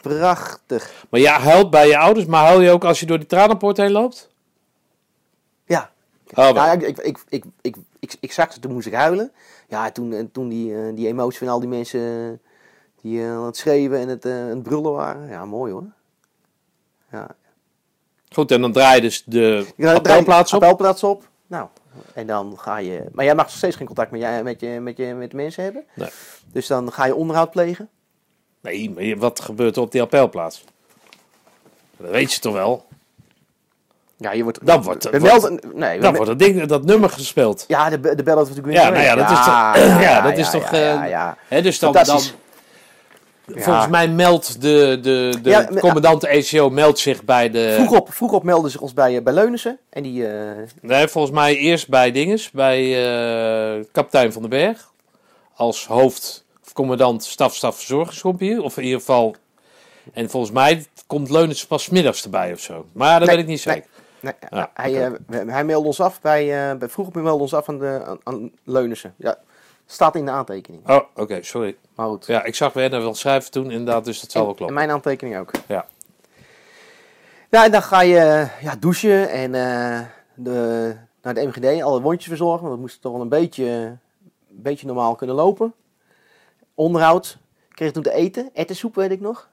[0.00, 1.04] prachtig.
[1.10, 3.76] Maar ja, huilt bij je ouders, maar huil je ook als je door die tranenpoort
[3.76, 4.28] heen loopt?
[5.64, 5.90] Ja.
[6.34, 6.36] Oh.
[6.36, 9.32] Nou, ja, ik, ik, ik, ik, ik, ik, zag ze, toen moest ik huilen.
[9.68, 12.48] Ja, toen, en toen die, eh, die emotie van al die mensen eh,
[13.02, 15.28] die eh, aan het schreeuwen en het, eh, het brullen waren.
[15.28, 15.84] Ja, mooi hoor.
[17.12, 17.28] Ja.
[18.32, 20.62] Goed, en dan draai je dus de Ja, appelplaats op.
[20.62, 21.28] Appelplaats op.
[21.46, 21.68] Nou,
[22.14, 23.04] en dan ga je...
[23.12, 25.36] Maar jij mag nog steeds geen contact met, jij, met, je, met, je, met de
[25.36, 25.84] mensen hebben.
[25.94, 26.10] Nee.
[26.52, 27.88] Dus dan ga je onderhoud plegen.
[28.60, 30.64] Nee, maar je- wat gebeurt er op die appelplaats?
[31.96, 32.86] Dat weet je toch wel?
[34.22, 34.66] Ja, je wordt...
[34.66, 35.60] Dan wordt, wordt- melden...
[35.74, 37.64] Nee, dan wordt dat, ding, dat nummer gespeeld.
[37.68, 38.92] Ja, de, de bellen natuurlijk weer Ja, mee.
[38.92, 41.36] nou ja, dat is toch- ja, dat is toch, Ja, ja, eh, ja.
[41.48, 42.34] Hè, dus dan, dan, Fantastisch.
[43.46, 47.72] volgens mij meldt de, de, de Ja, commandant ECO meldt zich bij de...
[47.74, 49.78] Vroeg op, vroeg op melden ze ons bij, eh, bij Leunissen.
[49.90, 50.26] En die...
[50.26, 50.50] eh,
[50.80, 52.80] Nee, volgens mij eerst bij Dinges, bij
[53.78, 54.90] eh, kapitein van den Berg.
[55.54, 58.62] Als hoofd of commandant staf, staf verzorgingsgroepje.
[58.62, 59.34] Of in ieder geval...
[60.12, 62.86] En volgens mij komt Leunens pas middags erbij of zo.
[62.92, 63.84] Maar dat Nee, weet ik niet zeker.
[64.22, 67.42] Nee, Ja, hij, eh, we- hij meldde ons af bij, eh bij vroeg op meldde
[67.42, 69.14] ons af aan, de, aan, aan Leunissen.
[69.16, 69.36] Ja,
[69.86, 70.88] staat in de aantekening.
[70.88, 71.76] Oh, oké, sorry.
[71.94, 72.26] Maar goed.
[72.26, 74.76] Ja, ik zag Werner wel schrijven toen, inderdaad, dus dat zal en, wel en kloppen.
[74.86, 75.50] mijn aantekening ook.
[75.68, 75.86] Ja.
[77.50, 80.00] Ja, en dan ga je ja, douchen en eh,
[80.34, 82.62] de, naar de MGD, alle wondjes verzorgen.
[82.62, 83.98] Want we moesten toch wel een beetje, een
[84.48, 85.74] beetje normaal kunnen lopen.
[86.74, 87.38] Onderhoud.
[87.68, 88.50] Ik kreeg toen te eten.
[88.52, 89.48] Ettensoep weet ik nog.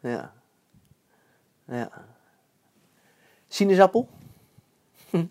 [0.00, 0.32] Ja.
[1.66, 1.90] Ja.
[3.48, 4.08] Sinaasappel.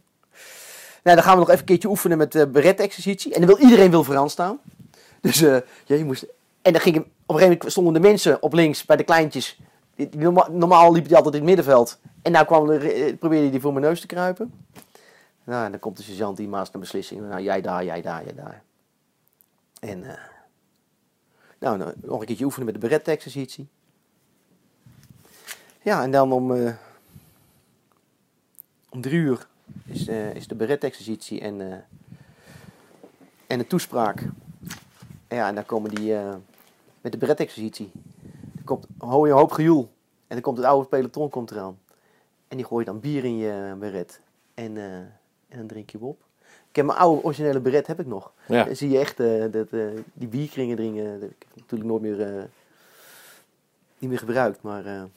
[1.04, 3.34] Nou, dan gaan we nog even een keertje oefenen met de beret-exercitie.
[3.34, 4.60] En dan wil iedereen wil vooraan staan.
[5.22, 6.26] Dus eh, ja, je moest...
[6.62, 9.58] En dan ging, op een gegeven moment stonden de mensen op links bij de kleintjes
[10.52, 12.00] normaal liep hij altijd in het middenveld.
[12.22, 14.54] En nou kwam er, eh, probeerde hij voor mijn neus te kruipen.
[15.44, 17.22] Nou, en dan komt de sergeant die maast een beslissing.
[17.22, 18.64] Nou, jij daar, jij daar, jij daar.
[19.80, 20.18] En eh,
[21.60, 23.68] nou, nou, nog een keertje oefenen met de beret-exercitie.
[25.82, 26.74] Ja, en dan om, eh,
[28.96, 29.48] om drie uur
[29.86, 31.78] is, eh, is de beret-exercitie en, eh,
[33.48, 34.28] en de toespraak.
[35.30, 36.36] Ja, en dan komen die eh,
[37.02, 37.92] met de beret-exercitie.
[38.58, 39.90] Er komt hoor je een hoop gejoel.
[40.28, 41.80] En dan komt het oude peloton komt eraan.
[42.48, 44.22] En die gooit dan bier in je beret.
[44.54, 44.78] En,
[45.48, 46.24] en dan drink je hem op.
[46.70, 48.32] Ik heb mijn oude originele beret heb ik nog.
[48.48, 48.64] Ja.
[48.64, 49.18] Dan zie je echt
[49.52, 49.70] dat,
[50.14, 50.98] die bierkringen erin.
[50.98, 52.48] eh, dat heb ik natuurlijk nooit meer,
[53.98, 54.62] niet meer gebruikt.
[54.62, 55.08] Maar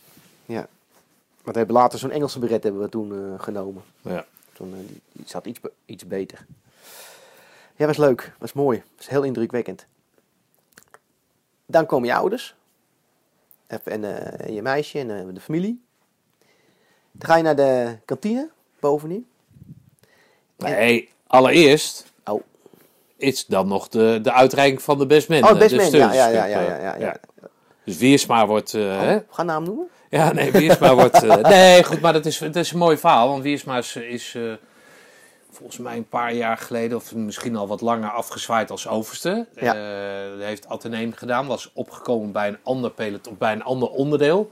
[1.49, 3.83] Maar we hebben later zo'n Engelse beret hebben we toen eh, genomen.
[4.01, 4.27] Ja.
[4.53, 6.47] Toen, eh, die, die zat iets, iets beter.
[7.77, 8.33] Ja, was leuk.
[8.39, 8.83] Was mooi.
[8.97, 9.87] Was heel indrukwekkend.
[11.67, 12.55] Dan komen je ouders.
[13.67, 15.83] En, eh, en je meisje en de familie.
[17.13, 18.51] Dan ga je naar de kantine,
[18.81, 19.27] bovenin.
[20.57, 22.43] Nee, allereerst Oh,
[23.17, 25.45] is dan nog de, de uitreiking van de best man.
[25.45, 25.91] oh best man.
[25.91, 27.17] Ja, ja, ja, ja, ja, ja.
[27.89, 28.75] Dus Wiersma wordt...
[28.75, 29.19] Oh, hè?
[29.31, 29.89] Ga naam noemen?
[30.09, 31.23] Ja, nee, Wiersma wordt...
[31.23, 33.29] eh, nee, goed, maar dat is, dat is een mooi verhaal.
[33.29, 34.43] Want Wiersma is, is eh,
[35.51, 36.97] volgens mij een paar jaar geleden...
[36.97, 39.47] of misschien al wat langer afgezwaaid als overste.
[39.55, 39.75] Ja.
[40.39, 41.47] Heeft Atheneum gedaan.
[41.47, 44.51] Was opgekomen bij een ander peloton, bij een ander onderdeel.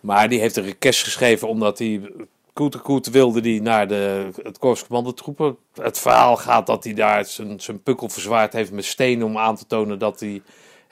[0.00, 2.12] Maar die heeft een request geschreven omdat hij...
[2.52, 5.56] Koet koet wilde die naar de, het korpscommandotroepen.
[5.74, 9.56] Het verhaal gaat dat hij daar zijn, zijn pukkel verzwaard heeft met stenen om aan
[9.56, 10.42] te tonen dat hij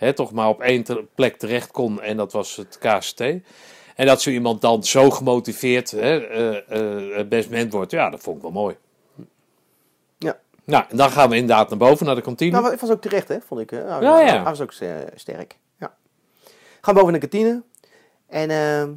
[0.02, 0.84] hè, toch maar op één
[1.14, 2.00] plek terecht kon.
[2.00, 3.20] En dat was het KST.
[3.20, 8.36] En dat zo iemand dan zo gemotiveerd hè, eh, best man wordt, ja, dat vond
[8.36, 8.76] ik wel mooi.
[10.18, 10.38] Ja.
[10.64, 12.50] Nou, en dan gaan we inderdaad naar boven, naar de kantine.
[12.50, 13.70] Nou, het was ook terecht, hè, vond ik.
[13.70, 13.84] hè.
[13.84, 14.26] Nou, Ja, ja.
[14.26, 14.72] Hij was ook
[15.14, 15.56] sterk.
[15.76, 15.94] Ja.
[16.80, 17.62] Gaan boven naar de kantine.
[18.26, 18.92] En ehm,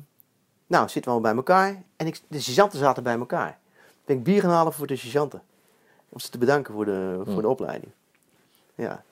[0.67, 1.83] nou, zitten we al bij elkaar.
[1.97, 3.59] En ik, de sergeanten zaten bij elkaar.
[4.05, 5.41] Ben ik bier gaan halen voor de sergeanten.
[6.09, 7.91] Om ze te bedanken voor de, voor de opleiding.
[8.75, 9.03] Ja.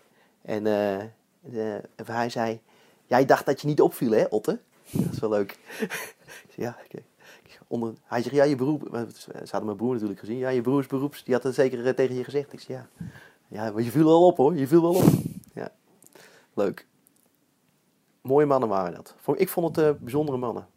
[0.41, 1.03] En eh,
[1.43, 2.61] de- hij zei,
[3.05, 4.59] jij dacht dat je niet opviel, hè, Otte?
[4.91, 5.57] Dat is wel leuk.
[6.55, 6.75] Ja.
[7.67, 8.79] Onder, hij zegt, ja, je broer...
[9.15, 10.37] Ze hadden mijn broer natuurlijk gezien.
[10.37, 12.53] Ja, je broers beroeps, die had het zeker eh, tegen je gezegd.
[12.53, 12.87] Ik zei, ja.
[13.47, 14.55] Ja, maar je viel wel op, hoor.
[14.55, 15.03] Je viel wel op.
[15.53, 15.71] Ja.
[16.53, 16.87] Leuk.
[18.21, 19.15] Mooie mannen waren dat.
[19.35, 20.67] Ik vond het eh, bijzondere mannen.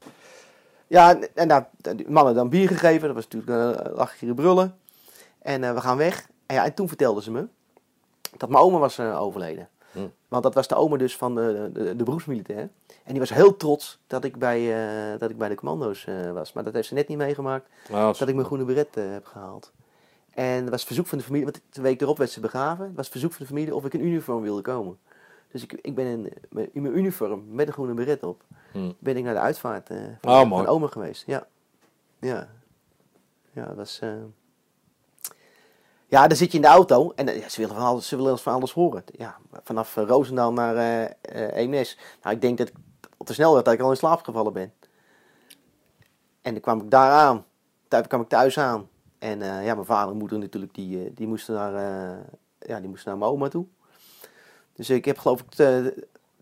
[0.86, 1.64] Ja, en- nou,
[2.06, 3.06] mannen dan bier gegeven.
[3.06, 4.76] Dat was natuurlijk uh, lachje brullen.
[5.38, 6.28] En eh, we gaan weg.
[6.47, 7.47] En, ja, en toen vertelden ze me
[8.36, 9.68] dat mijn oma was eh, overleden.
[10.28, 12.68] Want dat was de oma dus van de, de, de beroepsmilitair.
[13.05, 14.60] En die was heel trots dat ik bij,
[15.14, 16.52] eh, dat ik bij de commando's eh, was.
[16.52, 19.10] Maar dat heeft ze net niet meegemaakt Nou, als- dat ik mijn groene beret eh,
[19.10, 19.73] heb gehaald.
[20.31, 22.85] En er was verzoek van de familie, want de week erop werd ze begraven.
[22.86, 24.98] Er was verzoek van de familie of ik in uniform wilde komen.
[25.52, 26.32] Dus ik, ik ben in,
[26.73, 28.43] in mijn uniform met een groene beret op,
[28.73, 28.93] Hm.
[28.98, 29.86] ben ik naar de uitvaart
[30.20, 31.27] van, Oh, van oma geweest.
[31.27, 31.47] Ja,
[32.20, 32.48] ja,
[33.52, 34.01] ja, dat was.
[36.08, 38.16] Ja, dan zit je in de auto en eh, ja, ze willen van alles, ze
[38.16, 39.04] willen van alles horen.
[39.16, 40.76] Ja, vanaf eh, Roosendaal naar
[41.52, 41.98] Eemnes.
[42.22, 42.74] Nou, ik denk dat ik
[43.16, 44.72] op de snelweg dat ik al in slaap gevallen ben.
[46.42, 47.44] En dan kwam ik daar aan.
[47.88, 48.88] Toen kwam ik thuis aan.
[49.18, 51.72] En ja, mijn vader en moeder natuurlijk, die, die, moesten naar,
[52.58, 53.66] ja, die moesten naar mijn oma toe.
[54.72, 55.66] Dus ik heb geloof ik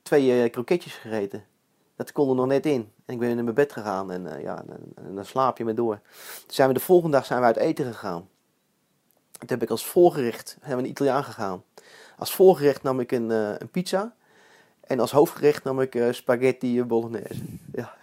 [0.03, 1.45] twee kroketjes gegeten.
[1.97, 2.93] Dat kon er nog net in.
[3.05, 6.01] En ik ben in mijn bed gegaan en ja, dan, dan slaap je me door.
[6.41, 8.29] Toen zijn we de volgende dag zijn we uit eten gegaan.
[9.39, 11.63] Toen heb ik als voorgerecht, zijn we een Italiaan gegaan.
[12.19, 14.15] Als voorgerecht nam ik een, eh, een pizza.
[14.81, 17.43] En als hoofdgerecht nam ik eh, spaghetti bolognese.
[17.73, 17.95] Ja,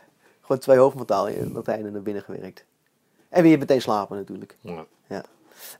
[0.41, 2.65] gewoon twee hoofdmaaltijden naar binnen gewerkt.
[3.29, 4.57] En weer meteen slapen natuurlijk.
[4.61, 4.85] Ja.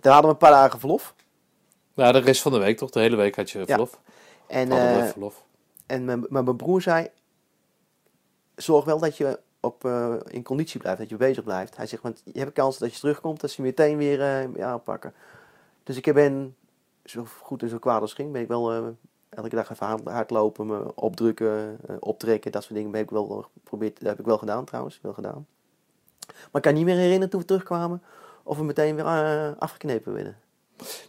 [0.02, 1.14] Daar hadden we een paar dagen verlof.
[1.94, 2.90] Nou, de rest van de week toch?
[2.90, 4.00] De hele week had je verlof.
[4.48, 5.44] En, Hadden we eh, verlof.
[5.86, 7.08] en mijn, mijn broer zei,
[8.56, 9.86] zorg wel dat je op,
[10.28, 11.78] in conditie blijft, dat je bezig blijft.
[11.78, 14.18] Hij zegt, want je hebt kans dat je terugkomt, dat ze je meteen weer
[14.52, 15.14] weer aanpakken.
[15.84, 16.56] Dus ik ben,
[17.06, 18.84] zo goed en zo kwaad als ging, ben ik wel eh,
[19.30, 23.46] elke dag even hard- hardlopen, me opdrukken, eh, optrekken, dat soort dingen ben ik wel
[23.54, 24.00] geprobeerd.
[24.00, 25.46] Dat heb ik wel gedaan trouwens, wel gedaan.
[26.28, 28.02] Maar ik kan niet meer herinneren toen we terugkwamen
[28.44, 30.38] of we meteen weer eh, afgeknepen werden.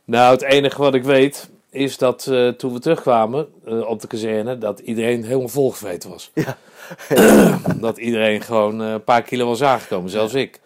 [0.04, 4.06] Nou, het enige wat ik weet is dat eh, toen we terugkwamen eh, op de
[4.06, 6.30] kazerne, dat iedereen helemaal volgevreten was.
[6.34, 6.56] Ja.
[7.80, 10.60] dat iedereen gewoon eh, een paar kilo was aangekomen, zelfs ik.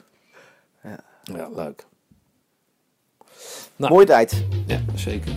[0.82, 1.00] Ja.
[1.22, 1.84] Ja, leuk.
[3.76, 4.44] Nou, Mooie tijd.
[4.66, 5.32] Ja, zeker.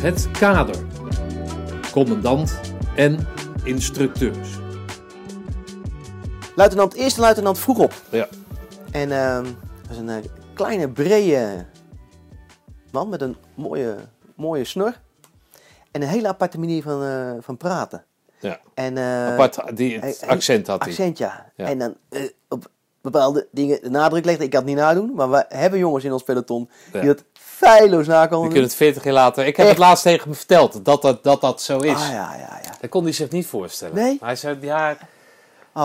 [0.00, 0.87] Het kader.
[1.98, 2.60] Commandant
[2.96, 3.26] en
[3.64, 4.48] instructeurs.
[6.54, 7.94] Luitenant, eerste luitenant vroeg op.
[8.10, 8.28] Ja.
[8.90, 11.66] En ehm dat was een eh, kleine, brede
[12.90, 13.96] man met een mooie,
[14.36, 15.00] mooie snor.
[15.90, 18.04] En een hele aparte manier van, eh, van praten.
[18.40, 18.60] Ja.
[18.74, 20.88] En, eh, Apart, die, het accent had hij.
[20.88, 21.52] Accent, ja.
[21.56, 21.66] Ja.
[21.66, 21.96] En dan
[22.48, 22.70] op
[23.10, 24.44] bepaalde dingen de nadruk legde.
[24.44, 28.06] Ik kan het niet nadoen, maar we hebben jongens in ons peloton die dat feilloos
[28.06, 29.46] na Die kunnen het 40 jaar later.
[29.46, 29.76] Ik heb Echt?
[29.76, 31.90] het laatst tegen hem verteld dat dat, dat, dat zo is.
[31.90, 32.70] Ah ja, ja, ja.
[32.80, 33.94] Dat kon hij zich niet voorstellen.
[33.94, 34.18] Nee?
[34.20, 34.96] Hij zei, ja,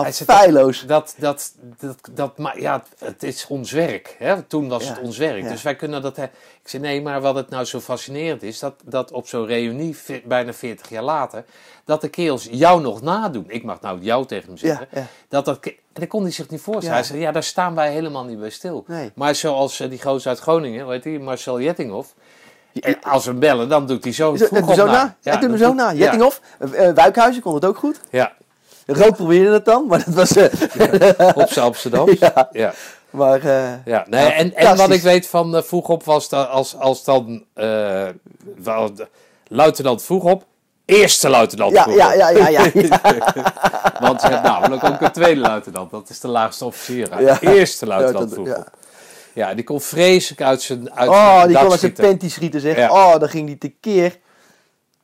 [0.02, 0.80] Hij zit- feilloos.
[0.86, 4.16] dat, dat, dat, dat, maar ja, het is ons werk.
[4.18, 4.42] Hè?
[4.42, 5.42] Toen was Ja, het ons werk.
[5.42, 5.48] ja.
[5.48, 6.18] Dus wij kunnen dat.
[6.18, 6.30] Ik
[6.64, 10.52] zei nee, maar wat het nou zo fascinerend is, dat, dat op zo'n reunie, bijna
[10.52, 11.44] 40 jaar later,
[11.84, 13.44] dat de kerels jou nog nadoen.
[13.48, 14.86] Ik mag nou jou tegen hem zeggen.
[14.90, 15.06] Ja, ja.
[15.28, 15.58] Dat dat,
[15.92, 16.90] dat kon hij zich niet voorstellen.
[16.90, 17.02] Ja.
[17.02, 18.84] Hij zei, ja, daar staan wij helemaal niet bij stil.
[18.86, 19.12] Nee.
[19.14, 22.14] Maar zoals eh, die gozer uit Groningen, heet die, Marcel Jettinghoff.
[22.80, 24.92] En als we hem bellen, dan doet hij zo Zo, vroeg doe op zo na.
[24.92, 25.16] na.
[25.20, 25.90] Ja, doe hem zo doet- na.
[25.90, 25.96] ja.
[25.96, 26.40] Jettinghoff.
[26.58, 28.00] Eh, eh, Wijkhuizen kon het ook goed.
[28.10, 28.32] Ja,
[28.86, 30.36] Rood probeerde het dan, maar dat was...
[30.36, 32.08] eh, op z'n Amsterdam.
[32.20, 32.48] Ja.
[32.52, 32.72] ja.
[33.10, 36.48] maar eh, Ja, nee, Ja, en, en wat ik weet van uh, Vroegop was dat
[36.48, 38.06] als, als dan eh,
[38.62, 38.90] wel,
[39.48, 40.44] luitenant Vroegop,
[40.84, 42.00] eerste luitenant ja, Vroegop.
[42.02, 43.52] ja, ja, ja, ja, ja.
[44.00, 47.22] Want je hebt namelijk ook een tweede luitenant, dat is de laagste officier.
[47.22, 47.40] Ja.
[47.40, 48.68] Eerste luitenant Ja, Vroegop.
[49.32, 49.54] Ja.
[49.54, 52.76] die kon vreselijk uit zijn uit Oh, zijn die kon als een panty schieten, zeg.
[52.76, 52.90] Ja.
[52.90, 54.18] Oh, dan ging die tekeer.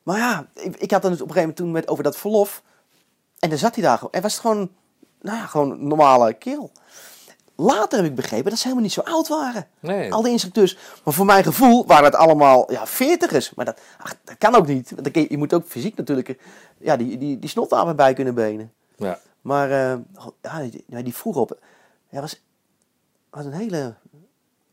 [0.03, 2.17] Maar ja, ik, ik had dan dus op een gegeven moment toen met over dat
[2.17, 2.61] verlof.
[3.41, 4.11] En dan zat hij daar gewoon.
[4.11, 4.71] En was het gewoon,
[5.21, 6.71] nou ja, gewoon een normale kerel.
[7.55, 9.67] Later heb ik begrepen dat ze helemaal niet zo oud waren.
[9.79, 10.13] Nee.
[10.13, 10.77] Al die instructeurs.
[11.03, 13.53] Maar voor mijn gevoel waren het allemaal ja, veertigers.
[13.53, 14.91] Maar dat, ach, dat kan ook niet.
[14.95, 16.39] Want je, je moet ook fysiek natuurlijk
[16.77, 18.73] ja, die, die, die snot bij kunnen benen.
[18.95, 19.19] Ja.
[19.41, 19.97] Maar eh,
[20.41, 21.59] ja, die, ja, die vroeg op.
[22.07, 22.43] Hij was,
[23.29, 23.95] was een hele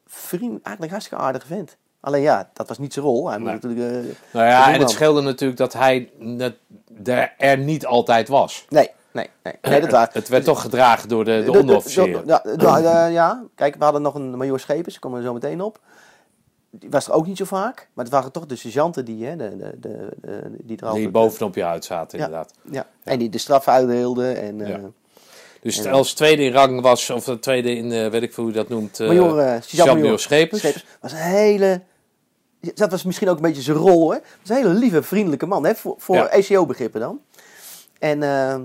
[0.06, 1.76] vriend, eigenlijk hartstikke aardige vent.
[2.00, 3.28] Alleen ja, dat was niet zijn rol.
[3.28, 3.54] Hij moet Nee.
[3.54, 4.06] natuurlijk.
[4.06, 6.10] eh, Nou ja, en het scheelde natuurlijk dat hij
[7.38, 8.64] er, niet altijd was.
[8.68, 9.54] Nee, nee, nee.
[9.62, 10.10] nee dat waar.
[10.12, 14.14] Het werd toch gedragen door de, de, De- de- Ja, ja, kijk, we hadden nog
[14.14, 15.78] een major Schepens, daar komen we zo meteen op.
[16.70, 19.36] Die was er ook niet zo vaak, maar het waren toch de sergeanten die, hè,
[19.36, 21.12] de, de, de, de- die er Die altijd...
[21.12, 22.24] bovenop je uit zaten, Ja.
[22.24, 22.52] inderdaad.
[22.70, 24.36] Ja, en die de straf uitdeelden.
[24.40, 24.78] En, eh.
[25.60, 28.42] Dus En- als tweede in rang was, of de tweede in, eh, weet ik veel
[28.44, 29.54] hoe je dat noemt, eh major, eh,
[31.00, 31.80] was een hele...
[32.74, 34.18] Dat was misschien ook een beetje zijn rol, hè.
[34.40, 36.28] was een hele lieve, vriendelijke man, hè, voor, voor Ja.
[36.28, 37.20] ECO-begrippen dan.
[37.98, 38.60] En ehm,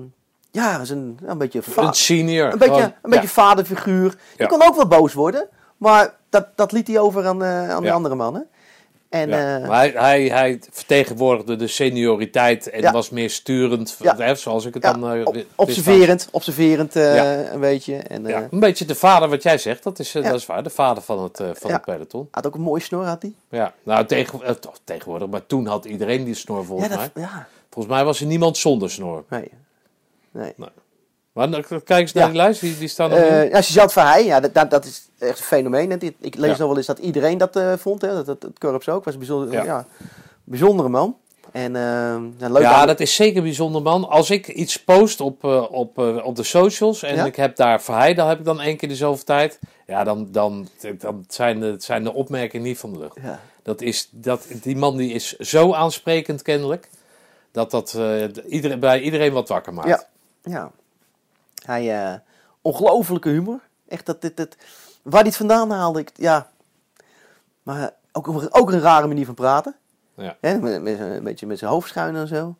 [0.52, 1.61] ja, was een, een beetje...
[1.76, 2.52] Een senior.
[2.52, 3.28] Een beetje, een beetje ja.
[3.32, 4.15] vaderfiguur.
[4.38, 5.48] Die kon ook wel boos worden.
[5.78, 7.94] Maar dat, dat liet hij over aan, eh, aan de Ja.
[7.94, 8.48] andere mannen.
[9.14, 12.91] En Ja, eh, maar hij, hij, hij vertegenwoordigde de senioriteit en Ja.
[12.91, 14.35] was meer sturend, Ja.
[14.35, 17.95] zoals ik het dan op- wist observerend, observerend eh, een beetje.
[17.95, 20.64] En, een beetje de vader, wat jij zegt, dat is, dat is waar.
[20.64, 22.27] De vader van het, van het peloton.
[22.31, 23.34] had ook een mooie snor, had hij.
[23.49, 24.40] Ja, nou tegen,
[24.84, 27.11] tegenwoordig, maar toen had iedereen die snor volgens mij.
[27.69, 29.23] Volgens mij was er niemand zonder snor.
[29.30, 29.52] nee.
[30.31, 30.53] nee.
[31.34, 32.30] Maar dan, kijk eens naar Ja.
[32.30, 33.38] die lijst, wie, wie staan er nu?
[33.38, 35.90] Eh ja, Sergeant Verheij, ja, dat, dat is echt een fenomeen.
[35.90, 35.98] hè.
[35.98, 36.58] Dit- Ik lees Ja.
[36.58, 38.02] nog wel eens dat iedereen dat eh, vond.
[38.02, 38.14] Hè.
[38.14, 39.04] Dat, dat, het korps ook.
[39.04, 39.64] was een bijzonder, Ja.
[39.64, 39.86] ja.
[40.44, 41.18] bijzondere man.
[41.52, 41.82] En eh,
[42.38, 44.10] ja, leuk Ja, aan- dat is zeker bijzonder, man.
[44.10, 47.26] Als ik iets post op, eh, op, op de socials en Ja?
[47.26, 49.60] ik heb daar Verheij, dan heb ik dan één keer de zoveel tijd.
[49.88, 50.68] Ja, dan, dan,
[51.00, 53.18] dan zijn, de, zijn de opmerkingen niet van de lucht.
[53.22, 53.40] ja.
[53.64, 56.90] Dat is, dat, die man die is zo aansprekend kennelijk,
[57.52, 57.98] dat dat
[58.48, 59.88] iedereen, bij iedereen wat wakker maakt.
[59.88, 60.04] Ja.
[60.44, 60.72] Ja.
[61.66, 62.22] Hij,
[62.62, 63.60] ongelofelijke humor.
[63.88, 64.58] Echt dat dit, dit,
[65.04, 66.48] waar hij het vandaan haalde, ik, ja.
[67.64, 69.76] Maar ook, een- ook een rare manier van praten.
[70.16, 70.38] Ja.
[70.42, 72.56] Hè, met, een beetje met zijn hoofd schuin en zo.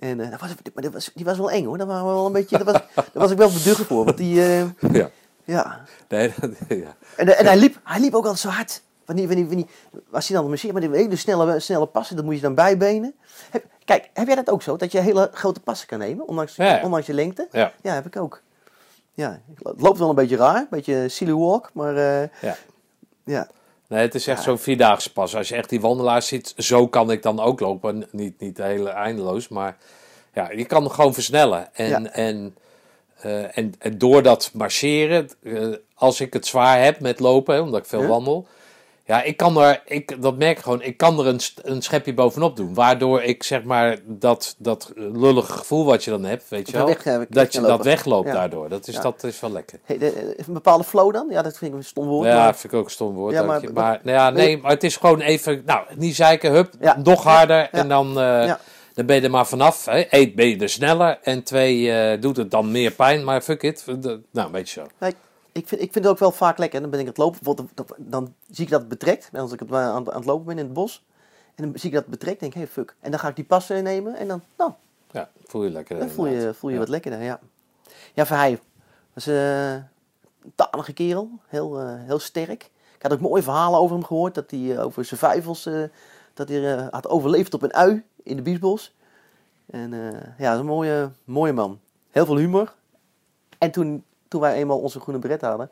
[0.00, 1.78] En eh, dat was, maar dat was, die was wel eng hoor.
[1.78, 4.04] Dat waren we wel een beetje, dat was, daar was ik wel beducht voor.
[4.04, 4.64] Want die, eh,
[5.00, 5.10] Ja.
[5.44, 5.80] ja.
[6.08, 6.96] Nee, dat- ja.
[7.16, 8.82] En, eh, en hij, liep, hij liep ook altijd zo hard.
[9.04, 9.66] Wanneer, wanneer, wanneer,
[10.10, 13.14] was hij dan marcheert, maar die hele snelle, snelle passen, dat moet je dan bijbenen.
[13.50, 14.76] Heb, kijk, heb jij dat ook zo?
[14.76, 16.82] Dat je hele grote passen kan nemen, ondanks, Ja, ja.
[16.82, 17.48] ondanks je lengte?
[17.50, 17.72] Ja.
[17.82, 18.40] Ja, heb ik ook.
[19.14, 22.56] Ja, het loopt wel een beetje raar, een beetje silly walk, maar eh, Ja.
[23.24, 23.48] ja.
[23.88, 25.36] Nee, het is echt zo'n vierdaagse pas.
[25.36, 28.06] Als je echt die wandelaars ziet, zo kan ik dan ook lopen.
[28.10, 29.76] Niet, niet hele eindeloos, maar
[30.34, 31.74] ja, je kan gewoon versnellen.
[31.74, 32.02] En, Ja.
[32.12, 32.56] en,
[33.20, 37.60] eh, en, en door dat marcheren, eh, als ik het zwaar heb met lopen, hè,
[37.60, 38.06] omdat ik veel Ja.
[38.08, 38.46] wandel.
[39.06, 42.14] Ja, ik kan er, ik, dat merk ik gewoon, ik kan er een, een schepje
[42.14, 42.74] bovenop doen.
[42.74, 46.84] Waardoor ik zeg maar dat, dat lullige gevoel wat je dan hebt, weet je Dat
[46.86, 46.94] wel.
[46.94, 48.32] weg- weg- dat je dat wegloopt Ja.
[48.34, 48.68] daardoor.
[48.68, 49.00] Dat is, Ja.
[49.00, 49.78] dat is wel lekker.
[49.84, 51.26] Hey, de- eh, een bepaalde flow dan?
[51.30, 52.26] Ja, dat vind ik een stom woord.
[52.26, 53.34] Ja, maar- vind ik ook een stom woord.
[53.34, 56.72] Ja, maar- nou ja, nee, maar het is gewoon even, nou, niet zeiken, hup,
[57.02, 57.68] nog harder.
[57.72, 58.52] En dan, eh,
[58.94, 59.84] dan ben je er maar vanaf.
[59.84, 60.04] Hè.
[60.10, 61.18] Eén, ben je er sneller.
[61.22, 63.24] En twee, eh, doet het dan meer pijn.
[63.24, 63.84] Maar fuck it.
[63.86, 64.86] Nou, een beetje zo.
[64.98, 65.14] Nee,
[65.52, 66.80] ik, vind, ik vind het ook wel vaak lekker.
[66.80, 67.38] Dan ben ik aan het lopen.
[67.42, 69.30] bijvoorbeeld, Dan zie ik dat het betrekt.
[69.32, 71.04] Als ik het aan, het lopen ben in het bos.
[71.54, 72.94] En En dan zie ik dat betrekt, denk ik, hey, fuck.
[73.00, 74.72] En dan ga ik die passen nemen en dan, nou,
[75.10, 75.98] Ja, voel je lekker.
[75.98, 76.80] dan voel je, voel je Ja.
[76.82, 77.40] wat lekkerder, ja.
[78.14, 78.60] Ja, Verheij
[79.12, 82.70] was eh, een tanige kerel, heel, eh, heel sterk.
[82.96, 85.82] Ik had ook mooie verhalen over hem gehoord, dat hij eh, over survivals, eh
[86.34, 88.94] dat hij eh, had overleefd op een ui in de Biesbos.
[89.66, 91.80] En eh, ja, dat is een mooie, mooie man.
[92.10, 92.74] Heel veel humor.
[93.58, 95.70] En toen, toen wij eenmaal onze groene beret hadden,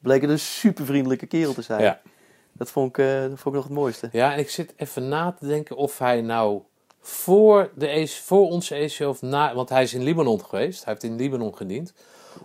[0.00, 1.80] bleek het een super vriendelijke kerel te zijn.
[1.82, 2.00] Ja.
[2.52, 4.08] Dat, vond ik, eh, dat vond ik nog het mooiste.
[4.12, 6.60] ja, en ik zit even na te denken of hij nou
[7.00, 9.54] voor, de, EC voor onze ECO of na...
[9.54, 10.84] Want hij is in Libanon geweest.
[10.84, 11.92] Hij heeft in Libanon gediend.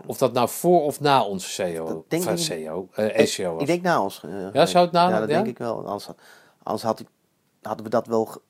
[0.06, 3.62] Of dat nou voor of na onze Dat denk of, ik- CO, eh, ECO was.
[3.62, 4.22] Ik denk na ons.
[4.26, 5.36] eh, Ja, zou het na- Ja, dat ja?
[5.36, 5.78] denk ik wel.
[5.86, 6.08] Anders,
[6.64, 7.08] anders had ik,
[7.62, 8.42] hadden we dat wel ge-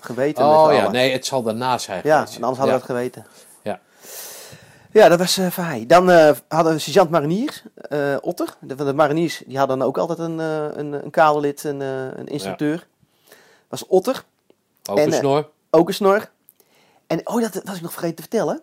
[0.00, 0.44] geweten.
[0.44, 0.92] Oh ja, allen.
[0.92, 2.34] nee, het zal daarna zijn Ja, geweest.
[2.42, 3.26] anders hadden we het geweten.
[4.94, 5.02] Ja.
[5.02, 5.86] Ja, dat was uh, Verheij.
[5.86, 8.56] Dan eh, hadden we sergeant mariniers, eh, Otter.
[8.60, 11.82] De, van de mariniers die hadden dan ook altijd een, eh een, een kaderlid, een,
[11.82, 12.86] eh, een instructeur.
[13.68, 14.24] was Otter,
[14.90, 15.50] Ook En, een eh, snor.
[15.70, 16.30] ook een snor.
[17.06, 18.60] En oh, dat was ik nog vergeten te vertellen.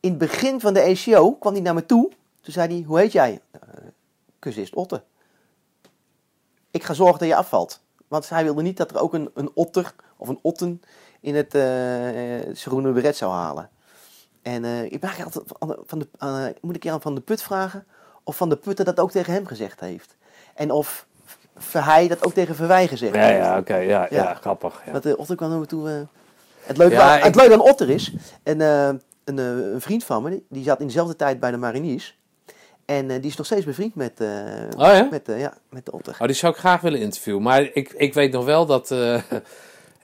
[0.00, 2.10] In het begin van de ECO kwam hij naar me toe.
[2.40, 3.40] Toen zei hij, hoe heet jij?
[3.54, 3.60] Uh,
[4.38, 5.02] Cursist Otter.
[6.70, 7.80] Ik ga zorgen dat je afvalt.
[8.08, 10.82] Want hij wilde niet dat er ook een, een otter of een otten
[11.20, 13.70] in het eh eh, groene beret zou halen.
[14.54, 15.44] En eh, ik vraag altijd
[15.86, 17.86] van, de, eh, moet ik je aan Van de Put vragen
[18.24, 20.16] of Van de Putten dat ook tegen hem gezegd heeft.
[20.54, 21.06] En of
[21.56, 23.44] Verheij dat ook tegen Verwij gezegd Ja, heeft.
[23.44, 23.76] ja, oké.
[23.76, 24.22] ja, ja.
[24.22, 24.34] Ja.
[24.34, 24.82] grappig.
[24.86, 24.92] Ja.
[24.92, 25.88] Want uh, Otter kwam naar me toe.
[25.90, 25.94] eh,
[26.62, 28.12] het, leuke Ja, aan, ik- het leuke aan Otter is,
[28.42, 28.86] en, eh,
[29.24, 32.18] een, eh, een vriend van me, die, zat in dezelfde tijd bij de Mariniers.
[32.84, 34.28] En eh, die is nog steeds bevriend met, eh,
[34.76, 35.08] Oh ja?
[35.10, 36.16] met, eh, ja, met de Otter.
[36.20, 37.42] Oh, die zou ik graag willen interviewen.
[37.42, 38.94] Maar ik, ik weet nog wel dat...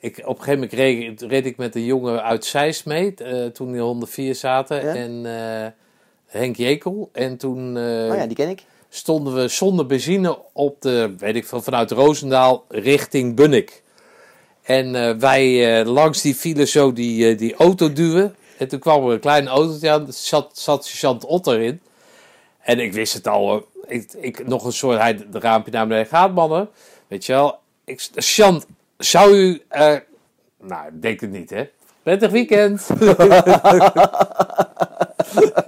[0.03, 3.15] ik, op een gegeven moment reed, reed ik met een jongen uit Zeist mee.
[3.15, 4.85] eh, toen die 104 zaten.
[4.85, 4.95] Ja.
[4.95, 5.70] En eh,
[6.27, 7.09] Henk Jekel.
[7.12, 8.65] En toen eh, oh ja, die ken ik.
[8.89, 11.15] stonden we zonder benzine op de...
[11.19, 13.83] Weet ik veel, vanuit Roosendaal richting Bunnik.
[14.62, 18.35] En wij langs die file zo die, die auto duwen.
[18.59, 20.12] En toen kwam er een klein autootje aan.
[20.12, 21.81] Zat, zat sergeant Otter in.
[22.61, 23.66] En ik wist het al.
[23.87, 26.69] Ik, ik, nog een soort, hij de raampje naar beneden gaat, mannen.
[27.09, 27.59] Weet je wel.
[27.85, 28.09] Ik,
[29.05, 29.62] zou u...
[29.69, 29.97] eh,
[30.61, 31.70] nou, ik denk het niet, hè.
[32.03, 32.87] Prettig weekend.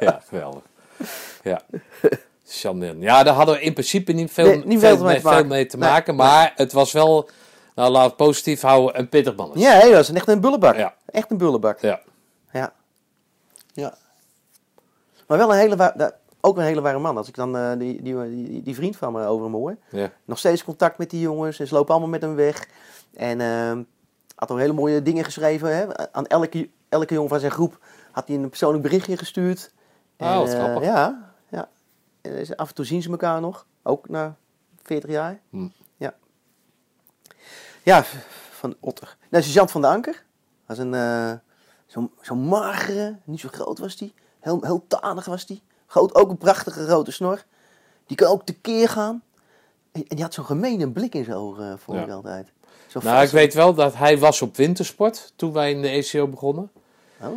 [0.00, 0.62] ja, geweldig.
[1.42, 1.60] Ja.
[2.48, 5.20] Sjant, ja, daar hadden we in principe niet veel, Nee, niet veel, veel mee mee,
[5.20, 5.38] te maken.
[5.40, 6.14] veel mee te Nee, maken.
[6.14, 7.28] Maar het was wel,
[7.74, 9.62] nou laat het positief houden, een pittig mannetje.
[9.64, 10.76] Ja, hij was echt een bullebak.
[10.76, 10.94] Ja.
[11.06, 11.80] Echt een bullebak.
[11.80, 12.00] Ja.
[12.52, 12.72] Ja.
[13.72, 13.94] ja.
[15.26, 17.16] Maar wel een hele, ook een hele ware man.
[17.16, 19.76] Als ik dan eh, die, die, die, die vriend van me over hem hoor.
[19.90, 20.10] Ja.
[20.24, 21.60] Nog steeds contact met die jongens.
[21.60, 22.66] En ze lopen allemaal met hem weg.
[23.16, 23.82] En ehm,
[24.34, 25.76] had ook hele mooie dingen geschreven.
[25.76, 26.12] Hè?
[26.12, 27.78] Aan elke, elke jongen van zijn groep
[28.12, 29.72] had hij een persoonlijk berichtje gestuurd.
[30.18, 30.82] Oh, wat eh, grappig.
[30.84, 31.68] ja, ja.
[32.20, 33.66] En af en toe zien ze elkaar nog.
[33.82, 34.36] Ook na
[34.82, 35.40] 40 jaar.
[35.50, 35.68] Hm.
[35.96, 36.14] Ja.
[37.82, 38.04] Ja,
[38.50, 39.16] van Otter.
[39.30, 40.24] Nou, sergeant van de Anker.
[40.66, 41.32] Was een eh,
[41.86, 44.14] zo'n zo magere, niet zo groot was die.
[44.40, 45.62] Heel, heel tanig was die.
[45.86, 47.44] Groot, ook een prachtige grote snor.
[48.06, 49.22] Die kan ook tekeer gaan.
[49.92, 52.04] En, en die had zo'n gemene blik in zijn ogen, eh, vond Ja.
[52.04, 52.52] ik altijd.
[52.94, 56.26] Zo Nou, ik weet wel dat hij was op wintersport toen wij in de ECO
[56.28, 56.70] begonnen.
[57.20, 57.36] Oh,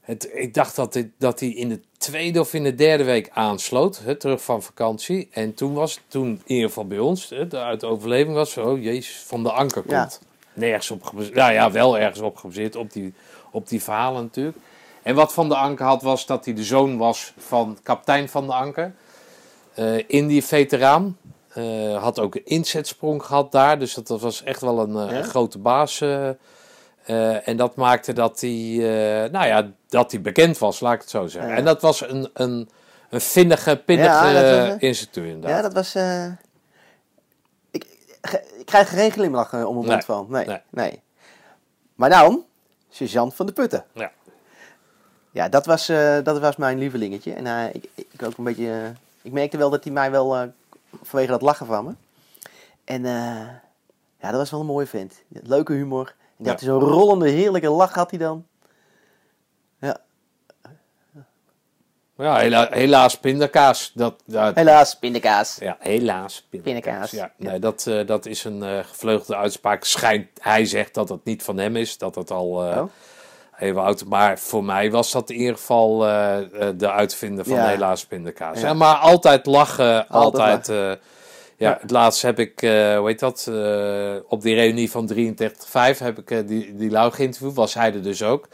[0.00, 3.30] Het, ik dacht dat, dit, dat hij in de tweede of in de derde week
[3.32, 5.28] aansloot, hè, terug van vakantie.
[5.32, 8.56] En toen was, toen in ieder geval bij ons, hè, de, uit de overleving was,
[8.56, 10.00] oh jezus, van de anker Ja.
[10.00, 10.20] komt.
[10.52, 13.14] Nergens op gebaseerd, nou ja, wel ergens op gebaseerd, op die,
[13.50, 14.56] op die verhalen natuurlijk.
[15.02, 18.46] En wat Van de Anker had, was dat hij de zoon was van kapitein Van
[18.46, 18.94] de Anker.
[19.74, 21.16] Eh Indië-veteraan.
[21.54, 23.78] Eh, had ook een inzetsprong gehad daar.
[23.78, 25.18] Dus dat was echt wel een, eh, Ja?
[25.18, 26.00] een grote baas.
[26.00, 26.28] eh.
[27.48, 28.50] En dat maakte dat hij,
[29.32, 31.50] nou ja, dat hij bekend was, laat ik het zo zeggen.
[31.50, 31.56] Ja.
[31.56, 32.68] En dat was een, een,
[33.10, 35.50] een vinnige, pinnige Ja, instructeur inderdaad.
[35.50, 35.94] ja, dat was...
[37.70, 37.86] ik,
[38.58, 40.26] ik krijg er geen glimlach om mijn Nee, mond van.
[40.30, 40.60] Nee, nee.
[40.70, 41.02] nee.
[41.94, 42.44] Maar dan,
[42.90, 43.84] sergeant van de Putten.
[43.92, 44.10] Ja.
[45.30, 45.86] Ja, dat was,
[46.22, 47.32] dat was mijn lievelingetje.
[47.32, 48.92] En ik, ik ook een beetje...
[49.22, 50.52] ik merkte wel dat hij mij wel...
[51.02, 51.92] vanwege dat lachen van me.
[52.84, 53.48] En eh,
[54.20, 55.22] ja, dat was wel een mooie vent.
[55.28, 56.06] Leuke humor.
[56.08, 56.52] En die Ja.
[56.52, 58.46] had zo'n rollende, heerlijke lach had hij dan.
[59.80, 60.00] Ja,
[62.16, 63.92] Ja, hela- helaas pindakaas.
[63.94, 65.56] Dat, dat, helaas, pindakaas.
[65.60, 66.46] Ja, helaas.
[66.50, 66.80] Pindakaas.
[66.82, 67.10] Pindakaas.
[67.10, 69.84] Ja, nee, dat, eh, dat is een eh, gevleugelde uitspraak.
[69.84, 71.98] Schijnt, hij zegt dat het niet van hem is.
[71.98, 72.82] Dat het al Oh.
[73.64, 76.38] Even oud Maar voor mij was dat in ieder geval eh,
[76.68, 77.66] eh, de uitvinder van Ja.
[77.66, 78.60] helaas pindakaas.
[78.60, 78.74] Ja.
[78.74, 80.08] Maar altijd lachen.
[80.08, 80.68] Altijd Altijd.
[80.68, 80.76] eh,
[81.56, 81.78] ja, Ja.
[81.80, 83.50] het laatste heb ik, hoe heet dat?
[84.28, 87.54] op die reunie van 33.5 heb ik die, die Lau geïnterviewd.
[87.54, 88.48] Was hij er dus ook.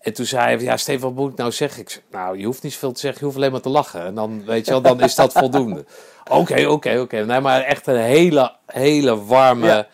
[0.00, 1.80] En toen zei hij, ja Stefan, wat moet ik nou zeggen?
[1.82, 4.04] Ik zei, nou, je hoeft niet zoveel te zeggen, je hoeft alleen maar te lachen.
[4.04, 5.84] En dan, weet je wel, dan is dat voldoende.
[6.30, 7.24] Oké, oké, oké.
[7.24, 9.86] Nee, maar echt een hele, hele warme,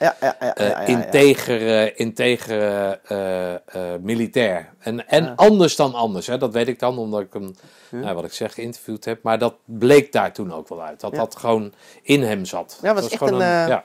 [0.86, 3.01] integere, integere
[4.01, 4.73] militair.
[4.78, 6.39] En, en anders dan anders, hè?
[6.39, 7.55] dat weet ik dan, omdat ik hem,
[7.90, 9.23] nou, wat ik zeg, geïnterviewd heb.
[9.23, 11.01] Maar dat bleek daar toen ook wel uit.
[11.01, 12.78] Dat dat gewoon in hem zat.
[12.82, 13.85] Ja, was Dat echt gewoon een, eh, ja.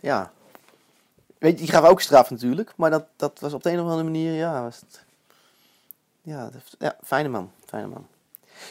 [0.00, 0.30] Ja.
[1.38, 2.72] Weet je, die gaven ook straf natuurlijk.
[2.76, 5.04] Maar dat, dat was op de een of andere manier, ja, was het...
[6.22, 7.50] Ja, dat- ja fijne man.
[7.66, 8.06] Fijne man.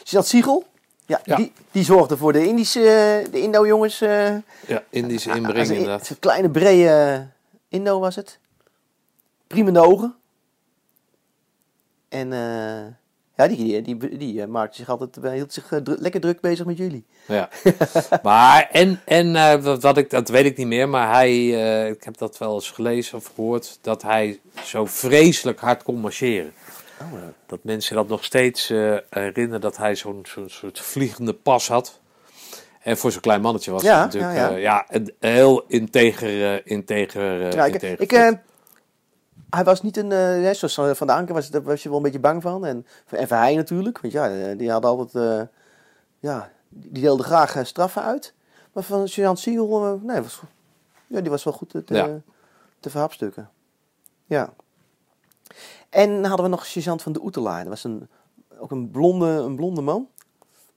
[0.02, 0.64] Sidat Siegel,
[1.06, 1.36] ja, Ja.
[1.36, 4.00] Die, die zorgde voor de Indische, eh, de Indo-jongens.
[4.00, 4.34] eh,
[4.66, 6.06] ja, Indische als inbreng een- inderdaad.
[6.06, 7.26] Zo'n kleine, brede
[7.68, 8.38] Indo was het.
[9.46, 10.14] Prima ogen.
[12.08, 12.86] En eh,
[13.36, 16.20] ja, die, die, die, die eh, maakte zich altijd, eh, hield zich eh, dru- lekker
[16.20, 17.04] druk bezig met jullie.
[17.26, 17.48] Ja.
[18.22, 21.88] maar, en, en eh, wat, wat ik, dat weet ik niet meer, maar hij, eh,
[21.90, 26.52] ik heb dat wel eens gelezen of gehoord, dat hij zo vreselijk hard kon marcheren.
[27.00, 27.12] Oh,
[27.46, 32.00] Dat mensen dat nog steeds eh, herinneren dat hij zo'n zo'n soort vliegende pas had.
[32.82, 34.56] En voor zo'n klein mannetje was Ja, het natuurlijk ja, ja, ja.
[34.56, 38.36] ja, een heel integer, eh, integer, eh, Ja, ik, integer ik, vent.
[38.36, 38.42] eh,
[39.50, 41.88] hij was niet een, eh, ja, zoals eh, Van de Anker was, daar was je
[41.88, 42.64] wel een beetje bang van.
[42.66, 45.46] En, en Verheij natuurlijk, want ja, eh, die hadden altijd, eh,
[46.18, 48.34] ja, die deelde graag eh, straffen uit.
[48.72, 50.40] Maar van Jean Siegel, eh, nee, was,
[51.06, 52.08] ja, die was wel goed te, te, Ja.
[52.80, 53.50] te verhapstukken.
[54.26, 54.52] Ja.
[55.90, 57.60] En dan hadden we nog sergeant van de Oetelaar.
[57.60, 58.08] Dat was een,
[58.58, 60.08] ook een blonde, een blonde man.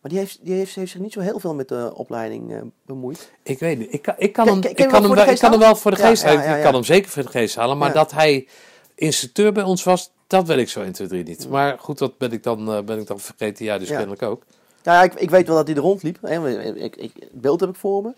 [0.02, 2.62] Maar die heeft, die heeft, heeft zich niet zo heel veel met de opleiding eh,
[2.86, 3.32] bemoeid.
[3.44, 3.94] Ik weet niet.
[3.94, 5.76] Ik kan, ik kan, hem, ik kan, hem wel, de ik kan hem geest wel
[5.76, 6.44] voor de geest halen.
[6.44, 7.78] ja, ja, Ik kan hem zeker voor de geest halen.
[7.78, 8.48] Maar dat hij
[8.96, 11.50] instructeur bij ons was, dat weet ik zo 1, 2, 3 niet.
[11.50, 13.66] Maar goed, dat ben ik dan, eh, ben ik dan vergeten.
[13.66, 14.44] Ja, dus kennelijk ook.
[14.84, 16.18] Ja, ik, ik weet wel dat hij er rondliep.
[16.22, 16.50] Hè.
[16.76, 18.14] Ik, ik, het beeld heb ik voor me.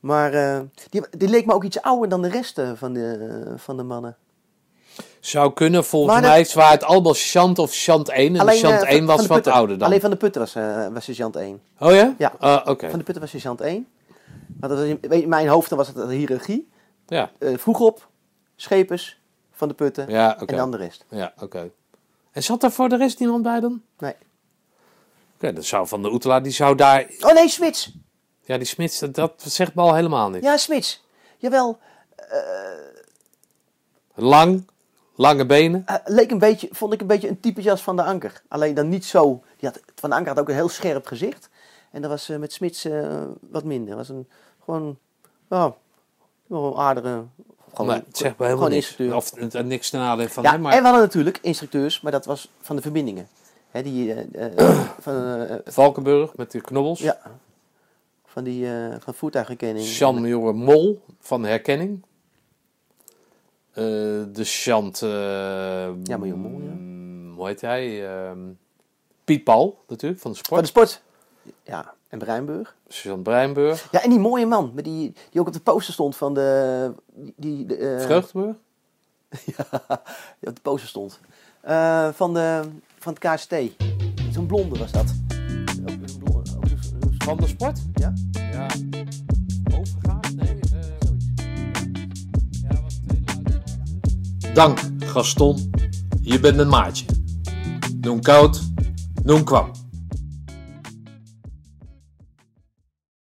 [0.00, 3.54] Maar eh, die, die leek me ook iets ouder dan de rest eh, van de,
[3.56, 4.16] van de mannen.
[5.20, 8.34] Zou kunnen, volgens Maar mij waren het allemaal Chant of Chant 1.
[8.34, 9.86] En Alleen, Chant eh, 1 van- was van de wat ouder dan.
[9.88, 11.60] Alleen van de Putten was, eh was sergeant 1.
[11.78, 12.14] Oh ja?
[12.18, 12.32] Ja.
[12.38, 12.88] Ah, Oké.
[12.90, 13.86] Van de Putten was sergeant 1.
[14.60, 16.68] Maar dat was in, mijn hoofd dan was het een hiërarchie.
[17.06, 18.08] Ja, Eh, vroeg op,
[18.56, 19.20] schepers,
[19.52, 21.04] van de Putten ja en dan de rest.
[21.10, 21.70] Ja, oké.
[22.32, 23.82] En zat er voor de rest niemand bij dan?
[23.98, 24.14] Nee.
[25.34, 27.06] Oké, dat zou Van de Oetelaar, die zou daar...
[27.20, 27.92] Oh nee, Smits!
[28.44, 30.42] Ja, die Smits, dat, dat zegt me al helemaal niet.
[30.42, 31.04] Ja, Smits.
[31.36, 31.78] Jawel,
[34.14, 34.66] Lang,
[35.18, 35.82] lange benen.
[35.86, 38.42] eh, leek een beetje, vond ik een beetje een typetje als Van de Anker.
[38.48, 39.42] Alleen dan niet zo.
[39.56, 41.48] Die had, van de Anker had ook een heel scherp gezicht.
[41.90, 43.96] En dat was eh, met Smits eh, wat minder.
[43.96, 44.28] was een
[44.64, 44.98] gewoon,
[45.48, 45.72] nou,
[46.46, 47.24] wel aardige.
[47.74, 48.86] Gewoon, Nee, het zegt helemaal niks.
[48.86, 49.16] instructeur.
[49.16, 50.72] Of niks ten nadele van ja, hem, maar...
[50.72, 53.28] en we hadden natuurlijk instructeurs, maar dat was van de verbindingen.
[53.70, 54.14] Hè, die,
[55.04, 56.98] van, Valkenburg met de knobbels.
[56.98, 57.18] ja,
[58.26, 58.66] van die
[58.98, 59.86] van voertuigherkenning.
[59.86, 62.02] Jean-Jonge Mol van Herkenning.
[63.72, 63.84] Eh,
[64.32, 65.02] de Chant...
[65.02, 65.08] eh,
[66.02, 66.70] Ja, maar Mol, ja.
[66.70, 68.08] mm, Hoe heet hij?
[68.08, 68.38] Ehm,
[69.24, 70.60] Piet Paul, natuurlijk, van de Van sport.
[70.60, 71.02] de sport.
[71.62, 72.76] Ja, en Breinburg.
[72.88, 73.88] Jean Breinburg.
[73.90, 76.92] Ja, en die mooie man, met die, die ook op de poster stond van de...
[77.36, 78.56] Die, de, eh, Vreugdeburg.
[80.38, 81.20] die op de poster stond.
[82.14, 82.60] Van, de,
[82.98, 83.54] van het KST.
[84.32, 85.14] Zo'n blonde was dat.
[85.86, 86.42] Ook ook
[87.18, 87.78] Van de sport?
[87.94, 88.12] Ja?
[88.32, 88.66] Ja.
[94.58, 95.70] Dank, Gaston.
[96.22, 97.04] Je bent een maatje.
[98.00, 98.60] Noem koud,
[99.22, 99.70] noem kwam.